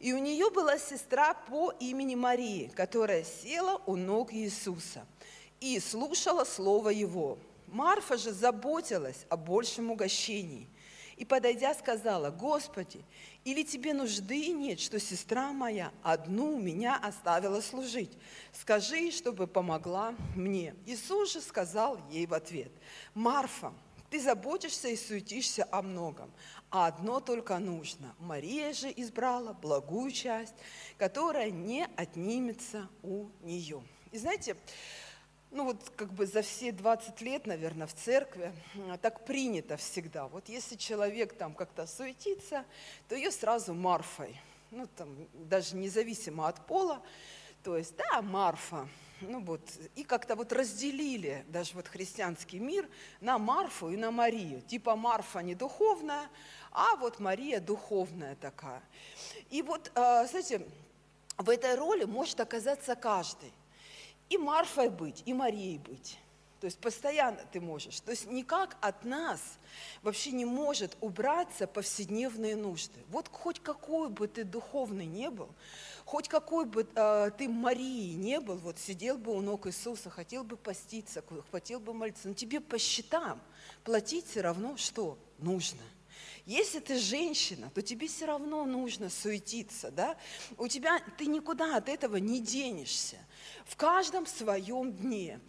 И 0.00 0.14
у 0.14 0.18
нее 0.18 0.50
была 0.50 0.78
сестра 0.78 1.34
по 1.34 1.72
имени 1.78 2.14
Марии, 2.14 2.72
которая 2.74 3.22
села 3.22 3.82
у 3.86 3.96
ног 3.96 4.32
Иисуса 4.32 5.06
и 5.60 5.78
слушала 5.78 6.44
слово 6.44 6.88
его. 6.88 7.38
Марфа 7.66 8.16
же 8.16 8.32
заботилась 8.32 9.26
о 9.28 9.36
большем 9.36 9.90
угощении. 9.90 10.66
И, 11.16 11.26
подойдя, 11.26 11.74
сказала, 11.74 12.30
«Господи, 12.30 13.04
или 13.44 13.62
тебе 13.62 13.92
нужды 13.92 14.48
нет, 14.48 14.80
что 14.80 14.98
сестра 14.98 15.52
моя 15.52 15.92
одну 16.02 16.58
меня 16.58 16.96
оставила 16.96 17.60
служить? 17.60 18.10
Скажи, 18.58 19.10
чтобы 19.10 19.46
помогла 19.46 20.14
мне». 20.34 20.74
Иисус 20.86 21.34
же 21.34 21.42
сказал 21.42 22.00
ей 22.10 22.24
в 22.24 22.32
ответ, 22.32 22.72
«Марфа, 23.12 23.74
Ты 24.10 24.20
заботишься 24.20 24.88
и 24.88 24.96
суетишься 24.96 25.66
о 25.70 25.82
многом, 25.82 26.32
а 26.70 26.88
одно 26.88 27.20
только 27.20 27.58
нужно. 27.58 28.14
Мария 28.18 28.72
же 28.72 28.92
избрала 28.96 29.52
благую 29.52 30.10
часть, 30.10 30.54
которая 30.98 31.50
не 31.50 31.86
отнимется 31.96 32.88
у 33.02 33.28
нее. 33.42 33.82
И 34.10 34.18
знаете, 34.18 34.56
ну 35.52 35.64
вот 35.64 35.90
как 35.96 36.12
бы 36.12 36.26
за 36.26 36.42
все 36.42 36.72
20 36.72 37.20
лет, 37.20 37.46
наверное, 37.46 37.86
в 37.86 37.94
церкви 37.94 38.52
так 39.00 39.24
принято 39.24 39.76
всегда. 39.76 40.26
Вот 40.26 40.48
если 40.48 40.74
человек 40.74 41.36
там 41.36 41.54
как-то 41.54 41.86
суетится, 41.86 42.64
то 43.08 43.14
ее 43.14 43.30
сразу 43.30 43.74
Марфой. 43.74 44.36
Ну 44.72 44.88
там 44.96 45.28
даже 45.34 45.76
независимо 45.76 46.48
от 46.48 46.66
пола. 46.66 47.00
То 47.62 47.76
есть, 47.76 47.94
да, 47.96 48.22
Марфа. 48.22 48.88
Ну 49.20 49.40
вот, 49.40 49.60
и 49.96 50.04
как-то 50.04 50.34
вот 50.34 50.52
разделили 50.52 51.44
даже 51.48 51.74
вот 51.74 51.88
христианский 51.88 52.58
мир 52.58 52.88
на 53.20 53.38
Марфу 53.38 53.90
и 53.90 53.96
на 53.96 54.10
Марию. 54.10 54.62
Типа 54.62 54.96
Марфа 54.96 55.40
не 55.40 55.54
духовная, 55.54 56.28
а 56.72 56.96
вот 56.96 57.18
Мария 57.20 57.60
духовная 57.60 58.36
такая. 58.36 58.82
И 59.50 59.62
вот, 59.62 59.92
а, 59.94 60.26
знаете, 60.26 60.66
в 61.36 61.50
этой 61.50 61.74
роли 61.74 62.04
может 62.04 62.40
оказаться 62.40 62.94
каждый 62.96 63.52
и 64.30 64.38
Марфой 64.38 64.88
быть, 64.88 65.22
и 65.26 65.34
Марией 65.34 65.78
быть. 65.78 66.18
То 66.60 66.66
есть 66.66 66.78
постоянно 66.78 67.40
ты 67.52 67.60
можешь. 67.60 68.00
То 68.00 68.10
есть 68.10 68.26
никак 68.26 68.76
от 68.82 69.04
нас 69.04 69.40
вообще 70.02 70.30
не 70.30 70.44
может 70.44 70.96
убраться 71.00 71.66
повседневные 71.66 72.54
нужды. 72.54 73.00
Вот 73.08 73.28
хоть 73.32 73.60
какой 73.60 74.10
бы 74.10 74.28
ты 74.28 74.44
духовный 74.44 75.06
не 75.06 75.30
был, 75.30 75.48
хоть 76.10 76.26
какой 76.26 76.64
бы 76.64 76.88
э, 76.92 77.30
ты 77.38 77.48
Марии 77.48 78.14
не 78.14 78.40
был, 78.40 78.56
вот 78.56 78.80
сидел 78.80 79.16
бы 79.16 79.32
у 79.32 79.40
ног 79.40 79.68
Иисуса, 79.68 80.10
хотел 80.10 80.42
бы 80.42 80.56
поститься, 80.56 81.22
хотел 81.52 81.78
бы 81.78 81.94
молиться, 81.94 82.26
но 82.26 82.34
тебе 82.34 82.60
по 82.60 82.80
счетам 82.80 83.40
платить 83.84 84.26
все 84.26 84.40
равно 84.40 84.76
что? 84.76 85.16
Нужно– 85.38 85.78
если 86.46 86.80
ты 86.80 86.98
женщина, 86.98 87.70
то 87.74 87.82
тебе 87.82 88.08
все 88.08 88.26
равно 88.26 88.64
нужно 88.64 89.10
суетиться, 89.10 89.90
да? 89.90 90.16
У 90.58 90.68
тебя, 90.68 91.00
ты 91.18 91.26
никуда 91.26 91.76
от 91.76 91.88
этого 91.88 92.16
не 92.16 92.40
денешься. 92.40 93.16
В 93.64 93.76
каждом 93.76 94.26
своем 94.26 94.92
дне. 94.92 95.40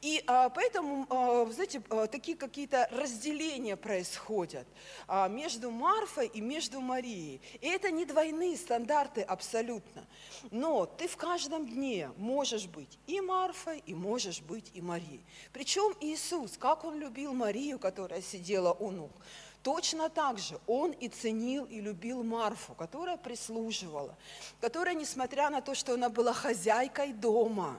И 0.00 0.22
а, 0.26 0.48
поэтому, 0.48 1.06
а, 1.10 1.46
знаете, 1.50 1.82
а, 1.90 2.06
такие 2.06 2.36
какие-то 2.36 2.88
разделения 2.90 3.76
происходят 3.76 4.66
а, 5.06 5.28
между 5.28 5.70
Марфой 5.70 6.28
и 6.28 6.40
между 6.40 6.80
Марией. 6.80 7.40
И 7.60 7.66
это 7.66 7.90
не 7.90 8.04
двойные 8.04 8.56
стандарты 8.56 9.22
абсолютно. 9.22 10.06
Но 10.50 10.86
ты 10.86 11.08
в 11.08 11.16
каждом 11.16 11.66
дне 11.66 12.10
можешь 12.16 12.66
быть 12.66 12.98
и 13.06 13.20
Марфой, 13.20 13.82
и 13.86 13.94
можешь 13.94 14.40
быть 14.40 14.70
и 14.74 14.80
Марией. 14.80 15.24
Причем 15.52 15.94
Иисус, 16.00 16.56
как 16.56 16.84
Он 16.84 16.98
любил 16.98 17.32
Марию, 17.34 17.78
которая 17.78 18.22
сидела 18.22 18.72
у 18.72 18.90
ног. 18.90 19.12
Точно 19.64 20.10
так 20.10 20.38
же 20.38 20.60
он 20.66 20.90
и 20.92 21.08
ценил, 21.08 21.64
и 21.64 21.80
любил 21.80 22.22
Марфу, 22.22 22.74
которая 22.74 23.16
прислуживала, 23.16 24.14
которая, 24.60 24.94
несмотря 24.94 25.48
на 25.48 25.62
то, 25.62 25.74
что 25.74 25.94
она 25.94 26.10
была 26.10 26.34
хозяйкой 26.34 27.14
дома, 27.14 27.78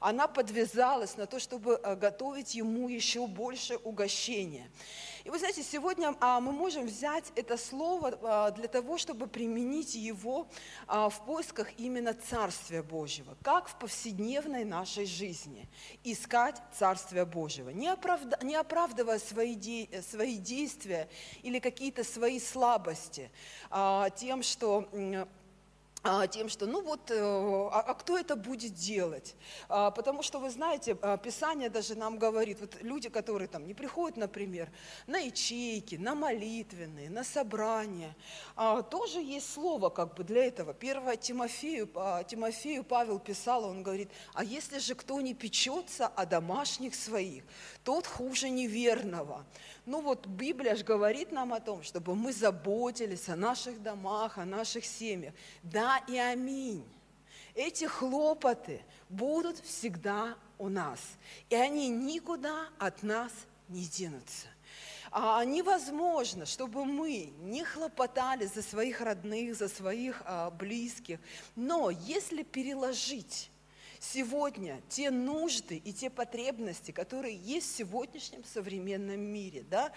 она 0.00 0.26
подвязалась 0.26 1.16
на 1.16 1.26
то, 1.26 1.38
чтобы 1.38 1.80
э, 1.80 1.94
готовить 1.94 2.56
ему 2.56 2.88
еще 2.88 3.28
больше 3.28 3.76
угощения. 3.76 4.68
И 5.24 5.30
вы 5.30 5.38
знаете, 5.38 5.62
сегодня 5.62 6.14
а, 6.20 6.38
мы 6.38 6.52
можем 6.52 6.84
взять 6.84 7.32
это 7.34 7.56
слово 7.56 8.18
а, 8.22 8.50
для 8.50 8.68
того, 8.68 8.98
чтобы 8.98 9.26
применить 9.26 9.94
его 9.94 10.46
а, 10.86 11.08
в 11.08 11.24
поисках 11.24 11.68
именно 11.78 12.12
Царствия 12.12 12.82
Божьего, 12.82 13.34
как 13.42 13.68
в 13.68 13.78
повседневной 13.78 14.66
нашей 14.66 15.06
жизни. 15.06 15.66
Искать 16.04 16.60
Царствия 16.78 17.24
Божьего, 17.24 17.70
не, 17.70 17.88
оправда, 17.88 18.38
не 18.42 18.54
оправдывая 18.54 19.18
свои, 19.18 19.54
де, 19.54 19.88
свои 20.02 20.36
действия 20.36 21.08
или 21.42 21.58
какие-то 21.58 22.04
свои 22.04 22.38
слабости 22.38 23.30
тем, 24.16 24.42
что 24.42 24.86
тем, 26.30 26.50
что 26.50 26.66
ну 26.66 26.82
вот, 26.82 27.10
э, 27.10 27.18
а, 27.18 27.80
а 27.80 27.94
кто 27.94 28.18
это 28.18 28.36
будет 28.36 28.74
делать? 28.74 29.34
А, 29.68 29.90
потому 29.90 30.22
что, 30.22 30.38
вы 30.38 30.50
знаете, 30.50 30.98
а, 31.00 31.16
Писание 31.16 31.70
даже 31.70 31.94
нам 31.94 32.18
говорит, 32.18 32.60
вот 32.60 32.76
люди, 32.82 33.08
которые 33.08 33.48
там 33.48 33.66
не 33.66 33.72
приходят, 33.72 34.18
например, 34.18 34.70
на 35.06 35.18
ячейки, 35.18 35.94
на 35.94 36.14
молитвенные, 36.14 37.08
на 37.08 37.24
собрания, 37.24 38.14
а, 38.54 38.82
тоже 38.82 39.20
есть 39.20 39.50
слово 39.50 39.88
как 39.88 40.14
бы 40.14 40.24
для 40.24 40.44
этого. 40.44 40.74
Первое 40.74 41.16
Тимофею, 41.16 41.88
а, 41.94 42.22
Тимофею 42.22 42.84
Павел 42.84 43.18
писал, 43.18 43.64
он 43.64 43.82
говорит, 43.82 44.10
а 44.34 44.44
если 44.44 44.78
же 44.78 44.94
кто 44.94 45.18
не 45.22 45.32
печется 45.32 46.06
о 46.06 46.26
домашних 46.26 46.94
своих, 46.94 47.44
тот 47.84 48.06
хуже 48.06 48.48
неверного. 48.48 49.44
Ну 49.86 50.00
вот 50.00 50.26
Библия 50.26 50.74
же 50.74 50.84
говорит 50.84 51.30
нам 51.30 51.52
о 51.52 51.60
том, 51.60 51.82
чтобы 51.82 52.14
мы 52.14 52.32
заботились 52.32 53.28
о 53.28 53.36
наших 53.36 53.82
домах, 53.82 54.38
о 54.38 54.44
наших 54.44 54.84
семьях. 54.84 55.34
Да 55.62 55.98
и 56.08 56.16
аминь. 56.16 56.84
Эти 57.54 57.84
хлопоты 57.84 58.82
будут 59.08 59.58
всегда 59.60 60.36
у 60.58 60.68
нас, 60.68 60.98
и 61.50 61.54
они 61.54 61.88
никуда 61.88 62.68
от 62.78 63.02
нас 63.02 63.30
не 63.68 63.84
денутся. 63.84 64.48
А 65.12 65.44
невозможно, 65.44 66.46
чтобы 66.46 66.84
мы 66.84 67.32
не 67.42 67.62
хлопотали 67.62 68.46
за 68.46 68.62
своих 68.62 69.00
родных, 69.00 69.54
за 69.54 69.68
своих 69.68 70.22
а, 70.24 70.50
близких, 70.50 71.20
но 71.54 71.90
если 71.90 72.42
переложить 72.42 73.50
сегодня 74.12 74.80
те 74.88 75.10
нужды 75.10 75.76
и 75.76 75.92
те 75.92 76.10
потребности, 76.10 76.90
которые 76.90 77.36
есть 77.36 77.72
в 77.72 77.76
сегодняшнем 77.76 78.44
современном 78.44 79.20
мире. 79.20 79.64
Да? 79.70 79.92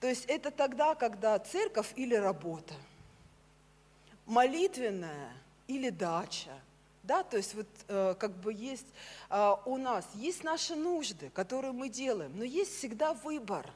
То 0.00 0.08
есть 0.08 0.24
это 0.26 0.50
тогда, 0.50 0.94
когда 0.94 1.38
церковь 1.38 1.92
или 1.96 2.14
работа, 2.14 2.74
молитвенная 4.26 5.32
или 5.66 5.90
дача, 5.90 6.52
да, 7.02 7.22
то 7.22 7.38
есть 7.38 7.54
вот 7.54 7.66
э, 7.88 8.14
как 8.18 8.32
бы 8.32 8.52
есть 8.52 8.86
э, 9.30 9.54
у 9.64 9.78
нас, 9.78 10.04
есть 10.14 10.44
наши 10.44 10.74
нужды, 10.74 11.30
которые 11.30 11.72
мы 11.72 11.88
делаем, 11.88 12.36
но 12.36 12.44
есть 12.44 12.76
всегда 12.76 13.14
выбор, 13.14 13.70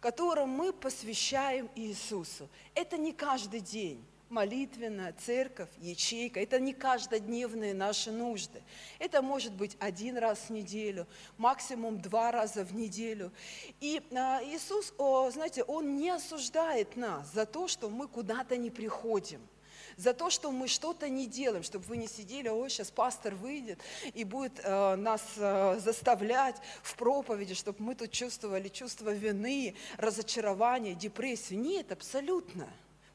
которым 0.00 0.50
мы 0.50 0.72
посвящаем 0.72 1.70
Иисусу. 1.74 2.48
Это 2.74 2.98
не 2.98 3.12
каждый 3.12 3.60
день 3.60 4.04
молитвенная 4.30 5.14
церковь, 5.24 5.68
ячейка. 5.78 6.40
Это 6.40 6.58
не 6.58 6.72
каждодневные 6.72 7.74
наши 7.74 8.10
нужды. 8.12 8.62
Это 8.98 9.22
может 9.22 9.52
быть 9.52 9.76
один 9.80 10.16
раз 10.16 10.38
в 10.48 10.50
неделю, 10.50 11.06
максимум 11.36 12.00
два 12.00 12.30
раза 12.30 12.64
в 12.64 12.74
неделю. 12.74 13.32
И 13.80 14.02
а, 14.12 14.40
Иисус, 14.44 14.94
знаете, 15.32 15.64
Он 15.64 15.96
не 15.96 16.10
осуждает 16.10 16.96
нас 16.96 17.32
за 17.32 17.44
то, 17.46 17.68
что 17.68 17.90
мы 17.90 18.08
куда-то 18.08 18.56
не 18.56 18.70
приходим 18.70 19.40
за 19.96 20.14
то, 20.14 20.30
что 20.30 20.50
мы 20.50 20.66
что-то 20.66 21.08
не 21.08 21.26
делаем, 21.26 21.62
чтобы 21.62 21.84
вы 21.84 21.98
не 21.98 22.06
сидели, 22.06 22.48
ой, 22.48 22.70
сейчас 22.70 22.90
пастор 22.90 23.34
выйдет 23.34 23.78
и 24.14 24.24
будет 24.24 24.58
э, 24.62 24.96
нас 24.96 25.22
э, 25.36 25.78
заставлять 25.78 26.56
в 26.82 26.94
проповеди, 26.96 27.54
чтобы 27.54 27.82
мы 27.82 27.94
тут 27.94 28.10
чувствовали 28.10 28.68
чувство 28.68 29.10
вины, 29.10 29.74
разочарования, 29.98 30.94
депрессию. 30.94 31.60
Нет, 31.60 31.92
абсолютно. 31.92 32.66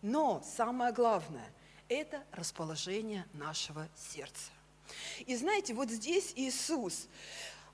Но 0.06 0.44
самое 0.56 0.94
главное– 0.94 1.52
это 1.90 2.24
расположение 2.32 3.26
нашего 3.34 3.90
сердца. 3.96 4.52
И 5.26 5.36
знаете, 5.36 5.74
вот 5.74 5.90
здесь 5.90 6.32
Иисус, 6.36 7.08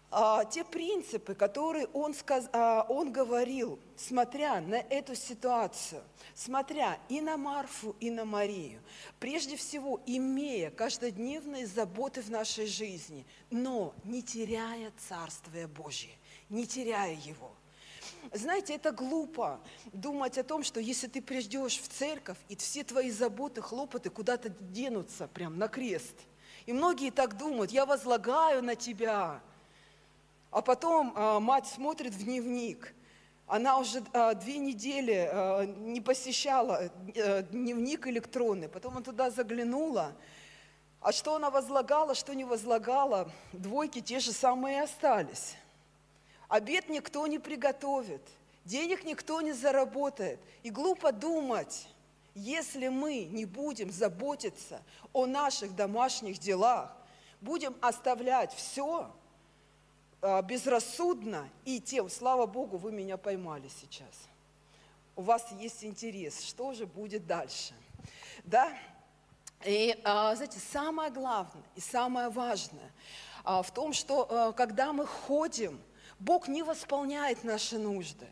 а, 0.09 0.45
те 0.45 0.63
принципы, 0.63 1.35
которые 1.35 1.87
он, 1.87 2.13
сказ, 2.13 2.49
а, 2.53 2.85
он 2.87 3.11
говорил, 3.11 3.79
смотря 3.97 4.61
на 4.61 4.75
эту 4.75 5.13
ситуацию, 5.13 6.01
смотря 6.33 6.97
и 7.09 7.19
на 7.19 7.35
Марфу, 7.35 7.97
и 7.99 8.09
на 8.09 8.23
Марию, 8.23 8.81
прежде 9.19 9.57
всего 9.57 9.99
имея 10.05 10.71
каждодневные 10.71 11.67
заботы 11.67 12.21
в 12.21 12.31
нашей 12.31 12.65
жизни, 12.65 13.25
но 13.49 13.93
не 14.05 14.23
теряя 14.23 14.93
Царствие 15.09 15.67
Божие, 15.67 16.15
не 16.47 16.65
теряя 16.65 17.13
его– 17.13 17.51
знаете, 18.34 18.76
это 18.76 18.91
глупо 18.91 19.60
думать 19.94 20.38
о 20.38 20.44
том, 20.44 20.64
что 20.64 20.80
если 20.80 21.07
ты 21.07 21.22
придешь 21.22 21.80
в 21.80 21.88
церковь, 21.88 22.38
и 22.49 22.56
все 22.56 22.84
твои 22.84 23.11
заботы, 23.11 23.61
хлопоты 23.61 24.10
куда-то 24.10 24.49
денутся 24.49 25.28
прям 25.28 25.57
на 25.57 25.68
крест. 25.68 26.15
И 26.65 26.73
многие 26.73 27.11
так 27.11 27.38
думают, 27.38 27.72
я 27.72 27.86
возлагаю 27.86 28.64
на 28.64 28.76
тебя. 28.76 29.41
А 30.52 30.61
потом 30.61 31.14
а, 31.15 31.40
мать 31.40 31.68
смотрит 31.68 32.14
в 32.14 32.23
дневник. 32.23 32.94
Она 33.48 33.80
уже 33.80 34.03
а, 34.14 34.34
две 34.34 34.57
недели 34.57 35.30
а, 35.32 35.65
не 35.65 36.02
посещала 36.02 36.90
а, 37.15 37.41
дневник 37.41 38.07
электронный. 38.07 38.69
Потом 38.69 38.94
она 38.94 39.02
туда 39.02 39.30
заглянула. 39.30 40.14
А 41.02 41.11
что 41.11 41.36
она 41.36 41.49
возлагала, 41.49 42.14
что 42.14 42.34
не 42.36 42.45
возлагала, 42.45 43.32
двойки 43.53 44.02
те 44.02 44.19
же 44.19 44.32
самые 44.32 44.84
остались. 44.84 45.56
Обед 46.52 46.90
никто 46.90 47.28
не 47.28 47.40
приготовит, 47.40 48.22
денег 48.65 49.06
никто 49.06 49.40
не 49.40 49.53
заработает. 49.53 50.38
И 50.64 50.69
глупо 50.69 51.14
думать, 51.14 51.88
если 52.36 52.90
мы 52.90 53.23
не 53.23 53.45
будем 53.45 53.90
заботиться 53.90 54.82
о 55.14 55.28
наших 55.28 55.73
домашних 55.78 56.40
делах, 56.40 56.94
будем 57.40 57.73
оставлять 57.80 58.53
все, 58.53 59.10
а, 60.22 60.41
безрассудно 60.41 61.48
и 61.64 61.80
тем, 61.80 62.10
слава 62.10 62.45
Богу, 62.48 62.76
вы 62.76 62.91
меня 62.91 63.15
поймали 63.15 63.69
сейчас. 63.69 64.28
У 65.15 65.22
вас 65.22 65.49
есть 65.53 65.86
интерес, 65.86 66.41
что 66.41 66.73
же 66.73 66.86
будет 66.86 67.26
дальше. 67.26 67.73
Да? 68.44 68.78
И, 69.64 69.98
а, 70.03 70.36
знаете, 70.36 70.60
самое 70.60 71.11
главное 71.11 71.64
и 71.78 71.80
самое 71.80 72.28
важное 72.28 72.91
а, 73.45 73.64
в 73.64 73.72
том, 73.73 73.94
что 73.94 74.53
когда 74.57 74.91
мы 74.91 75.06
ходим, 75.06 75.80
Бог 76.22 76.48
не 76.48 76.61
восполняет 76.61 77.43
наши 77.43 77.80
нужды. 77.80 78.27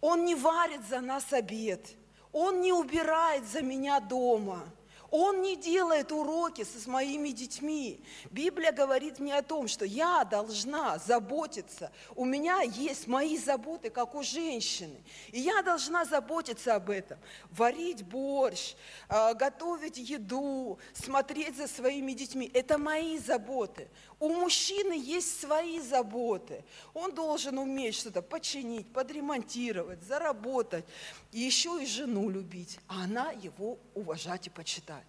Он 0.00 0.24
не 0.24 0.36
варит 0.36 0.86
за 0.88 1.00
нас 1.00 1.32
обед. 1.32 1.84
Он 2.32 2.60
не 2.60 2.72
убирает 2.72 3.44
за 3.44 3.60
меня 3.60 3.98
дома– 3.98 4.64
он 5.12 5.42
не 5.42 5.56
делает 5.56 6.10
уроки 6.10 6.64
с 6.64 6.86
моими 6.86 7.28
детьми. 7.28 8.02
Библия 8.30 8.72
говорит 8.72 9.18
мне 9.18 9.36
о 9.36 9.42
том, 9.42 9.68
что 9.68 9.84
я 9.84 10.24
должна 10.24 10.96
заботиться. 10.96 11.92
У 12.16 12.24
меня 12.24 12.62
есть 12.62 13.06
мои 13.06 13.36
заботы, 13.36 13.90
как 13.90 14.14
у 14.14 14.22
женщины. 14.22 15.04
И 15.30 15.38
я 15.38 15.60
должна 15.60 16.06
заботиться 16.06 16.74
об 16.74 16.88
этом. 16.88 17.18
Варить 17.50 18.02
борщ, 18.02 18.74
а, 19.06 19.34
готовить 19.34 19.98
еду, 19.98 20.78
смотреть 20.94 21.58
за 21.58 21.68
своими 21.68 22.12
детьми. 22.12 22.50
Это 22.54 22.78
мои 22.78 23.18
заботы. 23.18 23.88
У 24.22 24.28
мужчины 24.28 24.92
есть 24.92 25.40
свои 25.40 25.80
заботы. 25.80 26.62
Он 26.94 27.12
должен 27.12 27.58
уметь 27.58 27.96
что-то 27.96 28.22
починить, 28.22 28.86
подремонтировать, 28.92 30.00
заработать. 30.04 30.84
И 31.32 31.40
еще 31.40 31.82
и 31.82 31.86
жену 31.86 32.30
любить. 32.30 32.78
А 32.86 33.02
она 33.02 33.32
его 33.32 33.80
уважать 33.94 34.46
и 34.46 34.50
почитать. 34.50 35.02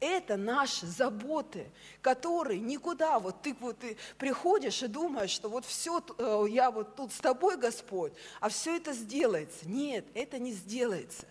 Это 0.00 0.38
наши 0.38 0.86
заботы, 0.86 1.70
которые 2.00 2.58
никуда, 2.58 3.18
вот 3.18 3.42
ты 3.42 3.54
вот 3.60 3.80
ты 3.80 3.98
приходишь 4.16 4.82
и 4.82 4.86
думаешь, 4.86 5.30
что 5.30 5.50
вот 5.50 5.66
все, 5.66 6.02
э, 6.16 6.46
я 6.48 6.70
вот 6.70 6.96
тут 6.96 7.12
с 7.12 7.18
тобой, 7.18 7.58
Господь, 7.58 8.14
а 8.40 8.48
все 8.48 8.76
это 8.76 8.94
сделается. 8.94 9.68
Нет, 9.68 10.06
это 10.14 10.38
не 10.38 10.52
сделается. 10.52 11.26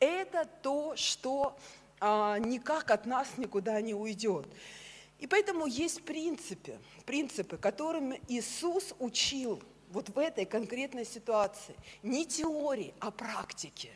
Это 0.00 0.48
то, 0.62 0.96
что 0.96 1.54
а, 2.00 2.38
никак 2.38 2.90
от 2.90 3.04
нас 3.04 3.28
никуда 3.36 3.78
не 3.82 3.92
уйдет. 3.92 4.46
И 5.18 5.26
поэтому 5.26 5.66
есть 5.66 6.04
принципы, 6.04 6.78
принципы, 7.04 7.56
которыми 7.56 8.20
Иисус 8.28 8.94
учил 8.98 9.60
вот 9.90 10.10
в 10.10 10.18
этой 10.18 10.44
конкретной 10.44 11.04
ситуации. 11.04 11.74
Не 12.02 12.26
теории, 12.26 12.94
а 13.00 13.10
практики. 13.10 13.90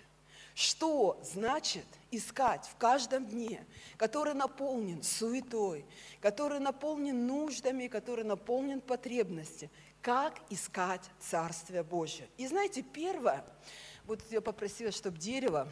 Что 0.55 1.19
значит 1.23 1.86
искать 2.11 2.66
в 2.66 2.77
каждом 2.77 3.27
дне, 3.27 3.65
который 3.97 4.35
наполнен 4.35 5.03
суетой, 5.03 5.86
который 6.20 6.61
наполнен 6.61 7.27
нуждами, 7.27 7.86
который 7.86 8.24
наполнен 8.24 8.81
потребностями, 8.81 9.70
как 10.03 10.40
искать 10.51 11.09
Царствие 11.20 11.82
Божье. 11.82 12.28
И 12.36 12.47
знаете, 12.47 12.82
первое, 12.82 13.44
вот 14.05 14.20
я 14.31 14.43
попросила, 14.43 14.90
чтобы 14.90 15.16
дерево 15.16 15.69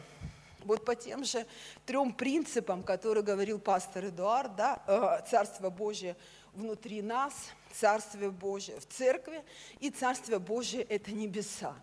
вот 0.65 0.85
по 0.85 0.95
тем 0.95 1.23
же 1.23 1.45
трем 1.85 2.13
принципам, 2.13 2.83
которые 2.83 3.23
говорил 3.23 3.59
пастор 3.59 4.05
Эдуард, 4.05 4.55
да, 4.55 4.81
э, 4.87 5.29
Царство 5.29 5.69
Божие 5.69 6.15
внутри 6.53 7.01
нас, 7.01 7.33
Царствие 7.73 8.31
Божие 8.31 8.79
в 8.79 8.85
церкви 8.85 9.43
и 9.79 9.89
Царствие 9.89 10.39
Божие– 10.39 10.83
это 10.89 11.11
небеса. 11.11 11.75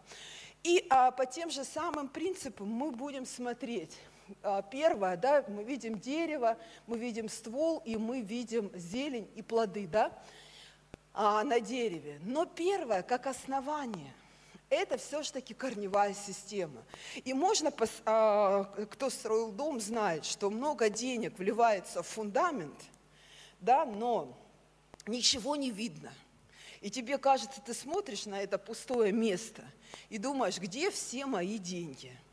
И 0.62 0.86
а, 0.90 1.10
по 1.10 1.24
тем 1.24 1.50
же 1.50 1.64
самым 1.64 2.08
принципам 2.08 2.68
мы 2.68 2.90
будем 2.90 3.24
смотреть. 3.24 3.98
А, 4.42 4.62
первое, 4.62 5.16
да, 5.16 5.44
мы 5.48 5.64
видим 5.64 5.98
дерево, 5.98 6.58
мы 6.86 6.98
видим 6.98 7.28
ствол, 7.28 7.82
и 7.84 7.96
мы 7.96 8.20
видим 8.20 8.70
зелень 8.74 9.30
и 9.34 9.42
плоды 9.42 9.86
да, 9.86 10.12
а, 11.14 11.42
на 11.44 11.60
дереве. 11.60 12.20
Но 12.22 12.44
первое, 12.44 13.02
как 13.02 13.26
основание– 13.26 14.12
это 14.70 14.98
все-таки 14.98 15.54
корневая 15.54 16.14
система. 16.14 16.82
И 17.24 17.32
можно, 17.32 17.72
а, 18.04 18.64
кто 18.90 19.10
строил 19.10 19.50
дом, 19.52 19.80
знает, 19.80 20.24
что 20.24 20.50
много 20.50 20.90
денег 20.90 21.38
вливается 21.38 22.02
в 22.02 22.06
фундамент, 22.06 22.80
да, 23.60 23.84
но 23.84 24.36
ничего 25.06 25.56
не 25.56 25.70
видно. 25.70 26.12
И 26.80 26.90
тебе 26.90 27.18
кажется, 27.18 27.60
ты 27.60 27.74
смотришь 27.74 28.26
на 28.26 28.40
это 28.40 28.56
пустое 28.58 29.12
место 29.12 29.64
и 30.10 30.18
думаешь, 30.18 30.58
где 30.58 30.90
все 30.90 31.26
мои 31.26 31.58
деньги– 31.58 32.12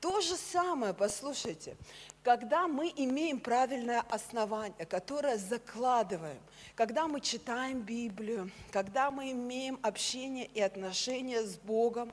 то 0.00 0.20
же 0.20 0.36
самое, 0.36 0.92
послушайте, 0.94 1.76
когда 2.22 2.66
мы 2.68 2.92
имеем 2.96 3.38
правильное 3.38 4.00
основание, 4.00 4.86
которое 4.86 5.36
закладываем, 5.36 6.40
когда 6.74 7.06
мы 7.06 7.20
читаем 7.20 7.80
Библию, 7.80 8.50
когда 8.70 9.10
мы 9.10 9.32
имеем 9.32 9.78
общение 9.82 10.46
и 10.46 10.60
отношения 10.60 11.42
с 11.42 11.56
Богом, 11.56 12.12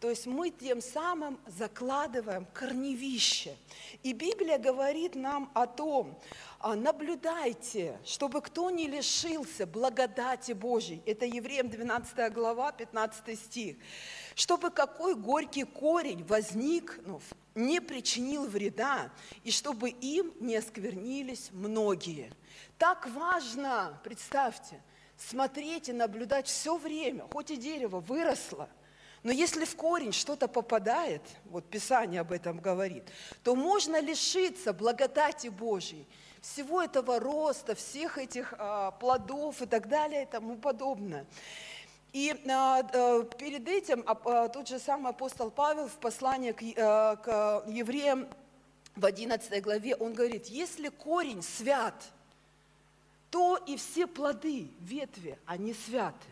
то 0.00 0.10
есть 0.10 0.26
мы 0.26 0.50
тем 0.50 0.82
самым 0.82 1.38
закладываем 1.46 2.46
корневище. 2.52 3.56
И 4.02 4.12
Библия 4.12 4.58
говорит 4.58 5.14
нам 5.14 5.50
о 5.54 5.66
том, 5.66 6.18
а, 6.58 6.74
наблюдайте, 6.74 7.98
чтобы 8.04 8.42
кто 8.42 8.70
не 8.70 8.88
лишился 8.88 9.66
благодати 9.66 10.52
Божьей. 10.52 11.02
Это 11.06 11.24
Евреям 11.24 11.70
12 11.70 12.30
глава, 12.30 12.72
15 12.72 13.38
стих 13.38 13.76
чтобы 14.36 14.70
какой 14.70 15.14
горький 15.14 15.64
корень 15.64 16.22
возникнув, 16.24 17.22
не 17.54 17.80
причинил 17.80 18.46
вреда, 18.46 19.10
и 19.44 19.50
чтобы 19.50 19.88
им 19.88 20.30
не 20.40 20.56
осквернились 20.56 21.48
многие. 21.52 22.30
Так 22.76 23.08
важно, 23.08 23.98
представьте, 24.04 24.82
смотреть 25.16 25.88
и 25.88 25.94
наблюдать 25.94 26.48
все 26.48 26.76
время, 26.76 27.24
хоть 27.32 27.50
и 27.50 27.56
дерево 27.56 28.00
выросло, 28.00 28.68
но 29.22 29.32
если 29.32 29.64
в 29.64 29.74
корень 29.74 30.12
что-то 30.12 30.48
попадает, 30.48 31.22
вот 31.46 31.64
Писание 31.70 32.20
об 32.20 32.30
этом 32.30 32.58
говорит, 32.58 33.04
то 33.42 33.56
можно 33.56 34.00
лишиться 34.00 34.74
благодати 34.74 35.48
Божьей, 35.48 36.06
всего 36.42 36.82
этого 36.82 37.18
роста, 37.18 37.74
всех 37.74 38.18
этих 38.18 38.54
а, 38.58 38.92
плодов 38.92 39.62
и 39.62 39.66
так 39.66 39.88
далее 39.88 40.24
и 40.24 40.26
тому 40.26 40.56
подобное. 40.56 41.26
И 42.16 42.34
а, 42.48 42.78
а, 42.80 43.24
перед 43.24 43.68
этим 43.68 44.02
а, 44.06 44.48
тот 44.48 44.66
же 44.66 44.78
самый 44.78 45.10
апостол 45.10 45.50
Павел 45.50 45.86
в 45.86 45.98
послании 45.98 46.52
к, 46.52 46.60
к 46.60 47.64
евреям 47.68 48.26
в 48.94 49.04
11 49.04 49.62
главе, 49.62 49.94
он 49.96 50.14
говорит, 50.14 50.46
если 50.46 50.88
корень 50.88 51.42
свят, 51.42 51.92
то 53.30 53.58
и 53.66 53.76
все 53.76 54.06
плоды, 54.06 54.70
ветви, 54.80 55.38
они 55.44 55.74
святы. 55.74 56.30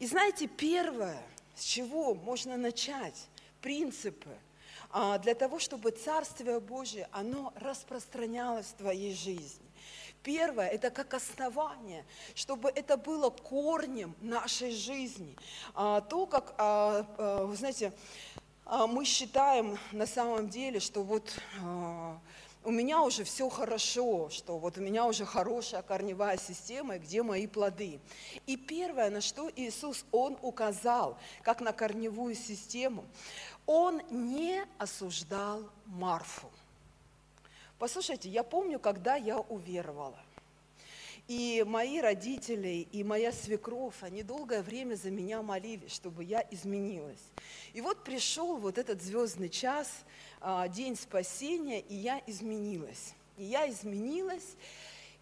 И 0.00 0.08
знаете, 0.08 0.48
первое, 0.48 1.22
с 1.54 1.62
чего 1.62 2.16
можно 2.16 2.56
начать, 2.56 3.28
принципы, 3.60 4.36
а, 4.90 5.18
для 5.18 5.36
того, 5.36 5.60
чтобы 5.60 5.92
Царствие 5.92 6.58
Божие, 6.58 7.08
оно 7.12 7.52
распространялось 7.54 8.66
в 8.66 8.74
твоей 8.74 9.14
жизни. 9.14 9.64
Первое– 10.22 10.68
это 10.68 10.90
как 10.90 11.14
основание, 11.14 12.04
чтобы 12.34 12.70
это 12.70 12.96
было 12.96 13.30
корнем 13.30 14.14
нашей 14.20 14.70
жизни. 14.70 15.36
А, 15.74 16.00
то, 16.00 16.26
как, 16.26 16.54
а, 16.58 17.06
а, 17.18 17.44
вы 17.44 17.56
знаете, 17.56 17.92
мы 18.88 19.04
считаем 19.04 19.76
на 19.90 20.06
самом 20.06 20.48
деле, 20.48 20.78
что 20.78 21.02
вот 21.02 21.36
у 22.64 22.70
меня 22.70 23.02
уже 23.02 23.24
все 23.24 23.48
хорошо, 23.48 24.30
что 24.30 24.58
вот 24.58 24.78
у 24.78 24.80
меня 24.80 25.04
уже 25.06 25.26
хорошая 25.26 25.82
корневая 25.82 26.38
система, 26.38 26.98
где 26.98 27.24
мои 27.24 27.48
плоды. 27.48 27.98
И 28.46 28.56
первое, 28.56 29.10
на 29.10 29.20
что 29.20 29.50
Иисус, 29.56 30.04
Он 30.12 30.38
указал, 30.42 31.18
как 31.42 31.60
на 31.60 31.72
корневую 31.72 32.36
систему, 32.36 33.04
Он 33.66 34.00
не 34.10 34.64
осуждал 34.78 35.64
Марфу. 35.86 36.48
Послушайте, 37.82 38.28
я 38.28 38.44
помню, 38.44 38.78
когда 38.78 39.16
я 39.16 39.40
уверовала. 39.40 40.20
И 41.26 41.64
мои 41.66 42.00
родители, 42.00 42.86
и 42.92 43.02
моя 43.02 43.32
свекровь, 43.32 43.96
они 44.02 44.22
долгое 44.22 44.62
время 44.62 44.94
за 44.94 45.10
меня 45.10 45.42
молились, 45.42 45.90
чтобы 45.90 46.22
я 46.22 46.46
изменилась. 46.52 47.18
И 47.72 47.80
вот 47.80 48.04
пришел 48.04 48.56
вот 48.58 48.78
этот 48.78 49.02
звездный 49.02 49.48
час, 49.48 50.04
а, 50.40 50.68
день 50.68 50.94
спасения, 50.94 51.80
и 51.80 51.96
я 51.96 52.22
изменилась. 52.24 53.14
И 53.36 53.46
я 53.46 53.68
изменилась, 53.68 54.54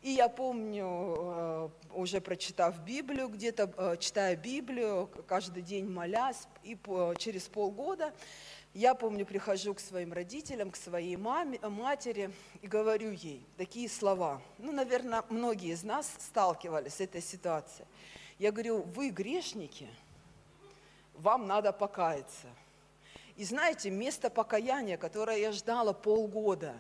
и 0.03 0.11
я 0.11 0.29
помню, 0.29 0.85
а, 0.87 1.71
уже 1.95 2.21
прочитав 2.21 2.79
Библию, 2.85 3.29
где-то 3.29 3.73
а, 3.79 3.97
читая 3.97 4.37
Библию, 4.37 5.09
каждый 5.27 5.63
день 5.63 5.89
молясь, 5.89 6.47
и 6.63 6.77
через 7.17 7.49
полгода 7.49 8.13
я 8.75 8.95
помню, 8.95 9.27
прихожу 9.27 9.75
к 9.75 9.81
своим 9.81 10.13
родителям, 10.13 10.71
к 10.71 10.77
своей 10.77 11.17
маме, 11.17 11.59
матери 11.61 12.31
и 12.63 12.69
говорю 12.69 13.11
ей 13.11 13.45
такие 13.57 13.89
слова. 13.89 14.41
Ну, 14.59 14.71
наверное, 14.71 15.25
многие 15.29 15.73
из 15.73 15.83
нас 15.83 16.11
сталкивались 16.19 16.95
с 16.95 17.01
этой 17.01 17.21
ситуацией. 17.21 17.87
Я 18.39 18.53
говорю, 18.53 18.83
вы 18.83 19.11
грешники, 19.11 19.89
вам 21.15 21.47
надо 21.47 21.73
покаяться. 21.73 22.47
И 23.37 23.45
знаете, 23.45 23.91
место 23.91 24.31
покаяния, 24.31 24.97
которое 24.97 25.39
я 25.39 25.53
ждала 25.53 25.93
полгода, 25.93 26.75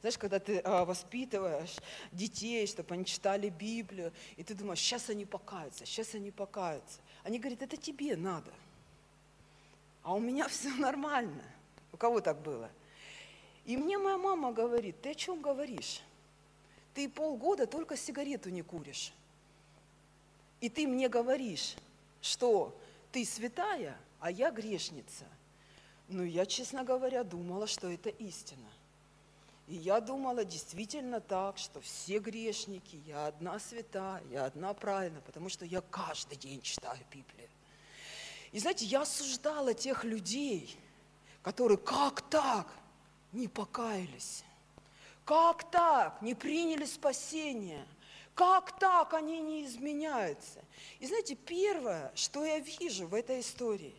Знаешь, 0.00 0.18
когда 0.18 0.40
ты 0.40 0.58
а, 0.58 0.84
воспитываешь 0.84 1.76
детей, 2.10 2.66
чтобы 2.66 2.94
они 2.94 3.04
читали 3.04 3.50
Библию, 3.50 4.12
и 4.36 4.42
ты 4.42 4.52
думаешь, 4.52 4.80
сейчас 4.80 5.08
они 5.10 5.24
покаются, 5.24 5.86
сейчас 5.86 6.14
они 6.14 6.32
покаются. 6.32 6.98
Они 7.22 7.38
говорят, 7.38 7.62
это 7.62 7.76
тебе 7.76 8.16
надо. 8.16 8.50
А 10.02 10.14
у 10.14 10.20
меня 10.20 10.48
все 10.48 10.70
нормально. 10.74 11.44
У 11.92 11.96
кого 11.96 12.20
так 12.20 12.40
было? 12.40 12.70
И 13.64 13.76
мне 13.76 13.98
моя 13.98 14.18
мама 14.18 14.52
говорит, 14.52 15.00
ты 15.02 15.10
о 15.10 15.14
чем 15.14 15.40
говоришь? 15.40 16.02
Ты 16.94 17.08
полгода 17.08 17.66
только 17.66 17.96
сигарету 17.96 18.50
не 18.50 18.62
куришь. 18.62 19.12
И 20.60 20.68
ты 20.68 20.86
мне 20.86 21.08
говоришь, 21.08 21.76
что 22.20 22.76
ты 23.10 23.24
святая, 23.24 23.96
а 24.20 24.30
я 24.30 24.50
грешница. 24.50 25.24
Ну, 26.08 26.22
я, 26.22 26.44
честно 26.44 26.84
говоря, 26.84 27.24
думала, 27.24 27.66
что 27.66 27.88
это 27.88 28.10
истина. 28.10 28.68
И 29.68 29.74
я 29.74 30.00
думала 30.00 30.44
действительно 30.44 31.20
так, 31.20 31.56
что 31.56 31.80
все 31.80 32.18
грешники, 32.18 33.00
я 33.06 33.28
одна 33.28 33.58
святая, 33.58 34.22
я 34.30 34.44
одна 34.44 34.74
правильная, 34.74 35.22
потому 35.22 35.48
что 35.48 35.64
я 35.64 35.80
каждый 35.80 36.36
день 36.36 36.60
читаю 36.60 36.98
Библию. 37.10 37.48
И 38.52 38.58
знаете, 38.58 38.84
я 38.84 39.00
осуждала 39.00 39.74
тех 39.74 40.04
людей, 40.04 40.76
которые 41.42 41.78
как 41.78 42.20
так? 42.22 42.68
не 43.32 43.48
покаялись, 43.48 44.44
как 45.24 45.70
так? 45.70 46.20
не 46.20 46.34
приняли 46.34 46.84
спасение, 46.84 47.86
как 48.34 48.78
так 48.78 49.14
они 49.14 49.40
не 49.40 49.64
изменяются. 49.64 50.62
И 51.00 51.06
знаете, 51.06 51.34
первое, 51.34 52.12
что 52.14 52.44
я 52.44 52.58
вижу 52.58 53.06
в 53.06 53.14
этой 53.14 53.40
истории, 53.40 53.94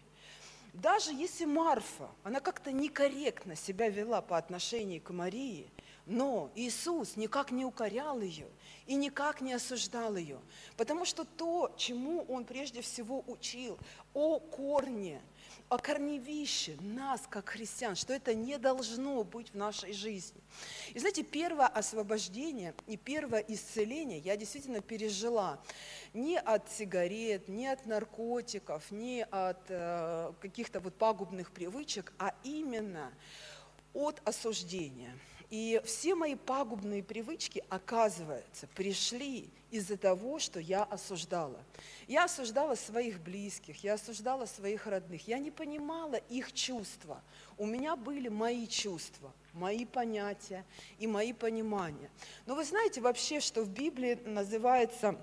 даже 0.73 1.11
если 1.11 1.45
Марфа, 1.45 2.09
она 2.23 2.39
как-то 2.39 2.71
некорректно 2.71 3.55
себя 3.55 3.89
вела 3.89 4.21
по 4.21 4.37
отношению 4.37 5.01
к 5.01 5.11
Марии, 5.11 5.67
но 6.05 6.51
Иисус 6.55 7.15
никак 7.15 7.51
не 7.51 7.65
укорял 7.65 8.19
ее 8.19 8.47
и 8.87 8.95
никак 8.95 9.39
не 9.39 9.53
осуждал 9.53 10.15
ее, 10.17 10.39
потому 10.75 11.05
что 11.05 11.23
то, 11.23 11.73
чему 11.77 12.25
Он 12.27 12.43
прежде 12.43 12.81
всего 12.81 13.23
учил, 13.27 13.77
о 14.13 14.39
корне, 14.39 15.21
о 15.69 15.77
корневище 15.77 16.77
нас, 16.81 17.21
как 17.29 17.49
христиан, 17.49 17.95
что 17.95 18.13
это 18.13 18.33
не 18.33 18.57
должно 18.57 19.23
быть 19.23 19.51
в 19.51 19.55
нашей 19.55 19.93
жизни. 19.93 20.41
И 20.93 20.99
знаете, 20.99 21.23
первое 21.23 21.67
освобождение 21.67 22.73
и 22.85 22.97
первое 22.97 23.39
исцеление 23.39 24.19
я 24.19 24.35
действительно 24.35 24.81
пережила 24.81 25.59
не 26.13 26.37
от 26.37 26.69
сигарет, 26.69 27.47
не 27.47 27.67
от 27.67 27.85
наркотиков, 27.85 28.91
не 28.91 29.23
от 29.23 29.61
э, 29.69 30.33
каких-то 30.41 30.81
вот 30.81 30.95
пагубных 30.95 31.51
привычек, 31.51 32.11
а 32.19 32.35
именно 32.43 33.13
от 33.93 34.21
осуждения– 34.27 35.17
и 35.53 35.79
все 35.85 36.15
мои 36.15 36.33
пагубные 36.33 37.03
привычки, 37.03 37.63
оказывается, 37.69 38.65
пришли 38.73 39.51
из-за 39.69 39.97
того, 39.97 40.39
что 40.39 40.59
я 40.59 40.81
осуждала. 40.81 41.63
Я 42.07 42.23
осуждала 42.23 42.73
своих 42.73 43.21
близких, 43.21 43.83
я 43.83 43.93
осуждала 43.93 44.47
своих 44.47 44.87
родных. 44.87 45.27
Я 45.27 45.37
не 45.37 45.51
понимала 45.51 46.15
их 46.15 46.53
чувства. 46.53 47.21
У 47.59 47.67
меня 47.67 47.95
были 47.95 48.29
мои 48.29 48.65
чувства, 48.65 49.31
мои 49.53 49.85
понятия 49.85 50.65
и 50.97 51.05
мои 51.05 51.33
понимания. 51.33 52.09
Но 52.47 52.55
вы 52.55 52.63
знаете 52.63 52.99
вообще, 52.99 53.39
что 53.39 53.61
в 53.61 53.69
Библии 53.69 54.17
называется 54.25 55.21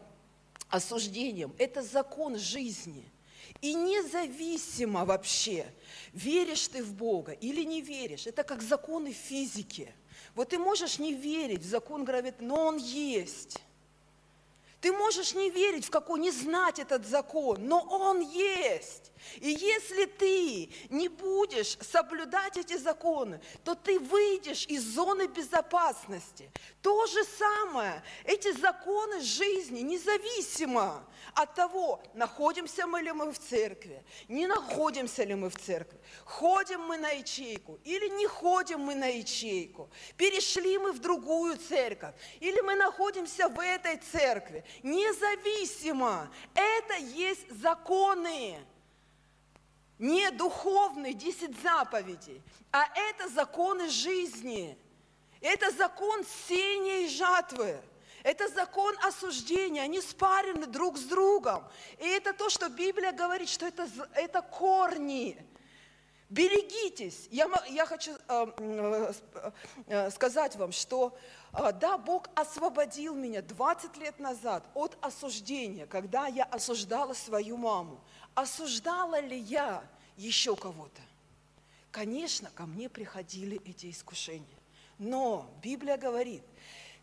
осуждением? 0.69 1.53
Это 1.59 1.83
закон 1.83 2.39
жизни– 2.39 3.05
и 3.63 3.75
независимо 3.75 5.05
вообще, 5.05 5.67
веришь 6.13 6.69
ты 6.69 6.83
в 6.85 6.95
Бога 6.95 7.33
или 7.33 7.63
не 7.65 7.83
веришь, 7.83 8.27
это 8.27 8.43
как 8.45 8.63
законы 8.63 9.13
физики. 9.13 9.93
Вот 10.41 10.49
ты 10.49 10.59
можешь 10.59 10.99
не 10.99 11.13
верить 11.13 11.61
в 11.61 11.69
закон 11.69 12.03
гравитации, 12.03 12.47
но 12.47 12.69
он 12.69 12.79
есть. 12.79 13.59
Ты 14.81 14.91
можешь 14.91 15.35
не 15.35 15.51
верить 15.51 15.85
в 15.85 15.91
какой, 15.91 16.19
не 16.19 16.31
знать 16.31 16.79
этот 16.79 17.07
закон, 17.07 17.59
но 17.61 17.83
он 17.83 18.21
есть. 18.21 19.10
И 19.37 19.51
если 19.51 20.07
ты 20.07 20.71
не 20.91 21.09
будешь 21.09 21.79
соблюдать 21.81 22.57
эти 22.57 22.77
законы, 22.77 23.41
то 23.65 23.75
ты 23.75 23.99
выйдешь 23.99 24.67
из 24.67 24.83
зоны 24.83 25.27
безопасности. 25.27 26.51
То 26.83 27.07
же 27.07 27.25
самое, 27.25 28.03
эти 28.25 28.53
законы 28.53 29.21
жизни, 29.21 29.81
независимо 29.81 31.05
от 31.35 31.55
того, 31.55 32.03
находимся 32.15 32.87
мы 32.87 33.03
ли 33.03 33.13
мы 33.13 33.33
в 33.33 33.39
церкви, 33.39 34.03
не 34.29 34.47
находимся 34.47 35.25
ли 35.25 35.35
мы 35.35 35.51
в 35.51 35.57
церкви, 35.57 35.99
ходим 36.25 36.81
мы 36.83 36.97
на 36.97 37.11
ячейку 37.11 37.79
или 37.85 38.09
не 38.09 38.27
ходим 38.27 38.81
мы 38.81 38.95
на 38.95 39.07
ячейку, 39.07 39.91
перешли 40.17 40.79
мы 40.79 40.93
в 40.93 40.99
другую 41.01 41.57
церковь 41.57 42.15
или 42.41 42.61
мы 42.61 42.75
находимся 42.75 43.49
в 43.49 43.61
этой 43.61 43.97
церкви, 43.97 44.65
независимо, 44.83 46.31
это 46.55 46.97
есть 46.97 47.51
законы 47.51 48.59
не 50.01 50.31
духовные 50.31 51.13
десять 51.13 51.61
заповедей, 51.61 52.43
а 52.73 52.85
это 52.97 53.29
законы 53.29 53.89
жизни. 53.89 54.77
Это 55.41 55.71
закон 55.71 56.25
сеяния 56.49 57.07
и 57.07 57.09
жатвы. 57.09 57.81
Это 58.23 58.49
закон 58.49 58.95
осуждения, 59.03 59.83
они 59.83 60.01
спарены 60.01 60.67
друг 60.67 60.99
с 60.99 61.05
другом. 61.05 61.65
И 61.99 62.07
это 62.07 62.33
то, 62.35 62.51
что 62.51 62.69
Библия 62.69 63.13
говорит, 63.13 63.49
что 63.49 63.67
это, 63.67 63.89
это 64.15 64.43
корни. 64.43 65.39
Берегитесь. 66.29 67.27
Я, 67.33 67.51
я 67.69 67.87
хочу 67.87 68.13
э, 68.29 68.47
э, 68.59 69.13
э, 69.87 70.11
сказать 70.11 70.55
вам, 70.55 70.71
что 70.71 71.17
э, 71.53 71.73
да, 71.73 71.99
Бог 71.99 72.29
освободил 72.37 73.17
меня 73.17 73.43
20 73.43 73.97
лет 73.97 74.21
назад 74.21 74.65
от 74.75 74.97
осуждения, 75.01 75.87
когда 75.87 76.29
я 76.29 76.45
осуждала 76.45 77.15
свою 77.15 77.57
маму. 77.57 78.01
Осуждала 78.41 79.21
ли 79.21 79.39
я 79.39 79.85
еще 80.17 80.57
кого-то? 80.57 81.03
Конечно, 81.91 82.51
ко 82.55 82.65
мне 82.65 82.89
приходили 82.89 83.61
эти 83.67 83.91
искушения. 83.91 84.57
Но 84.99 85.53
Библия 85.63 85.99
говорит, 85.99 86.43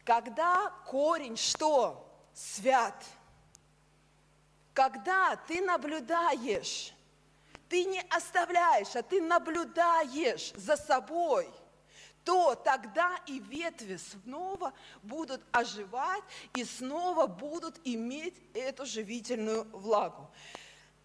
когда 0.04 0.72
корень 0.88 1.38
что? 1.38 2.12
Свят. 2.34 3.06
Когда 4.74 5.36
ты 5.48 5.62
наблюдаешь, 5.62 6.92
ты 7.70 7.86
не 7.86 8.02
оставляешь, 8.10 8.96
а 8.96 9.04
ты 9.04 9.22
наблюдаешь 9.22 10.54
за 10.56 10.76
собой, 10.76 11.48
то 12.24 12.56
тогда 12.56 13.16
и 13.28 13.38
ветви 13.38 13.98
снова 13.98 14.74
будут 15.04 15.42
оживать 15.52 16.24
и 16.56 16.66
снова 16.66 17.28
будут 17.28 17.80
иметь 17.84 18.34
эту 18.56 18.88
живительную 18.88 19.66
влагу. 19.66 20.32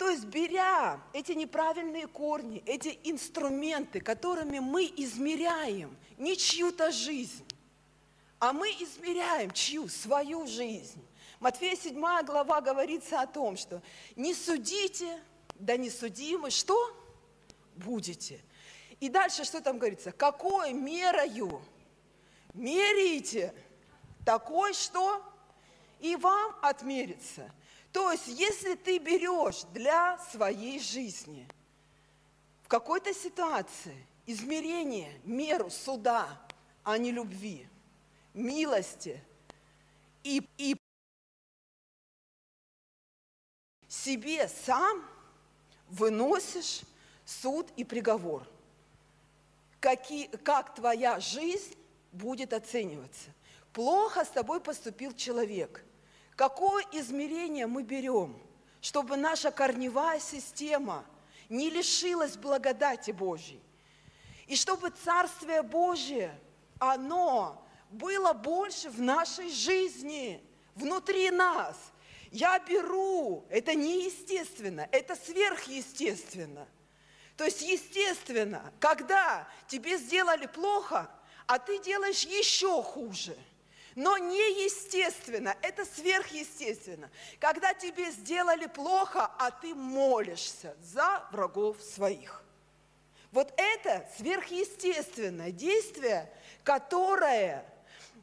То 0.03 0.11
есть, 0.11 0.24
беря 0.24 1.01
эти 1.12 1.31
неправильные 1.31 2.09
корни, 2.09 2.61
эти 2.66 2.99
инструменты, 3.05 4.01
которыми 4.01 4.59
мы 4.59 4.93
измеряем 4.97 5.97
не 6.19 6.37
чью-то 6.37 6.91
жизнь, 6.91 7.47
а 8.41 8.53
мы 8.53 8.70
измеряем 8.70 9.53
чью? 9.53 9.89
Свою 9.89 10.49
жизнь. 10.49 11.07
Матфея 11.39 11.77
7 11.77 12.01
глава 12.24 12.61
говорится 12.61 13.20
о 13.20 13.29
том, 13.29 13.57
что 13.57 13.81
не 14.16 14.35
судите, 14.35 15.23
да 15.55 15.77
не 15.77 15.89
судимы, 15.89 16.51
что? 16.51 16.77
Будете. 17.77 18.41
И 18.99 19.09
дальше 19.09 19.45
что 19.45 19.61
там 19.61 19.79
говорится? 19.79 20.11
Какой 20.11 20.73
мерою 20.73 21.62
меряете, 22.55 23.55
такой 24.27 24.74
что? 24.74 25.23
И 26.01 26.16
вам 26.16 26.57
отмерится. 26.61 27.53
То 27.93 28.10
есть, 28.10 28.27
если 28.28 28.74
ты 28.74 28.98
берешь 28.98 29.64
для 29.74 30.19
своей 30.31 30.81
жизни 30.81 31.47
в 32.62 32.69
какой-то 32.69 33.12
ситуации 33.12 34.06
измерение, 34.27 35.20
меру 35.24 35.69
суда, 35.70 36.27
а 36.82 36.97
не 36.97 37.12
любви, 37.12 37.69
милости 38.32 39.23
и, 40.24 40.48
и 40.56 40.77
себе 43.89 44.48
сам 44.48 45.05
выносишь 45.89 46.81
суд 47.27 47.69
и 47.77 47.85
приговор. 47.85 48.48
Какие, 49.81 50.28
как 50.28 50.74
твоя 50.74 51.20
жизнь 51.20 51.77
будет 52.12 52.52
оцениваться. 52.52 53.31
Плохо 53.73 54.24
с 54.24 54.28
тобой 54.28 54.60
поступил 54.60 55.12
человек. 55.12 55.85
Какое 56.36 56.84
измерение 56.92 57.66
мы 57.66 57.82
берем, 57.82 58.40
чтобы 58.80 59.16
наша 59.16 59.50
корневая 59.50 60.18
система 60.18 61.04
не 61.48 61.70
лишилась 61.70 62.36
благодати 62.36 63.10
Божьей? 63.10 63.60
И 64.46 64.56
чтобы 64.56 64.90
Царствие 64.90 65.62
Божие, 65.62 66.38
оно 66.78 67.66
было 67.90 68.32
больше 68.32 68.90
в 68.90 69.00
нашей 69.00 69.50
жизни, 69.50 70.42
внутри 70.74 71.30
нас. 71.30 71.76
Я 72.30 72.59
беру, 72.59 73.44
это 73.50 73.74
неестественно, 73.74 74.88
это 74.90 75.14
сверхъестественно. 75.14 76.66
То 77.36 77.44
есть, 77.44 77.62
естественно, 77.62 78.72
когда 78.80 79.46
тебе 79.68 79.98
сделали 79.98 80.46
плохо, 80.46 81.10
а 81.46 81.59
ты 81.59 81.78
делаешь 81.82 82.22
еще 82.22 82.82
хуже. 82.82 83.36
Но 83.94 84.16
неестественно, 84.16 85.55
это 85.60 85.85
сверхъестественно. 85.85 87.10
Когда 87.39 87.74
тебе 87.74 88.10
сделали 88.10 88.66
плохо, 88.66 89.31
а 89.39 89.51
ты 89.51 89.74
молишься 89.74 90.74
за 90.82 91.27
врагов 91.31 91.81
своих. 91.82 92.43
Вот 93.32 93.52
это 93.56 94.06
сверхъестественное 94.16 95.52
действие, 95.52 96.31
которое 96.64 97.64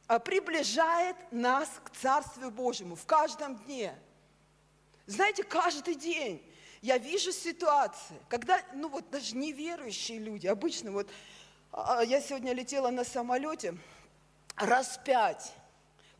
а, 0.07 0.19
приближает 0.19 1.15
нас 1.31 1.69
к 1.83 1.91
Царствию 1.91 2.51
Божьему 2.51 2.95
в 2.95 3.05
каждом 3.05 3.55
дне. 3.57 3.95
Знаете, 5.05 5.43
каждый 5.43 5.95
день 5.95 6.43
я 6.81 6.97
вижу 6.97 7.31
ситуации, 7.31 8.19
когда, 8.27 8.61
ну 8.73 8.89
вот 8.89 9.09
даже 9.09 9.35
неверующие 9.35 10.19
люди, 10.19 10.47
обычно 10.47 10.91
вот, 10.91 11.09
а, 11.71 12.03
я 12.03 12.21
сегодня 12.21 12.53
летела 12.53 12.89
на 12.89 13.03
самолете, 13.03 13.75
раз 14.55 14.99
пять 15.03 15.53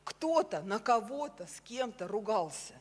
кто-то 0.04 0.62
на 0.62 0.80
кого-то 0.80 1.48
с 1.48 1.62
кем-то 1.62 2.08
ругался. 2.08 2.74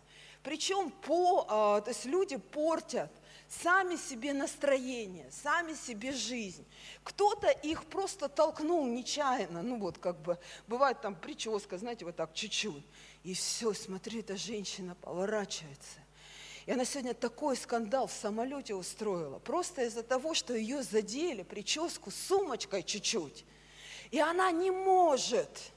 Причем 0.42 0.90
по, 0.90 1.46
а, 1.48 1.80
то 1.80 1.90
есть 1.90 2.04
люди 2.04 2.36
портят 2.36 3.10
сами 3.48 3.96
себе 3.96 4.32
настроение, 4.32 5.30
сами 5.30 5.74
себе 5.74 6.12
жизнь. 6.12 6.66
Кто-то 7.02 7.48
их 7.50 7.84
просто 7.86 8.28
толкнул 8.28 8.86
нечаянно, 8.86 9.62
ну 9.62 9.78
вот 9.78 9.98
как 9.98 10.20
бы, 10.20 10.38
бывает 10.66 11.00
там 11.00 11.14
прическа, 11.14 11.78
знаете, 11.78 12.04
вот 12.04 12.16
так 12.16 12.34
чуть-чуть. 12.34 12.84
И 13.24 13.34
все, 13.34 13.72
смотри, 13.72 14.20
эта 14.20 14.36
женщина 14.36 14.94
поворачивается. 14.94 16.00
И 16.66 16.70
она 16.70 16.84
сегодня 16.84 17.14
такой 17.14 17.56
скандал 17.56 18.06
в 18.08 18.12
самолете 18.12 18.74
устроила, 18.74 19.38
просто 19.38 19.84
из-за 19.84 20.02
того, 20.02 20.34
что 20.34 20.54
ее 20.54 20.82
задели 20.82 21.42
прическу 21.42 22.10
сумочкой 22.10 22.82
чуть-чуть. 22.82 23.46
И 24.10 24.20
она 24.20 24.50
не 24.50 24.70
может 24.70 25.72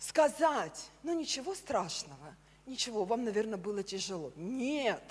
сказать, 0.00 0.90
ну 1.04 1.14
ничего 1.14 1.54
страшного, 1.54 2.34
ничего, 2.66 3.04
вам, 3.04 3.24
наверное, 3.24 3.58
было 3.58 3.84
тяжело. 3.84 4.32
Нет, 4.34 5.04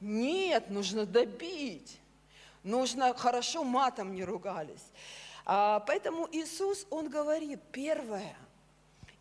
нет, 0.00 0.70
нужно 0.70 1.04
добить. 1.04 1.98
Нужно 2.62 3.14
хорошо 3.14 3.64
матом 3.64 4.14
не 4.14 4.24
ругались. 4.24 4.84
А, 5.44 5.80
поэтому 5.80 6.28
Иисус, 6.30 6.86
Он 6.90 7.08
говорит, 7.08 7.60
первое, 7.72 8.36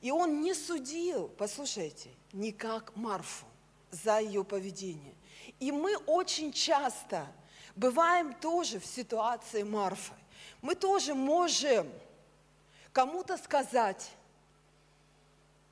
и 0.01 0.11
Он 0.11 0.41
не 0.41 0.53
судил, 0.53 1.29
послушайте, 1.37 2.09
никак 2.33 2.95
Марфу 2.95 3.45
за 3.91 4.19
ее 4.19 4.43
поведение. 4.43 5.15
И 5.59 5.71
мы 5.71 5.95
очень 6.05 6.51
часто 6.51 7.27
бываем 7.75 8.33
тоже 8.33 8.79
в 8.79 8.85
ситуации 8.85 9.63
Марфы. 9.63 10.13
Мы 10.61 10.75
тоже 10.75 11.15
можем 11.15 11.89
кому-то 12.91 13.37
сказать 13.37 14.11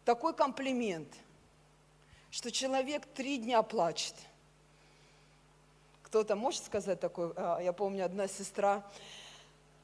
такой 0.07 0.33
комплимент, 0.33 1.13
что 2.31 2.49
человек 2.49 3.05
три 3.13 3.37
дня 3.37 3.61
плачет– 3.61 4.15
кто-то 6.07 6.37
может 6.37 6.63
сказать 6.63 7.01
такое? 7.01 7.33
А, 7.35 7.59
я 7.59 7.73
помню, 7.73 8.05
одна 8.05 8.29
сестра 8.29 8.89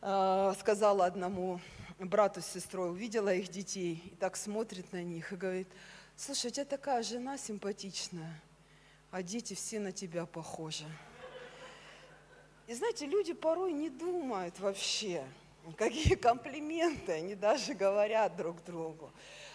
а, 0.01 0.53
сказала 0.57 1.05
одному 1.05 1.59
брату 1.99 2.41
с 2.41 2.45
сестрой, 2.45 2.91
увидела 2.91 3.33
их 3.33 3.49
детей, 3.49 4.01
и 4.05 4.15
так 4.15 4.37
смотрит 4.37 4.93
на 4.93 5.03
них 5.03 5.33
и 5.33 5.35
говорит, 5.35 5.67
слушай, 6.15 6.47
у 6.47 6.49
тебя 6.51 6.63
такая 6.63 7.03
жена 7.03 7.37
симпатичная, 7.37 8.39
а 9.11 9.21
дети 9.21 9.53
все 9.53 9.81
на 9.81 9.91
тебя 9.91 10.25
похожи. 10.25 10.85
И 12.67 12.73
знаете, 12.73 13.05
люди 13.05 13.33
порой 13.33 13.73
не 13.73 13.89
думают 13.89 14.57
вообще, 14.61 15.25
какие 15.77 16.15
комплименты 16.15 17.11
они 17.11 17.35
даже 17.35 17.73
говорят 17.73 18.37
друг 18.37 18.63
другу. 18.63 19.11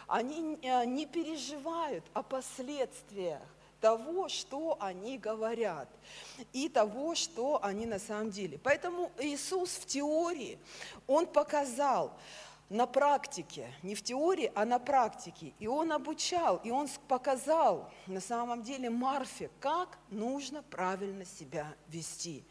Они 0.09 0.59
а, 0.65 0.85
не 0.85 1.07
переживают 1.07 2.05
о 2.15 2.23
последствиях 2.23 3.43
того, 3.81 4.29
что 4.29 4.77
они 4.81 5.19
говорят, 5.19 5.89
и 6.53 6.69
того, 6.69 7.15
что 7.15 7.61
они 7.63 7.87
на 7.87 7.99
самом 7.99 8.31
деле. 8.31 8.59
Поэтому 8.59 9.13
Иисус 9.19 9.71
в 9.71 9.87
теории, 9.87 10.59
Он 11.07 11.27
показал, 11.27 12.13
на 12.71 12.87
практике, 12.87 13.73
не 13.83 13.95
в 13.95 14.03
теории, 14.03 14.53
а 14.55 14.65
на 14.65 14.79
практике. 14.79 15.55
И 15.59 15.67
он 15.67 15.91
обучал, 15.93 16.61
и 16.65 16.71
он 16.71 16.89
показал 17.09 17.91
на 18.07 18.21
самом 18.21 18.63
деле 18.63 18.91
Марфе, 18.91 19.51
как 19.59 19.99
нужно 20.11 20.63
правильно 20.63 21.25
себя 21.25 21.75
вести. 21.89 22.45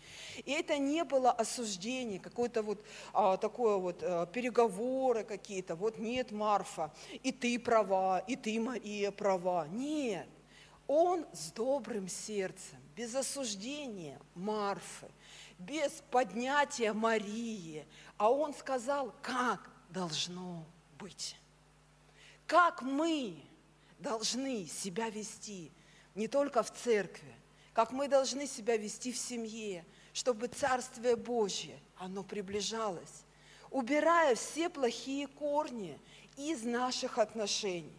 И 0.44 0.52
это 0.52 0.78
не 0.78 1.04
было 1.04 1.32
осуждение, 1.32 2.20
какое-то 2.20 2.64
вот 2.64 2.84
а, 3.14 3.38
такое 3.38 3.78
вот 3.78 4.02
а, 4.02 4.26
переговоры 4.26 5.24
какие-то. 5.24 5.76
Вот 5.76 6.00
нет, 6.00 6.32
Марфа, 6.32 6.92
и 7.22 7.32
ты 7.32 7.60
права, 7.60 8.20
и 8.20 8.36
ты, 8.36 8.60
Мария, 8.60 9.12
права. 9.12 9.68
Нет. 9.68 10.28
Он 10.88 11.26
с 11.34 11.52
добрым 11.52 12.08
сердцем, 12.08 12.80
без 12.96 13.14
осуждения 13.14 14.20
Марфы, 14.34 15.08
без 15.60 16.02
поднятия 16.10 16.94
Марии, 16.94 17.86
а 18.18 18.32
он 18.32 18.54
сказал, 18.54 19.14
как 19.22 19.70
должно 19.90 20.64
быть. 20.98 21.36
Как 22.46 22.82
мы 22.82 23.36
должны 24.00 24.66
себя 24.68 25.10
вести 25.10 25.72
не 26.16 26.28
только 26.28 26.64
в 26.64 26.74
церкви, 26.74 27.36
как 27.74 27.92
мы 27.92 28.08
должны 28.08 28.48
себя 28.48 28.78
вести 28.78 29.12
в 29.12 29.18
семье, 29.18 29.86
чтобы 30.14 30.48
Царствие 30.48 31.16
Божье, 31.16 31.80
оно 31.98 32.24
приближалось, 32.24 33.24
убирая 33.70 34.36
все 34.36 34.70
плохие 34.70 35.28
корни 35.28 36.00
из 36.38 36.64
наших 36.64 37.18
отношений. 37.18 37.94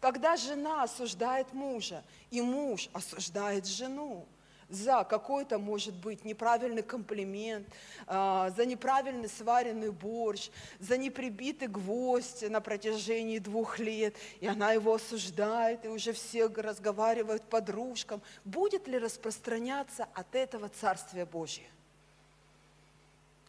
Когда 0.00 0.36
жена 0.36 0.82
осуждает 0.82 1.52
мужа, 1.52 2.04
и 2.30 2.40
муж 2.42 2.88
осуждает 2.92 3.66
жену 3.66 4.26
за 4.68 5.04
какой-то, 5.04 5.58
может 5.58 5.94
быть, 5.94 6.24
неправильный 6.24 6.82
комплимент, 6.82 7.68
а, 8.06 8.50
за 8.50 8.66
неправильный 8.66 9.28
сваренный 9.28 9.90
борщ, 9.90 10.50
за 10.80 10.96
неприбитый 10.96 11.68
гвоздь 11.68 12.48
на 12.48 12.60
протяжении 12.60 13.38
двух 13.38 13.78
лет, 13.78 14.16
и 14.40 14.46
она 14.46 14.72
его 14.72 14.94
осуждает, 14.94 15.84
и 15.84 15.88
уже 15.88 16.12
все 16.12 16.48
разговаривают 16.48 17.42
подружкам, 17.44 18.22
будет 18.44 18.88
ли 18.88 18.98
распространяться 18.98 20.08
от 20.14 20.34
этого 20.34 20.68
Царствие 20.68 21.26
Божье? 21.26 21.66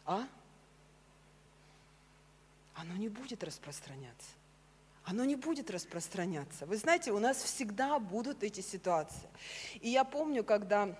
А? 0.04 0.22
Оно 2.74 2.94
не 2.96 3.08
будет 3.08 3.42
распространяться 3.42 4.35
оно 5.06 5.24
не 5.24 5.36
будет 5.36 5.70
распространяться. 5.70 6.66
Вы 6.66 6.76
знаете, 6.76 7.12
у 7.12 7.20
нас 7.20 7.36
всегда 7.36 7.98
будут 8.00 8.42
эти 8.42 8.60
ситуации. 8.60 9.28
И 9.80 9.88
я 9.88 10.02
помню, 10.02 10.42
когда 10.42 10.96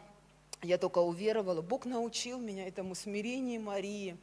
я 0.62 0.78
только 0.78 1.00
уверовала, 1.00 1.60
Бог 1.60 1.86
научил 1.86 2.38
меня 2.38 2.68
этому 2.68 2.94
смирению 2.94 3.62
Марии. 3.62 4.16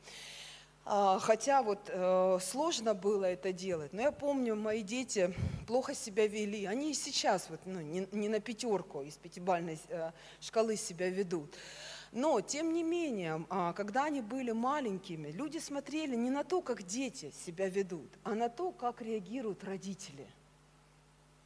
А, 0.85 1.19
хотя 1.19 1.61
вот 1.64 1.80
э, 1.88 2.39
сложно 2.41 2.93
было 2.93 3.26
это 3.26 3.51
делать, 3.51 3.93
но 3.93 4.01
я 4.01 4.11
помню, 4.11 4.55
мои 4.55 4.84
дети 4.84 5.34
плохо 5.68 5.93
себя 5.93 6.27
вели. 6.27 6.65
Они 6.65 6.91
и 6.91 6.93
сейчас 6.93 7.49
вот, 7.49 7.60
ну, 7.65 7.81
не, 7.81 8.07
не 8.14 8.30
на 8.30 8.39
пятерку 8.39 9.01
из 9.01 9.15
пятибальной 9.15 9.80
э, 9.89 10.11
шкалы 10.39 10.77
себя 10.77 11.10
ведут. 11.10 11.53
Но, 12.14 12.41
тем 12.41 12.73
не 12.73 12.84
менее, 12.84 13.44
а, 13.49 13.73
когда 13.73 14.03
они 14.03 14.22
были 14.22 14.52
маленькими, 14.52 15.30
люди 15.30 15.57
смотрели 15.57 16.15
не 16.15 16.30
на 16.30 16.44
то, 16.44 16.61
как 16.61 16.84
дети 16.84 17.34
себя 17.44 17.68
ведут, 17.68 18.07
а 18.23 18.35
на 18.35 18.49
то, 18.49 18.72
как 18.72 19.02
реагируют 19.02 19.64
родители. 19.64 20.27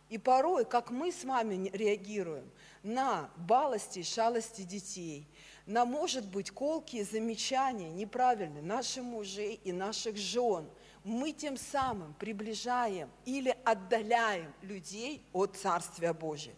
И 0.10 0.18
порой, 0.18 0.66
как 0.66 0.92
мы 0.92 1.14
с 1.14 1.24
вами 1.24 1.70
реагируем 1.72 2.50
на 2.84 3.30
балости 3.38 4.00
и 4.00 4.04
шалости 4.04 4.64
детей, 4.64 5.26
на, 5.66 5.86
может 5.86 6.28
быть, 6.28 6.52
колкие 6.52 7.06
замечания 7.06 7.90
неправильные 7.90 8.62
наших 8.62 9.04
мужей 9.04 9.62
и 9.64 9.72
наших 9.72 10.18
жен– 10.18 10.66
мы 11.08 11.32
тем 11.32 11.58
самым 11.58 12.14
приближаем 12.16 13.10
или 13.26 13.56
отдаляем 13.64 14.54
людей 14.62 15.24
от 15.34 15.56
Царствия 15.56 16.14
Божия. 16.14 16.54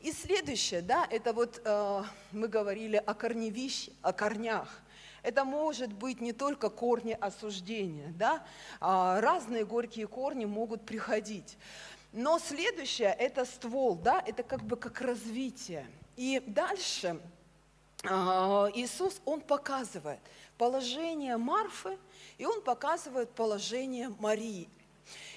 И 0.00 0.12
следующее, 0.12 0.82
да, 0.82 1.06
это 1.10 1.32
вот 1.32 1.60
э, 1.64 2.02
мы 2.32 2.48
говорили 2.48 2.96
о 2.96 3.14
корневище, 3.14 3.92
о 4.02 4.12
корнях. 4.12 4.82
Это 5.22 5.44
может 5.44 5.92
быть 5.92 6.20
не 6.20 6.32
только 6.32 6.70
корни 6.70 7.16
осуждения, 7.18 8.12
да, 8.16 8.46
а 8.80 9.20
разные 9.20 9.64
горькие 9.64 10.06
корни 10.06 10.44
могут 10.44 10.86
приходить. 10.86 11.58
Но 12.12 12.38
следующее– 12.38 13.14
это 13.18 13.44
ствол, 13.44 13.96
да, 13.96 14.22
это 14.24 14.42
как 14.42 14.62
бы 14.62 14.76
как 14.76 15.00
развитие. 15.00 15.86
И 16.16 16.42
дальше 16.46 17.20
Иисус, 18.04 19.20
Он 19.24 19.40
показывает 19.40 20.20
положение 20.56 21.36
Марфы– 21.36 21.98
и 22.38 22.46
он 22.46 22.62
показывает 22.62 23.30
положение 23.30 24.14
Марии. 24.20 24.68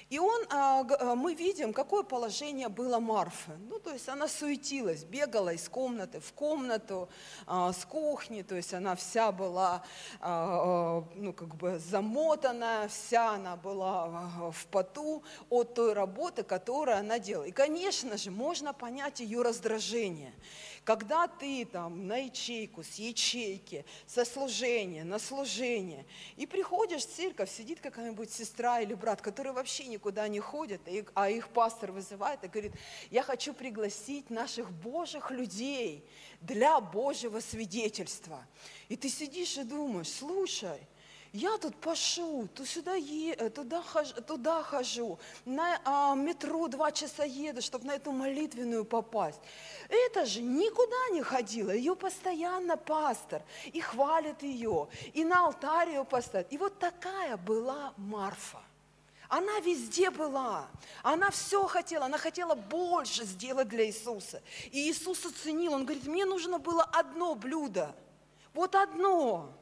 И 0.08 0.18
он, 0.18 0.44
а, 0.50 0.86
а, 1.00 1.14
мы 1.14 1.32
видим, 1.32 1.72
какое 1.72 2.02
положение 2.02 2.68
было 2.68 2.98
Марфы. 2.98 3.52
Ну, 3.70 3.78
то 3.78 3.90
есть 3.90 4.10
она 4.10 4.28
суетилась, 4.28 5.04
бегала 5.04 5.54
из 5.54 5.70
комнаты 5.70 6.20
в 6.20 6.34
комнату, 6.34 7.08
а, 7.46 7.72
с 7.72 7.86
кухни, 7.86 8.42
то 8.42 8.54
есть 8.54 8.74
она 8.74 8.94
вся 8.94 9.32
была, 9.32 9.82
а, 10.20 11.00
а, 11.00 11.04
ну, 11.14 11.32
как 11.32 11.56
бы 11.56 11.78
замотана, 11.78 12.88
вся 12.90 13.30
она 13.30 13.56
была 13.56 14.04
а, 14.04 14.50
в 14.50 14.66
поту 14.66 15.24
от 15.48 15.72
той 15.72 15.94
работы, 15.94 16.42
которую 16.42 16.98
она 16.98 17.18
делала. 17.18 17.44
И, 17.44 17.50
конечно 17.50 18.18
же, 18.18 18.30
можно 18.30 18.74
понять 18.74 19.20
ее 19.20 19.40
раздражение. 19.40 20.34
Когда 20.84 21.28
ты 21.28 21.64
там 21.64 22.08
на 22.08 22.16
ячейку, 22.24 22.82
с 22.82 22.96
ячейки, 22.96 23.84
со 24.06 24.24
служения 24.24 25.04
на 25.04 25.20
служение, 25.20 26.04
и 26.36 26.44
приходишь 26.44 27.06
в 27.06 27.14
церковь, 27.14 27.50
сидит 27.50 27.80
какая-нибудь 27.80 28.32
сестра 28.32 28.80
или 28.80 28.94
брат, 28.94 29.22
которые 29.22 29.52
вообще 29.52 29.86
никуда 29.86 30.26
не 30.26 30.40
ходят, 30.40 30.80
а 31.14 31.30
их 31.30 31.48
пастор 31.50 31.92
вызывает 31.92 32.42
и 32.42 32.48
говорит, 32.48 32.72
я 33.10 33.22
хочу 33.22 33.54
пригласить 33.54 34.28
наших 34.28 34.72
Божьих 34.72 35.30
людей 35.30 36.04
для 36.40 36.80
Божьего 36.80 37.38
свидетельства. 37.38 38.44
И 38.88 38.96
ты 38.96 39.08
сидишь 39.08 39.56
и 39.58 39.62
думаешь, 39.62 40.10
слушай, 40.10 40.80
я 41.32 41.56
тут 41.56 41.74
пашу, 41.76 42.46
то 42.54 42.66
сюда 42.66 42.94
е- 42.94 43.34
э, 43.34 43.48
туда, 43.48 43.82
хожу, 43.82 44.14
туда 44.20 44.62
хожу, 44.62 45.18
на 45.46 45.80
а, 45.84 46.14
метро 46.14 46.68
два 46.68 46.92
часа 46.92 47.24
еду, 47.24 47.62
чтобы 47.62 47.86
на 47.86 47.94
эту 47.94 48.12
молитвенную 48.12 48.84
попасть. 48.84 49.40
Это 49.88 50.26
же 50.26 50.42
никуда 50.42 51.08
не 51.12 51.22
ходила, 51.22 51.70
ее 51.70 51.96
постоянно 51.96 52.76
пастор, 52.76 53.42
и 53.72 53.80
хвалит 53.80 54.42
ее, 54.42 54.88
и 55.14 55.24
на 55.24 55.46
алтарь 55.46 55.88
ее 55.88 56.04
поставит. 56.04 56.52
И 56.52 56.58
вот 56.58 56.78
такая 56.78 57.38
была 57.38 57.94
Марфа. 57.96 58.60
Она 59.28 59.60
везде 59.60 60.10
была. 60.10 60.68
Она 61.02 61.30
все 61.30 61.66
хотела. 61.66 62.04
Она 62.04 62.18
хотела 62.18 62.54
больше 62.54 63.24
сделать 63.24 63.66
для 63.68 63.86
Иисуса. 63.86 64.42
И 64.70 64.90
Иисус 64.90 65.24
оценил. 65.24 65.72
Он 65.72 65.86
говорит, 65.86 66.06
мне 66.06 66.26
нужно 66.26 66.58
было 66.58 66.82
одно 66.82 67.34
блюдо. 67.34 67.96
Вот 68.52 68.74
одно. 68.74 69.54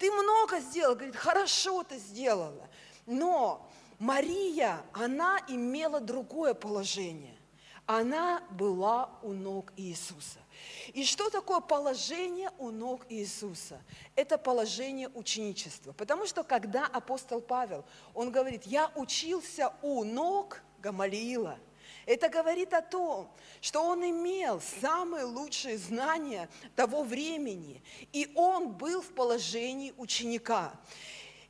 Ты 0.00 0.10
много 0.10 0.60
сделал, 0.60 0.94
говорит, 0.94 1.14
хорошо 1.14 1.82
ты 1.82 1.98
сделала. 1.98 2.66
Но 3.04 3.70
Мария, 3.98 4.82
она 4.94 5.38
имела 5.46 6.00
другое 6.00 6.54
положение. 6.54 7.36
Она 7.84 8.42
была 8.50 9.10
у 9.22 9.34
ног 9.34 9.74
Иисуса. 9.76 10.38
И 10.94 11.04
что 11.04 11.28
такое 11.28 11.60
положение 11.60 12.50
у 12.56 12.70
ног 12.70 13.04
Иисуса? 13.10 13.82
Это 14.16 14.38
положение 14.38 15.10
ученичества. 15.10 15.92
Потому 15.92 16.26
что 16.26 16.44
когда 16.44 16.86
апостол 16.86 17.42
Павел, 17.42 17.84
он 18.14 18.32
говорит, 18.32 18.64
я 18.64 18.90
учился 18.94 19.74
у 19.82 20.02
ног 20.04 20.62
Гамалиила– 20.80 21.58
это 22.10 22.28
говорит 22.28 22.74
о 22.74 22.82
том, 22.82 23.30
что 23.60 23.84
он 23.84 24.02
имел 24.02 24.60
самые 24.80 25.24
лучшие 25.24 25.78
знания 25.78 26.48
того 26.74 27.04
времени, 27.04 27.80
и 28.12 28.28
он 28.34 28.72
был 28.72 29.00
в 29.00 29.10
положении 29.12 29.94
ученика. 29.96 30.72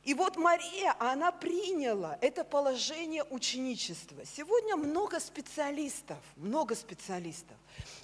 И 0.03 0.13
вот 0.13 0.35
Мария, 0.35 0.95
она 0.99 1.31
приняла 1.31 2.17
это 2.21 2.43
положение 2.43 3.23
ученичества. 3.23 4.23
Сегодня 4.23 4.75
много 4.75 5.19
специалистов, 5.19 6.17
много 6.35 6.75
специалистов, 6.75 7.57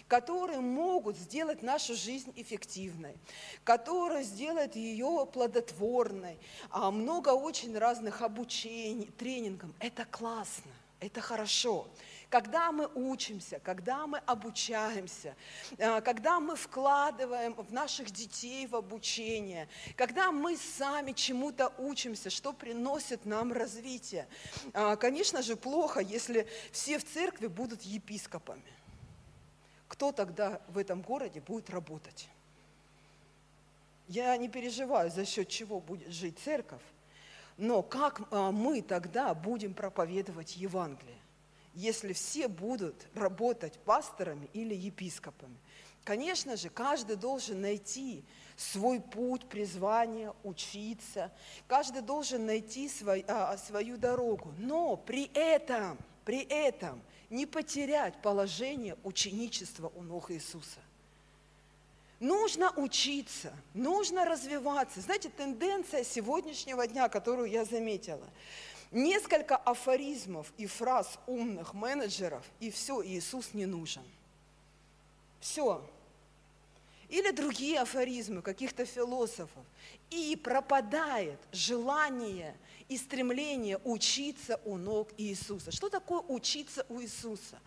которые 0.07 0.59
могут 0.59 1.15
сделать 1.15 1.61
нашу 1.61 1.95
жизнь 1.95 2.33
эффективной, 2.35 3.15
которые 3.63 4.23
сделают 4.23 4.75
ее 4.75 5.27
плодотворной. 5.31 6.39
А 6.71 6.89
много 6.89 7.29
очень 7.29 7.77
разных 7.77 8.23
обучений, 8.23 9.09
тренингов. 9.17 9.69
Это 9.79 10.05
классно, 10.05 10.71
это 10.99 11.21
хорошо. 11.21 11.87
Когда 12.29 12.73
мы 12.73 12.89
учимся, 12.93 13.59
когда 13.59 14.05
мы 14.05 14.17
обучаемся, 14.25 15.35
э, 15.77 16.01
когда 16.01 16.41
мы 16.41 16.57
вкладываем 16.57 17.53
в 17.53 17.71
наших 17.71 18.11
детей 18.11 18.67
в 18.67 18.75
обучение, 18.75 19.69
когда 19.95 20.31
мы 20.31 20.57
сами 20.57 21.13
чему-то 21.13 21.71
учимся, 21.77 22.29
что 22.29 22.51
приносит 22.51 23.25
нам 23.25 23.53
развитие. 23.53 24.27
А, 24.73 24.97
Конечно 24.97 25.41
же, 25.41 25.55
плохо, 25.55 26.01
если 26.01 26.47
все 26.71 26.99
в 26.99 27.05
церкви 27.05 27.47
будут 27.47 27.83
епископами. 27.83 28.61
Кто 29.87 30.11
тогда 30.11 30.61
в 30.67 30.77
этом 30.77 31.01
городе 31.01 31.39
будет 31.39 31.69
работать? 31.69 32.27
Я 34.09 34.35
не 34.35 34.49
переживаю, 34.49 35.09
за 35.11 35.25
счет 35.25 35.47
чего 35.47 35.79
будет 35.79 36.11
жить 36.11 36.37
церковь, 36.39 36.81
но 37.55 37.81
как 37.81 38.21
а, 38.31 38.51
мы 38.51 38.81
тогда 38.81 39.33
будем 39.33 39.73
проповедовать 39.73 40.57
Евангелие, 40.57 41.15
если 41.77 42.11
все 42.13 42.47
будут 42.47 42.95
работать 43.13 43.77
пасторами 43.85 44.49
или 44.53 44.73
епископами? 44.73 45.55
Конечно 46.03 46.55
же, 46.55 46.69
каждый 46.69 47.17
должен 47.17 47.61
найти 47.61 48.23
свой 48.55 48.99
путь, 48.99 49.47
призвание, 49.47 50.33
учиться. 50.43 51.31
Каждый 51.67 52.01
должен 52.01 52.45
найти 52.45 52.89
свой- 52.89 53.25
а, 53.27 53.57
свою 53.57 53.97
дорогу. 53.97 54.53
Но 54.57 54.95
при 54.97 55.29
этом, 55.33 55.97
при 56.25 56.41
этом 56.43 57.01
не 57.29 57.45
потерять 57.45 58.21
положение 58.21 58.97
ученичества 59.03 59.91
у 59.95 60.01
ног 60.01 60.31
Иисуса. 60.31 60.79
Нужно 62.19 62.71
учиться, 62.71 63.53
нужно 63.75 64.25
развиваться. 64.25 65.01
Знаете, 65.01 65.29
тенденция 65.29 66.03
сегодняшнего 66.03 66.87
дня, 66.87 67.09
которую 67.09 67.51
я 67.51 67.63
заметила, 67.63 68.25
несколько 68.91 69.55
афоризмов 69.55 70.51
и 70.57 70.65
фраз 70.65 71.19
умных 71.27 71.73
менеджеров, 71.73 72.45
и 72.59 72.71
все, 72.71 73.03
Иисус 73.03 73.53
не 73.53 73.65
нужен. 73.65 74.03
Все. 75.39 75.83
Или 77.09 77.31
другие 77.31 77.79
афоризмы 77.79 78.41
каких-то 78.41 78.85
философов. 78.85 79.63
И 80.09 80.35
пропадает 80.35 81.39
желание 81.51 82.55
и 82.89 82.97
стремление 82.97 83.79
учиться 83.83 84.59
у 84.65 84.77
ног 84.77 85.09
Иисуса. 85.17 85.71
Что 85.71 85.89
такое 85.89 86.21
учиться 86.21 86.85
у 86.89 87.01
Иисуса? 87.01 87.59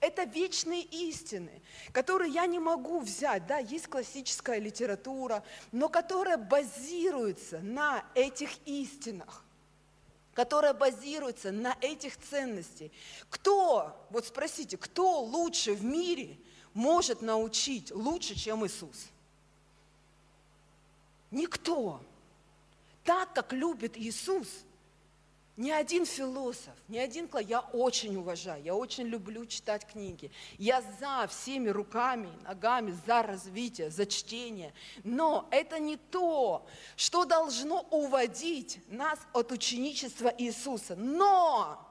Это 0.00 0.24
вечные 0.24 0.82
истины, 0.82 1.62
которые 1.92 2.32
я 2.32 2.46
не 2.46 2.58
могу 2.58 3.00
взять. 3.00 3.46
Да, 3.46 3.58
есть 3.58 3.86
классическая 3.86 4.58
литература, 4.58 5.42
но 5.70 5.88
которая 5.88 6.36
базируется 6.36 7.60
на 7.60 8.04
этих 8.14 8.50
истинах 8.66 9.44
которая 10.34 10.72
базируется 10.72 11.52
на 11.52 11.76
этих 11.80 12.16
ценностях. 12.18 12.90
Кто, 13.28 14.06
вот 14.10 14.26
спросите, 14.26 14.76
кто 14.76 15.20
лучше 15.20 15.74
в 15.74 15.84
мире 15.84 16.38
может 16.74 17.20
научить 17.20 17.90
лучше, 17.90 18.34
чем 18.34 18.66
Иисус? 18.66 19.08
Никто. 21.30 22.00
Так, 23.04 23.32
как 23.34 23.52
любит 23.52 23.96
Иисус, 23.96 24.48
ни 25.56 25.70
один 25.70 26.06
философ, 26.06 26.74
ни 26.88 26.96
один 26.96 27.28
класс, 27.28 27.44
я 27.46 27.60
очень 27.60 28.16
уважаю, 28.16 28.62
я 28.62 28.74
очень 28.74 29.04
люблю 29.04 29.44
читать 29.44 29.86
книги. 29.86 30.30
Я 30.58 30.82
за 30.98 31.26
всеми 31.28 31.68
руками, 31.68 32.30
ногами, 32.42 32.96
за 33.06 33.22
развитие, 33.22 33.90
за 33.90 34.06
чтение. 34.06 34.72
Но 35.04 35.46
это 35.50 35.78
не 35.78 35.96
то, 35.96 36.66
что 36.96 37.26
должно 37.26 37.82
уводить 37.90 38.80
нас 38.88 39.18
от 39.34 39.52
ученичества 39.52 40.32
Иисуса. 40.38 40.96
Но 40.96 41.86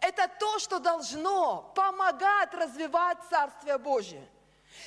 это 0.00 0.30
то, 0.40 0.58
что 0.58 0.78
должно 0.78 1.72
помогать 1.74 2.54
развивать 2.54 3.18
Царствие 3.28 3.76
Божие. 3.76 4.26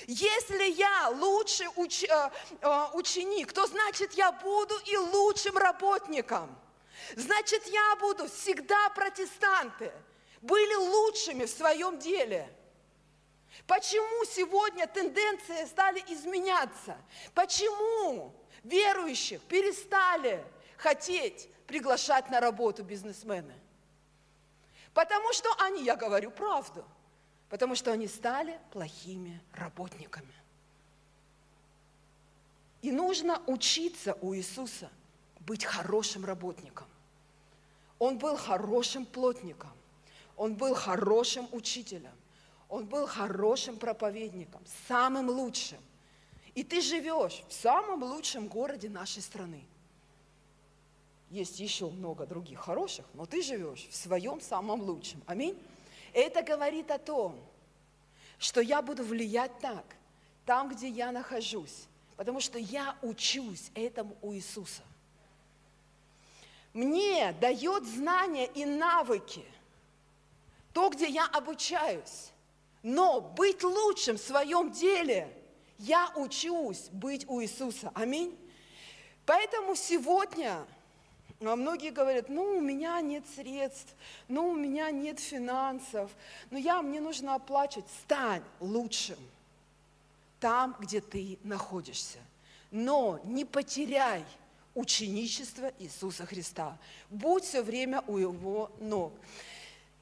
Если 0.07 0.72
я 0.72 1.10
лучший 1.10 1.68
уч- 1.76 2.07
э, 2.07 2.31
э, 2.61 2.86
ученик, 2.94 3.53
то 3.53 3.68
значит 3.68 4.14
я 4.14 4.31
буду 4.31 4.76
и 4.86 4.98
лучшим 4.98 5.57
работником. 5.57 6.56
Значит, 7.15 7.65
я 7.68 7.95
буду 7.98 8.27
всегда 8.27 8.90
протестанты 8.90 9.91
были 10.41 10.76
лучшими 10.76 11.45
в 11.45 11.49
своем 11.49 11.99
деле. 11.99 12.49
Почему 13.68 14.26
сегодня 14.26 14.88
тенденции 14.88 15.65
стали 15.65 15.99
изменяться? 16.07 16.98
Почему 17.34 18.34
верующих 18.64 19.41
перестали 19.41 20.44
хотеть 20.77 21.49
приглашать 21.68 22.30
на 22.30 22.40
работу 22.40 22.84
бизнесмены? 22.84 23.53
Потому 24.94 25.34
что 25.34 25.53
они, 25.60 25.84
я 25.84 25.95
говорю 25.95 26.31
правду, 26.31 26.86
потому 27.49 27.76
что 27.76 27.91
они 27.91 28.07
стали 28.07 28.60
плохими 28.72 29.41
работниками. 29.53 30.34
И 32.81 32.91
нужно 32.91 33.41
учиться 33.45 34.18
у 34.22 34.34
Иисуса 34.34 34.90
быть 35.40 35.65
хорошим 35.65 36.23
работником. 36.26 36.89
Он 37.99 38.17
был 38.17 38.38
хорошим 38.38 39.05
плотником, 39.05 39.71
он 40.38 40.55
был 40.55 40.73
хорошим 40.73 41.47
учителем, 41.51 42.13
он 42.69 42.85
был 42.85 43.05
хорошим 43.05 43.77
проповедником, 43.77 44.61
самым 44.88 45.30
лучшим. 45.30 45.80
И 46.55 46.63
ты 46.63 46.81
живешь 46.81 47.43
в 47.47 47.53
самом 47.53 48.03
лучшем 48.03 48.47
городе 48.47 48.89
нашей 48.89 49.21
страны. 49.21 49.63
есть 51.30 51.59
еще 51.59 51.89
много 51.89 52.26
других 52.26 52.59
хороших, 52.59 53.05
но 53.13 53.26
ты 53.26 53.43
живешь 53.43 53.88
в 53.89 53.95
своем 53.95 54.41
самом 54.41 54.81
лучшем. 54.81 55.21
Аминь. 55.27 55.57
Это 56.13 56.41
говорит 56.41 56.89
о 56.91 56.97
том, 56.97 57.39
что 58.39 58.61
я 58.61 58.81
буду 58.81 59.03
влиять 59.03 59.51
так, 59.59 59.85
там, 60.45 60.69
где 60.69 60.88
я 60.88 61.11
нахожусь, 61.11 61.85
потому 62.15 62.39
что 62.39 62.57
я 62.57 62.97
учусь 63.01 63.69
этому 63.76 64.17
у 64.21 64.34
Иисуса. 64.34 64.81
Мне 66.74 67.34
дает 67.40 67.86
знания 67.86 68.46
и 68.46 68.66
навыки 68.66 69.44
то, 70.74 70.90
где 70.90 71.08
я 71.08 71.26
обучаюсь. 71.26 72.32
Но 72.84 73.20
быть 73.22 73.64
лучшим 73.64 74.18
в 74.18 74.22
своем 74.22 74.72
деле 74.72 75.34
я 75.78 76.12
учусь 76.16 76.90
быть 76.91 77.28
у 77.28 77.41
Иисуса. 77.41 77.91
Аминь. 77.96 78.38
Поэтому 79.26 79.76
сегодня 79.76 80.66
а 81.41 81.56
многие 81.56 81.91
говорят, 81.91 82.28
ну, 82.28 82.58
у 82.58 82.60
меня 82.60 83.00
нет 83.00 83.24
средств, 83.34 83.96
ну, 84.28 84.50
у 84.50 84.56
меня 84.56 84.91
нет 84.91 85.22
финансов, 85.22 86.12
ну, 86.50 86.58
я, 86.58 86.82
мне 86.82 87.00
нужно 87.00 87.36
оплачивать. 87.36 87.88
Стань 88.04 88.44
лучшим 88.60 89.18
там, 90.40 90.76
где 90.80 91.02
ты 91.02 91.38
находишься. 91.44 92.20
Но 92.72 93.20
не 93.24 93.46
потеряй 93.46 94.26
ученичество 94.74 95.72
Иисуса 95.80 96.26
Христа. 96.26 96.78
Будь 97.10 97.44
все 97.44 97.62
время 97.62 98.04
у 98.08 98.18
Его 98.18 98.72
ног. 98.80 99.14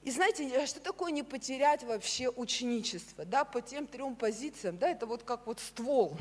И 0.03 0.11
знаете, 0.11 0.65
что 0.65 0.79
такое 0.79 1.11
не 1.11 1.23
потерять 1.23 1.83
вообще 1.83 2.29
ученичество? 2.29 3.25
Да, 3.25 3.43
по 3.43 3.61
тем 3.61 3.87
трем 3.87 4.15
позициям, 4.15 4.77
да, 4.77 4.89
это 4.89 5.05
вот 5.05 5.23
как 5.23 5.47
вот 5.47 5.59
ствол 5.59 6.17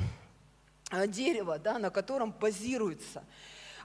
а, 0.91 1.07
дерева, 1.07 1.59
да, 1.59 1.79
на 1.79 1.91
котором 1.91 2.33
базируется 2.33 3.25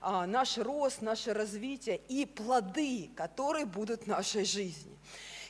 а, 0.02 0.26
наш 0.26 0.58
рост, 0.58 1.02
наше 1.02 1.34
развитие 1.34 2.02
и 2.08 2.26
плоды, 2.26 3.12
которые 3.16 3.66
будут 3.66 4.04
в 4.04 4.08
нашей 4.08 4.46
жизни. 4.46 4.98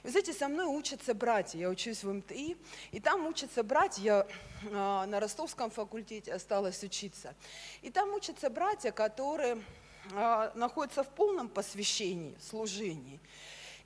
Вы 0.04 0.10
знаете, 0.10 0.34
со 0.34 0.48
мной 0.48 0.66
учатся 0.66 1.14
братья, 1.14 1.60
я 1.60 1.70
учусь 1.70 2.04
в 2.04 2.12
МТИ, 2.12 2.58
и 2.92 3.00
там 3.00 3.28
учатся 3.28 3.62
братья, 3.62 4.02
я 4.02 4.28
а, 4.72 5.06
на 5.06 5.20
Ростовском 5.20 5.70
факультете 5.70 6.34
осталась 6.34 6.84
учиться, 6.84 7.36
и 7.84 7.92
там 7.92 8.12
учатся 8.16 8.50
братья, 8.50 8.92
которые 8.92 9.62
а, 10.14 10.52
находятся 10.56 11.04
в 11.04 11.10
полном 11.10 11.50
посвящении, 11.50 12.36
служении, 12.42 13.20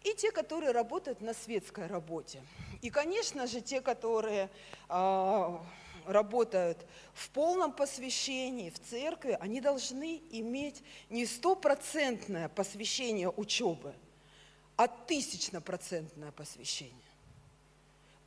и 0.04 0.14
те, 0.14 0.32
которые 0.32 0.72
работают 0.72 1.20
на 1.20 1.34
светской 1.34 1.88
работе. 1.88 2.42
И, 2.82 2.90
конечно 2.90 3.46
же, 3.46 3.60
те, 3.60 3.82
которые 3.82 4.50
работают 4.88 6.86
в 7.14 7.30
полном 7.32 7.74
посвящении 7.74 8.70
в 8.70 8.80
церкви, 8.80 9.36
они 9.42 9.60
должны 9.60 10.22
иметь 10.30 10.84
не 11.10 11.26
стопроцентное 11.26 12.48
посвящение 12.48 13.30
учебы, 13.30 13.96
а 14.76 14.88
тысячнопроцентное 14.88 16.32
посвящение. 16.32 16.94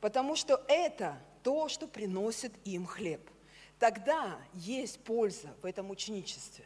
Потому 0.01 0.35
что 0.35 0.63
это 0.67 1.19
то, 1.43 1.69
что 1.69 1.87
приносит 1.87 2.53
им 2.65 2.85
хлеб. 2.85 3.21
Тогда 3.77 4.39
есть 4.53 4.99
польза 5.03 5.53
в 5.61 5.65
этом 5.65 5.89
ученичестве. 5.89 6.65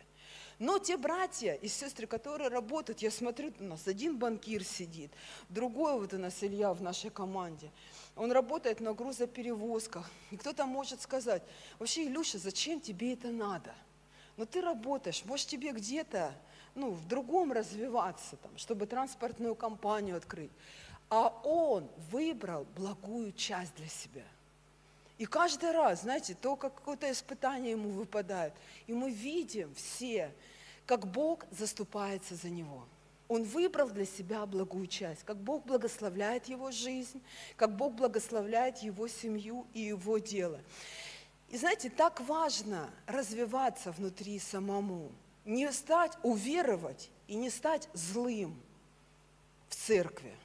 Но 0.60 0.80
те 0.80 0.98
братья 0.98 1.54
и 1.56 1.68
сестры, 1.68 2.08
которые 2.08 2.50
работают, 2.50 3.00
я 3.00 3.12
смотрю, 3.12 3.52
у 3.60 3.64
нас 3.64 3.88
один 3.88 4.18
банкир 4.18 4.64
сидит, 4.64 5.12
другой 5.50 6.00
вот 6.00 6.14
у 6.14 6.18
нас 6.18 6.44
Илья 6.44 6.74
в 6.74 6.82
нашей 6.82 7.10
команде– 7.10 7.72
он 8.16 8.32
работает 8.32 8.80
на 8.80 8.94
грузоперевозках. 8.94 10.10
И 10.32 10.38
кто-то 10.38 10.66
может 10.66 11.02
сказать, 11.02 11.42
вообще, 11.80 12.06
Илюша, 12.06 12.38
зачем 12.38 12.80
тебе 12.80 13.14
это 13.14 13.30
надо? 13.30 13.74
Но 14.38 14.46
ты 14.46 14.62
работаешь, 14.62 15.24
может 15.26 15.48
тебе 15.48 15.72
где-то 15.72 16.34
ну, 16.76 16.92
в 16.92 17.08
другом 17.08 17.52
развиваться, 17.52 18.36
там, 18.38 18.52
чтобы 18.58 18.86
транспортную 18.86 19.56
компанию 19.56 20.18
открыть. 20.18 20.52
А 21.10 21.30
он 21.44 21.88
выбрал 22.12 22.66
благую 22.76 23.32
часть 23.34 23.76
для 23.76 23.88
себя. 23.88 24.26
И 25.18 25.26
каждый 25.26 25.72
раз, 25.72 26.02
знаете, 26.02 26.36
то, 26.40 26.56
как 26.56 26.76
какое-то 26.76 27.12
испытание 27.12 27.72
ему 27.72 27.90
выпадает, 27.90 28.54
и 28.88 28.94
мы 28.94 29.12
видим 29.12 29.74
все, 29.76 30.34
как 30.86 31.06
Бог 31.08 31.46
заступается 31.52 32.36
за 32.36 32.50
него– 32.50 32.86
он 33.34 33.44
выбрал 33.44 33.90
для 33.90 34.06
себя 34.06 34.46
благую 34.46 34.86
часть, 34.88 35.24
как 35.24 35.38
Бог 35.38 35.66
благословляет 35.66 36.46
его 36.46 36.72
жизнь, 36.72 37.22
как 37.56 37.76
Бог 37.76 37.94
благословляет 37.94 38.78
его 38.80 39.08
семью 39.08 39.66
и 39.74 39.82
его 39.82 40.18
дело. 40.18 40.60
И 41.50 41.58
знаете, 41.58 41.90
так 41.90 42.22
важно 42.22 42.90
развиваться 43.08 43.92
внутри 43.92 44.40
самому, 44.40 45.12
не 45.46 45.72
стать 45.72 46.18
уверовать 46.24 47.10
и 47.28 47.36
не 47.36 47.50
стать 47.50 47.90
злым 47.94 48.60
в 49.70 49.76
церкви. 49.76 50.36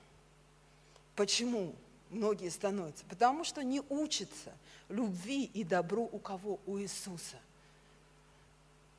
Почему 1.14 1.74
многие 2.10 2.48
становятся? 2.48 3.04
Потому 3.06 3.44
что 3.44 3.62
не 3.62 3.82
учатся 3.88 4.52
любви 4.88 5.44
и 5.44 5.64
добру 5.64 6.08
у 6.10 6.18
кого? 6.18 6.60
У 6.66 6.78
Иисуса. 6.78 7.36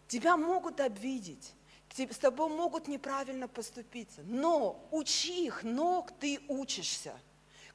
Тебя 0.08 0.38
могут 0.38 0.80
обидеть, 0.80 1.54
с 1.96 2.18
тобой 2.18 2.50
могут 2.50 2.88
неправильно 2.88 3.48
поступиться, 3.48 4.22
но 4.24 4.88
учи 4.92 5.46
их 5.46 5.64
ног, 5.64 6.12
ты 6.20 6.40
учишься. 6.48 7.14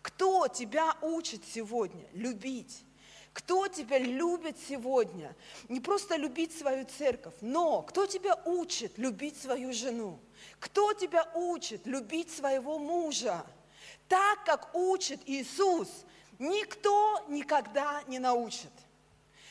Кто 0.03 0.49
тебя 0.49 0.97
учит 1.01 1.43
сегодня 1.45 2.05
любить? 2.13 2.85
Кто 3.35 3.67
тебя 3.67 3.99
любит 3.99 4.57
сегодня? 4.69 5.35
Не 5.69 5.81
просто 5.81 6.15
любить 6.17 6.57
свою 6.57 6.87
церковь, 6.87 7.35
но 7.41 7.83
кто 7.83 8.07
тебя 8.07 8.41
учит 8.45 8.97
любить 8.97 9.37
свою 9.37 9.73
жену? 9.73 10.21
Кто 10.61 10.93
тебя 10.93 11.29
учит 11.35 11.85
любить 11.85 12.31
своего 12.31 12.79
мужа? 12.79 13.45
Так, 14.09 14.45
как 14.45 14.73
учит 14.75 15.21
Иисус, 15.27 15.89
никто 16.39 17.25
никогда 17.29 18.05
не 18.07 18.21
научит. 18.21 18.71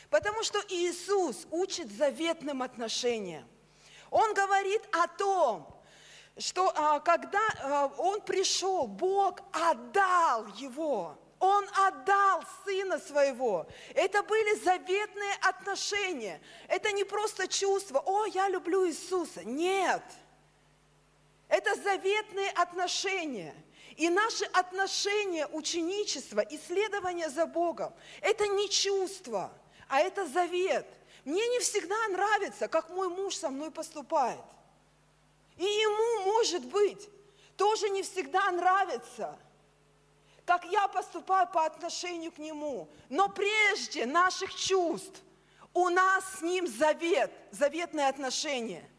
Потому 0.10 0.44
что 0.44 0.60
Иисус 0.70 1.46
учит 1.52 1.92
заветным 1.92 2.62
отношениям. 2.62 3.46
Он 4.10 4.34
говорит 4.34 4.82
о 4.94 5.08
том, 5.10 5.68
что 6.38 6.72
а, 6.74 7.02
когда 7.02 7.42
а, 7.62 7.88
он 7.98 8.22
пришел, 8.22 8.88
Бог 8.88 9.42
отдал 9.52 10.48
его. 10.56 11.18
Он 11.44 11.68
отдал 11.88 12.42
сына 12.64 13.00
своего. 13.00 13.68
Это 13.94 14.24
были 14.24 14.56
заветные 14.60 15.34
отношения. 15.42 16.42
Это 16.70 16.94
не 16.94 17.04
просто 17.04 17.50
чувство, 17.50 18.02
о, 18.06 18.26
я 18.28 18.48
люблю 18.48 18.88
Иисуса. 18.88 19.44
Нет. 19.44 20.04
Это 21.50 21.76
заветные 21.76 22.50
отношения. 22.52 23.54
И 23.98 24.08
наши 24.10 24.46
отношения, 24.46 25.46
ученичество, 25.48 26.40
исследование 26.40 27.30
за 27.30 27.46
Богом, 27.46 27.94
это 28.22 28.48
не 28.48 28.70
чувство, 28.70 29.52
а 29.90 30.00
это 30.00 30.26
завет– 30.26 30.88
мне 31.26 31.48
не 31.48 31.60
всегда 31.60 31.96
нравится, 32.10 32.68
как 32.68 32.90
мой 32.90 33.08
муж 33.08 33.36
со 33.36 33.50
мной 33.50 33.72
поступает. 33.72 34.44
И 35.58 35.64
ему, 35.64 36.34
может 36.34 36.66
быть, 36.66 37.10
тоже 37.56 37.90
не 37.90 38.04
всегда 38.04 38.52
нравится, 38.52 39.40
как 40.46 40.66
я 40.66 40.88
поступаю 40.88 41.48
по 41.48 41.66
отношению 41.66 42.32
к 42.32 42.38
нему. 42.38 42.90
Но 43.10 43.30
прежде 43.30 44.06
наших 44.06 44.54
чувств 44.54 45.22
у 45.74 45.90
нас 45.90 46.24
с 46.38 46.42
ним 46.42 46.68
завет, 46.68 47.32
заветные 47.52 48.08
отношения. 48.08 48.90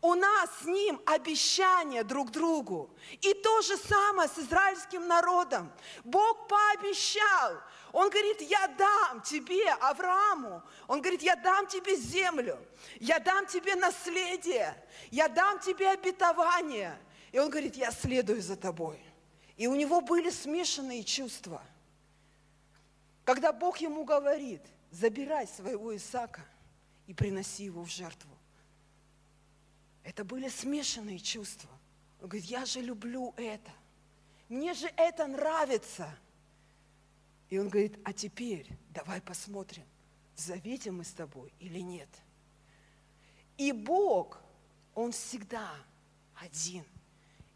У 0.00 0.14
нас 0.14 0.50
с 0.60 0.66
ним 0.66 1.00
обещание 1.06 2.04
друг 2.04 2.30
другу. 2.30 2.94
И 3.22 3.32
то 3.32 3.62
же 3.62 3.76
самое 3.78 4.28
с 4.28 4.38
израильским 4.38 5.06
народом. 5.06 5.72
Бог 6.04 6.46
пообещал, 6.46 7.58
он 7.90 8.10
говорит, 8.10 8.42
я 8.42 8.66
дам 8.76 9.22
тебе, 9.22 9.66
Аврааму, 9.80 10.62
он 10.88 11.00
говорит, 11.00 11.22
я 11.22 11.36
дам 11.36 11.66
тебе 11.66 11.96
землю, 11.96 12.58
я 13.00 13.18
дам 13.18 13.46
тебе 13.46 13.76
наследие, 13.76 14.76
я 15.10 15.28
дам 15.28 15.58
тебе 15.60 15.88
обетование. 15.88 16.98
И 17.32 17.38
он 17.38 17.48
говорит, 17.48 17.76
я 17.76 17.90
следую 17.90 18.42
за 18.42 18.56
тобой. 18.56 19.00
И 19.56 19.66
у 19.66 19.74
него 19.74 20.00
были 20.00 20.30
смешанные 20.30 21.04
чувства. 21.04 21.62
Когда 23.24 23.52
Бог 23.52 23.78
ему 23.78 24.04
говорит, 24.04 24.62
забирай 24.90 25.46
своего 25.46 25.94
Исаака 25.96 26.44
и 27.06 27.14
приноси 27.14 27.64
его 27.64 27.84
в 27.84 27.90
жертву. 27.90 28.30
Это 30.02 30.24
были 30.24 30.48
смешанные 30.48 31.18
чувства. 31.18 31.70
Он 32.20 32.28
говорит, 32.28 32.48
я 32.48 32.64
же 32.66 32.80
люблю 32.80 33.32
это. 33.36 33.70
Мне 34.48 34.74
же 34.74 34.86
это 34.96 35.26
нравится. 35.26 36.14
И 37.48 37.58
он 37.58 37.68
говорит, 37.68 37.98
а 38.04 38.12
теперь 38.12 38.68
давай 38.90 39.20
посмотрим, 39.20 39.84
в 40.34 40.40
завете 40.40 40.90
мы 40.90 41.04
с 41.04 41.12
тобой 41.12 41.52
или 41.60 41.78
нет. 41.78 42.08
И 43.56 43.72
Бог, 43.72 44.40
Он 44.94 45.12
всегда 45.12 45.70
один. 46.34 46.84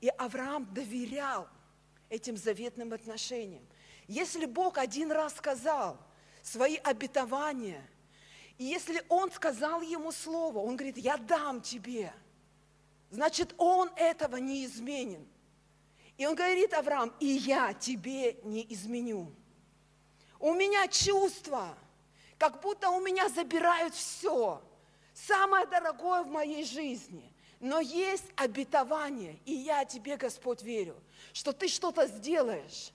И 0.01 0.09
Авраам 0.09 0.73
доверял 0.73 1.49
этим 2.09 2.37
заветным 2.37 2.93
отношениям. 2.93 3.67
Если 4.07 4.47
Бог 4.47 4.79
один 4.79 5.13
раз 5.13 5.35
сказал 5.37 5.99
свои 6.43 6.77
обетования, 6.77 7.87
и 8.57 8.65
если 8.65 9.03
Он 9.09 9.31
сказал 9.31 9.83
ему 9.83 10.13
слово, 10.13 10.59
Он 10.59 10.77
говорит, 10.77 10.99
я 10.99 11.17
дам 11.17 11.61
тебе, 11.61 12.13
значит, 13.11 13.55
он 13.59 13.91
этого 13.97 14.37
не 14.37 14.65
изменен. 14.65 15.27
И 16.17 16.27
он 16.27 16.35
говорит, 16.35 16.75
Авраам, 16.75 17.15
и 17.21 17.27
я 17.27 17.73
тебе 17.73 18.35
не 18.43 18.67
изменю. 18.71 19.33
У 20.41 20.53
меня 20.53 20.87
чувство, 20.89 21.77
как 22.39 22.61
будто 22.61 22.91
у 22.91 23.01
меня 23.01 23.29
забирают 23.29 23.95
все, 23.95 24.61
самое 25.15 25.67
дорогое 25.67 26.23
в 26.23 26.29
моей 26.29 26.65
жизни. 26.65 27.33
Но 27.61 27.81
есть 27.81 28.25
обетование, 28.37 29.39
и 29.45 29.53
я 29.53 29.85
тебе, 29.85 30.17
Господь, 30.17 30.63
верю, 30.63 30.97
что 31.33 31.53
ты 31.53 31.69
что-то 31.69 32.07
сделаешь, 32.07 32.93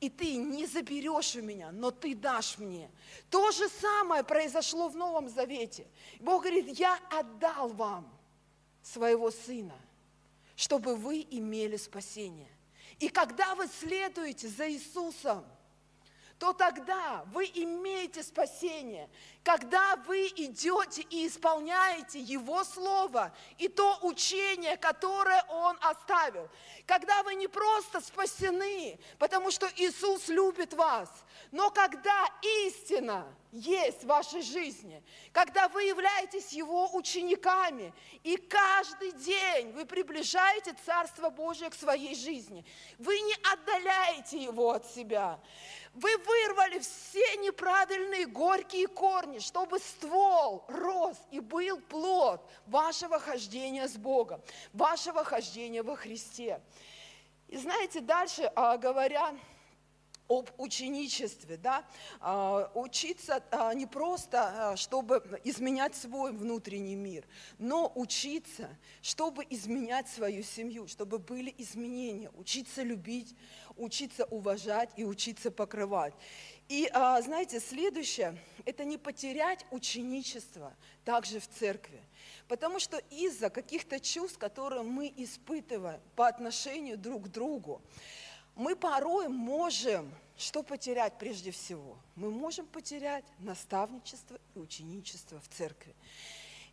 и 0.00 0.10
ты 0.10 0.36
не 0.36 0.66
заберешь 0.66 1.36
у 1.36 1.42
меня, 1.42 1.70
но 1.72 1.90
ты 1.90 2.14
дашь 2.14 2.58
мне. 2.58 2.90
То 3.30 3.50
же 3.50 3.68
самое 3.68 4.22
произошло 4.22 4.88
в 4.88 4.96
Новом 4.96 5.28
Завете. 5.28 5.86
Бог 6.20 6.42
говорит, 6.42 6.78
я 6.78 6.98
отдал 7.10 7.68
вам 7.68 8.06
своего 8.82 9.30
Сына, 9.30 9.78
чтобы 10.54 10.96
вы 10.96 11.26
имели 11.30 11.76
спасение. 11.76 12.50
И 12.98 13.08
когда 13.08 13.54
вы 13.54 13.68
следуете 13.68 14.48
за 14.48 14.70
Иисусом, 14.70 15.44
то 16.38 16.52
тогда 16.52 17.24
вы 17.32 17.46
имеете 17.54 18.22
спасение, 18.22 19.08
когда 19.42 19.96
вы 20.06 20.26
идете 20.36 21.02
и 21.02 21.26
исполняете 21.26 22.20
Его 22.20 22.62
Слово 22.64 23.34
и 23.56 23.68
то 23.68 23.98
учение, 24.02 24.76
которое 24.76 25.42
Он 25.48 25.78
оставил. 25.80 26.48
Когда 26.86 27.22
вы 27.22 27.34
не 27.36 27.48
просто 27.48 28.00
спасены, 28.00 28.98
потому 29.18 29.50
что 29.50 29.66
Иисус 29.76 30.28
любит 30.28 30.74
вас, 30.74 31.08
но 31.52 31.70
когда 31.70 32.26
истина 32.66 33.26
есть 33.56 34.04
в 34.04 34.06
вашей 34.06 34.42
жизни, 34.42 35.02
когда 35.32 35.68
вы 35.68 35.84
являетесь 35.84 36.52
Его 36.52 36.94
учениками, 36.94 37.92
и 38.22 38.36
каждый 38.36 39.12
день 39.12 39.72
вы 39.72 39.86
приближаете 39.86 40.74
Царство 40.84 41.30
Божие 41.30 41.70
к 41.70 41.74
своей 41.74 42.14
жизни, 42.14 42.64
вы 42.98 43.18
не 43.18 43.34
отдаляете 43.52 44.42
Его 44.42 44.70
от 44.70 44.86
себя, 44.86 45.40
вы 45.94 46.16
вырвали 46.18 46.78
все 46.80 47.36
неправильные 47.38 48.26
горькие 48.26 48.86
корни, 48.86 49.38
чтобы 49.38 49.78
ствол 49.78 50.64
рос 50.68 51.16
и 51.30 51.40
был 51.40 51.80
плод 51.80 52.46
вашего 52.66 53.18
хождения 53.18 53.88
с 53.88 53.96
Богом, 53.96 54.42
вашего 54.74 55.24
хождения 55.24 55.82
во 55.82 55.96
Христе. 55.96 56.60
И 57.48 57.56
знаете, 57.56 58.00
дальше 58.00 58.50
а, 58.54 58.76
говоря 58.76 59.34
об 60.28 60.50
ученичестве, 60.58 61.56
да, 61.56 61.84
а, 62.20 62.70
учиться 62.74 63.42
а, 63.50 63.72
не 63.74 63.86
просто, 63.86 64.72
а, 64.72 64.76
чтобы 64.76 65.22
изменять 65.44 65.94
свой 65.94 66.32
внутренний 66.32 66.96
мир, 66.96 67.24
но 67.58 67.92
учиться, 67.94 68.68
чтобы 69.02 69.46
изменять 69.48 70.08
свою 70.08 70.42
семью, 70.42 70.88
чтобы 70.88 71.18
были 71.18 71.54
изменения, 71.58 72.30
учиться 72.36 72.82
любить, 72.82 73.34
учиться 73.76 74.24
уважать 74.24 74.90
и 74.96 75.04
учиться 75.04 75.50
покрывать. 75.50 76.14
И 76.68 76.90
знаете, 76.92 77.60
следующее– 77.60 78.36
это 78.64 78.84
не 78.84 78.98
потерять 78.98 79.64
ученичество 79.70 80.74
также 81.04 81.38
в 81.38 81.46
церкви. 81.46 82.00
Потому 82.48 82.80
что 82.80 83.00
из-за 83.10 83.50
каких-то 83.50 84.00
чувств, 84.00 84.38
которые 84.38 84.82
мы 84.82 85.12
испытываем 85.16 86.00
по 86.16 86.26
отношению 86.26 86.98
друг 86.98 87.26
к 87.26 87.28
другу, 87.28 87.82
мы 88.56 88.74
порой 88.74 89.28
можем 89.28 90.12
что 90.36 90.62
потерять 90.62 91.18
прежде 91.18 91.50
всего? 91.50 91.96
Мы 92.14 92.30
можем 92.30 92.66
потерять 92.66 93.24
наставничество 93.38 94.38
и 94.54 94.58
ученичество 94.58 95.40
в 95.40 95.48
церкви. 95.48 95.94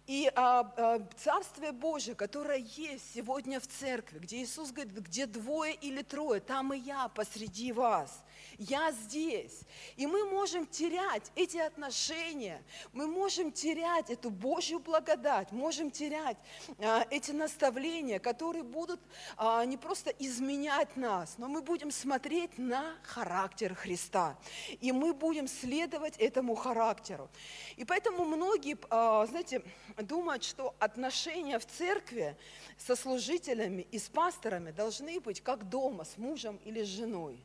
И 0.06 0.30
а, 0.36 0.74
а, 0.76 1.08
Царствие 1.16 1.72
Божие, 1.72 2.14
которое 2.14 2.58
есть 2.58 3.14
сегодня 3.14 3.62
в 3.62 3.68
церкви, 3.68 4.20
где 4.20 4.44
Иисус 4.44 4.72
говорит, 4.72 4.94
где 4.94 5.26
двое 5.26 5.74
или 5.76 6.02
трое, 6.02 6.42
там 6.42 6.74
и 6.74 6.78
я 6.78 7.08
посреди 7.08 7.72
вас. 7.72 8.22
Я 8.58 8.92
здесь. 8.92 9.62
И 9.96 10.08
мы 10.08 10.26
можем 10.26 10.66
терять 10.68 11.32
эти 11.36 11.58
отношения, 11.58 12.62
мы 12.94 13.08
можем 13.08 13.52
терять 13.52 14.10
эту 14.10 14.30
Божью 14.30 14.80
благодать, 14.80 15.52
можем 15.52 15.92
терять 15.92 16.38
а, 16.80 17.06
эти 17.10 17.32
наставления, 17.32 18.20
которые 18.20 18.64
будут 18.64 19.00
а, 19.38 19.66
не 19.66 19.78
просто 19.78 20.12
изменять 20.12 20.96
нас, 20.96 21.36
но 21.38 21.48
мы 21.48 21.62
будем 21.62 21.92
смотреть 21.92 22.58
на 22.58 22.96
характер 23.04 23.76
Христа. 23.76 24.38
И 24.82 24.92
мы 24.92 25.14
будем 25.14 25.48
следовать 25.48 26.18
этому 26.18 26.56
характеру. 26.56 27.30
И 27.76 27.86
поэтому 27.86 28.26
многие, 28.26 28.78
а, 28.90 29.26
знаете, 29.26 29.62
думают, 29.98 30.44
что 30.44 30.76
отношения 30.80 31.60
в 31.60 31.66
церкви 31.66 32.38
со 32.78 32.96
служителями 32.96 33.88
и 33.92 34.00
с 34.00 34.10
пасторами 34.10 34.72
должны 34.72 35.20
быть 35.20 35.42
как 35.42 35.70
дома, 35.70 36.06
с 36.06 36.18
мужем 36.18 36.60
или 36.66 36.84
с 36.84 36.88
женой, 36.88 37.44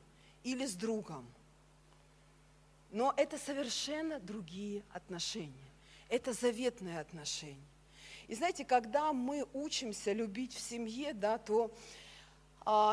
или 0.52 0.66
с 0.66 0.74
другом. 0.74 1.26
Но 2.90 3.12
это 3.16 3.38
совершенно 3.38 4.18
другие 4.18 4.82
отношения. 4.92 5.52
Это 6.08 6.32
заветные 6.32 7.00
отношения. 7.00 7.68
И 8.28 8.34
знаете, 8.34 8.64
когда 8.64 9.12
мы 9.12 9.46
учимся 9.52 10.12
любить 10.12 10.54
в 10.54 10.60
семье, 10.60 11.12
да, 11.12 11.38
то 11.38 11.70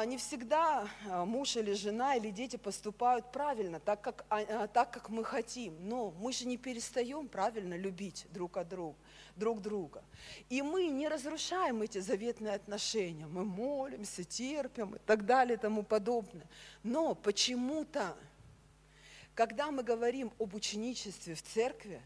не 0.05 0.17
всегда 0.17 0.87
а, 1.09 1.25
муж 1.25 1.57
или 1.57 1.73
жена 1.73 2.15
или 2.15 2.29
дети 2.29 2.55
поступают 2.55 3.31
правильно, 3.31 3.79
так 3.79 4.01
как, 4.01 4.25
а, 4.29 4.67
так 4.67 4.91
как 4.91 5.09
мы 5.09 5.23
хотим. 5.23 5.75
Но 5.89 6.11
мы 6.19 6.31
же 6.31 6.45
не 6.47 6.57
перестаем 6.57 7.27
правильно 7.27 7.75
любить 7.75 8.25
друг 8.31 8.57
от 8.57 8.69
друга 8.69 8.95
друг 9.35 9.61
друга. 9.61 10.03
И 10.49 10.61
мы 10.61 10.87
не 10.87 11.07
разрушаем 11.07 11.81
эти 11.81 11.99
заветные 11.99 12.53
отношения. 12.53 13.27
Мы 13.27 13.43
молимся, 13.43 14.23
терпим 14.23 14.95
и 14.95 14.99
так 14.99 15.25
далее 15.25 15.57
и 15.57 15.59
тому 15.59 15.83
подобное. 15.83 16.47
Но 16.83 17.15
почему-то, 17.15 18.15
когда 19.33 19.71
мы 19.71 19.83
говорим 19.83 20.31
об 20.39 20.53
ученичестве 20.55 21.35
в 21.35 21.41
церкви, 21.41 22.01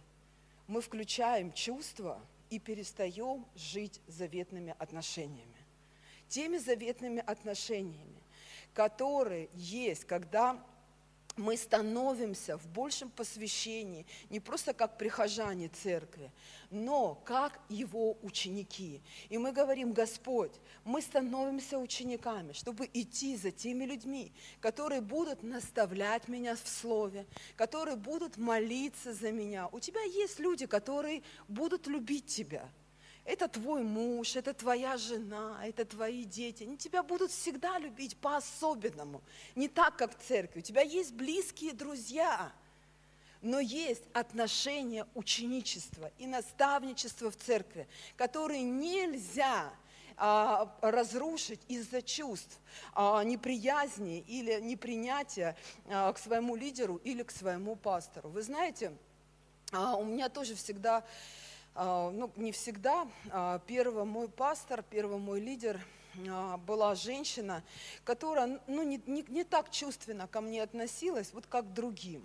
мы 0.67 0.81
включаем 0.81 1.51
чувства 1.53 2.19
и 2.49 2.59
перестаем 2.59 3.45
жить 3.55 4.01
заветными 4.07 4.75
отношениями. 4.79 5.58
Теми 6.29 6.57
заветными 6.57 7.23
отношениями, 7.25 8.21
которые 8.73 9.49
есть, 9.55 10.05
когда 10.05 10.63
мы 11.39 11.57
становимся 11.57 12.57
в 12.57 12.67
большем 12.67 13.09
посвящении 13.09 14.05
не 14.29 14.39
просто 14.39 14.73
как 14.73 14.97
прихожане 14.97 15.69
церкви, 15.69 16.31
но 16.69 17.15
как 17.25 17.59
его 17.69 18.17
ученики. 18.21 19.01
И 19.29 19.37
мы 19.37 19.51
говорим, 19.51 19.93
Господь, 19.93 20.51
мы 20.83 21.01
становимся 21.01 21.79
учениками, 21.79 22.53
чтобы 22.53 22.89
идти 22.93 23.35
за 23.37 23.51
теми 23.51 23.85
людьми, 23.85 24.31
которые 24.59 25.01
будут 25.01 25.41
наставлять 25.41 26.27
меня 26.27 26.55
в 26.55 26.67
слове, 26.67 27.25
которые 27.55 27.95
будут 27.95 28.37
молиться 28.37 29.13
за 29.13 29.31
меня. 29.31 29.67
У 29.71 29.79
тебя 29.79 30.01
есть 30.03 30.39
люди, 30.39 30.65
которые 30.65 31.23
будут 31.47 31.87
любить 31.87 32.27
тебя– 32.27 32.69
это 33.29 33.47
твой 33.47 33.83
муж, 33.83 34.35
это 34.35 34.55
твоя 34.55 34.97
жена, 34.97 35.59
это 35.63 35.85
твои 35.85 36.23
дети. 36.23 36.63
Они 36.63 36.77
тебя 36.77 37.03
будут 37.03 37.29
всегда 37.29 37.77
любить 37.77 38.17
по-особенному. 38.17 39.21
Не 39.55 39.67
так, 39.67 39.95
как 39.97 40.17
в 40.17 40.27
церкви. 40.27 40.59
У 40.59 40.63
тебя 40.63 40.81
есть 40.81 41.13
близкие 41.13 41.73
друзья. 41.73 42.51
Но 43.43 43.59
есть 43.59 44.01
отношения 44.13 45.05
ученичества 45.13 46.11
и 46.17 46.25
наставничества 46.25 47.29
в 47.29 47.37
церкви, 47.37 47.87
которые 48.17 48.63
нельзя 48.63 49.71
а, 50.17 50.75
разрушить 50.81 51.61
из-за 51.67 52.01
чувств 52.01 52.59
а, 52.95 53.23
неприязни 53.23 54.21
или 54.27 54.59
непринятия 54.59 55.55
а, 55.87 56.11
к 56.13 56.17
своему 56.17 56.55
лидеру 56.55 56.95
или 57.03 57.21
к 57.21 57.29
своему 57.29 57.75
пастору. 57.75 58.29
Вы 58.29 58.41
знаете, 58.41 58.91
а, 59.71 59.95
у 59.95 60.03
меня 60.03 60.29
тоже 60.29 60.55
всегда 60.55 61.05
ну, 61.75 62.31
не 62.35 62.51
всегда. 62.51 63.07
А, 63.31 63.59
первый 63.59 64.05
мой 64.05 64.27
пастор, 64.27 64.83
первый 64.83 65.17
мой 65.17 65.39
лидер 65.39 65.79
а, 66.27 66.57
была 66.57 66.95
женщина, 66.95 67.63
которая 68.03 68.59
ну, 68.67 68.83
не, 68.83 69.01
не, 69.05 69.23
не 69.27 69.43
так 69.43 69.71
чувственно 69.71 70.27
ко 70.27 70.41
мне 70.41 70.63
относилась, 70.63 71.33
вот 71.33 71.45
как 71.47 71.65
к 71.65 71.73
другим. 71.73 72.23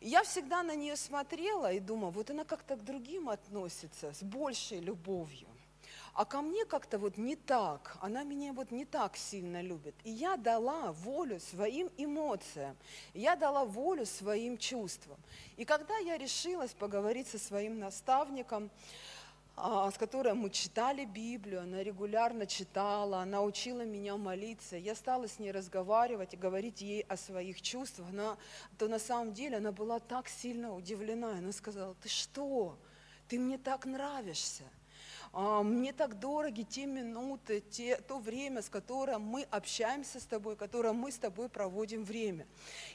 я 0.00 0.22
всегда 0.22 0.62
на 0.62 0.74
нее 0.74 0.96
смотрела 0.96 1.72
и 1.72 1.80
думала, 1.80 2.10
вот 2.10 2.30
она 2.30 2.44
как-то 2.44 2.76
к 2.76 2.84
другим 2.84 3.28
относится 3.28 4.12
с 4.12 4.22
большей 4.22 4.80
любовью. 4.80 5.48
А 6.14 6.24
ко 6.24 6.42
мне 6.42 6.64
как-то 6.64 6.98
вот 6.98 7.18
не 7.18 7.34
так, 7.34 7.96
она 8.00 8.22
меня 8.22 8.52
вот 8.52 8.70
не 8.70 8.84
так 8.84 9.16
сильно 9.16 9.60
любит. 9.60 9.96
И 10.04 10.10
я 10.10 10.36
дала 10.36 10.92
волю 10.92 11.40
своим 11.40 11.90
эмоциям, 11.96 12.76
я 13.14 13.34
дала 13.34 13.64
волю 13.64 14.06
своим 14.06 14.56
чувствам. 14.56 15.18
И 15.56 15.64
когда 15.64 15.98
я 15.98 16.16
решилась 16.16 16.72
поговорить 16.72 17.26
со 17.26 17.38
своим 17.40 17.80
наставником, 17.80 18.70
а, 19.56 19.90
с 19.90 19.98
которой 19.98 20.34
мы 20.34 20.50
читали 20.50 21.04
Библию, 21.04 21.62
она 21.62 21.82
регулярно 21.82 22.46
читала, 22.46 23.18
она 23.18 23.42
учила 23.42 23.84
меня 23.84 24.16
молиться. 24.16 24.76
Я 24.76 24.94
стала 24.94 25.26
с 25.26 25.40
ней 25.40 25.50
разговаривать 25.50 26.34
и 26.34 26.36
говорить 26.36 26.80
ей 26.80 27.02
о 27.02 27.16
своих 27.16 27.60
чувствах. 27.60 28.08
Она, 28.10 28.36
то 28.78 28.86
на 28.86 29.00
самом 29.00 29.32
деле 29.32 29.56
она 29.56 29.72
была 29.72 29.98
так 29.98 30.28
сильно 30.28 30.74
удивлена. 30.74 31.38
Она 31.38 31.50
сказала, 31.50 31.96
ты 32.02 32.08
что? 32.08 32.76
Ты 33.28 33.38
мне 33.38 33.58
так 33.58 33.84
нравишься. 33.84 34.64
А, 35.36 35.64
Мне 35.64 35.92
так 35.92 36.20
дороги 36.20 36.62
те 36.62 36.86
минуты, 36.86 37.60
те, 37.60 37.96
то 37.96 38.20
время, 38.20 38.62
с 38.62 38.68
которым 38.68 39.22
мы 39.22 39.42
общаемся 39.50 40.20
с 40.20 40.24
тобой, 40.24 40.54
которое 40.54 40.92
мы 40.92 41.10
с 41.10 41.18
тобой 41.18 41.48
проводим 41.48 42.04
время. 42.04 42.46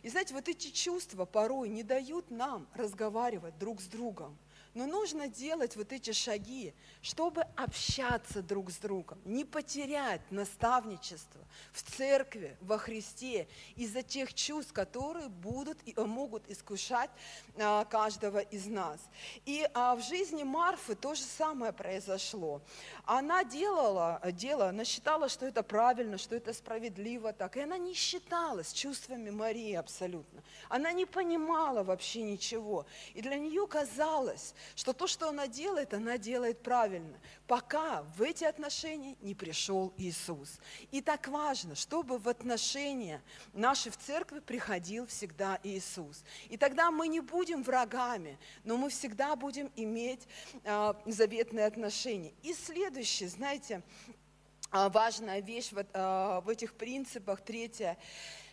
И 0.03 0.09
знаете, 0.09 0.33
вот 0.33 0.47
эти 0.47 0.71
чувства 0.71 1.25
порой 1.25 1.67
не 1.67 1.83
дают 1.83 2.31
нам 2.31 2.65
разговаривать 2.73 3.57
друг 3.59 3.81
с 3.81 3.87
другом. 3.87 4.37
Но 4.73 4.85
нужно 4.85 5.27
делать 5.27 5.75
вот 5.75 5.91
эти 5.91 6.11
шаги, 6.11 6.73
чтобы 7.01 7.41
общаться 7.55 8.41
друг 8.43 8.71
с 8.71 8.77
другом, 8.77 9.19
не 9.25 9.43
потерять 9.43 10.21
наставничество 10.29 11.41
в 11.71 11.81
церкви, 11.81 12.55
во 12.61 12.77
Христе 12.77 13.47
из-за 13.75 14.03
тех 14.03 14.33
чувств, 14.33 14.71
которые 14.73 15.27
будут 15.29 15.77
и 15.85 15.99
могут 15.99 16.49
искушать 16.49 17.09
а, 17.57 17.85
каждого 17.85 18.39
из 18.39 18.67
нас. 18.67 18.99
И 19.45 19.67
а, 19.73 19.95
в 19.95 20.03
жизни 20.03 20.43
Марфы 20.43 20.95
то 20.95 21.15
же 21.15 21.23
самое 21.23 21.73
произошло. 21.73 22.61
Она 23.05 23.43
делала 23.43 24.21
дело, 24.31 24.69
она 24.69 24.85
считала, 24.85 25.29
что 25.29 25.47
это 25.47 25.63
правильно, 25.63 26.17
что 26.17 26.35
это 26.35 26.53
справедливо 26.53 27.33
так, 27.33 27.57
и 27.57 27.61
она 27.61 27.77
не 27.77 27.93
считалась 27.93 28.71
чувствами 28.73 29.29
Марии 29.29 29.73
абсолютно. 29.73 30.43
Она 30.69 30.91
не 30.91 31.05
понимала 31.05 31.83
вообще 31.83 32.21
ничего. 32.21 32.85
И 33.13 33.21
для 33.21 33.37
нее 33.37 33.65
казалось, 33.67 34.53
что 34.75 34.93
то, 34.93 35.07
что 35.07 35.29
она 35.29 35.47
делает, 35.47 35.93
она 35.93 36.17
делает 36.17 36.61
правильно, 36.61 37.19
пока 37.47 38.03
в 38.17 38.21
эти 38.21 38.43
отношения 38.43 39.15
не 39.21 39.35
пришел 39.35 39.93
Иисус. 39.97 40.59
И 40.91 41.01
так 41.01 41.27
важно, 41.27 41.75
чтобы 41.75 42.17
в 42.17 42.27
отношения 42.27 43.21
наши 43.53 43.89
в 43.89 43.97
церкви 43.97 44.39
приходил 44.39 45.07
всегда 45.07 45.59
Иисус. 45.63 46.23
И 46.49 46.57
тогда 46.57 46.91
мы 46.91 47.07
не 47.07 47.19
будем 47.19 47.63
врагами, 47.63 48.37
но 48.63 48.77
мы 48.77 48.89
всегда 48.89 49.35
будем 49.35 49.71
иметь 49.75 50.27
а, 50.65 51.01
заветные 51.05 51.65
отношения. 51.65 52.33
И 52.43 52.53
следующее, 52.53 53.29
знаете, 53.29 53.81
а, 54.71 54.89
важная 54.89 55.41
вещь 55.41 55.71
вот, 55.71 55.87
а, 55.93 56.41
в 56.41 56.49
этих 56.49 56.73
принципах, 56.73 57.41
третья, 57.41 57.97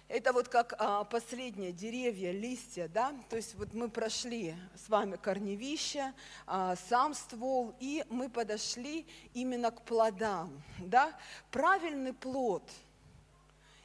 это 0.08 0.32
вот 0.32 0.48
как 0.48 0.74
а, 0.78 1.04
последние 1.04 1.72
деревья, 1.72 2.30
листья, 2.30 2.88
да, 2.88 3.12
то 3.28 3.36
есть 3.36 3.54
вот 3.56 3.74
мы 3.74 3.88
прошли 3.88 4.54
с 4.74 4.88
вами 4.88 5.16
корневище, 5.16 6.12
а, 6.46 6.76
сам 6.88 7.14
ствол, 7.14 7.74
и 7.80 8.04
мы 8.08 8.28
подошли 8.28 9.06
именно 9.34 9.70
к 9.70 9.82
плодам, 9.82 10.62
да. 10.78 11.12
Правильный 11.50 12.12
плод 12.12 12.62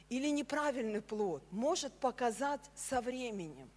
или 0.08 0.28
неправильный 0.28 1.00
плод 1.02 1.42
может 1.50 1.92
показать 1.94 2.60
со 2.76 3.00
временем. 3.00 3.68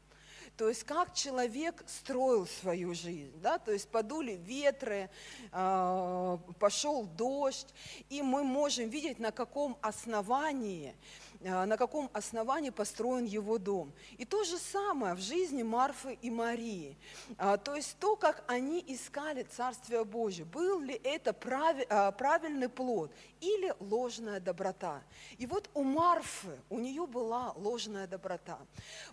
То 0.57 0.69
есть 0.69 0.83
как 0.85 1.13
человек 1.13 1.83
строил 1.85 2.47
свою 2.47 2.93
жизнь, 2.93 3.37
да, 3.41 3.57
то 3.57 3.73
есть 3.73 3.89
подули 3.89 4.33
ветры, 4.33 5.09
а, 5.51 6.37
пошел 6.59 7.05
дождь, 7.05 7.73
и 8.09 8.21
мы 8.21 8.43
можем 8.43 8.87
видеть, 8.89 9.19
на 9.19 9.31
каком 9.31 9.77
основании 9.81 10.95
на 11.45 11.77
каком 11.77 12.09
основании 12.13 12.71
построен 12.71 13.25
его 13.25 13.57
дом. 13.57 13.93
И 14.17 14.25
то 14.25 14.43
же 14.43 14.57
самое 14.57 15.13
в 15.13 15.19
жизни 15.19 15.61
Марфы 15.61 16.17
и 16.21 16.31
Марии. 16.31 16.97
А, 17.37 17.57
то 17.57 17.75
есть 17.75 17.97
то, 17.99 18.15
как 18.15 18.43
они 18.47 18.83
искали 18.87 19.43
Царствие 19.43 20.03
Божие, 20.03 20.45
был 20.45 20.79
ли 20.79 20.99
это 21.03 21.35
а, 21.89 22.11
правильный 22.11 22.69
плод 22.69 23.11
или 23.41 23.73
ложная 23.79 24.39
доброта. 24.39 25.03
И 25.37 25.45
вот 25.45 25.69
у 25.75 25.83
Марфы, 25.83 26.59
у 26.69 26.79
нее 26.79 27.05
была 27.05 27.53
ложная 27.55 28.07
доброта. 28.07 28.57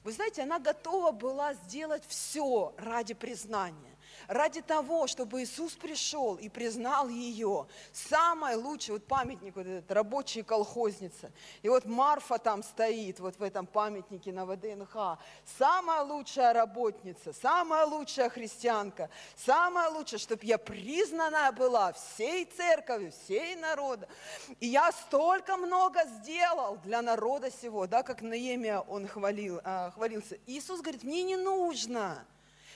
Вы 0.03 0.13
знаете, 0.13 0.43
она 0.43 0.59
готова 0.59 1.13
была 1.13 1.53
сделать 1.55 2.05
все 2.07 2.75
ради 2.79 3.13
признания 3.13 3.92
ради 4.29 4.63
того, 4.63 5.07
чтобы 5.07 5.43
Иисус 5.43 5.73
пришел 5.75 6.37
и 6.37 6.49
признал 6.49 7.09
ее. 7.09 7.67
Самое 7.93 8.57
лучшее, 8.57 8.95
вот 8.95 9.07
памятник, 9.07 9.57
вот 9.57 9.67
этот 9.67 9.91
рабочий 9.91 10.43
колхозница. 10.43 11.33
И 11.63 11.69
вот 11.69 11.85
Марфа 11.85 12.39
там 12.39 12.63
стоит, 12.63 13.21
вот 13.21 13.37
в 13.39 13.43
этом 13.43 13.67
памятнике 13.67 14.33
на 14.33 14.47
ВДНХ. 14.47 15.19
Самая 15.59 16.03
лучшая 16.03 16.53
работница, 16.53 17.33
самая 17.33 17.87
лучшая 17.87 18.29
христианка, 18.29 19.11
самая 19.37 19.91
лучшая, 19.91 20.21
чтобы 20.21 20.45
я 20.45 20.59
признанная 20.59 21.53
была 21.53 21.93
всей 21.93 22.45
церковью, 22.45 23.13
всей 23.13 23.57
народа. 23.57 24.09
И 24.61 24.67
я 24.67 24.91
столько 24.93 25.57
много 25.57 26.05
сделал 26.07 26.77
для 26.85 27.03
народа 27.03 27.51
сего, 27.51 27.87
да, 27.87 28.03
как 28.03 28.23
Наемия 28.23 28.81
он 28.81 29.07
хвалил, 29.07 29.61
а, 29.65 29.91
хвалился. 29.91 30.39
Иисус 30.47 30.81
говорит, 30.81 31.03
мне 31.03 31.23
не 31.23 31.37
нужно. 31.37 32.25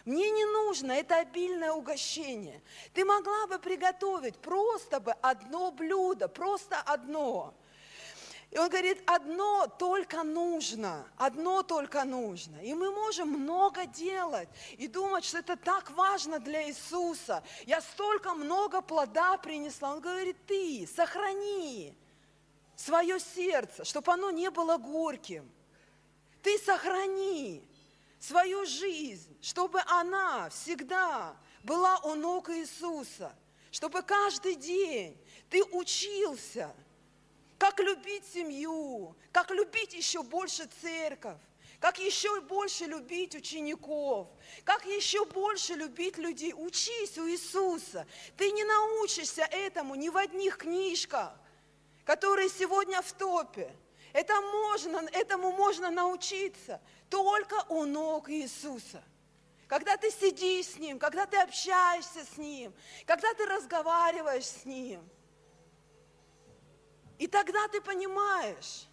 Мне 0.06 0.30
не 0.30 0.44
нужно 0.44 0.92
это 0.92 1.18
обильное 1.18 1.72
угощение. 1.72 2.62
Ты 2.94 3.04
могла 3.04 3.48
бы 3.48 3.58
приготовить 3.58 4.36
просто 4.36 5.00
бы 5.00 5.10
одно 5.20 5.72
блюдо, 5.72 6.28
просто 6.28 6.80
одно. 6.80 7.52
И 8.52 8.58
он 8.58 8.68
говорит, 8.68 9.02
одно 9.04 9.66
только 9.66 10.22
нужно, 10.22 11.04
одно 11.16 11.64
только 11.64 12.04
нужно. 12.04 12.56
И 12.62 12.72
мы 12.72 12.92
можем 12.92 13.30
много 13.30 13.84
делать 13.86 14.48
и 14.78 14.86
думать, 14.86 15.24
что 15.24 15.38
это 15.38 15.56
так 15.56 15.90
важно 15.90 16.38
для 16.38 16.68
Иисуса. 16.68 17.42
Я 17.66 17.80
столько 17.80 18.32
много 18.34 18.82
плода 18.82 19.36
принесла. 19.38 19.94
Он 19.94 20.00
говорит, 20.00 20.36
ты 20.46 20.88
сохрани 20.94 21.92
свое 22.76 23.18
сердце, 23.18 23.84
чтобы 23.84 24.12
оно 24.12 24.30
не 24.30 24.50
было 24.50 24.76
горьким. 24.76 25.50
Ты 26.42 26.56
сохрани 26.58 27.60
свою 28.20 28.64
жизнь, 28.66 29.36
чтобы 29.42 29.80
она 29.86 30.48
всегда 30.50 31.36
была 31.62 31.98
у 31.98 32.14
ног 32.14 32.50
Иисуса, 32.50 33.34
чтобы 33.70 34.02
каждый 34.02 34.54
день 34.54 35.16
ты 35.50 35.62
учился, 35.64 36.74
как 37.58 37.78
любить 37.80 38.24
семью, 38.32 39.16
как 39.32 39.50
любить 39.50 39.94
еще 39.94 40.22
больше 40.22 40.68
церковь, 40.80 41.38
как 41.80 41.98
еще 41.98 42.40
больше 42.42 42.84
любить 42.84 43.34
учеников, 43.34 44.28
как 44.64 44.84
еще 44.86 45.24
больше 45.26 45.74
любить 45.74 46.16
людей. 46.18 46.54
Учись 46.56 47.18
у 47.18 47.28
Иисуса. 47.28 48.06
Ты 48.36 48.50
не 48.50 48.64
научишься 48.64 49.42
этому 49.42 49.94
ни 49.94 50.08
в 50.08 50.16
одних 50.16 50.58
книжках, 50.58 51.32
которые 52.04 52.48
сегодня 52.48 53.02
в 53.02 53.12
топе. 53.12 53.70
Это 54.12 54.40
можно, 54.40 54.98
этому 55.12 55.52
можно 55.52 55.90
научиться 55.90 56.80
только 57.08 57.64
у 57.68 57.84
ног 57.84 58.30
Иисуса. 58.30 59.02
Когда 59.66 59.96
ты 59.96 60.10
сидишь 60.10 60.66
с 60.66 60.78
Ним, 60.78 60.98
когда 60.98 61.26
ты 61.26 61.38
общаешься 61.38 62.24
с 62.24 62.36
Ним, 62.36 62.72
когда 63.04 63.34
ты 63.34 63.46
разговариваешь 63.46 64.46
с 64.46 64.64
Ним. 64.64 65.06
И 67.18 67.26
тогда 67.26 67.66
ты 67.68 67.80
понимаешь, 67.80 68.86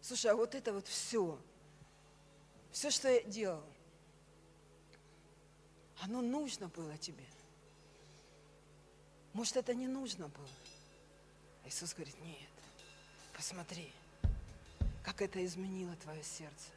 слушай, 0.00 0.30
а 0.30 0.34
вот 0.34 0.54
это 0.54 0.72
вот 0.72 0.88
все, 0.88 1.38
все, 2.72 2.90
что 2.90 3.08
я 3.08 3.22
делал, 3.22 3.62
оно 6.02 6.20
нужно 6.20 6.68
было 6.68 6.96
тебе. 6.98 7.24
Может, 9.32 9.56
это 9.58 9.74
не 9.74 9.86
нужно 9.86 10.28
было. 10.28 10.48
Иисус 11.66 11.94
говорит, 11.94 12.16
нет, 12.22 12.50
посмотри, 13.34 13.92
как 15.04 15.20
это 15.20 15.44
изменило 15.44 15.94
твое 15.96 16.22
сердце. 16.22 16.75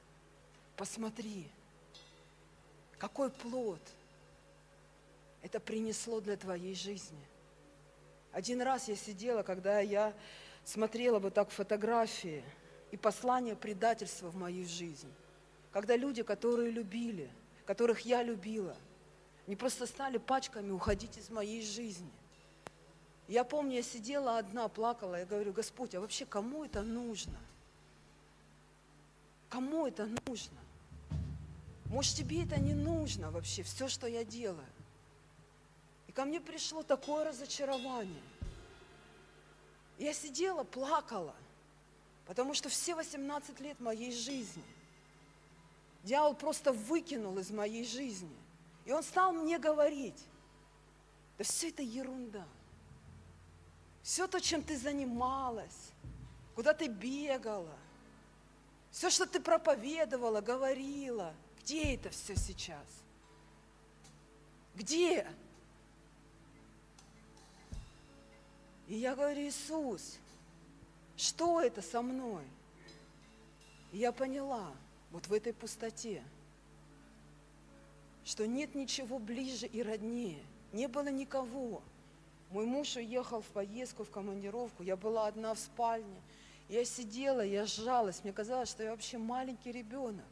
Посмотри, 0.79 1.45
какой 2.99 3.29
плод 3.29 3.81
это 5.41 5.59
принесло 5.59 6.21
для 6.21 6.37
твоей 6.37 6.73
жизни. 6.73 7.19
Один 8.31 8.61
раз 8.61 8.87
я 8.87 8.95
сидела, 8.95 9.43
когда 9.43 9.81
я 9.81 10.13
смотрела 10.63 11.19
вот 11.19 11.33
так 11.33 11.49
фотографии 11.49 12.45
и 12.91 12.95
послание 12.95 13.57
предательства 13.57 14.29
в 14.29 14.37
мою 14.37 14.65
жизнь. 14.65 15.11
Когда 15.73 15.97
люди, 15.97 16.23
которые 16.23 16.71
любили, 16.71 17.29
которых 17.65 18.05
я 18.05 18.23
любила, 18.23 18.77
не 19.47 19.57
просто 19.57 19.85
стали 19.85 20.17
пачками 20.17 20.71
уходить 20.71 21.17
из 21.17 21.29
моей 21.29 21.61
жизни. 21.61 22.09
Я 23.27 23.43
помню, 23.43 23.75
я 23.75 23.83
сидела 23.83 24.37
одна, 24.37 24.69
плакала, 24.69 25.19
я 25.19 25.25
говорю, 25.25 25.51
Господь, 25.51 25.93
а 25.93 25.99
вообще 25.99 26.25
кому 26.25 26.63
это 26.63 26.83
нужно? 26.83 27.37
Кому 29.49 29.85
это 29.85 30.07
нужно? 30.25 30.57
Может, 31.89 32.15
тебе 32.15 32.43
это 32.43 32.59
не 32.59 32.73
нужно 32.73 33.31
вообще, 33.31 33.63
все, 33.63 33.87
что 33.87 34.07
я 34.07 34.23
делаю. 34.23 34.65
И 36.07 36.11
ко 36.11 36.25
мне 36.25 36.39
пришло 36.39 36.83
такое 36.83 37.25
разочарование. 37.25 38.21
Я 39.97 40.13
сидела, 40.13 40.63
плакала, 40.63 41.35
потому 42.25 42.53
что 42.53 42.69
все 42.69 42.95
18 42.95 43.59
лет 43.59 43.79
моей 43.79 44.11
жизни 44.11 44.63
дьявол 46.03 46.35
просто 46.35 46.71
выкинул 46.71 47.37
из 47.37 47.51
моей 47.51 47.85
жизни. 47.85 48.37
И 48.85 48.91
он 48.91 49.03
стал 49.03 49.33
мне 49.33 49.59
говорить, 49.59 50.23
да 51.37 51.43
все 51.43 51.69
это 51.69 51.81
ерунда. 51.81 52.45
Все 54.03 54.27
то, 54.27 54.39
чем 54.39 54.63
ты 54.63 54.77
занималась, 54.77 55.91
куда 56.55 56.73
ты 56.73 56.87
бегала– 56.87 57.75
все, 58.91 59.09
что 59.09 59.25
ты 59.25 59.39
проповедовала, 59.39 60.41
говорила, 60.41 61.33
где 61.63 61.95
это 61.95 62.09
все 62.09 62.35
сейчас? 62.35 62.87
Где? 64.75 65.27
И 68.87 68.95
я 68.95 69.15
говорю, 69.15 69.41
Иисус, 69.41 70.17
что 71.15 71.61
это 71.61 71.81
со 71.81 72.01
мной? 72.01 72.43
И 73.91 73.97
я 73.97 74.11
поняла, 74.11 74.71
вот 75.11 75.27
в 75.27 75.33
этой 75.33 75.53
пустоте, 75.53 76.23
что 78.23 78.47
нет 78.47 78.75
ничего 78.75 79.19
ближе 79.19 79.67
и 79.67 79.81
роднее. 79.81 80.43
Не 80.71 80.87
было 80.87 81.09
никого. 81.09 81.81
Мой 82.51 82.65
муж 82.65 82.95
уехал 82.95 83.41
в 83.41 83.47
поездку, 83.47 84.03
в 84.03 84.09
командировку. 84.09 84.83
Я 84.83 84.95
была 84.95 85.27
одна 85.27 85.53
в 85.53 85.59
спальне. 85.59 86.21
Я 86.67 86.85
сидела, 86.85 87.41
я 87.41 87.65
сжалась. 87.65 88.23
Мне 88.23 88.33
казалось, 88.33 88.69
что 88.69 88.83
я 88.83 88.91
вообще 88.91 89.17
маленький 89.17 89.71
ребенок. 89.71 90.25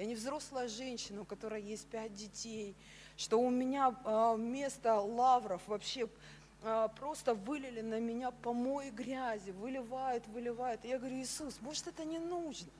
Я 0.00 0.06
не 0.06 0.14
взрослая 0.14 0.66
женщина, 0.66 1.20
у 1.20 1.24
которой 1.26 1.60
есть 1.62 1.86
пять 1.88 2.14
детей. 2.14 2.74
Что 3.18 3.38
у 3.38 3.50
меня 3.50 3.94
а, 4.04 4.32
вместо 4.32 4.98
лавров 4.98 5.60
вообще 5.66 6.08
а, 6.62 6.88
просто 6.88 7.34
вылили 7.34 7.82
на 7.82 8.00
меня 8.00 8.30
помои 8.30 8.88
грязи, 8.88 9.50
выливают, 9.50 10.26
выливают. 10.28 10.82
Я 10.86 10.98
говорю, 10.98 11.16
Иисус, 11.16 11.60
может 11.60 11.86
это 11.86 12.06
не 12.06 12.18
нужно? 12.18 12.70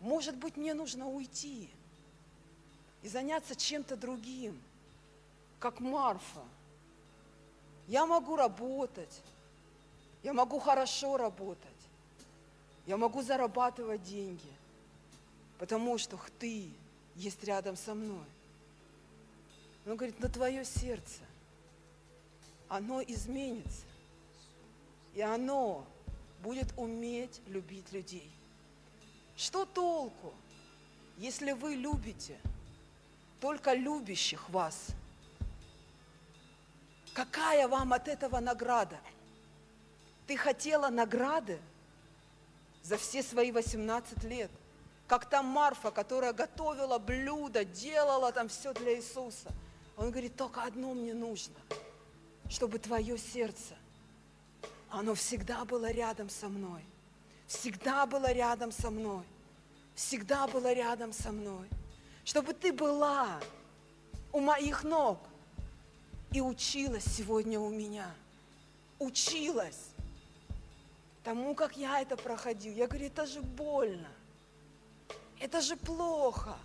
Может 0.00 0.34
быть, 0.38 0.56
мне 0.56 0.72
нужно 0.72 1.06
уйти 1.06 1.68
и 3.02 3.08
заняться 3.08 3.54
чем-то 3.54 3.96
другим, 3.96 4.58
как 5.58 5.78
Марфа. 5.80 6.40
Я 7.86 8.06
могу 8.06 8.34
работать, 8.34 9.20
я 10.22 10.32
могу 10.32 10.58
хорошо 10.58 11.18
работать, 11.18 11.68
я 12.86 12.96
могу 12.96 13.20
зарабатывать 13.20 14.02
деньги, 14.04 14.59
потому 15.60 15.98
что 15.98 16.18
ты 16.38 16.70
есть 17.14 17.44
рядом 17.44 17.76
со 17.76 17.94
мной. 17.94 18.24
Он 19.84 19.94
говорит, 19.94 20.18
на 20.18 20.30
твое 20.30 20.64
сердце, 20.64 21.20
оно 22.66 23.02
изменится, 23.02 23.84
и 25.14 25.20
оно 25.20 25.84
будет 26.42 26.72
уметь 26.78 27.42
любить 27.46 27.92
людей. 27.92 28.32
Что 29.36 29.66
толку, 29.66 30.32
если 31.18 31.52
вы 31.52 31.74
любите 31.74 32.38
только 33.38 33.74
любящих 33.74 34.48
вас? 34.48 34.86
Какая 37.12 37.68
вам 37.68 37.92
от 37.92 38.08
этого 38.08 38.40
награда? 38.40 38.98
Ты 40.26 40.38
хотела 40.38 40.88
награды 40.88 41.60
за 42.82 42.96
все 42.96 43.22
свои 43.22 43.52
18 43.52 44.24
лет, 44.24 44.50
как 45.10 45.28
там 45.28 45.46
Марфа, 45.46 45.90
которая 45.90 46.32
готовила 46.32 47.00
блюдо, 47.00 47.64
делала 47.64 48.30
там 48.30 48.48
все 48.48 48.72
для 48.72 48.96
Иисуса. 48.96 49.50
Он 49.96 50.12
говорит, 50.12 50.36
только 50.36 50.62
одно 50.62 50.94
мне 50.94 51.14
нужно, 51.14 51.56
чтобы 52.48 52.78
твое 52.78 53.18
сердце, 53.18 53.74
оно 54.88 55.16
всегда 55.16 55.64
было 55.64 55.90
рядом 55.90 56.30
со 56.30 56.48
мной– 56.48 56.84
всегда 57.50 58.06
была 58.06 58.32
рядом 58.32 58.70
со 58.70 58.90
мной. 58.90 59.24
Всегда 59.96 60.46
была 60.46 60.72
рядом 60.72 61.12
со 61.12 61.32
мной. 61.32 61.68
Чтобы 62.24 62.54
ты 62.54 62.72
была 62.72 63.40
у 64.32 64.38
моих 64.38 64.84
ног 64.84 65.18
и 66.30 66.40
училась 66.40 67.04
сегодня 67.04 67.58
у 67.58 67.68
меня. 67.68 68.08
Училась 69.00 69.88
тому, 71.24 71.56
как 71.56 71.76
я 71.76 72.00
это 72.00 72.16
проходил. 72.16 72.72
Я 72.72 72.86
говорю, 72.86 73.06
это 73.06 73.26
же 73.26 73.42
больно. 73.42 74.08
Это 75.40 75.62
же 75.62 75.74
плохо. 75.76 76.56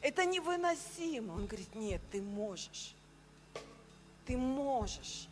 Это 0.00 0.24
невыносимо. 0.24 1.34
Он 1.34 1.46
говорит, 1.46 1.74
нет, 1.74 2.00
ты 2.10 2.22
можешь. 2.22 2.94
Ты 4.26 4.38
можешь. 4.38 5.28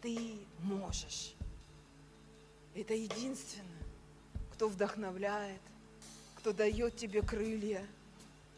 Ты 0.00 0.38
можешь. 0.60 1.34
Это 2.74 2.94
единственное, 2.94 3.82
кто 4.52 4.68
вдохновляет, 4.68 5.60
кто 6.36 6.52
дает 6.52 6.96
тебе 6.96 7.22
крылья, 7.22 7.84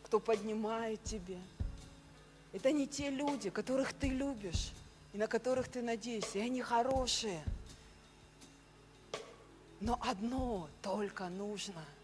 кто 0.03 0.21
поднимает 0.21 1.03
тебе. 1.03 1.39
Это 2.53 2.73
не 2.73 2.87
те 2.87 3.09
люди, 3.09 3.49
которых 3.49 3.95
ты 3.95 4.09
любишь 4.09 4.73
и 5.15 5.19
на 5.19 5.29
которых 5.29 5.69
ты 5.69 5.81
надеешься. 5.81 6.39
И 6.39 6.43
они 6.43 6.61
хорошие. 6.61 7.43
Но 9.81 9.99
одно 10.03 10.69
только 10.83 11.29
нужно– 11.31 11.83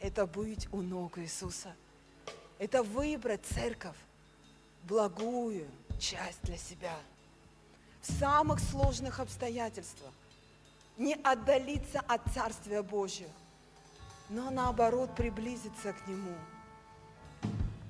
это 0.00 0.26
быть 0.26 0.68
у 0.72 0.82
ног 0.82 1.18
Иисуса. 1.18 1.74
Это 2.58 2.82
выбрать 2.82 3.44
церковь, 3.44 3.96
благую 4.84 5.66
часть 5.98 6.42
для 6.42 6.56
себя. 6.56 6.96
В 8.00 8.12
самых 8.12 8.60
сложных 8.60 9.20
обстоятельствах 9.20 10.12
не 10.96 11.14
отдалиться 11.14 12.00
от 12.00 12.22
Царствия 12.32 12.82
Божьего, 12.82 13.32
но 14.28 14.50
наоборот 14.50 15.14
приблизиться 15.16 15.92
к 15.92 16.06
Нему. 16.06 16.36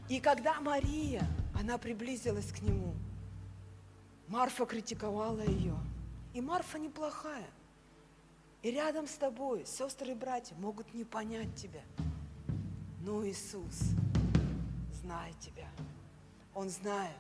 И 0.09 0.21
когда 0.21 0.61
Мария, 0.61 1.27
она 1.59 1.79
приблизилась 1.79 2.53
к 2.53 2.61
Нему, 2.61 2.95
Марфа 4.29 4.67
критиковала 4.67 5.41
ее. 5.41 5.77
И 6.33 6.41
Марфа 6.41 6.79
неплохая. 6.79 7.47
И 8.65 8.71
рядом 8.71 9.07
с 9.07 9.13
тобой 9.17 9.67
сестры 9.67 10.13
и 10.13 10.15
братья 10.15 10.55
могут 10.57 10.95
не 10.95 11.05
понять 11.05 11.55
тебя. 11.55 11.83
Но 13.03 13.23
Иисус 13.27 13.91
знает 15.03 15.39
тебя. 15.39 15.69
Он 16.55 16.71
знает, 16.71 17.15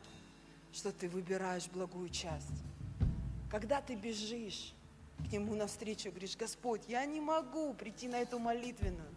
что 0.72 0.90
ты 0.90 1.06
выбираешь 1.06 1.68
благую 1.68 2.08
часть. 2.08 2.64
Когда 3.50 3.82
ты 3.82 3.94
бежишь, 3.94 4.72
к 5.18 5.32
Нему 5.32 5.54
навстречу, 5.54 6.08
говоришь, 6.08 6.34
Господь, 6.34 6.80
я 6.88 7.04
не 7.04 7.20
могу 7.20 7.74
прийти 7.74 8.08
на 8.08 8.16
эту 8.16 8.38
молитвенную, 8.38 9.14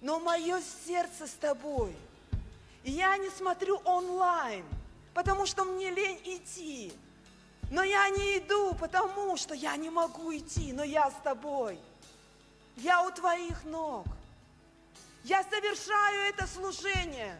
но 0.00 0.18
мое 0.18 0.60
сердце 0.84 1.28
с 1.28 1.34
Тобой. 1.34 1.94
И 2.82 2.90
я 2.90 3.16
не 3.18 3.30
смотрю 3.30 3.76
онлайн, 3.84 4.64
потому 5.14 5.46
что 5.46 5.64
мне 5.64 5.92
лень 5.92 6.20
идти. 6.24 6.92
Но 7.70 7.82
я 7.82 8.08
не 8.10 8.38
иду, 8.38 8.74
потому 8.74 9.36
что 9.36 9.54
я 9.54 9.76
не 9.76 9.90
могу 9.90 10.34
идти, 10.36 10.72
но 10.72 10.84
я 10.84 11.10
с 11.10 11.14
Тобой. 11.24 11.78
Я 12.76 13.02
у 13.02 13.10
Твоих 13.10 13.64
ног. 13.64 14.06
Я 15.24 15.42
совершаю 15.44 16.28
это 16.28 16.46
служение 16.46 17.36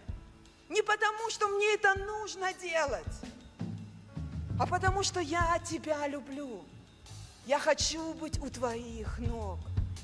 не 0.68 0.82
потому, 0.82 1.30
что 1.30 1.48
мне 1.48 1.74
это 1.74 1.94
нужно 2.00 2.52
делать, 2.54 3.04
а 4.58 4.66
потому 4.66 5.02
что 5.02 5.20
я 5.20 5.60
Тебя 5.60 6.06
люблю. 6.08 6.64
Я 7.46 7.60
хочу 7.60 8.12
быть 8.14 8.40
у 8.42 8.50
Твоих 8.50 9.18
ног. 9.20 9.60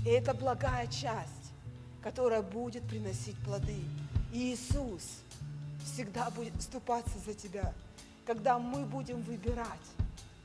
И 0.07 0.11
это 0.11 0.35
благая 0.35 0.87
часть, 0.87 1.53
которая 2.03 2.43
будет 2.43 2.87
приносить 2.89 3.37
плоды. 3.45 3.83
И 4.33 4.55
Иисус 4.55 5.03
всегда 5.85 6.31
будет 6.31 6.55
вступаться 6.57 7.19
за 7.27 7.35
тебя, 7.35 7.75
когда 8.27 8.59
мы 8.59 8.85
будем 8.85 9.21
выбирать, 9.23 9.67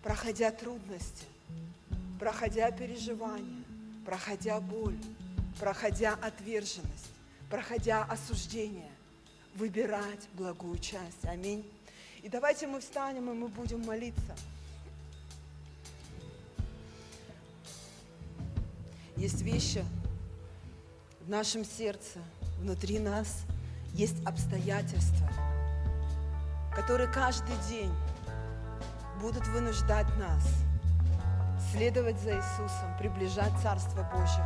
проходя 0.07 0.51
трудности, 0.51 1.25
проходя 2.17 2.71
переживания, 2.71 3.65
проходя 4.05 4.61
боль, 4.61 4.97
проходя 5.59 6.13
отверженность, 6.13 7.09
проходя 7.49 8.05
осуждение, 8.05 8.89
выбирать 9.55 10.29
благую 10.31 10.77
часть. 10.77 11.25
Аминь. 11.25 11.69
И 12.23 12.29
давайте 12.29 12.67
мы 12.67 12.79
встанем, 12.79 13.29
и 13.29 13.34
мы 13.34 13.49
будем 13.49 13.81
молиться. 13.85 14.34
Есть 19.17 19.41
вещи 19.41 19.84
в 21.19 21.29
нашем 21.29 21.65
сердце, 21.65 22.19
внутри 22.61 22.99
нас, 22.99 23.41
есть 23.93 24.25
обстоятельства, 24.25 25.29
которые 26.73 27.11
каждый 27.11 27.57
день 27.67 27.91
будут 29.18 29.48
вынуждать 29.48 30.07
нас 30.18 30.44
следовать 31.72 32.19
за 32.19 32.38
Иисусом, 32.38 32.98
приближать 32.98 33.53
Царство 33.61 34.03
Божье 34.14 34.45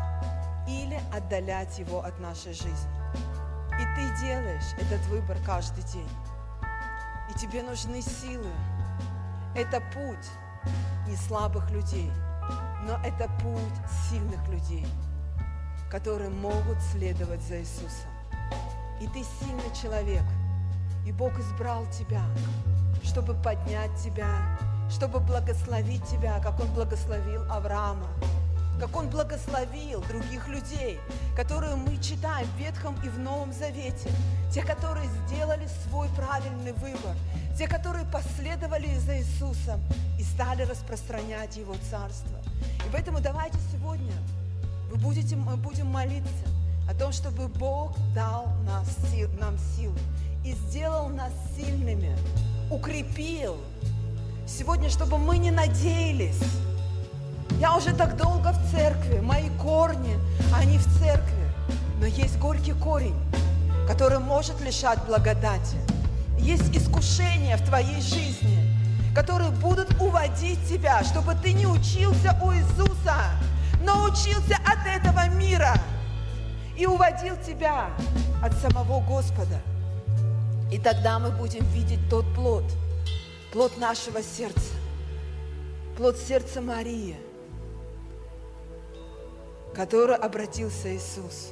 или 0.68 0.99
отдалять 1.14 1.77
Его 1.80 2.03
от 2.03 2.19
нашей 2.19 2.53
жизни. 2.53 2.91
И 3.73 3.84
ты 3.95 4.22
делаешь 4.22 4.73
этот 4.80 5.02
выбор 5.07 5.38
каждый 5.45 5.84
день. 5.84 6.10
И 7.30 7.39
тебе 7.39 7.64
нужны 7.64 8.02
силы. 8.02 8.52
Это 9.56 9.81
путь 9.93 10.30
не 11.07 11.15
слабых 11.15 11.69
людей– 11.72 12.11
но 12.84 12.98
это 13.03 13.30
путь 13.41 13.91
сильных 14.10 14.48
людей, 14.48 14.85
которые 15.89 16.30
могут 16.30 16.80
следовать 16.91 17.41
за 17.41 17.60
Иисусом. 17.60 18.10
И 18.99 19.07
ты 19.07 19.23
сильный 19.39 19.76
человек, 19.80 20.23
и 21.06 21.11
Бог 21.11 21.38
избрал 21.39 21.85
тебя, 21.88 22.23
чтобы 23.03 23.33
поднять 23.33 23.91
тебя, 24.03 24.57
чтобы 24.89 25.19
благословить 25.19 26.05
тебя, 26.07 26.39
как 26.39 26.59
Он 26.59 26.67
благословил 26.73 27.43
Авраама, 27.51 28.07
как 28.79 28.95
Он 28.95 29.09
благословил 29.09 30.01
других 30.01 30.47
людей, 30.47 30.99
которые 31.35 31.75
мы 31.75 31.97
читаем 31.97 32.47
в 32.47 32.59
Ветхом 32.59 32.95
и 33.03 33.09
в 33.09 33.19
Новом 33.19 33.53
Завете, 33.53 34.09
те, 34.51 34.63
которые 34.63 35.07
сделали 35.27 35.67
свой 35.83 36.07
правильный 36.09 36.73
выбор, 36.73 37.15
те, 37.57 37.67
которые 37.67 38.05
последовали 38.05 38.97
за 38.99 39.19
Иисусом 39.19 39.79
и 40.19 40.23
стали 40.23 40.63
распространять 40.63 41.57
Его 41.57 41.75
Царство. 41.89 42.37
И 42.85 42.89
поэтому 42.91 43.19
давайте 43.21 43.57
сегодня 43.71 44.13
вы 44.91 44.97
будете, 44.97 45.35
мы 45.35 45.55
будем 45.57 45.87
молиться 45.87 46.47
о 46.89 46.93
том, 46.93 47.11
чтобы 47.13 47.47
Бог 47.47 47.95
дал 48.13 48.47
нас, 48.65 48.97
нам 49.39 49.57
силы 49.75 49.97
и 50.43 50.53
сделал 50.53 51.07
нас 51.09 51.31
сильными, 51.55 52.15
укрепил. 52.81 53.57
Сегодня, 54.47 54.89
чтобы 54.89 55.19
мы 55.19 55.37
не 55.37 55.51
надеялись. 55.51 56.39
Я 57.59 57.75
уже 57.77 57.93
так 57.93 58.17
долго 58.17 58.51
в 58.51 58.71
церкви, 58.71 59.19
мои 59.19 59.49
корни, 59.61 60.17
они 60.51 60.79
в 60.79 60.85
церкви. 60.97 61.45
Но 61.99 62.07
есть 62.07 62.39
горький 62.39 62.73
корень, 62.73 63.15
который 63.87 64.17
может 64.17 64.59
лишать 64.61 64.97
благодати. 65.05 65.77
Есть 66.39 66.75
искушения 66.75 67.55
в 67.57 67.63
твоей 67.67 68.01
жизни, 68.01 68.67
которые 69.13 69.51
будут 69.51 70.01
уводить 70.01 70.67
тебя, 70.67 71.03
чтобы 71.03 71.35
ты 71.35 71.53
не 71.53 71.67
учился 71.67 72.35
у 72.43 72.51
Иисуса, 72.51 73.15
но 73.83 74.05
учился 74.05 74.57
от 74.65 74.87
этого 74.87 75.29
мира 75.35 75.75
и 76.75 76.87
уводил 76.87 77.35
тебя 77.45 77.91
от 78.41 78.53
самого 78.53 79.01
Господа. 79.01 79.61
И 80.72 80.80
тогда 80.80 81.19
мы 81.19 81.31
будем 81.31 81.65
видеть 81.65 81.99
тот 82.10 82.26
плод, 82.34 82.64
плод 83.52 83.77
нашего 83.77 84.23
сердца, 84.23 84.73
плод 85.98 86.18
сердца 86.18 86.61
Марии, 86.61 87.18
который 89.76 90.15
обратился 90.15 90.95
Иисус. 90.95 91.52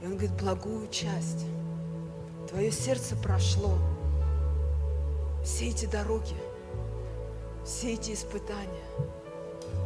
И 0.00 0.06
Он 0.06 0.12
говорит, 0.12 0.32
благую 0.40 0.88
часть. 0.88 1.44
Твое 2.48 2.70
сердце 2.72 3.14
прошло 3.16 3.76
все 5.44 5.68
эти 5.68 5.84
дороги, 5.84 6.36
все 7.64 7.92
эти 7.92 8.12
испытания. 8.12 8.86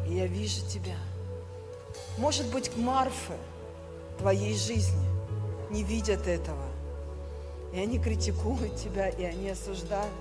И 0.08 0.14
я 0.14 0.26
вижу 0.26 0.64
тебя. 0.68 0.96
Может 2.18 2.46
быть, 2.52 2.76
Марфы 2.76 3.34
твоей 4.18 4.54
жизни 4.54 5.06
не 5.70 5.82
видят 5.82 6.26
этого. 6.26 6.67
И 7.72 7.78
они 7.78 7.98
критикуют 7.98 8.76
тебя, 8.76 9.08
и 9.08 9.24
они 9.24 9.50
осуждают. 9.50 10.12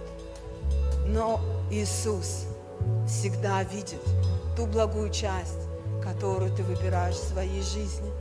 Но 1.08 1.40
Иисус 1.72 2.46
всегда 3.08 3.64
видит 3.64 4.02
ту 4.56 4.66
благую 4.66 5.10
часть, 5.12 5.60
которую 6.04 6.54
ты 6.56 6.64
выбираешь 6.64 7.16
в 7.16 7.30
своей 7.30 7.62
жизни. 7.62 8.12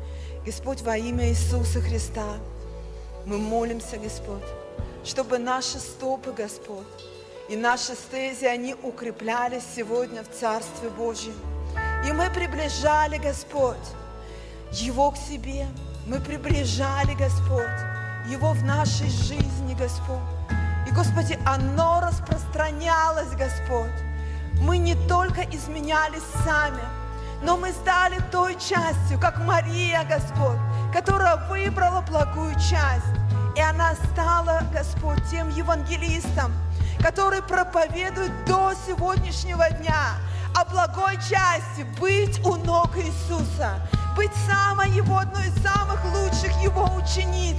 Господь, 0.44 0.82
во 0.82 0.96
имя 0.96 1.28
Иисуса 1.28 1.80
Христа, 1.80 2.36
мы 3.24 3.38
молимся, 3.38 3.96
Господь, 3.96 4.44
чтобы 5.04 5.38
наши 5.38 5.78
стопы, 5.78 6.32
Господь, 6.32 6.86
и 7.48 7.56
наши 7.56 7.94
стези, 7.94 8.44
они 8.44 8.74
укреплялись 8.74 9.62
сегодня 9.74 10.22
в 10.22 10.30
Царстве 10.30 10.88
Божьем. 10.90 11.34
И 12.06 12.12
мы 12.12 12.30
приближали, 12.30 13.18
Господь, 13.18 13.76
Его 14.72 15.10
к 15.10 15.16
себе. 15.16 15.66
Мы 16.06 16.20
приближали, 16.20 17.14
Господь, 17.14 17.95
Его 18.28 18.52
в 18.52 18.64
нашей 18.64 19.08
жизни, 19.08 19.74
Господь. 19.74 20.18
И, 20.86 20.90
Господи, 20.90 21.38
оно 21.46 22.00
распространялось, 22.00 23.30
Господь. 23.30 23.92
Мы 24.60 24.78
не 24.78 24.94
только 25.06 25.42
изменялись 25.42 26.24
сами, 26.44 26.82
но 27.42 27.56
мы 27.56 27.70
стали 27.70 28.18
той 28.32 28.54
частью, 28.54 29.20
как 29.20 29.38
Мария, 29.38 30.02
Господь, 30.04 30.58
которая 30.92 31.36
выбрала 31.48 32.00
благую 32.00 32.54
часть. 32.54 33.06
И 33.54 33.60
она 33.60 33.94
стала, 34.12 34.62
Господь, 34.72 35.22
тем 35.30 35.48
евангелистом, 35.50 36.52
который 37.00 37.42
проповедует 37.42 38.32
до 38.46 38.72
сегодняшнего 38.86 39.70
дня 39.70 40.16
о 40.54 40.64
благой 40.64 41.16
части 41.16 41.86
быть 42.00 42.44
у 42.44 42.56
ног 42.56 42.96
Иисуса, 42.96 43.86
быть 44.16 44.32
самой 44.46 44.90
Его, 44.90 45.18
одной 45.18 45.46
из 45.46 45.62
самых 45.62 46.04
лучших 46.06 46.50
Его 46.62 46.84
учениц, 46.96 47.58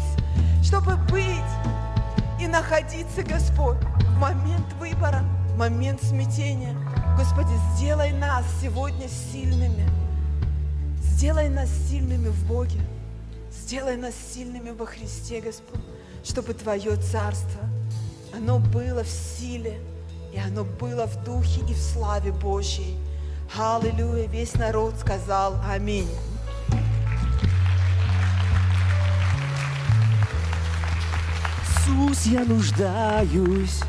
чтобы 0.68 0.98
быть 1.10 1.24
и 2.42 2.48
находиться, 2.48 3.24
Господь, 3.24 3.78
в 4.00 4.20
момент 4.20 4.66
выбора, 4.80 5.24
в 5.54 5.58
момент 5.58 6.04
смятения. 6.04 6.76
Господи, 7.18 7.54
сделай 7.74 8.12
нас 8.12 8.44
сегодня 8.62 9.08
сильными. 9.08 9.90
Сделай 11.02 11.48
нас 11.48 11.70
сильными 11.90 12.28
в 12.28 12.48
Боге. 12.48 12.82
Сделай 13.50 13.96
нас 13.96 14.14
сильными 14.34 14.72
во 14.72 14.86
Христе, 14.86 15.40
Господь, 15.40 15.80
чтобы 16.26 16.54
Твое 16.54 16.98
Царство, 16.98 17.62
оно 18.36 18.60
было 18.60 19.04
в 19.04 19.10
силе, 19.10 19.80
и 20.34 20.38
оно 20.38 20.66
было 20.66 21.08
в 21.08 21.24
духе 21.24 21.62
и 21.62 21.74
в 21.74 21.80
славе 21.80 22.34
Божьей. 22.34 22.98
Аллилуйя. 23.58 24.28
Весь 24.28 24.54
народ 24.56 24.96
сказал 25.00 25.56
Аминь. 25.66 26.10
Иисус, 31.88 32.26
я 32.26 32.44
нуждаюсь, 32.44 33.80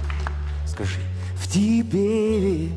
скажи, 0.67 1.01
в 1.35 1.49
Тебе. 1.49 2.68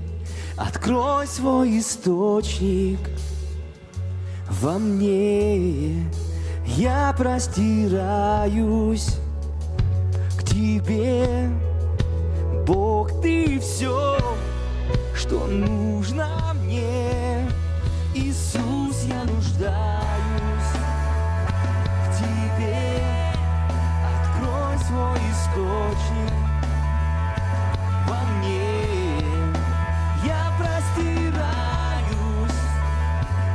Открой 0.57 1.27
свой 1.27 1.79
источник 1.79 2.99
во 4.49 4.79
мне. 4.79 6.09
Я 6.65 7.13
простираюсь 7.15 9.17
к 10.39 10.43
Тебе. 10.43 11.51
Бог, 12.65 13.21
Ты 13.21 13.59
все, 13.59 14.17
что 15.15 15.45
нужно 15.45 16.29
мне. 16.63 17.47
Иисус, 18.15 19.03
я 19.03 19.23
нуждаюсь 19.25 20.00
свой 24.91 25.19
источник 25.31 26.33
во 28.07 28.19
мне. 28.35 28.75
Я 30.25 30.51
простираюсь 30.57 32.61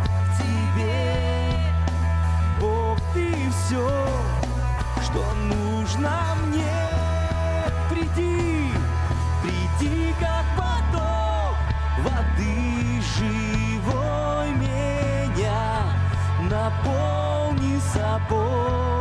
к 0.05 0.07
Тебе. 0.39 1.05
Бог, 2.59 2.97
Ты 3.13 3.27
все, 3.51 3.87
что 5.03 5.23
нужно 5.55 6.15
мне. 6.47 6.81
Приди, 7.91 8.73
приди, 9.43 10.15
как 10.19 10.47
поток 10.57 11.57
воды 11.99 13.03
живой 13.19 14.49
меня. 14.53 15.67
Наполни 16.51 17.79
собой 17.93 18.96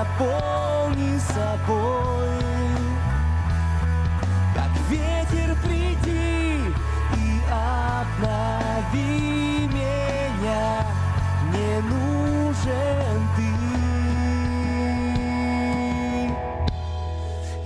Наполни 0.00 1.18
собой. 1.18 2.30
Как 4.54 4.72
ветер 4.88 5.54
приди 5.62 6.72
и 7.16 7.42
обнови 7.52 9.04
меня, 9.68 10.86
не 11.52 11.72
нужен 11.82 13.20
ты. 13.36 13.50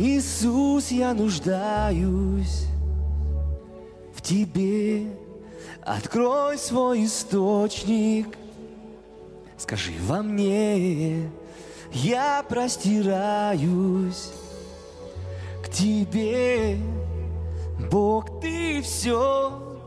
Иисус, 0.03 0.91
я 0.91 1.15
нуждаюсь 1.15 2.67
в 4.13 4.21
Тебе, 4.23 5.07
открой 5.83 6.59
свой 6.59 7.05
источник, 7.05 8.37
скажи 9.57 9.93
во 10.01 10.21
мне, 10.21 11.31
я 11.95 12.45
простираюсь 12.49 14.31
к 15.65 15.69
Тебе, 15.71 16.79
Бог, 17.91 18.41
Ты 18.41 18.83
все, 18.83 19.79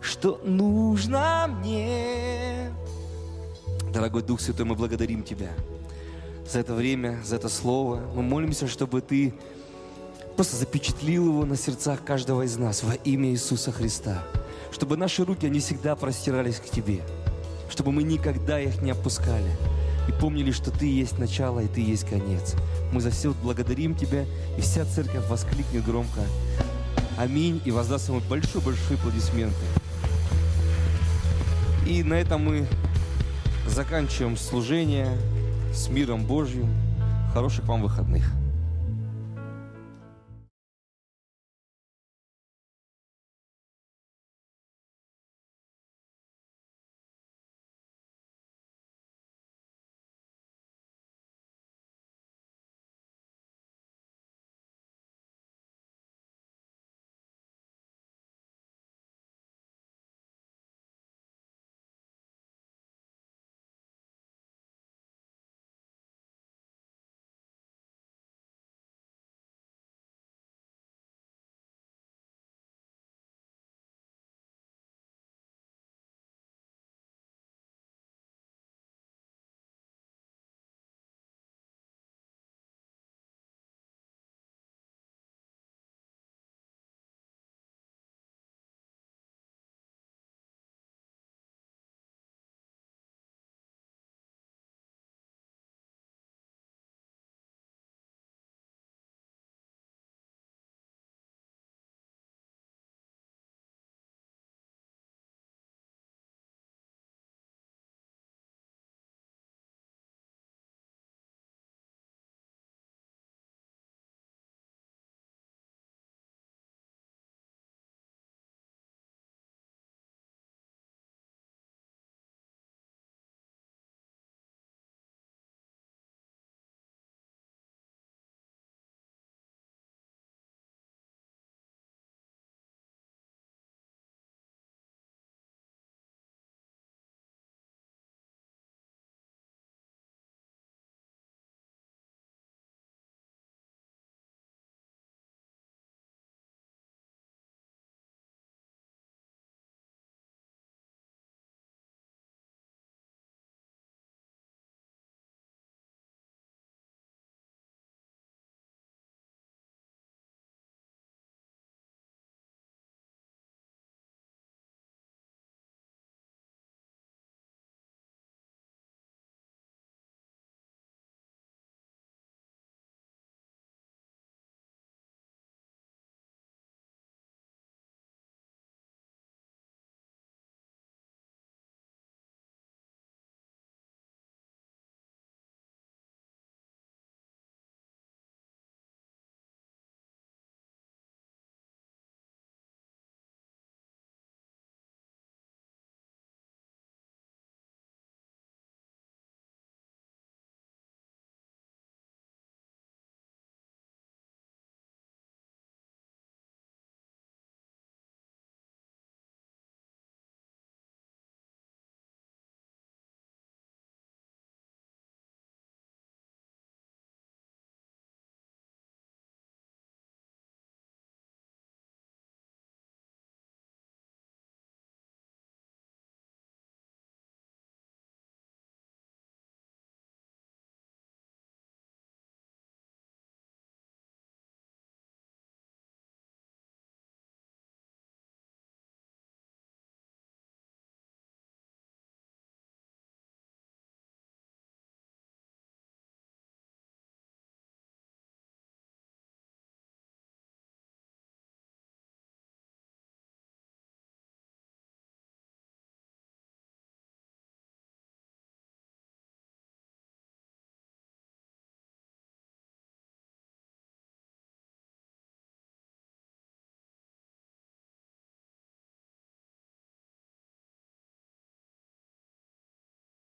что 0.00 0.40
нужно 0.44 1.46
мне. 1.60 2.72
Дорогой 3.92 4.22
Дух 4.22 4.40
Святой, 4.40 4.64
мы 4.64 4.74
благодарим 4.74 5.22
Тебя 5.22 5.50
за 6.50 6.60
это 6.60 6.74
время, 6.74 7.20
за 7.24 7.36
это 7.36 7.48
слово. 7.48 8.00
Мы 8.14 8.22
молимся, 8.22 8.66
чтобы 8.66 9.00
Ты 9.02 9.34
просто 10.36 10.56
запечатлил 10.56 11.26
его 11.26 11.44
на 11.44 11.56
сердцах 11.56 12.02
каждого 12.04 12.42
из 12.42 12.56
нас 12.56 12.82
во 12.82 12.94
имя 12.94 13.30
Иисуса 13.30 13.70
Христа. 13.70 14.22
Чтобы 14.72 14.96
наши 14.96 15.24
руки, 15.24 15.46
они 15.46 15.60
всегда 15.60 15.94
простирались 15.94 16.56
к 16.56 16.64
Тебе. 16.64 17.02
Чтобы 17.68 17.92
мы 17.92 18.02
никогда 18.02 18.58
их 18.58 18.82
не 18.82 18.90
опускали. 18.90 19.50
Помнили, 20.20 20.52
что 20.52 20.70
Ты 20.70 20.86
есть 20.86 21.18
начало 21.18 21.60
и 21.60 21.66
Ты 21.66 21.80
есть 21.80 22.08
конец. 22.08 22.54
Мы 22.92 23.00
за 23.00 23.10
все 23.10 23.32
благодарим 23.42 23.94
Тебя, 23.94 24.26
и 24.58 24.60
вся 24.60 24.84
церковь 24.84 25.26
воскликнет 25.28 25.84
громко 25.84 26.20
Аминь, 27.16 27.60
и 27.64 27.70
воздаст 27.70 28.08
ему 28.08 28.20
большой-большой 28.28 28.96
аплодисменты. 28.96 29.54
И 31.86 32.02
на 32.02 32.14
этом 32.14 32.44
мы 32.44 32.66
заканчиваем 33.66 34.36
служение 34.36 35.08
с 35.74 35.88
миром 35.88 36.24
Божьим. 36.24 36.72
Хороших 37.34 37.64
вам 37.66 37.82
выходных. 37.82 38.39